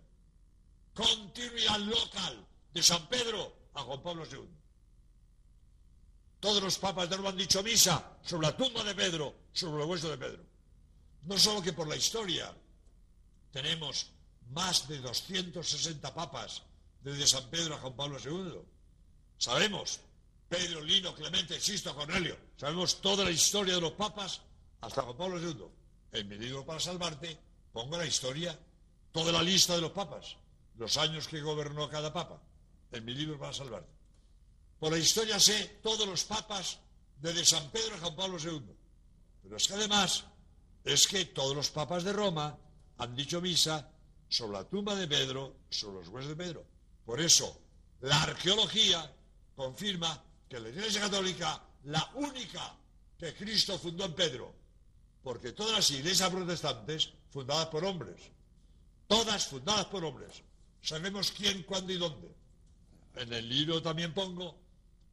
Continuidad 0.94 1.80
local 1.80 2.46
de 2.74 2.84
San 2.84 3.08
Pedro 3.08 3.70
a 3.74 3.82
Juan 3.82 4.02
Pablo 4.02 4.26
II. 4.26 4.57
Todos 6.40 6.62
los 6.62 6.78
papas 6.78 7.10
de 7.10 7.18
Roma 7.18 7.30
han 7.30 7.38
dicho 7.38 7.64
misa 7.64 8.18
sobre 8.24 8.48
la 8.48 8.58
tumba 8.58 8.84
de 8.84 8.94
Pedro, 8.94 9.34
sobre 9.52 9.80
los 9.80 9.88
huesos 9.88 10.12
de 10.12 10.18
Pedro. 10.18 10.44
No 11.24 11.38
solo 11.38 11.62
que 11.62 11.74
por 11.74 11.88
la 11.88 11.96
historia 11.96 12.54
tenemos 13.52 14.12
más 14.52 14.88
de 14.88 15.00
260 15.00 16.14
papas 16.14 16.62
desde 17.02 17.28
San 17.28 17.50
Pedro 17.50 17.76
a 17.76 17.80
Juan 17.80 17.96
Pablo 17.96 18.18
II. 18.24 18.62
Sabemos 19.38 20.00
Pedro, 20.48 20.82
Lino, 20.82 21.14
Clemente, 21.14 21.60
Sisto, 21.60 21.96
Cornelio. 21.96 22.38
Sabemos 22.56 23.02
toda 23.02 23.26
la 23.26 23.32
historia 23.32 23.76
de 23.76 23.82
los 23.82 23.94
papas 23.94 24.42
hasta 24.82 25.02
Juan 25.02 25.18
Pablo 25.18 25.40
II. 25.40 25.66
En 26.12 26.28
mi 26.28 26.38
libro 26.38 26.66
para 26.66 26.80
salvarte 26.80 27.38
pongo 27.74 27.98
la 27.98 28.06
historia, 28.06 28.58
toda 29.12 29.32
la 29.32 29.42
lista 29.42 29.76
de 29.76 29.82
los 29.82 29.92
papas, 29.92 30.38
los 30.78 30.98
años 30.98 31.28
que 31.28 31.42
gobernó 31.42 31.90
cada 31.90 32.14
papa. 32.14 32.42
En 32.92 33.04
mi 33.04 33.14
libro 33.14 33.38
para 33.38 33.54
salvarte. 33.54 33.97
Por 34.80 34.92
la 34.92 34.98
historia 34.98 35.40
sé 35.40 35.80
todos 35.82 36.08
los 36.08 36.24
papas 36.24 36.80
desde 37.20 37.46
San 37.46 37.70
Pedro 37.72 37.96
a 37.96 38.00
Juan 38.00 38.16
Pablo 38.16 38.38
II. 38.40 38.76
Pero 39.42 39.58
es 39.58 39.68
que 39.68 39.74
además 39.74 40.26
es 40.84 41.08
que 41.08 41.26
todos 41.26 41.56
los 41.56 41.70
papas 41.70 42.04
de 42.04 42.14
Roma 42.14 42.58
han 42.98 43.16
dicho 43.16 43.42
misa 43.42 43.92
sobre 44.30 44.54
la 44.54 44.64
tumba 44.64 44.96
de 44.96 45.08
Pedro, 45.08 45.58
sobre 45.70 46.00
los 46.00 46.10
huesos 46.10 46.30
de 46.30 46.36
Pedro. 46.36 46.66
Por 47.06 47.20
eso, 47.20 47.60
la 48.02 48.22
arqueología 48.24 49.12
confirma 49.56 50.24
que 50.48 50.60
la 50.60 50.70
Iglesia 50.70 51.02
Católica, 51.02 51.64
la 51.86 52.12
única 52.16 52.78
que 53.18 53.34
Cristo 53.34 53.80
fundó 53.80 54.06
en 54.06 54.14
Pedro, 54.14 54.54
porque 55.24 55.54
todas 55.54 55.74
las 55.74 55.92
iglesias 55.92 56.30
protestantes 56.30 57.14
fundadas 57.32 57.68
por 57.68 57.84
hombres, 57.84 58.22
todas 59.08 59.48
fundadas 59.48 59.86
por 59.86 60.06
hombres, 60.06 60.44
sabemos 60.82 61.32
quién, 61.32 61.64
cuándo 61.64 61.92
y 61.92 61.98
dónde. 61.98 62.34
En 63.16 63.34
el 63.34 63.50
libro 63.50 63.82
también 63.82 64.14
pongo 64.14 64.67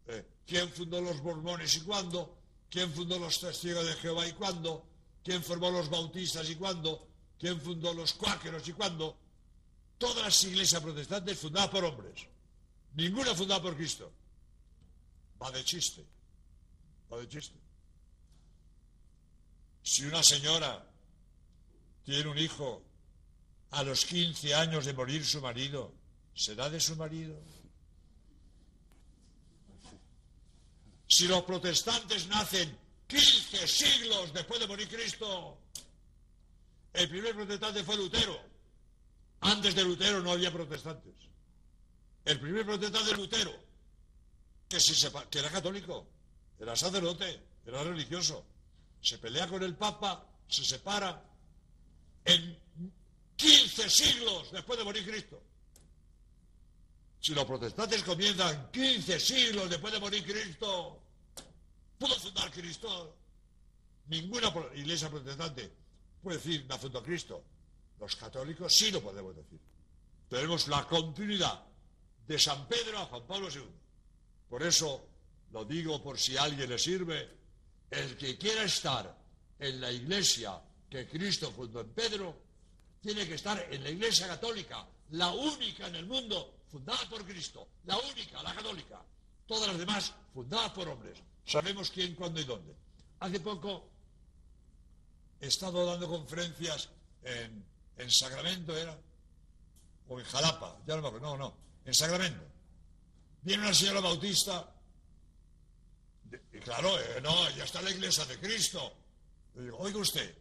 eh, 0.07 0.25
quién 0.47 0.69
fundó 0.71 1.01
los 1.01 1.23
mormones 1.23 1.77
y 1.77 1.81
cuándo, 1.81 2.39
quién 2.71 2.93
fundó 2.93 3.19
los 3.19 3.41
testigos 3.41 3.87
de 3.87 3.95
Jehová 3.95 4.27
y 4.27 4.33
cuándo, 4.33 4.87
quién 5.23 5.43
formó 5.43 5.71
los 5.71 5.89
bautistas 5.89 6.49
y 6.51 6.57
cuándo, 6.57 7.09
quién 7.39 7.61
fundó 7.61 7.95
los 7.95 8.15
cuáqueros 8.15 8.67
y 8.69 8.73
cuándo. 8.73 9.17
Todas 9.99 10.25
las 10.25 10.45
iglesias 10.45 10.83
protestantes 10.83 11.39
fundadas 11.39 11.71
por 11.71 11.85
hombres, 11.85 12.27
ninguna 12.95 13.35
fundada 13.35 13.63
por 13.63 13.77
Cristo. 13.77 14.13
Va 15.41 15.51
de 15.51 15.65
chiste, 15.65 16.05
va 17.13 17.19
de 17.19 17.29
chiste. 17.29 17.59
Si 19.83 20.05
una 20.05 20.23
señora 20.23 20.87
tiene 22.05 22.29
un 22.29 22.39
hijo 22.39 22.83
a 23.71 23.83
los 23.83 24.05
15 24.05 24.55
años 24.55 24.85
de 24.85 24.93
morir 24.93 25.25
su 25.25 25.41
marido, 25.41 25.93
¿será 26.35 26.71
de 26.71 26.81
su 26.81 26.97
marido? 26.97 27.41
Si 31.07 31.29
los 31.29 31.43
protestantes 31.43 32.27
nacen 32.29 32.77
15 33.07 33.69
siglos 33.69 34.33
después 34.33 34.61
de 34.61 34.67
morir 34.67 34.89
Cristo, 34.89 35.59
el 36.93 37.09
primer 37.09 37.35
protestante 37.35 37.85
fue 37.85 37.97
Lutero. 37.97 38.39
Antes 39.41 39.75
de 39.75 39.85
Lutero 39.85 40.21
no 40.23 40.33
había 40.33 40.53
protestantes. 40.53 41.15
El 42.25 42.41
primer 42.41 42.65
protestante 42.65 43.11
es 43.11 43.19
Lutero, 43.19 43.53
que, 44.69 44.79
que 45.31 45.39
era 45.39 45.51
católico, 45.51 46.07
era 46.59 46.75
sacerdote, 46.75 47.43
era 47.67 47.85
religioso. 47.85 48.45
Se 49.03 49.19
pelea 49.19 49.47
con 49.47 49.63
el 49.63 49.77
Papa, 49.77 50.27
se 50.49 50.65
separa. 50.65 51.23
En 52.25 52.59
15 53.37 53.91
siglos 53.91 54.51
después 54.53 54.79
de 54.79 54.85
morir 54.85 55.05
Cristo. 55.05 55.43
Si 57.25 57.35
los 57.35 57.47
protestantes 57.47 58.03
comienzan 58.03 58.71
15 58.71 59.19
siglos 59.19 59.71
después 59.71 59.95
de 59.95 59.99
morir 59.99 60.23
Cristo, 60.23 61.01
pudo 61.97 62.17
fundar 62.17 62.51
Cristo. 62.51 63.17
Ninguna 64.09 64.53
iglesia 64.75 65.09
protestante 65.09 65.73
puede 66.23 66.37
decir, 66.37 66.67
me 66.69 66.77
fundó 66.77 67.03
Cristo. 67.03 67.43
Los 67.99 68.15
católicos 68.17 68.75
sí 68.75 68.91
lo 68.91 69.01
podemos 69.01 69.35
decir. 69.35 69.59
Tenemos 70.29 70.69
la 70.69 70.87
continuidad 70.87 71.65
de 72.27 72.39
San 72.39 72.69
Pedro 72.69 72.99
a 72.99 73.07
Juan 73.07 73.27
Pablo 73.27 73.49
II. 73.51 73.71
Por 74.51 74.63
eso 74.63 75.09
lo 75.53 75.65
digo 75.65 76.03
por 76.03 76.21
si 76.21 76.37
a 76.37 76.43
alguien 76.43 76.69
le 76.69 76.79
sirve, 76.79 77.31
el 77.91 78.19
que 78.19 78.37
quiera 78.37 78.65
estar 78.65 79.17
en 79.61 79.81
la 79.81 79.91
iglesia 79.91 80.61
que 80.91 81.09
Cristo 81.09 81.51
fundó 81.53 81.81
en 81.81 81.89
Pedro, 81.89 82.37
tiene 83.01 83.27
que 83.27 83.37
estar 83.37 83.67
en 83.71 83.83
la 83.83 83.89
iglesia 83.89 84.27
católica, 84.27 84.87
la 85.13 85.33
única 85.33 85.87
en 85.87 85.95
el 85.95 86.05
mundo 86.05 86.64
fundada 86.75 87.09
por 87.09 87.25
Cristo, 87.25 87.69
la 87.85 87.97
única, 87.99 88.43
la 88.43 88.53
católica. 88.53 89.01
Todas 89.47 89.69
las 89.69 89.79
demás 89.79 90.13
fundadas 90.33 90.73
por 90.73 90.89
hombres. 90.89 91.17
Sabemos 91.47 91.89
quién, 91.89 92.17
cuándo 92.17 92.41
y 92.41 92.45
dónde. 92.45 92.75
Hace 93.21 93.39
poco 93.39 93.89
he 95.41 95.47
estado 95.47 95.87
dando 95.87 96.09
conferencias 96.09 96.89
en, 97.23 97.65
en 97.97 98.11
Sacramento, 98.11 98.77
¿era? 98.77 98.99
O 100.09 100.19
en 100.19 100.27
Jalapa, 100.27 100.77
ya 100.85 100.97
no 100.97 101.03
me 101.03 101.09
acuerdo, 101.09 101.29
no, 101.29 101.37
no, 101.37 101.57
en 101.85 101.95
Sacramento. 101.95 102.45
Viene 103.43 103.63
una 103.63 103.75
señora 103.75 104.01
bautista, 104.01 104.75
y 106.53 106.59
claro, 106.59 106.99
eh, 106.99 107.21
no, 107.23 107.51
ya 107.51 107.63
está 107.63 107.83
la 107.83 107.91
iglesia 107.91 108.25
de 108.25 108.41
Cristo. 108.41 108.97
Digo, 109.55 109.79
oiga 109.79 109.99
usted, 109.99 110.37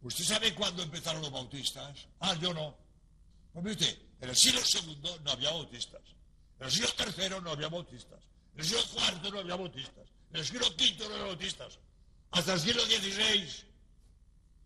¿usted 0.00 0.24
sabe 0.24 0.54
cuándo 0.54 0.82
empezaron 0.82 1.20
los 1.20 1.30
bautistas? 1.30 2.06
Ah, 2.20 2.34
yo 2.40 2.54
no. 2.54 2.74
Pues 3.52 3.76
usted, 3.76 4.07
en 4.20 4.30
el 4.30 4.36
siglo 4.36 4.60
II 4.60 5.20
no 5.22 5.30
había 5.30 5.50
bautistas. 5.50 6.02
En 6.58 6.66
el 6.66 6.72
siglo 6.72 6.88
III 6.98 7.40
no 7.42 7.50
había 7.50 7.68
bautistas. 7.68 8.20
En 8.54 8.60
el 8.60 8.66
siglo 8.66 8.82
IV 8.94 9.30
no 9.32 9.38
había 9.38 9.56
bautistas. 9.56 10.08
En 10.30 10.36
el 10.40 10.44
siglo 10.44 10.66
V 10.66 10.96
no 10.98 11.14
había 11.14 11.24
bautistas. 11.26 11.78
Hasta 12.30 12.54
el 12.54 12.60
siglo 12.60 12.82
XVI 12.82 13.68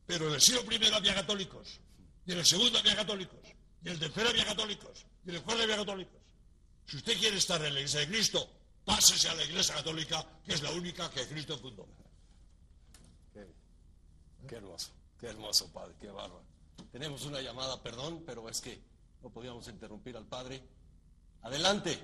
pero 0.07 0.29
en 0.29 0.35
el 0.35 0.41
siglo 0.41 0.63
I 0.71 0.93
había 0.93 1.15
católicos, 1.15 1.81
y 2.27 2.33
en 2.33 2.39
el 2.39 2.47
segundo 2.47 2.79
había 2.79 2.97
católicos, 2.97 3.41
y 3.83 3.89
en 3.89 3.95
el 3.95 3.99
tercero 3.99 4.29
había 4.29 4.45
católicos, 4.45 5.07
y 5.25 5.31
en 5.31 5.37
el 5.37 5.43
cuarto 5.43 5.63
había 5.63 5.77
católicos. 5.77 6.21
Si 6.87 6.97
usted 6.97 7.19
quiere 7.19 7.37
estar 7.37 7.65
en 7.65 7.73
la 7.73 7.81
iglesia 7.81 8.01
de 8.01 8.09
Cristo, 8.09 8.47
pásese 8.85 9.29
a 9.29 9.35
la 9.35 9.45
iglesia 9.45 9.75
católica, 9.75 10.27
que 10.45 10.55
es 10.55 10.63
la 10.63 10.71
única 10.73 11.11
que 11.11 11.27
Cristo 11.27 11.59
fundó. 11.59 11.89
Qué, 14.49 14.57
hermoso, 14.57 14.91
qué 15.19 15.29
hermoso, 15.29 15.73
padre, 15.73 15.95
qué 16.01 16.09
bárbaro. 16.09 16.45
Tenemos 16.91 17.25
una 17.25 17.41
llamada, 17.41 17.81
perdón, 17.81 18.25
pero 18.27 18.49
es 18.49 18.61
que 18.61 18.83
no 19.23 19.31
podíamos 19.31 19.69
interrumpir 19.69 20.17
al 20.17 20.27
padre. 20.27 20.63
Adelante. 21.43 21.99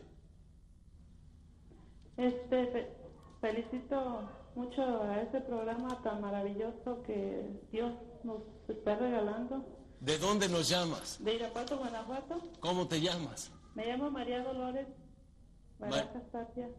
Este, 2.17 2.97
felicito 3.41 4.29
mucho 4.55 4.83
a 5.03 5.23
ese 5.23 5.41
programa 5.41 6.01
tan 6.03 6.21
maravilloso 6.21 7.03
que 7.05 7.49
Dios 7.71 7.93
nos 8.25 8.43
está 8.69 8.97
regalando. 8.97 9.65
¿De 10.01 10.19
dónde 10.19 10.49
nos 10.49 10.69
llamas? 10.69 11.23
De 11.23 11.35
Irapuato, 11.35 11.79
Guanajuato. 11.79 12.41
¿Cómo 12.61 12.87
te 12.87 13.01
llamas? 13.01 13.51
Me 13.75 13.87
llamo 13.87 14.11
María 14.11 14.43
Dolores. 14.43 14.87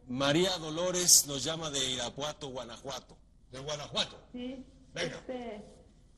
María 0.07 0.57
Dolores 0.57 1.26
nos 1.28 1.44
llama 1.44 1.70
de 1.70 1.80
Irapuato, 1.91 2.49
Guanajuato. 2.49 3.18
¿De 3.52 3.60
Guanajuato? 3.60 4.18
Sí. 4.34 4.66
Venga. 4.94 5.16
Este, 5.16 5.64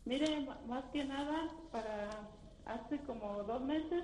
mire, 0.06 0.48
más 0.68 0.84
que 0.92 1.04
nada, 1.04 1.48
para 1.72 2.10
hace 2.74 3.00
como 3.00 3.44
dos 3.44 3.62
meses 3.62 4.04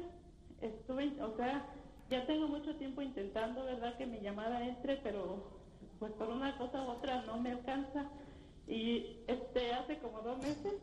estuve, 0.62 1.22
o 1.22 1.36
sea, 1.36 1.66
ya 2.10 2.26
tengo 2.26 2.48
mucho 2.48 2.76
tiempo 2.76 3.02
intentando, 3.02 3.66
¿verdad?, 3.66 3.98
que 3.98 4.06
mi 4.06 4.20
llamada 4.20 4.66
entre, 4.66 4.98
pero 4.98 5.58
pues 6.00 6.12
por 6.14 6.30
una 6.30 6.58
cosa 6.58 6.84
u 6.84 6.92
otra 6.92 7.24
no 7.24 7.38
me 7.38 7.52
alcanza. 7.52 8.10
Y 8.68 9.22
este, 9.28 9.74
hace 9.74 9.98
como 10.00 10.22
dos 10.22 10.38
meses 10.40 10.74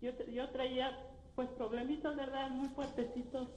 yo, 0.00 0.12
yo 0.32 0.48
traía 0.50 0.90
pues 1.34 1.48
problemitos, 1.50 2.16
¿verdad?, 2.16 2.50
muy 2.50 2.68
fuertecitos. 2.68 3.48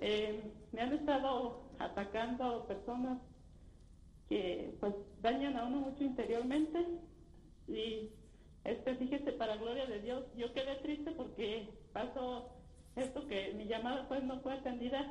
Eh, 0.00 0.42
me 0.72 0.82
han 0.82 0.92
estado 0.92 1.70
atacando 1.78 2.66
personas 2.66 3.18
que 4.28 4.76
pues 4.80 4.94
dañan 5.22 5.56
a 5.56 5.64
uno 5.64 5.78
mucho 5.78 6.04
interiormente 6.04 6.86
y 7.66 8.10
este 8.64 8.94
fíjese 8.96 9.32
para 9.32 9.56
gloria 9.56 9.86
de 9.86 10.00
Dios 10.00 10.24
yo 10.36 10.52
quedé 10.52 10.76
triste 10.76 11.12
porque 11.12 11.70
pasó 11.94 12.57
esto 12.98 13.26
que 13.26 13.52
mi 13.54 13.66
llamada 13.66 14.06
pues 14.08 14.22
no 14.22 14.40
fue 14.40 14.54
atendida 14.54 15.06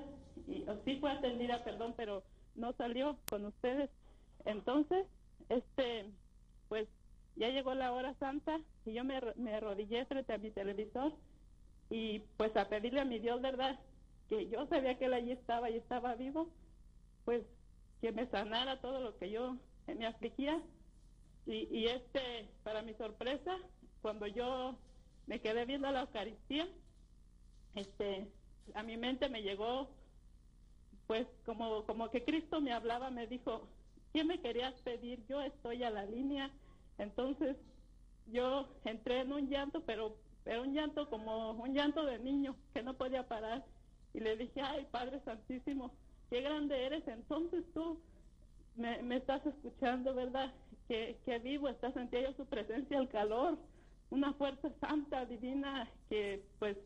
y 0.48 0.64
o 0.68 0.78
sí 0.84 0.98
fue 1.00 1.12
atendida 1.12 1.64
perdón 1.64 1.94
pero 1.96 2.24
no 2.56 2.74
salió 2.74 3.18
con 3.30 3.46
ustedes. 3.46 3.90
Entonces 4.46 5.06
este 5.50 6.06
pues 6.70 6.88
ya 7.36 7.50
llegó 7.50 7.74
la 7.74 7.92
hora 7.92 8.14
santa 8.16 8.60
y 8.86 8.94
yo 8.94 9.04
me, 9.04 9.20
me 9.36 9.54
arrodillé 9.54 10.06
frente 10.06 10.34
a 10.34 10.38
mi 10.38 10.52
televisor 10.52 11.14
y 11.90 12.20
pues 12.38 12.56
a 12.58 12.68
pedirle 12.68 13.02
a 13.02 13.06
mi 13.06 13.20
Dios 13.20 13.42
verdad 13.42 13.80
que 14.30 14.50
yo 14.50 14.68
sabía 14.68 14.98
que 14.98 15.06
él 15.06 15.14
allí 15.14 15.32
estaba 15.32 15.70
y 15.70 15.78
estaba 15.78 16.16
vivo 16.16 16.50
pues 17.26 17.44
que 18.02 18.12
me 18.12 18.28
sanara 18.28 18.80
todo 18.82 19.02
lo 19.02 19.18
que 19.18 19.30
yo 19.30 19.58
me 19.88 20.06
afligía. 20.06 20.62
Y, 21.46 21.68
y 21.72 21.88
este 21.88 22.50
para 22.64 22.82
mi 22.82 22.94
sorpresa 22.94 23.58
cuando 24.02 24.28
yo 24.28 24.78
me 25.28 25.40
quedé 25.40 25.66
viendo 25.66 25.92
la 25.92 26.02
Eucaristía 26.02 26.68
este 27.78 28.28
a 28.74 28.84
mi 28.84 28.98
mente 28.98 29.30
me 29.30 29.42
llegó 29.42 29.90
pues 31.08 31.28
como 31.46 31.86
como 31.86 32.10
que 32.10 32.24
Cristo 32.24 32.62
me 32.62 32.74
hablaba 32.74 33.10
me 33.10 33.28
dijo 33.28 33.68
¿qué 34.14 34.24
me 34.24 34.40
querías 34.40 34.74
pedir? 34.82 35.26
yo 35.28 35.42
estoy 35.42 35.84
a 35.84 35.90
la 35.90 36.06
línea 36.06 36.52
entonces 36.98 37.56
yo 38.28 38.68
entré 38.84 39.22
en 39.22 39.32
un 39.32 39.50
llanto 39.50 39.84
pero 39.86 40.18
pero 40.44 40.64
un 40.64 40.74
llanto 40.74 41.10
como 41.10 41.52
un 41.52 41.74
llanto 41.74 42.06
de 42.06 42.20
niño 42.20 42.56
que 42.74 42.84
no 42.84 42.96
podía 42.96 43.28
parar 43.28 43.66
y 44.14 44.20
le 44.20 44.36
dije 44.38 44.62
ay 44.62 44.88
Padre 44.92 45.22
Santísimo 45.24 45.94
qué 46.30 46.42
grande 46.42 46.86
eres 46.86 47.08
entonces 47.08 47.64
tú 47.74 48.02
me, 48.78 49.02
me 49.02 49.18
estás 49.18 49.46
escuchando, 49.46 50.14
¿verdad? 50.14 50.54
Que, 50.88 51.20
que 51.26 51.40
vivo, 51.40 51.68
estás 51.68 51.94
sentía 51.94 52.22
yo 52.22 52.34
su 52.34 52.46
presencia, 52.46 53.00
el 53.00 53.10
calor, 53.10 53.58
una 54.10 54.34
fuerza 54.34 54.70
santa, 54.80 55.26
divina, 55.26 55.90
que 56.10 56.46
pues 56.60 56.78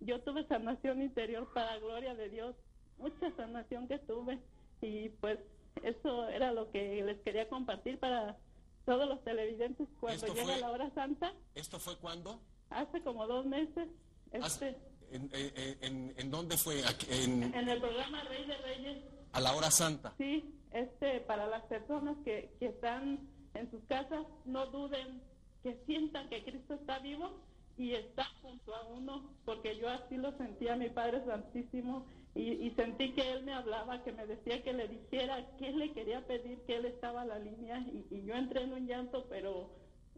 yo 0.00 0.20
tuve 0.22 0.46
sanación 0.46 1.02
interior 1.02 1.48
para 1.52 1.78
gloria 1.78 2.14
de 2.14 2.28
Dios, 2.30 2.54
mucha 2.98 3.34
sanación 3.36 3.88
que 3.88 3.98
tuve 3.98 4.38
y 4.80 5.08
pues 5.10 5.38
eso 5.82 6.28
era 6.28 6.52
lo 6.52 6.70
que 6.70 7.02
les 7.04 7.18
quería 7.20 7.48
compartir 7.48 7.98
para 7.98 8.36
todos 8.84 9.08
los 9.08 9.22
televidentes 9.24 9.86
cuando 10.00 10.24
Esto 10.26 10.34
llega 10.34 10.52
fue- 10.52 10.60
la 10.60 10.70
hora 10.70 10.90
santa, 10.94 11.32
¿Esto 11.54 11.78
fue 11.78 11.96
cuándo? 11.98 12.40
hace 12.70 13.00
como 13.02 13.26
dos 13.26 13.46
meses, 13.46 13.88
este, 14.32 14.76
¿En, 15.10 15.30
en- 15.32 15.78
en- 15.82 16.14
en 16.18 16.30
dónde 16.30 16.56
fue? 16.58 16.80
En- 17.10 17.42
en 17.54 17.68
el 17.68 17.80
programa 17.80 18.22
Rey 18.24 18.44
de 18.46 18.56
Reyes 18.58 18.98
a 19.32 19.40
la 19.40 19.54
hora 19.56 19.70
santa. 19.70 20.14
Sí, 20.18 20.54
este, 20.72 21.20
para 21.20 21.46
las 21.46 21.62
personas 21.64 22.16
que, 22.24 22.54
que 22.58 22.66
están 22.66 23.20
en 23.54 23.70
sus 23.70 23.82
casas, 23.84 24.26
no 24.44 24.66
duden, 24.66 25.22
que 25.62 25.78
sientan 25.86 26.28
que 26.28 26.42
Cristo 26.44 26.74
está 26.74 26.98
vivo 26.98 27.40
y 27.78 27.94
está 27.94 28.24
junto 28.42 28.74
a 28.74 28.84
uno, 28.88 29.30
porque 29.44 29.78
yo 29.78 29.88
así 29.88 30.16
lo 30.16 30.36
sentía 30.36 30.76
mi 30.76 30.90
Padre 30.90 31.24
Santísimo 31.24 32.06
y, 32.34 32.52
y 32.66 32.70
sentí 32.72 33.14
que 33.14 33.30
Él 33.32 33.44
me 33.44 33.54
hablaba, 33.54 34.02
que 34.02 34.12
me 34.12 34.26
decía 34.26 34.62
que 34.62 34.72
le 34.72 34.88
dijera 34.88 35.46
qué 35.58 35.70
le 35.70 35.92
quería 35.92 36.26
pedir, 36.26 36.60
que 36.66 36.76
Él 36.76 36.86
estaba 36.86 37.22
a 37.22 37.26
la 37.26 37.38
línea 37.38 37.78
y, 37.92 38.06
y 38.10 38.24
yo 38.24 38.34
entré 38.34 38.62
en 38.64 38.72
un 38.72 38.86
llanto, 38.86 39.26
pero 39.28 39.70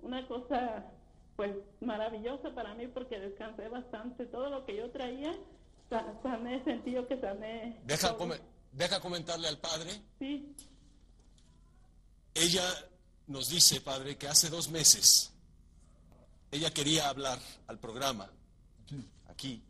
una 0.02 0.26
cosa 0.26 0.86
pues 1.36 1.54
maravillosa 1.80 2.54
para 2.54 2.74
mí 2.74 2.86
porque 2.88 3.18
descansé 3.18 3.68
bastante, 3.68 4.26
todo 4.26 4.50
lo 4.50 4.64
que 4.66 4.76
yo 4.76 4.90
traía, 4.90 5.34
sa- 5.88 6.18
sané, 6.22 6.62
sentí 6.64 6.92
yo 6.92 7.06
que 7.08 7.18
sané. 7.20 7.80
Deja, 7.84 8.16
deja 8.72 9.00
comentarle 9.00 9.48
al 9.48 9.58
padre. 9.58 9.90
Sí, 10.18 10.54
Ella 12.34 12.62
nos 13.26 13.48
dice, 13.48 13.80
padre, 13.80 14.16
que 14.16 14.28
hace 14.28 14.48
dos 14.50 14.68
meses 14.70 15.32
ella 16.50 16.72
quería 16.72 17.08
hablar 17.08 17.38
al 17.68 17.78
programa 17.78 18.30
aquí 19.28 19.62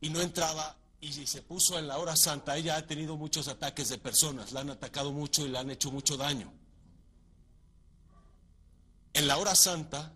y 0.00 0.10
no 0.10 0.20
entraba 0.20 0.76
y 1.00 1.12
se 1.12 1.42
puso 1.42 1.78
en 1.78 1.88
la 1.88 1.98
hora 1.98 2.14
santa. 2.16 2.56
Ella 2.56 2.76
ha 2.76 2.86
tenido 2.86 3.16
muchos 3.16 3.48
ataques 3.48 3.88
de 3.88 3.98
personas, 3.98 4.52
la 4.52 4.60
han 4.60 4.70
atacado 4.70 5.12
mucho 5.12 5.44
y 5.44 5.48
le 5.48 5.58
han 5.58 5.70
hecho 5.70 5.90
mucho 5.90 6.16
daño. 6.16 6.52
En 9.14 9.26
la 9.26 9.36
hora 9.38 9.54
santa, 9.54 10.12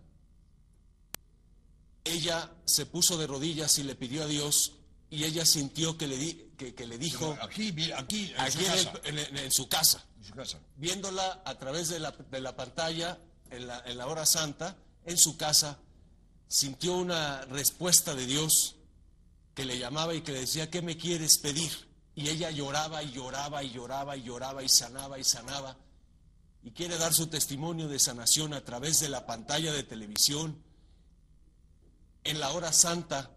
ella 2.03 2.51
se 2.65 2.85
puso 2.85 3.17
de 3.17 3.27
rodillas 3.27 3.77
y 3.79 3.83
le 3.83 3.95
pidió 3.95 4.23
a 4.23 4.27
Dios 4.27 4.73
y 5.09 5.23
ella 5.25 5.45
sintió 5.45 5.97
que 5.97 6.07
le, 6.07 6.17
di- 6.17 6.51
que, 6.57 6.73
que 6.73 6.85
le 6.85 6.97
dijo 6.97 7.37
Aquí, 7.41 7.69
aquí, 7.95 8.31
en 8.31 8.39
aquí 8.39 8.63
su 8.63 8.65
en, 8.65 8.71
el- 8.71 8.85
casa. 8.85 9.01
en- 9.05 9.17
en- 9.19 9.37
en 9.37 9.51
su 9.51 9.69
casa 9.69 10.05
En 10.17 10.23
su 10.23 10.33
casa. 10.33 10.59
viéndola 10.77 11.41
a 11.45 11.55
través 11.57 11.89
de 11.89 11.99
la, 11.99 12.11
de 12.11 12.41
la 12.41 12.55
pantalla 12.55 13.19
en 13.49 13.67
la, 13.67 13.81
en 13.85 13.97
la 13.97 14.07
hora 14.07 14.25
santa, 14.25 14.75
en 15.07 15.17
su 15.17 15.37
casa, 15.37 15.79
sintió 16.47 16.93
una 16.93 17.45
respuesta 17.45 18.13
de 18.13 18.25
Dios 18.25 18.75
que 19.55 19.65
le 19.65 19.79
llamaba 19.79 20.13
y 20.13 20.21
que 20.21 20.33
le 20.33 20.41
decía, 20.41 20.69
¿qué 20.69 20.81
me 20.81 20.97
quieres 20.97 21.37
pedir? 21.37 21.71
Y 22.13 22.29
ella 22.29 22.51
lloraba 22.51 23.01
y 23.01 23.11
lloraba 23.11 23.63
y 23.63 23.71
lloraba 23.71 24.17
y 24.17 24.23
lloraba 24.23 24.63
y 24.63 24.69
sanaba 24.69 25.17
y 25.17 25.23
sanaba. 25.23 25.77
Y 26.63 26.71
quiere 26.71 26.97
dar 26.97 27.13
su 27.13 27.27
testimonio 27.27 27.87
de 27.87 27.99
sanación 27.99 28.53
a 28.53 28.63
través 28.63 28.99
de 28.99 29.09
la 29.09 29.25
pantalla 29.25 29.71
de 29.71 29.83
televisión, 29.83 30.61
en 32.23 32.39
la 32.39 32.51
hora 32.51 32.73
santa 32.73 33.31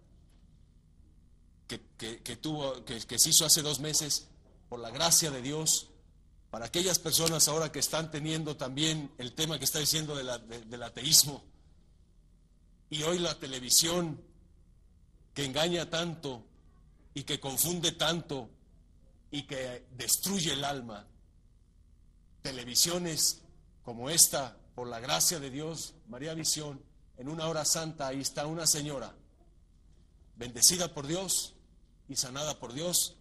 que, 1.68 2.36
tuvo, 2.36 2.84
que, 2.84 3.18
se 3.18 3.30
hizo 3.30 3.46
hace 3.46 3.62
dos 3.62 3.78
meses, 3.78 4.26
por 4.68 4.80
la 4.80 4.90
gracia 4.90 5.30
de 5.30 5.40
Dios, 5.40 5.88
para 6.50 6.66
aquellas 6.66 6.98
personas 6.98 7.46
ahora 7.46 7.70
que 7.70 7.78
están 7.78 8.10
teniendo 8.10 8.56
también 8.56 9.12
el 9.18 9.34
tema 9.34 9.58
que 9.58 9.64
está 9.64 9.78
diciendo 9.78 10.16
del 10.16 10.82
ateísmo, 10.82 11.44
y 12.90 13.04
hoy 13.04 13.20
la 13.20 13.38
televisión 13.38 14.20
que 15.32 15.44
engaña 15.44 15.88
tanto 15.88 16.44
y 17.14 17.22
que 17.22 17.38
confunde 17.38 17.92
tanto 17.92 18.50
y 19.30 19.44
que 19.44 19.86
destruye 19.92 20.52
el 20.52 20.64
alma, 20.64 21.06
televisiones 22.42 23.42
como 23.82 24.10
esta, 24.10 24.56
por 24.74 24.88
la 24.88 24.98
gracia 24.98 25.38
de 25.38 25.50
Dios, 25.50 25.94
María 26.08 26.34
Visión, 26.34 26.82
en 27.16 27.28
una 27.28 27.46
hora 27.46 27.64
santa, 27.64 28.08
ahí 28.08 28.20
está 28.20 28.46
una 28.46 28.66
señora, 28.66 29.14
bendecida 30.36 30.92
por 30.92 31.06
Dios 31.06 31.54
y 32.08 32.16
sanada 32.16 32.58
por 32.58 32.72
Dios 32.72 33.16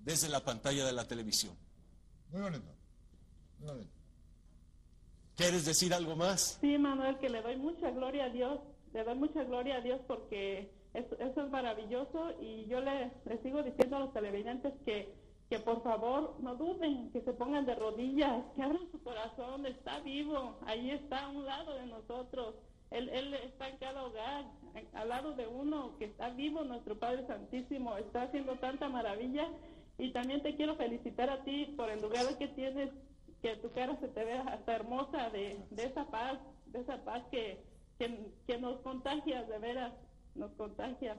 desde 0.00 0.28
la 0.28 0.44
pantalla 0.44 0.84
de 0.84 0.92
la 0.92 1.06
televisión. 1.06 1.56
Muy 2.30 2.42
bonito. 2.42 2.74
Muy 3.58 3.68
bonito. 3.68 3.92
¿Quieres 5.36 5.64
decir 5.64 5.94
algo 5.94 6.16
más? 6.16 6.58
Sí, 6.60 6.76
Manuel, 6.78 7.18
que 7.18 7.28
le 7.28 7.40
doy 7.42 7.56
mucha 7.56 7.90
gloria 7.90 8.24
a 8.24 8.28
Dios, 8.28 8.60
le 8.98 9.04
doy 9.04 9.14
mucha 9.14 9.44
gloria 9.44 9.76
a 9.76 9.80
Dios 9.80 10.00
porque 10.08 10.72
eso, 10.92 11.14
eso 11.20 11.42
es 11.44 11.50
maravilloso 11.52 12.32
y 12.40 12.66
yo 12.66 12.80
le, 12.80 13.12
le 13.26 13.38
sigo 13.44 13.62
diciendo 13.62 13.94
a 13.94 14.00
los 14.00 14.12
televidentes 14.12 14.74
que, 14.84 15.14
que 15.48 15.60
por 15.60 15.84
favor 15.84 16.34
no 16.40 16.56
duden, 16.56 17.12
que 17.12 17.20
se 17.20 17.32
pongan 17.32 17.64
de 17.64 17.76
rodillas, 17.76 18.44
que 18.56 18.62
abran 18.62 18.90
su 18.90 19.00
corazón, 19.04 19.66
está 19.66 20.00
vivo, 20.00 20.56
ahí 20.66 20.90
está 20.90 21.26
a 21.26 21.28
un 21.28 21.46
lado 21.46 21.74
de 21.76 21.86
nosotros, 21.86 22.56
él, 22.90 23.08
está 23.34 23.68
en 23.68 23.76
cada 23.76 24.04
hogar, 24.04 24.46
al 24.94 25.08
lado 25.08 25.32
de 25.34 25.46
uno 25.46 25.96
que 25.98 26.06
está 26.06 26.30
vivo, 26.30 26.64
nuestro 26.64 26.98
Padre 26.98 27.24
Santísimo, 27.28 27.96
está 27.98 28.22
haciendo 28.22 28.56
tanta 28.56 28.88
maravilla. 28.88 29.48
Y 29.98 30.10
también 30.12 30.42
te 30.42 30.56
quiero 30.56 30.74
felicitar 30.76 31.28
a 31.28 31.44
ti 31.44 31.74
por 31.76 31.90
el 31.90 32.00
lugar 32.00 32.24
que 32.38 32.48
tienes 32.48 32.90
que 33.42 33.56
tu 33.56 33.70
cara 33.72 33.96
se 34.00 34.08
te 34.08 34.24
vea 34.24 34.40
hasta 34.42 34.74
hermosa 34.74 35.30
de, 35.30 35.60
de 35.70 35.84
esa 35.84 36.06
paz, 36.06 36.38
de 36.66 36.80
esa 36.80 37.04
paz 37.04 37.22
que, 37.30 37.62
que, 37.98 38.32
que 38.46 38.58
nos 38.58 38.80
contagia, 38.80 39.42
de 39.44 39.58
veras, 39.58 39.92
nos 40.34 40.50
contagia 40.52 41.16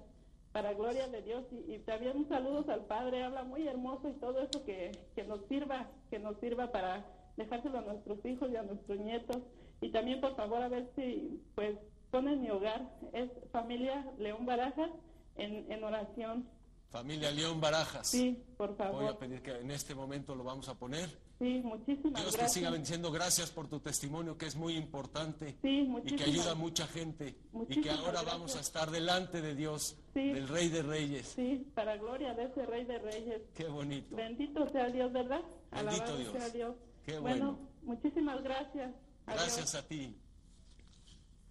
para 0.51 0.73
gloria 0.73 1.07
de 1.07 1.22
Dios. 1.22 1.45
Y, 1.51 1.76
y 1.76 1.80
también 1.80 2.18
un 2.18 2.30
saludos 2.30 2.68
al 2.69 2.85
Padre, 2.85 3.23
habla 3.23 3.43
muy 3.43 3.68
hermoso 3.68 4.10
y 4.10 4.14
todo 4.14 4.41
eso 4.41 4.64
que, 4.65 4.91
que 5.15 5.23
nos 5.23 5.45
sirva, 5.47 5.88
que 6.10 6.19
nos 6.19 6.39
sirva 6.39 6.72
para 6.72 7.06
dejárselo 7.38 7.80
a 7.80 7.81
nuestros 7.81 8.23
hijos 8.26 8.49
y 8.51 8.56
a 8.56 8.64
nuestros 8.64 8.99
nietos. 8.99 9.38
Y 9.81 9.91
también, 9.91 10.19
por 10.19 10.35
favor, 10.35 10.61
a 10.61 10.68
ver 10.68 10.89
si, 10.95 11.41
pues, 11.56 11.77
ponen 12.11 12.41
mi 12.41 12.49
hogar, 12.49 12.89
es 13.14 13.30
familia 13.51 14.11
León 14.18 14.45
Barajas, 14.45 14.89
en, 15.35 15.72
en 15.72 15.84
oración. 15.84 16.49
Familia 16.89 17.31
León 17.31 17.61
Barajas. 17.61 18.07
Sí, 18.07 18.43
por 18.57 18.76
favor. 18.76 19.03
Voy 19.03 19.11
a 19.11 19.18
pedir 19.18 19.41
que 19.41 19.51
en 19.51 19.72
este 19.72 19.93
momento 19.93 20.35
lo 20.35 20.43
vamos 20.43 20.68
a 20.69 20.76
poner 20.76 21.07
Sí, 21.40 21.61
muchísimas 21.64 22.22
Dios 22.22 22.32
te 22.32 22.38
gracias. 22.38 22.53
siga 22.53 22.70
bendiciendo. 22.70 23.11
Gracias 23.11 23.49
por 23.49 23.70
tu 23.70 23.80
testimonio 23.80 24.38
que 24.38 24.45
es 24.45 24.56
muy 24.57 24.76
importante 24.76 25.57
Sí, 25.61 25.70
y 25.70 25.84
que 25.84 25.88
muchísimas- 25.90 26.28
ayuda 26.28 26.52
a 26.52 26.56
mucha 26.56 26.86
gente 26.88 27.30
y 27.30 27.32
que 27.32 27.48
muchísimas 27.53 27.98
ahora 27.99 28.11
gracias. 28.11 28.34
vamos 28.34 28.56
a 28.57 28.60
estar 28.60 28.91
delante 28.91 29.41
de 29.41 29.56
Dios, 29.56 29.95
Sí. 30.14 30.34
del 30.34 30.48
Rey 30.49 30.68
de 30.68 30.82
Reyes. 30.84 31.32
Sí, 31.36 31.66
para 31.74 31.95
gloria 31.95 32.34
de 32.34 32.44
ese 32.44 32.66
Rey 32.66 32.84
de 32.84 32.99
Reyes. 32.99 33.41
Qué 33.56 33.66
bonito. 33.70 34.16
Bendito 34.16 34.68
sea 34.70 34.88
Dios, 34.90 35.14
¿verdad? 35.14 35.41
Bendito 35.72 35.90
Alabado 36.03 36.18
Dios. 36.18 36.34
sea 36.34 36.49
Dios. 36.49 36.76
Qué 37.06 37.18
bueno. 37.20 37.53
bueno. 37.53 37.70
muchísimas 37.84 38.44
gracias. 38.44 38.91
Adiós. 39.26 39.41
Gracias 39.44 39.76
a 39.76 39.88
ti. 39.88 40.16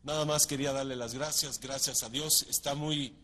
Nada 0.03 0.25
más 0.25 0.47
quería 0.47 0.73
darle 0.73 0.97
las 0.97 1.15
gracias, 1.15 1.59
gracias 1.61 2.03
a 2.03 2.09
Dios. 2.09 2.47
Está 2.49 2.75
muy, 2.75 3.17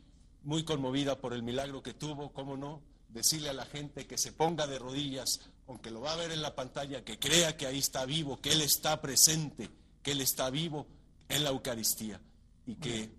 muy 0.43 0.65
conmovida 0.65 1.19
por 1.21 1.33
el 1.35 1.43
milagro 1.43 1.83
que 1.83 1.95
tuvo, 1.95 2.33
cómo 2.33 2.57
no. 2.57 2.83
Decirle 3.09 3.51
a 3.51 3.53
la 3.53 3.65
gente 3.65 4.07
que 4.07 4.19
se 4.19 4.33
ponga 4.33 4.67
de 4.67 4.79
rodillas, 4.79 5.41
aunque 5.67 5.91
lo 5.91 6.01
va 6.01 6.13
a 6.13 6.17
ver 6.17 6.31
en 6.31 6.43
la 6.43 6.55
pantalla, 6.55 7.05
que 7.05 7.19
crea 7.19 7.57
que 7.57 7.67
ahí 7.67 7.79
está 7.79 8.05
vivo, 8.07 8.41
que 8.41 8.53
Él 8.53 8.61
está 8.63 9.01
presente, 9.01 9.71
que 10.03 10.13
Él 10.13 10.21
está 10.21 10.51
vivo 10.51 10.87
en 11.29 11.43
la 11.45 11.51
Eucaristía 11.51 12.21
y 12.67 12.75
que, 12.77 13.11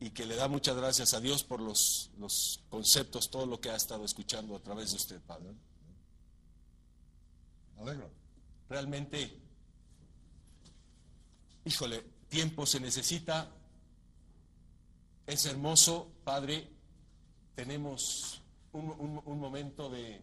y 0.00 0.10
que 0.10 0.24
le 0.26 0.34
da 0.36 0.48
muchas 0.48 0.76
gracias 0.76 1.12
a 1.14 1.20
Dios 1.20 1.44
por 1.44 1.60
los, 1.60 2.10
los 2.18 2.62
conceptos, 2.70 3.30
todo 3.30 3.46
lo 3.46 3.60
que 3.60 3.70
ha 3.70 3.76
estado 3.76 4.04
escuchando 4.04 4.56
a 4.56 4.60
través 4.62 4.90
de 4.90 4.96
usted, 4.96 5.20
Padre. 5.22 5.54
Alegro. 7.78 8.10
Realmente, 8.68 9.38
híjole, 11.64 12.02
tiempo 12.28 12.66
se 12.66 12.80
necesita. 12.80 13.50
Es 15.26 15.44
hermoso, 15.46 16.12
Padre. 16.24 16.70
Tenemos 17.54 18.42
un, 18.72 18.90
un- 18.90 19.22
un 19.24 19.38
momento 19.40 19.88
de... 19.90 20.22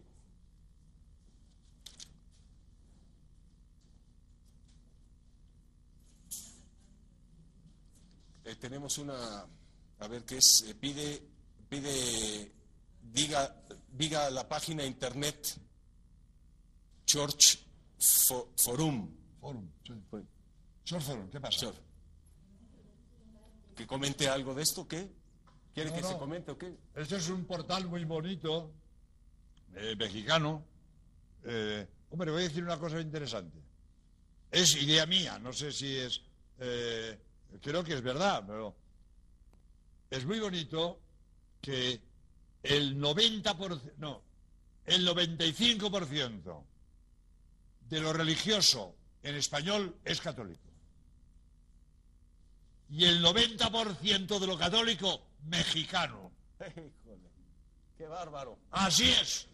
Eh, 8.44 8.56
tenemos 8.56 8.98
una, 8.98 9.46
a 9.98 10.08
ver 10.08 10.24
qué 10.24 10.38
es, 10.38 10.64
eh, 10.68 10.74
pide, 10.74 11.22
pide, 11.68 12.52
diga, 13.02 13.54
diga 13.92 14.30
la 14.30 14.48
página 14.48 14.84
internet 14.84 15.58
Church 17.06 17.58
Fo- 17.98 18.48
Forum. 18.56 19.08
Forum, 19.40 19.68
sí. 19.86 19.92
Short 20.84 21.02
Forum, 21.04 21.30
¿qué 21.30 21.40
pasa? 21.40 21.72
Que 23.76 23.86
comente 23.86 24.28
algo 24.28 24.54
de 24.54 24.62
esto, 24.62 24.86
¿qué? 24.88 25.10
¿Quiere 25.72 25.90
No, 25.90 25.96
que 25.96 26.02
no. 26.02 26.08
se 26.08 26.18
comente 26.18 26.50
o 26.50 26.58
qué? 26.58 26.76
Este 26.94 27.16
es 27.16 27.28
un 27.28 27.44
portal 27.44 27.86
muy 27.88 28.04
bonito, 28.04 28.72
eh, 29.74 29.94
mexicano. 29.96 30.64
Eh, 31.44 31.86
hombre, 32.10 32.30
voy 32.30 32.42
a 32.42 32.48
decir 32.48 32.62
una 32.62 32.78
cosa 32.78 33.00
interesante. 33.00 33.58
Es 34.50 34.74
idea 34.76 35.06
mía, 35.06 35.38
no 35.38 35.52
sé 35.52 35.72
si 35.72 35.96
es... 35.96 36.20
eh, 36.58 37.18
creo 37.60 37.84
que 37.84 37.94
es 37.94 38.02
verdad, 38.02 38.44
pero 38.46 38.74
es 40.10 40.24
muy 40.24 40.40
bonito 40.40 41.00
que 41.60 42.00
el 42.62 42.98
90%, 42.98 43.94
no, 43.98 44.22
el 44.84 45.06
95% 45.06 46.64
de 47.88 48.00
lo 48.00 48.12
religioso 48.12 48.94
en 49.22 49.36
español 49.36 49.96
es 50.04 50.20
católico. 50.20 50.60
Y 52.90 53.04
el 53.04 53.24
90% 53.24 54.38
de 54.38 54.46
lo 54.46 54.58
católico 54.58 55.22
mexicano. 55.44 56.30
Híjole, 56.60 57.30
qué 57.96 58.06
bárbaro. 58.06 58.58
Así 58.70 59.08
es. 59.08 59.48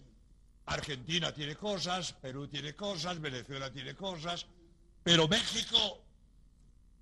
Argentina 0.66 1.32
tiene 1.32 1.56
cosas, 1.56 2.12
Perú 2.12 2.46
tiene 2.48 2.74
cosas, 2.74 3.20
Venezuela 3.20 3.70
tiene 3.72 3.94
cosas, 3.94 4.46
pero 5.02 5.26
México 5.26 6.02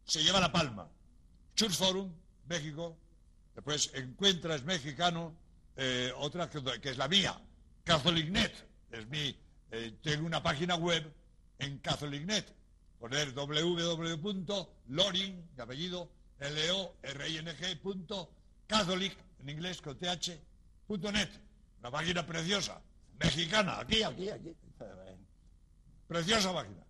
se 0.06 0.22
lleva 0.22 0.40
la 0.40 0.50
palma. 0.52 0.88
Church 1.54 1.74
Forum, 1.74 2.10
México, 2.48 2.96
después 3.54 3.90
Encuentras 3.94 4.62
Mexicano, 4.64 5.36
eh, 5.76 6.12
otra 6.16 6.48
que, 6.48 6.90
es 6.90 6.96
la 6.96 7.08
mía, 7.08 7.38
CatholicNet, 7.84 8.52
es 8.90 9.06
mi, 9.08 9.36
eh, 9.70 9.98
tengo 10.02 10.26
una 10.26 10.42
página 10.42 10.76
web 10.76 11.12
en 11.58 11.78
CatholicNet, 11.78 12.54
poner 12.98 13.34
www.loring, 13.34 14.24
de 15.56 15.62
apellido, 15.62 16.10
l 16.38 16.70
o 16.70 16.96
r 17.02 17.38
n 17.38 17.54
g 17.54 17.80
catholic, 18.66 19.16
en 19.40 19.50
inglés 19.50 19.80
con 19.80 19.98
th, 19.98 20.40
punto 20.86 21.10
net, 21.12 21.30
una 21.80 21.90
página 21.90 22.24
preciosa, 22.26 22.80
mexicana, 23.18 23.80
aquí, 23.80 24.02
aquí, 24.02 24.28
aquí, 24.28 24.54
preciosa 26.06 26.52
página. 26.52 26.85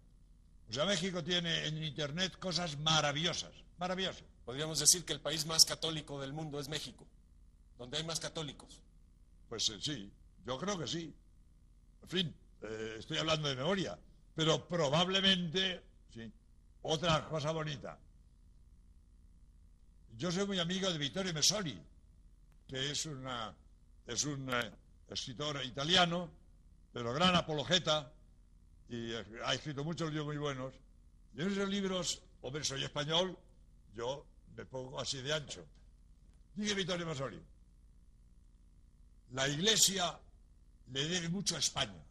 O 0.69 0.73
sea, 0.73 0.85
México 0.85 1.23
tiene 1.23 1.67
en 1.67 1.83
internet 1.83 2.39
cosas 2.39 2.79
maravillosas, 2.79 3.53
maravillosas. 3.79 4.25
Podríamos 4.45 4.79
decir 4.79 5.05
que 5.05 5.13
el 5.13 5.21
país 5.21 5.47
más 5.47 5.65
católico 5.65 6.21
del 6.21 6.33
mundo 6.33 6.59
es 6.61 6.69
México, 6.69 7.07
donde 7.79 7.99
hay 7.99 8.05
más 8.05 8.21
católicos. 8.21 8.81
Pues 9.49 9.69
eh, 9.71 9.79
sí, 9.81 10.13
yo 10.45 10.59
creo 10.59 10.79
que 10.79 10.87
sí. 10.87 11.15
En 12.03 12.09
fin, 12.09 12.35
eh, 12.63 12.97
estoy 12.99 13.19
hablando 13.19 13.49
de 13.49 13.57
memoria, 13.57 13.99
pero 14.35 14.67
probablemente, 14.67 15.83
sí. 16.13 16.31
Otra 16.83 17.29
cosa 17.29 17.51
bonita. 17.51 17.99
Yo 20.17 20.31
soy 20.31 20.47
muy 20.47 20.59
amigo 20.59 20.91
de 20.91 20.99
Vittorio 20.99 21.35
Messori, 21.35 21.79
que 22.67 22.91
es, 22.91 23.07
una, 23.07 23.55
es 24.07 24.25
un 24.25 24.49
eh, 24.49 24.71
escritor 25.09 25.65
italiano, 25.65 26.31
pero 26.93 27.13
gran 27.13 27.35
apologeta, 27.35 28.13
y 28.89 29.13
eh, 29.13 29.25
ha 29.45 29.55
escrito 29.55 29.85
muchos 29.85 30.09
libros 30.11 30.27
muy 30.27 30.37
buenos. 30.37 30.75
Y 31.35 31.43
en 31.43 31.53
esos 31.53 31.69
libros, 31.69 32.23
hombre, 32.43 32.65
soy 32.65 32.85
español, 32.85 33.37
yo 33.95 34.25
me 34.57 34.65
pongo 34.65 35.01
así 35.01 35.21
de 35.23 35.33
ancho. 35.33 35.65
Dice 36.55 36.75
Vittorio 36.75 37.07
Messori, 37.07 37.41
la 39.33 39.49
Iglesia 39.49 40.19
le 40.93 41.09
debe 41.09 41.29
mucho 41.29 41.57
a 41.57 41.59
España, 41.59 42.03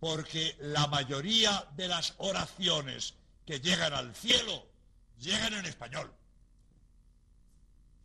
porque 0.00 0.56
la 0.60 0.86
mayoría 0.86 1.68
de 1.76 1.86
las 1.86 2.14
oraciones 2.18 3.14
que 3.46 3.60
llegan 3.60 3.92
al 3.92 4.14
cielo 4.14 4.66
llegan 5.18 5.54
en 5.54 5.66
español. 5.66 6.12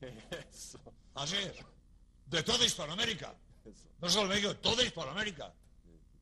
Eso, 0.01 0.79
Así 1.15 1.37
es. 1.37 1.53
De 2.27 2.43
toda 2.43 2.65
Hispanoamérica. 2.65 3.33
No 4.01 4.09
solo 4.09 4.29
México, 4.29 4.55
toda 4.57 4.83
Hispanoamérica. 4.83 5.53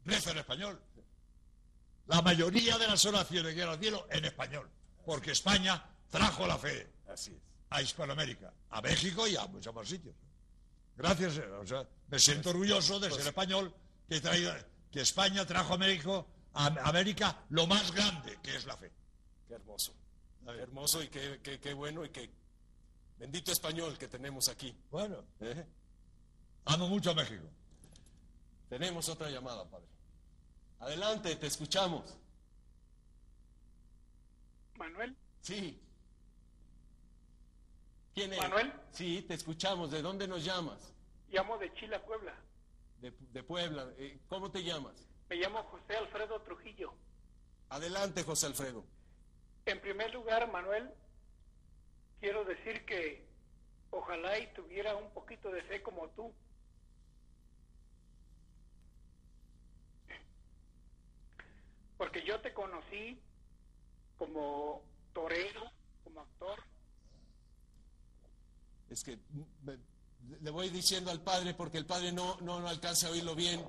Reza 0.05 0.31
en 0.31 0.37
español. 0.39 0.81
La 2.07 2.21
mayoría 2.21 2.77
de 2.77 2.87
las 2.87 3.03
oraciones 3.05 3.53
que 3.55 3.63
al 3.63 3.79
cielo 3.79 4.05
en 4.09 4.25
español. 4.25 4.69
Porque 5.05 5.31
España 5.31 5.83
trajo 6.09 6.45
la 6.47 6.57
fe 6.57 6.91
Así 7.07 7.31
es. 7.31 7.41
a 7.69 7.81
Hispanoamérica, 7.81 8.53
a 8.69 8.81
México 8.81 9.27
y 9.27 9.35
a 9.35 9.45
muchos 9.47 9.73
más 9.73 9.87
sitios. 9.87 10.15
Gracias, 10.95 11.37
eh, 11.37 11.47
o 11.47 11.65
sea, 11.65 11.87
me 12.09 12.19
siento 12.19 12.49
orgulloso 12.51 12.99
de 12.99 13.09
ser 13.11 13.25
español 13.27 13.73
que, 14.07 14.17
he 14.17 14.21
traído- 14.21 14.53
que 14.91 15.01
España 15.01 15.45
trajo 15.45 15.73
a 15.73 15.77
México, 15.77 16.27
a 16.53 16.67
América 16.87 17.43
lo 17.49 17.65
más 17.67 17.91
grande 17.91 18.37
que 18.43 18.55
es 18.55 18.65
la 18.65 18.77
fe. 18.77 18.91
Qué 19.47 19.55
hermoso. 19.55 19.93
Qué 20.45 20.51
hermoso 20.61 21.01
y 21.01 21.07
qué, 21.07 21.39
qué- 21.41 21.59
qué 21.59 21.73
bueno 21.73 22.03
y 22.05 22.09
qué 22.09 22.29
bendito 23.17 23.51
español 23.51 23.97
que 23.97 24.07
tenemos 24.07 24.49
aquí. 24.49 24.75
Bueno, 24.91 25.23
¿eh? 25.39 25.65
amo 26.65 26.87
mucho 26.89 27.11
a 27.11 27.13
México. 27.15 27.45
Tenemos 28.69 29.07
otra 29.09 29.29
llamada, 29.29 29.63
Padre. 29.69 29.87
Adelante, 30.83 31.33
te 31.37 31.47
escuchamos. 31.47 32.17
Manuel, 34.75 35.15
Sí. 35.39 35.79
¿Quién 38.13 38.33
es? 38.33 38.39
Manuel. 38.39 38.73
Sí, 38.91 39.21
te 39.25 39.33
escuchamos. 39.33 39.91
¿De 39.91 40.01
dónde 40.01 40.27
nos 40.27 40.43
llamas? 40.43 40.93
llamo 41.29 41.57
de 41.57 41.73
Chila, 41.73 41.99
Puebla. 42.03 42.35
De, 42.99 43.11
de 43.31 43.43
Puebla. 43.43 43.87
Eh, 43.97 44.19
¿Cómo 44.27 44.51
te 44.51 44.61
llamas? 44.61 44.93
Me 45.29 45.37
llamo 45.37 45.63
José 45.63 45.95
Alfredo 45.95 46.41
Trujillo. 46.41 46.93
Adelante, 47.69 48.23
José 48.23 48.47
Alfredo. 48.47 48.83
En 49.65 49.79
primer 49.81 50.13
lugar, 50.13 50.51
Manuel, 50.51 50.91
quiero 52.19 52.43
decir 52.43 52.85
que 52.85 53.25
ojalá 53.89 54.37
y 54.37 54.53
tuviera 54.53 54.95
un 54.97 55.09
poquito 55.11 55.49
de 55.49 55.63
fe 55.63 55.81
como 55.81 56.09
tú. 56.09 56.31
Porque 61.97 62.23
yo 62.25 62.39
te 62.41 62.53
conocí 62.53 63.19
como 64.17 64.81
torero, 65.13 65.63
como 66.03 66.21
actor. 66.21 66.63
Es 68.89 69.03
que 69.03 69.17
le 70.41 70.51
voy 70.51 70.69
diciendo 70.69 71.11
al 71.11 71.21
padre 71.21 71.53
porque 71.53 71.77
el 71.77 71.85
padre 71.85 72.11
no, 72.11 72.37
no, 72.41 72.59
no 72.59 72.67
alcanza 72.67 73.07
a 73.07 73.11
oírlo 73.11 73.35
bien. 73.35 73.63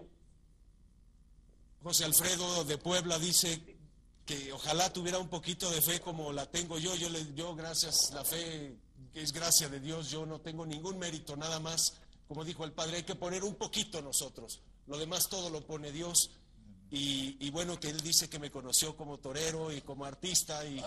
José 1.82 2.04
Alfredo 2.04 2.64
de 2.64 2.78
Puebla 2.78 3.18
dice 3.18 3.76
que 4.24 4.52
ojalá 4.52 4.92
tuviera 4.92 5.18
un 5.18 5.28
poquito 5.28 5.70
de 5.70 5.82
fe 5.82 6.00
como 6.00 6.32
la 6.32 6.46
tengo 6.46 6.78
yo. 6.78 6.94
Yo, 6.94 7.10
le, 7.10 7.34
yo 7.34 7.54
gracias, 7.54 8.10
la 8.12 8.24
fe 8.24 8.76
es 9.12 9.32
gracia 9.32 9.68
de 9.68 9.80
Dios, 9.80 10.10
yo 10.10 10.24
no 10.26 10.40
tengo 10.40 10.64
ningún 10.64 10.98
mérito, 10.98 11.36
nada 11.36 11.60
más. 11.60 12.00
Como 12.26 12.44
dijo 12.44 12.64
el 12.64 12.72
padre, 12.72 12.98
hay 12.98 13.02
que 13.02 13.14
poner 13.14 13.44
un 13.44 13.54
poquito 13.56 14.00
nosotros. 14.00 14.62
Lo 14.86 14.96
demás 14.98 15.28
todo 15.28 15.50
lo 15.50 15.66
pone 15.66 15.92
Dios. 15.92 16.30
Y, 16.90 17.36
y 17.40 17.50
bueno, 17.50 17.80
que 17.80 17.88
él 17.88 18.00
dice 18.00 18.28
que 18.30 18.38
me 18.38 18.50
conoció 18.50 18.96
como 18.96 19.18
torero 19.18 19.72
y 19.72 19.80
como 19.80 20.04
artista 20.04 20.64
y, 20.64 20.80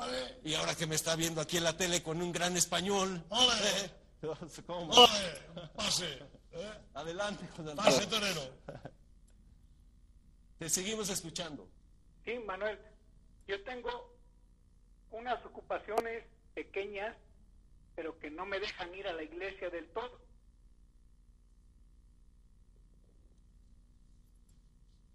y 0.44 0.54
ahora 0.54 0.76
que 0.76 0.88
me 0.88 0.96
está 0.96 1.16
viendo 1.16 1.42
aquí 1.42 1.58
en 1.58 1.64
la 1.66 1.76
tele 1.76 2.02
con 2.02 2.22
un 2.22 2.32
gran 2.32 2.56
español. 2.56 3.26
Ole. 3.30 3.92
¿cómo? 4.66 4.94
¡Ole! 4.94 5.70
Pase, 5.76 6.20
¿eh? 6.54 6.72
Adelante, 6.94 7.48
José. 7.56 7.76
Pase, 7.76 8.08
torero. 8.08 8.42
Te 10.60 10.70
seguimos 10.70 11.10
escuchando. 11.10 11.68
Sí, 12.26 12.40
Manuel, 12.46 12.80
yo 13.48 13.62
tengo 13.64 14.16
unas 15.12 15.44
ocupaciones 15.46 16.26
pequeñas, 16.54 17.16
pero 17.96 18.18
que 18.20 18.32
no 18.32 18.46
me 18.46 18.60
dejan 18.60 18.94
ir 18.96 19.08
a 19.08 19.14
la 19.14 19.24
iglesia 19.24 19.70
del 19.70 19.88
todo. 19.90 20.20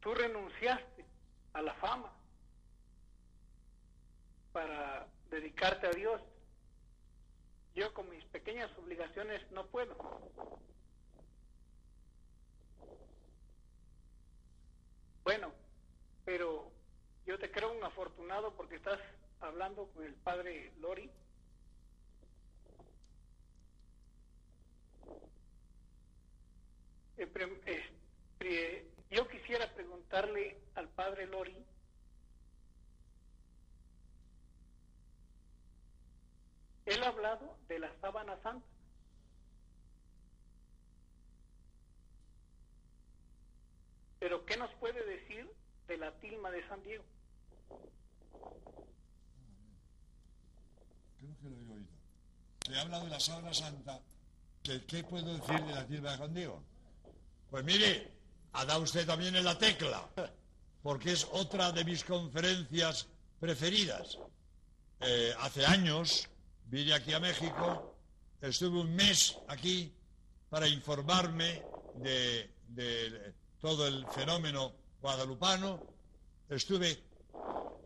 Tú 0.03 0.13
renunciaste 0.15 1.05
a 1.53 1.63
la 1.63 1.75
fama 1.75 2.13
para 4.53 5.07
dedicarte 5.31 5.87
a 5.87 5.91
Dios. 5.91 6.21
Yo 7.77 7.95
con 7.95 8.11
mis 8.11 8.25
pequeñas 8.25 8.69
obligaciones 8.77 9.49
no 9.53 9.65
puedo. 9.69 9.97
Bueno, 15.23 15.53
pero 16.25 16.69
yo 17.25 17.39
te 17.39 17.53
creo 17.53 17.71
un 17.71 17.85
afortunado 17.85 18.53
porque 18.57 18.75
estás 18.75 18.99
hablando 19.41 19.87
con 19.95 20.03
el 20.03 20.15
padre 20.15 20.73
Lori. 20.81 21.09
Yo 29.13 29.29
quisiera 29.29 29.73
preguntarle 29.75 30.59
al 30.75 30.89
padre 30.89 31.27
Lori 31.27 31.57
él 36.87 37.03
ha 37.03 37.09
hablado 37.09 37.57
de 37.69 37.79
la 37.79 37.93
sábana 38.01 38.37
santa 38.43 38.67
pero 44.19 44.47
¿qué 44.47 44.57
nos 44.57 44.71
puede 44.75 45.05
decir 45.05 45.51
de 45.89 45.97
la 45.99 46.13
tilma 46.21 46.51
de 46.51 46.67
San 46.69 46.81
Diego? 46.85 47.05
Creo 51.19 51.37
que 51.41 51.51
lo 51.51 51.57
he 51.57 51.75
oído. 51.75 51.93
Se 52.65 52.79
habla 52.79 53.01
de 53.01 53.11
la 53.11 53.19
sábana 53.19 53.53
santa. 53.53 54.01
¿Qué, 54.63 55.03
puedo 55.03 55.37
decir 55.37 55.61
de 55.65 55.75
la 55.75 55.87
tilma 55.89 56.13
de 56.13 56.17
Juan 56.19 56.35
Diego? 56.35 56.63
Pues 57.51 57.65
mire, 57.65 58.13
ha 58.53 58.65
dado 58.65 58.83
usted 58.83 59.07
también 59.07 59.35
en 59.37 59.45
la 59.45 59.57
tecla, 59.57 60.09
porque 60.83 61.13
es 61.13 61.27
otra 61.33 61.73
de 61.73 61.85
mis 61.85 62.05
conferencias 62.05 63.07
preferidas. 63.41 64.19
Eh, 65.01 65.35
hace 65.41 65.65
años 65.65 66.29
vine 66.67 66.95
aquí 66.95 67.13
a 67.13 67.21
México, 67.21 67.97
estuve 68.41 68.81
un 68.81 68.95
mes 68.95 69.37
aquí 69.49 69.93
para 70.49 70.69
informarme 70.69 71.63
de, 71.97 72.51
todo 73.61 73.87
el 73.87 74.07
fenómeno 74.09 74.73
guadalupano. 75.01 75.87
Estuve 76.49 77.03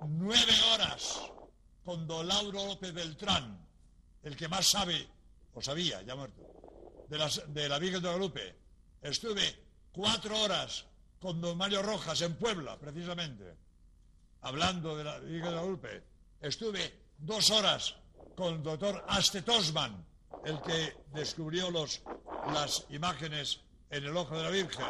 nueve 0.09 0.53
horas 0.73 1.21
con 1.85 2.07
don 2.07 2.27
Lauro 2.27 2.67
López 2.67 2.93
Beltrán, 2.93 3.65
el 4.23 4.37
que 4.37 4.49
más 4.49 4.67
sabe, 4.67 5.07
o 5.55 5.63
sabía, 5.63 6.03
ya 6.03 6.17
muerto, 6.17 6.43
de, 7.09 7.19
de 7.49 7.69
la 7.69 7.79
Virgen 7.79 8.03
de 8.03 8.09
Guadalupe. 8.09 8.57
Estuve 9.03 9.66
cuatro 9.97 10.39
horas 10.39 10.85
con 11.19 11.41
don 11.41 11.57
Mario 11.57 11.83
Rojas 11.83 12.21
en 12.21 12.35
Puebla, 12.37 12.79
precisamente, 12.79 13.57
hablando 14.43 14.95
de 14.95 15.03
la 15.03 15.19
Virgen 15.19 15.45
de 15.45 15.57
Guadalupe. 15.57 16.03
Estuve 16.43 16.93
dos 17.17 17.51
horas 17.51 17.97
con 18.37 18.57
el 18.57 18.63
doctor 18.63 19.03
Aste 19.09 19.41
Tosman, 19.41 20.05
el 20.45 20.61
que 20.61 20.93
descubrió 21.15 21.71
las 21.71 22.85
imágenes 22.91 23.61
en 23.89 24.05
el 24.05 24.15
ojo 24.15 24.37
de 24.37 24.43
la 24.43 24.51
Virgen. 24.51 24.87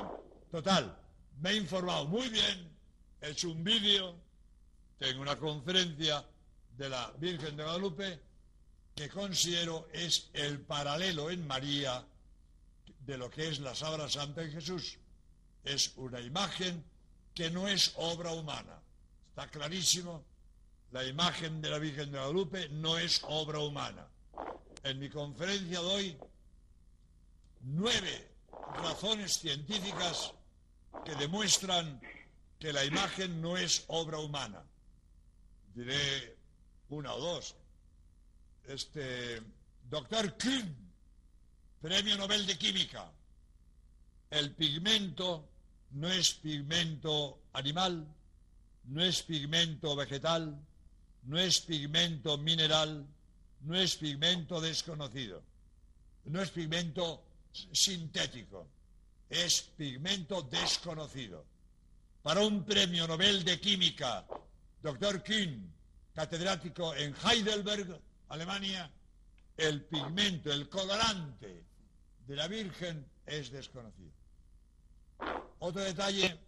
Total, 0.50 0.98
me 1.40 1.50
he 1.50 1.56
informado 1.56 2.06
muy 2.06 2.28
bien, 2.28 2.68
he 3.20 3.30
hecho 3.30 3.50
un 3.50 3.62
vídeo, 3.62 4.16
tengo 4.98 5.22
una 5.22 5.36
conferencia 5.36 6.24
de 6.76 6.88
la 6.88 7.12
Virgen 7.18 7.56
de 7.56 7.62
Guadalupe 7.62 8.20
que 8.96 9.08
considero 9.08 9.88
es 9.92 10.30
el 10.32 10.62
paralelo 10.62 11.30
en 11.30 11.46
María 11.46 12.04
de 13.06 13.16
lo 13.16 13.30
que 13.30 13.48
es 13.48 13.60
la 13.60 13.74
Sábana 13.74 14.08
Santa 14.08 14.42
en 14.42 14.50
Jesús. 14.50 14.98
Es 15.64 15.92
una 15.96 16.20
imagen 16.20 16.84
que 17.34 17.50
no 17.50 17.68
es 17.68 17.92
obra 17.96 18.32
humana. 18.32 18.80
Está 19.28 19.48
clarísimo, 19.48 20.24
la 20.92 21.04
imagen 21.04 21.60
de 21.60 21.70
la 21.70 21.78
Virgen 21.78 22.10
de 22.10 22.18
Guadalupe 22.18 22.68
no 22.70 22.98
es 22.98 23.22
obra 23.24 23.60
humana. 23.60 24.06
En 24.82 24.98
mi 24.98 25.08
conferencia 25.08 25.80
doy 25.80 26.16
nueve 27.60 28.28
razones 28.74 29.38
científicas 29.38 30.32
que 31.04 31.14
demuestran 31.16 32.00
que 32.58 32.72
la 32.72 32.84
imagen 32.84 33.40
no 33.40 33.56
es 33.56 33.84
obra 33.88 34.18
humana. 34.18 34.64
Diré 35.74 36.36
una 36.88 37.14
o 37.14 37.20
dos. 37.20 37.54
Este, 38.66 39.42
doctor 39.88 40.36
Kuhn, 40.38 40.85
Premio 41.80 42.16
Nobel 42.16 42.46
de 42.46 42.56
Química. 42.56 43.10
El 44.30 44.52
pigmento 44.52 45.48
no 45.92 46.10
es 46.10 46.34
pigmento 46.34 47.42
animal, 47.52 48.06
no 48.84 49.02
es 49.02 49.22
pigmento 49.22 49.94
vegetal, 49.94 50.58
no 51.24 51.38
es 51.38 51.60
pigmento 51.60 52.38
mineral, 52.38 53.06
no 53.62 53.76
es 53.76 53.96
pigmento 53.96 54.60
desconocido, 54.60 55.42
no 56.24 56.42
es 56.42 56.50
pigmento 56.50 57.22
sintético, 57.72 58.66
es 59.28 59.62
pigmento 59.76 60.42
desconocido. 60.42 61.44
Para 62.22 62.40
un 62.40 62.64
premio 62.64 63.06
Nobel 63.06 63.44
de 63.44 63.60
Química, 63.60 64.26
doctor 64.82 65.22
Kuhn, 65.22 65.72
catedrático 66.14 66.94
en 66.94 67.14
Heidelberg, 67.24 68.00
Alemania, 68.28 68.90
el 69.56 69.84
pigmento, 69.84 70.52
el 70.52 70.68
colorante 70.68 71.64
de 72.26 72.36
la 72.36 72.48
Virgen 72.48 73.06
es 73.24 73.50
desconocido. 73.50 74.12
Otro 75.58 75.82
detalle 75.82 76.38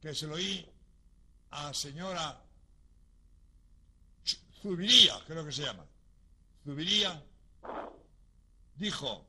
que 0.00 0.14
se 0.14 0.26
lo 0.26 0.34
oí 0.34 0.66
a 1.50 1.74
señora 1.74 2.42
Zubiría, 4.62 5.18
creo 5.26 5.44
que 5.44 5.52
se 5.52 5.62
llama. 5.62 5.84
Zubiría 6.64 7.22
dijo, 8.76 9.26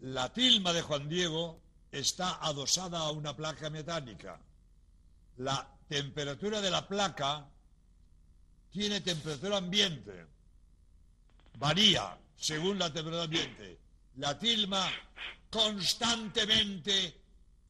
la 0.00 0.32
tilma 0.32 0.72
de 0.72 0.82
Juan 0.82 1.08
Diego 1.08 1.60
está 1.90 2.44
adosada 2.44 3.00
a 3.00 3.10
una 3.10 3.36
placa 3.36 3.68
metálica. 3.68 4.40
La 5.38 5.68
temperatura 5.88 6.60
de 6.60 6.70
la 6.70 6.86
placa 6.88 7.46
tiene 8.70 9.00
temperatura 9.00 9.58
ambiente. 9.58 10.26
Varía 11.58 12.18
según 12.36 12.78
la 12.78 12.92
temperatura 12.92 13.24
ambiente. 13.24 13.78
La 14.16 14.38
tilma 14.38 14.90
constantemente 15.50 17.20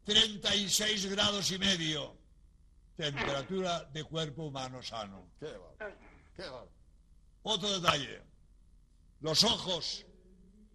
36 0.04 1.06
grados 1.06 1.50
y 1.50 1.58
medio. 1.58 2.16
Temperatura 2.96 3.84
de 3.84 4.04
cuerpo 4.04 4.44
humano 4.44 4.82
sano. 4.82 5.30
Qué. 5.38 5.52
Qué. 6.36 6.44
Otro 7.42 7.80
detalle. 7.80 8.22
Los 9.20 9.44
ojos 9.44 10.04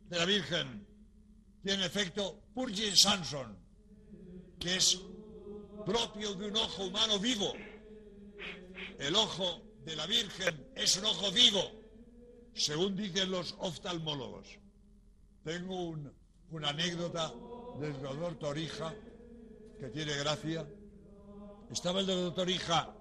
de 0.09 0.17
la 0.17 0.25
Virgen 0.25 0.87
tienen 1.63 1.85
efecto 1.85 2.43
Purgin-Sanson, 2.53 3.57
que 4.59 4.77
es 4.77 4.99
propio 5.85 6.33
de 6.35 6.47
un 6.47 6.55
ojo 6.55 6.85
humano 6.85 7.19
vivo. 7.19 7.53
El 8.99 9.15
ojo 9.15 9.61
de 9.83 9.95
la 9.95 10.05
Virgen 10.05 10.71
es 10.75 10.97
un 10.97 11.05
ojo 11.05 11.31
vivo, 11.31 11.71
según 12.57 12.95
dicen 12.95 13.31
los 13.31 13.55
oftalmólogos. 13.59 14.47
Tengo 15.43 15.83
un- 15.89 16.11
una 16.51 16.69
anécdota 16.69 17.33
del 17.79 18.01
doctor 18.01 18.35
Torija, 18.39 18.93
que 19.79 19.87
tiene 19.89 20.15
gracia. 20.17 20.67
Estaba 21.71 21.99
el 21.99 22.07
doctor 22.07 22.33
Torija 22.33 22.93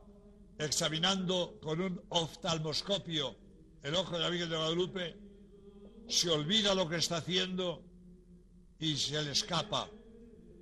examinando 0.58 1.58
con 1.62 1.80
un 1.80 2.02
oftalmoscopio 2.08 3.36
el 3.82 3.94
ojo 3.94 4.12
de 4.12 4.18
la 4.18 4.30
de 4.30 4.46
Guadalupe, 4.46 5.16
se 6.08 6.28
olvida 6.28 6.74
lo 6.74 6.88
que 6.88 6.96
está 6.96 7.18
haciendo 7.18 7.84
y 8.80 8.96
se 8.96 9.22
le 9.22 9.30
escapa. 9.30 9.88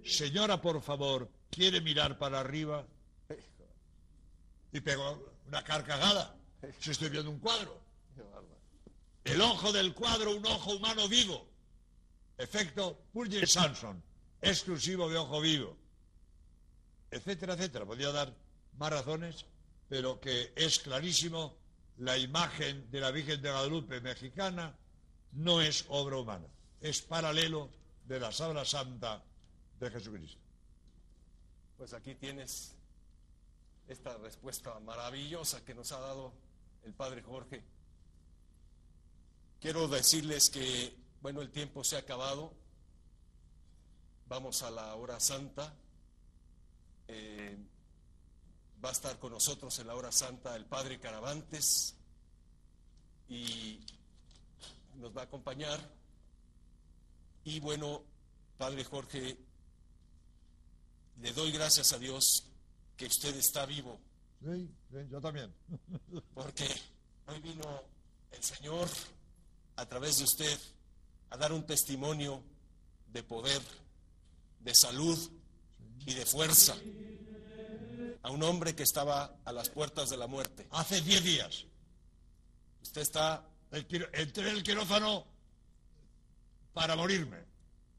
Señora, 0.04 0.60
por 0.60 0.82
favor, 0.82 1.30
¿quiere 1.50 1.80
mirar 1.80 2.18
para 2.18 2.40
arriba? 2.40 2.86
Y 4.72 4.80
pegó 4.80 5.32
una 5.46 5.62
carcajada. 5.64 6.36
Si 6.80 6.90
estoy 6.90 7.08
viendo 7.08 7.30
un 7.30 7.38
cuadro. 7.38 7.80
El 9.24 9.40
ojo 9.40 9.72
del 9.72 9.94
cuadro, 9.94 10.36
un 10.36 10.46
ojo 10.46 10.74
humano 10.76 11.08
vivo. 11.08 11.46
Efecto 12.36 13.06
Purgin 13.12 13.46
Samson, 13.46 14.02
exclusivo 14.40 15.08
de 15.08 15.16
ojo 15.16 15.40
vivo. 15.40 15.76
etcétera, 17.10 17.54
etcétera. 17.54 17.86
Podría 17.86 18.10
dar 18.12 18.34
más 18.76 18.90
razones, 18.90 19.46
pero 19.88 20.20
que 20.20 20.52
es 20.56 20.78
clarísimo, 20.80 21.56
la 21.98 22.18
imagen 22.18 22.90
de 22.90 23.00
la 23.00 23.10
Virgen 23.12 23.40
de 23.40 23.50
Guadalupe 23.50 24.00
mexicana 24.00 24.76
no 25.32 25.62
es 25.62 25.84
obra 25.88 26.16
humana, 26.18 26.46
es 26.80 27.02
paralelo 27.02 27.70
de 28.04 28.18
la 28.18 28.32
Sabra 28.32 28.64
Santa 28.64 29.22
de 29.78 29.90
Jesucristo. 29.90 30.40
Pues 31.78 31.92
aquí 31.92 32.14
tienes 32.16 32.74
esta 33.88 34.16
respuesta 34.18 34.78
maravillosa 34.80 35.64
que 35.64 35.74
nos 35.74 35.92
ha 35.92 36.00
dado 36.00 36.32
el 36.84 36.94
Padre 36.94 37.22
Jorge. 37.22 37.62
Quiero 39.64 39.88
decirles 39.88 40.50
que, 40.50 40.94
bueno, 41.22 41.40
el 41.40 41.50
tiempo 41.50 41.82
se 41.84 41.96
ha 41.96 42.00
acabado. 42.00 42.52
Vamos 44.28 44.62
a 44.62 44.70
la 44.70 44.94
hora 44.94 45.18
santa. 45.18 45.74
Eh, 47.08 47.56
va 48.84 48.90
a 48.90 48.92
estar 48.92 49.18
con 49.18 49.32
nosotros 49.32 49.78
en 49.78 49.86
la 49.86 49.94
hora 49.94 50.12
santa 50.12 50.54
el 50.54 50.66
Padre 50.66 51.00
Caravantes 51.00 51.96
y 53.26 53.80
nos 54.96 55.16
va 55.16 55.22
a 55.22 55.24
acompañar. 55.24 55.80
Y 57.44 57.58
bueno, 57.60 58.02
Padre 58.58 58.84
Jorge, 58.84 59.38
le 61.22 61.32
doy 61.32 61.52
gracias 61.52 61.94
a 61.94 61.98
Dios 61.98 62.50
que 62.98 63.06
usted 63.06 63.34
está 63.36 63.64
vivo, 63.64 63.98
Sí, 64.44 64.70
sí, 64.90 64.98
yo 65.10 65.22
también. 65.22 65.54
porque 66.34 66.68
hoy 67.28 67.40
vino 67.40 67.82
el 68.30 68.42
Señor 68.42 68.90
a 69.76 69.86
través 69.86 70.18
de 70.18 70.24
usted 70.24 70.58
a 71.30 71.36
dar 71.36 71.52
un 71.52 71.64
testimonio 71.66 72.42
de 73.12 73.22
poder, 73.22 73.60
de 74.60 74.74
salud 74.74 75.18
y 76.06 76.14
de 76.14 76.26
fuerza 76.26 76.76
a 78.22 78.30
un 78.30 78.42
hombre 78.42 78.74
que 78.74 78.82
estaba 78.82 79.36
a 79.44 79.52
las 79.52 79.68
puertas 79.68 80.10
de 80.10 80.16
la 80.16 80.26
muerte. 80.26 80.66
Hace 80.70 81.00
diez 81.00 81.22
días 81.22 81.64
Usted 82.82 83.00
está, 83.00 83.42
el 83.70 83.86
entré 84.12 84.50
en 84.50 84.56
el 84.56 84.62
quirófano 84.62 85.24
para 86.74 86.94
morirme. 86.96 87.38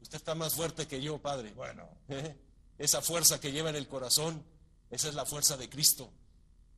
usted 0.00 0.16
está 0.16 0.34
más 0.34 0.54
fuerte 0.54 0.86
que 0.86 1.02
yo, 1.02 1.18
Padre. 1.18 1.52
Bueno, 1.54 1.88
¿Eh? 2.08 2.36
Esa 2.78 3.02
fuerza 3.02 3.40
que 3.40 3.52
lleva 3.52 3.70
en 3.70 3.76
el 3.76 3.88
corazón, 3.88 4.44
esa 4.90 5.08
es 5.08 5.14
la 5.14 5.24
fuerza 5.24 5.56
de 5.56 5.68
Cristo. 5.68 6.10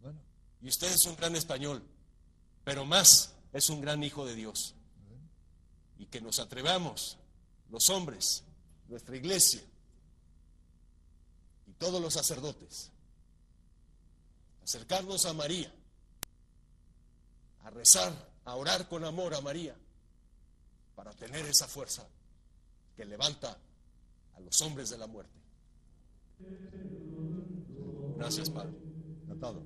bueno, 0.01 0.19
Y 0.63 0.69
usted 0.69 0.93
es 0.93 1.05
un 1.07 1.17
gran 1.17 1.35
español, 1.35 1.83
pero 2.65 2.85
más 2.85 3.35
es 3.53 3.69
un 3.69 3.81
gran 3.81 4.03
hijo 4.05 4.25
de 4.25 4.37
Dios. 4.37 4.75
Y 5.99 6.07
que 6.07 6.21
nos 6.21 6.39
atrevamos, 6.39 7.19
los 7.71 7.91
hombres, 7.91 8.45
nuestra 8.89 9.17
iglesia 9.17 9.63
y 11.67 11.73
todos 11.73 12.01
los 12.01 12.15
sacerdotes, 12.15 12.91
acercarnos 14.63 15.27
a 15.27 15.33
María, 15.35 15.73
a 17.65 17.71
rezar, 17.71 18.13
a 18.45 18.55
orar 18.55 18.89
con 18.89 19.05
amor 19.05 19.35
a 19.35 19.41
María, 19.41 19.77
para 20.95 21.13
tener 21.13 21.45
esa 21.47 21.69
fuerza 21.69 22.07
que 22.97 23.05
levanta 23.05 23.57
a 24.35 24.41
los 24.41 24.61
hombres 24.63 24.91
de 24.91 24.99
la 24.99 25.07
muerte. 25.07 25.39
Gracias, 28.17 28.51
Padre. 28.51 28.73
encantado. 29.25 29.63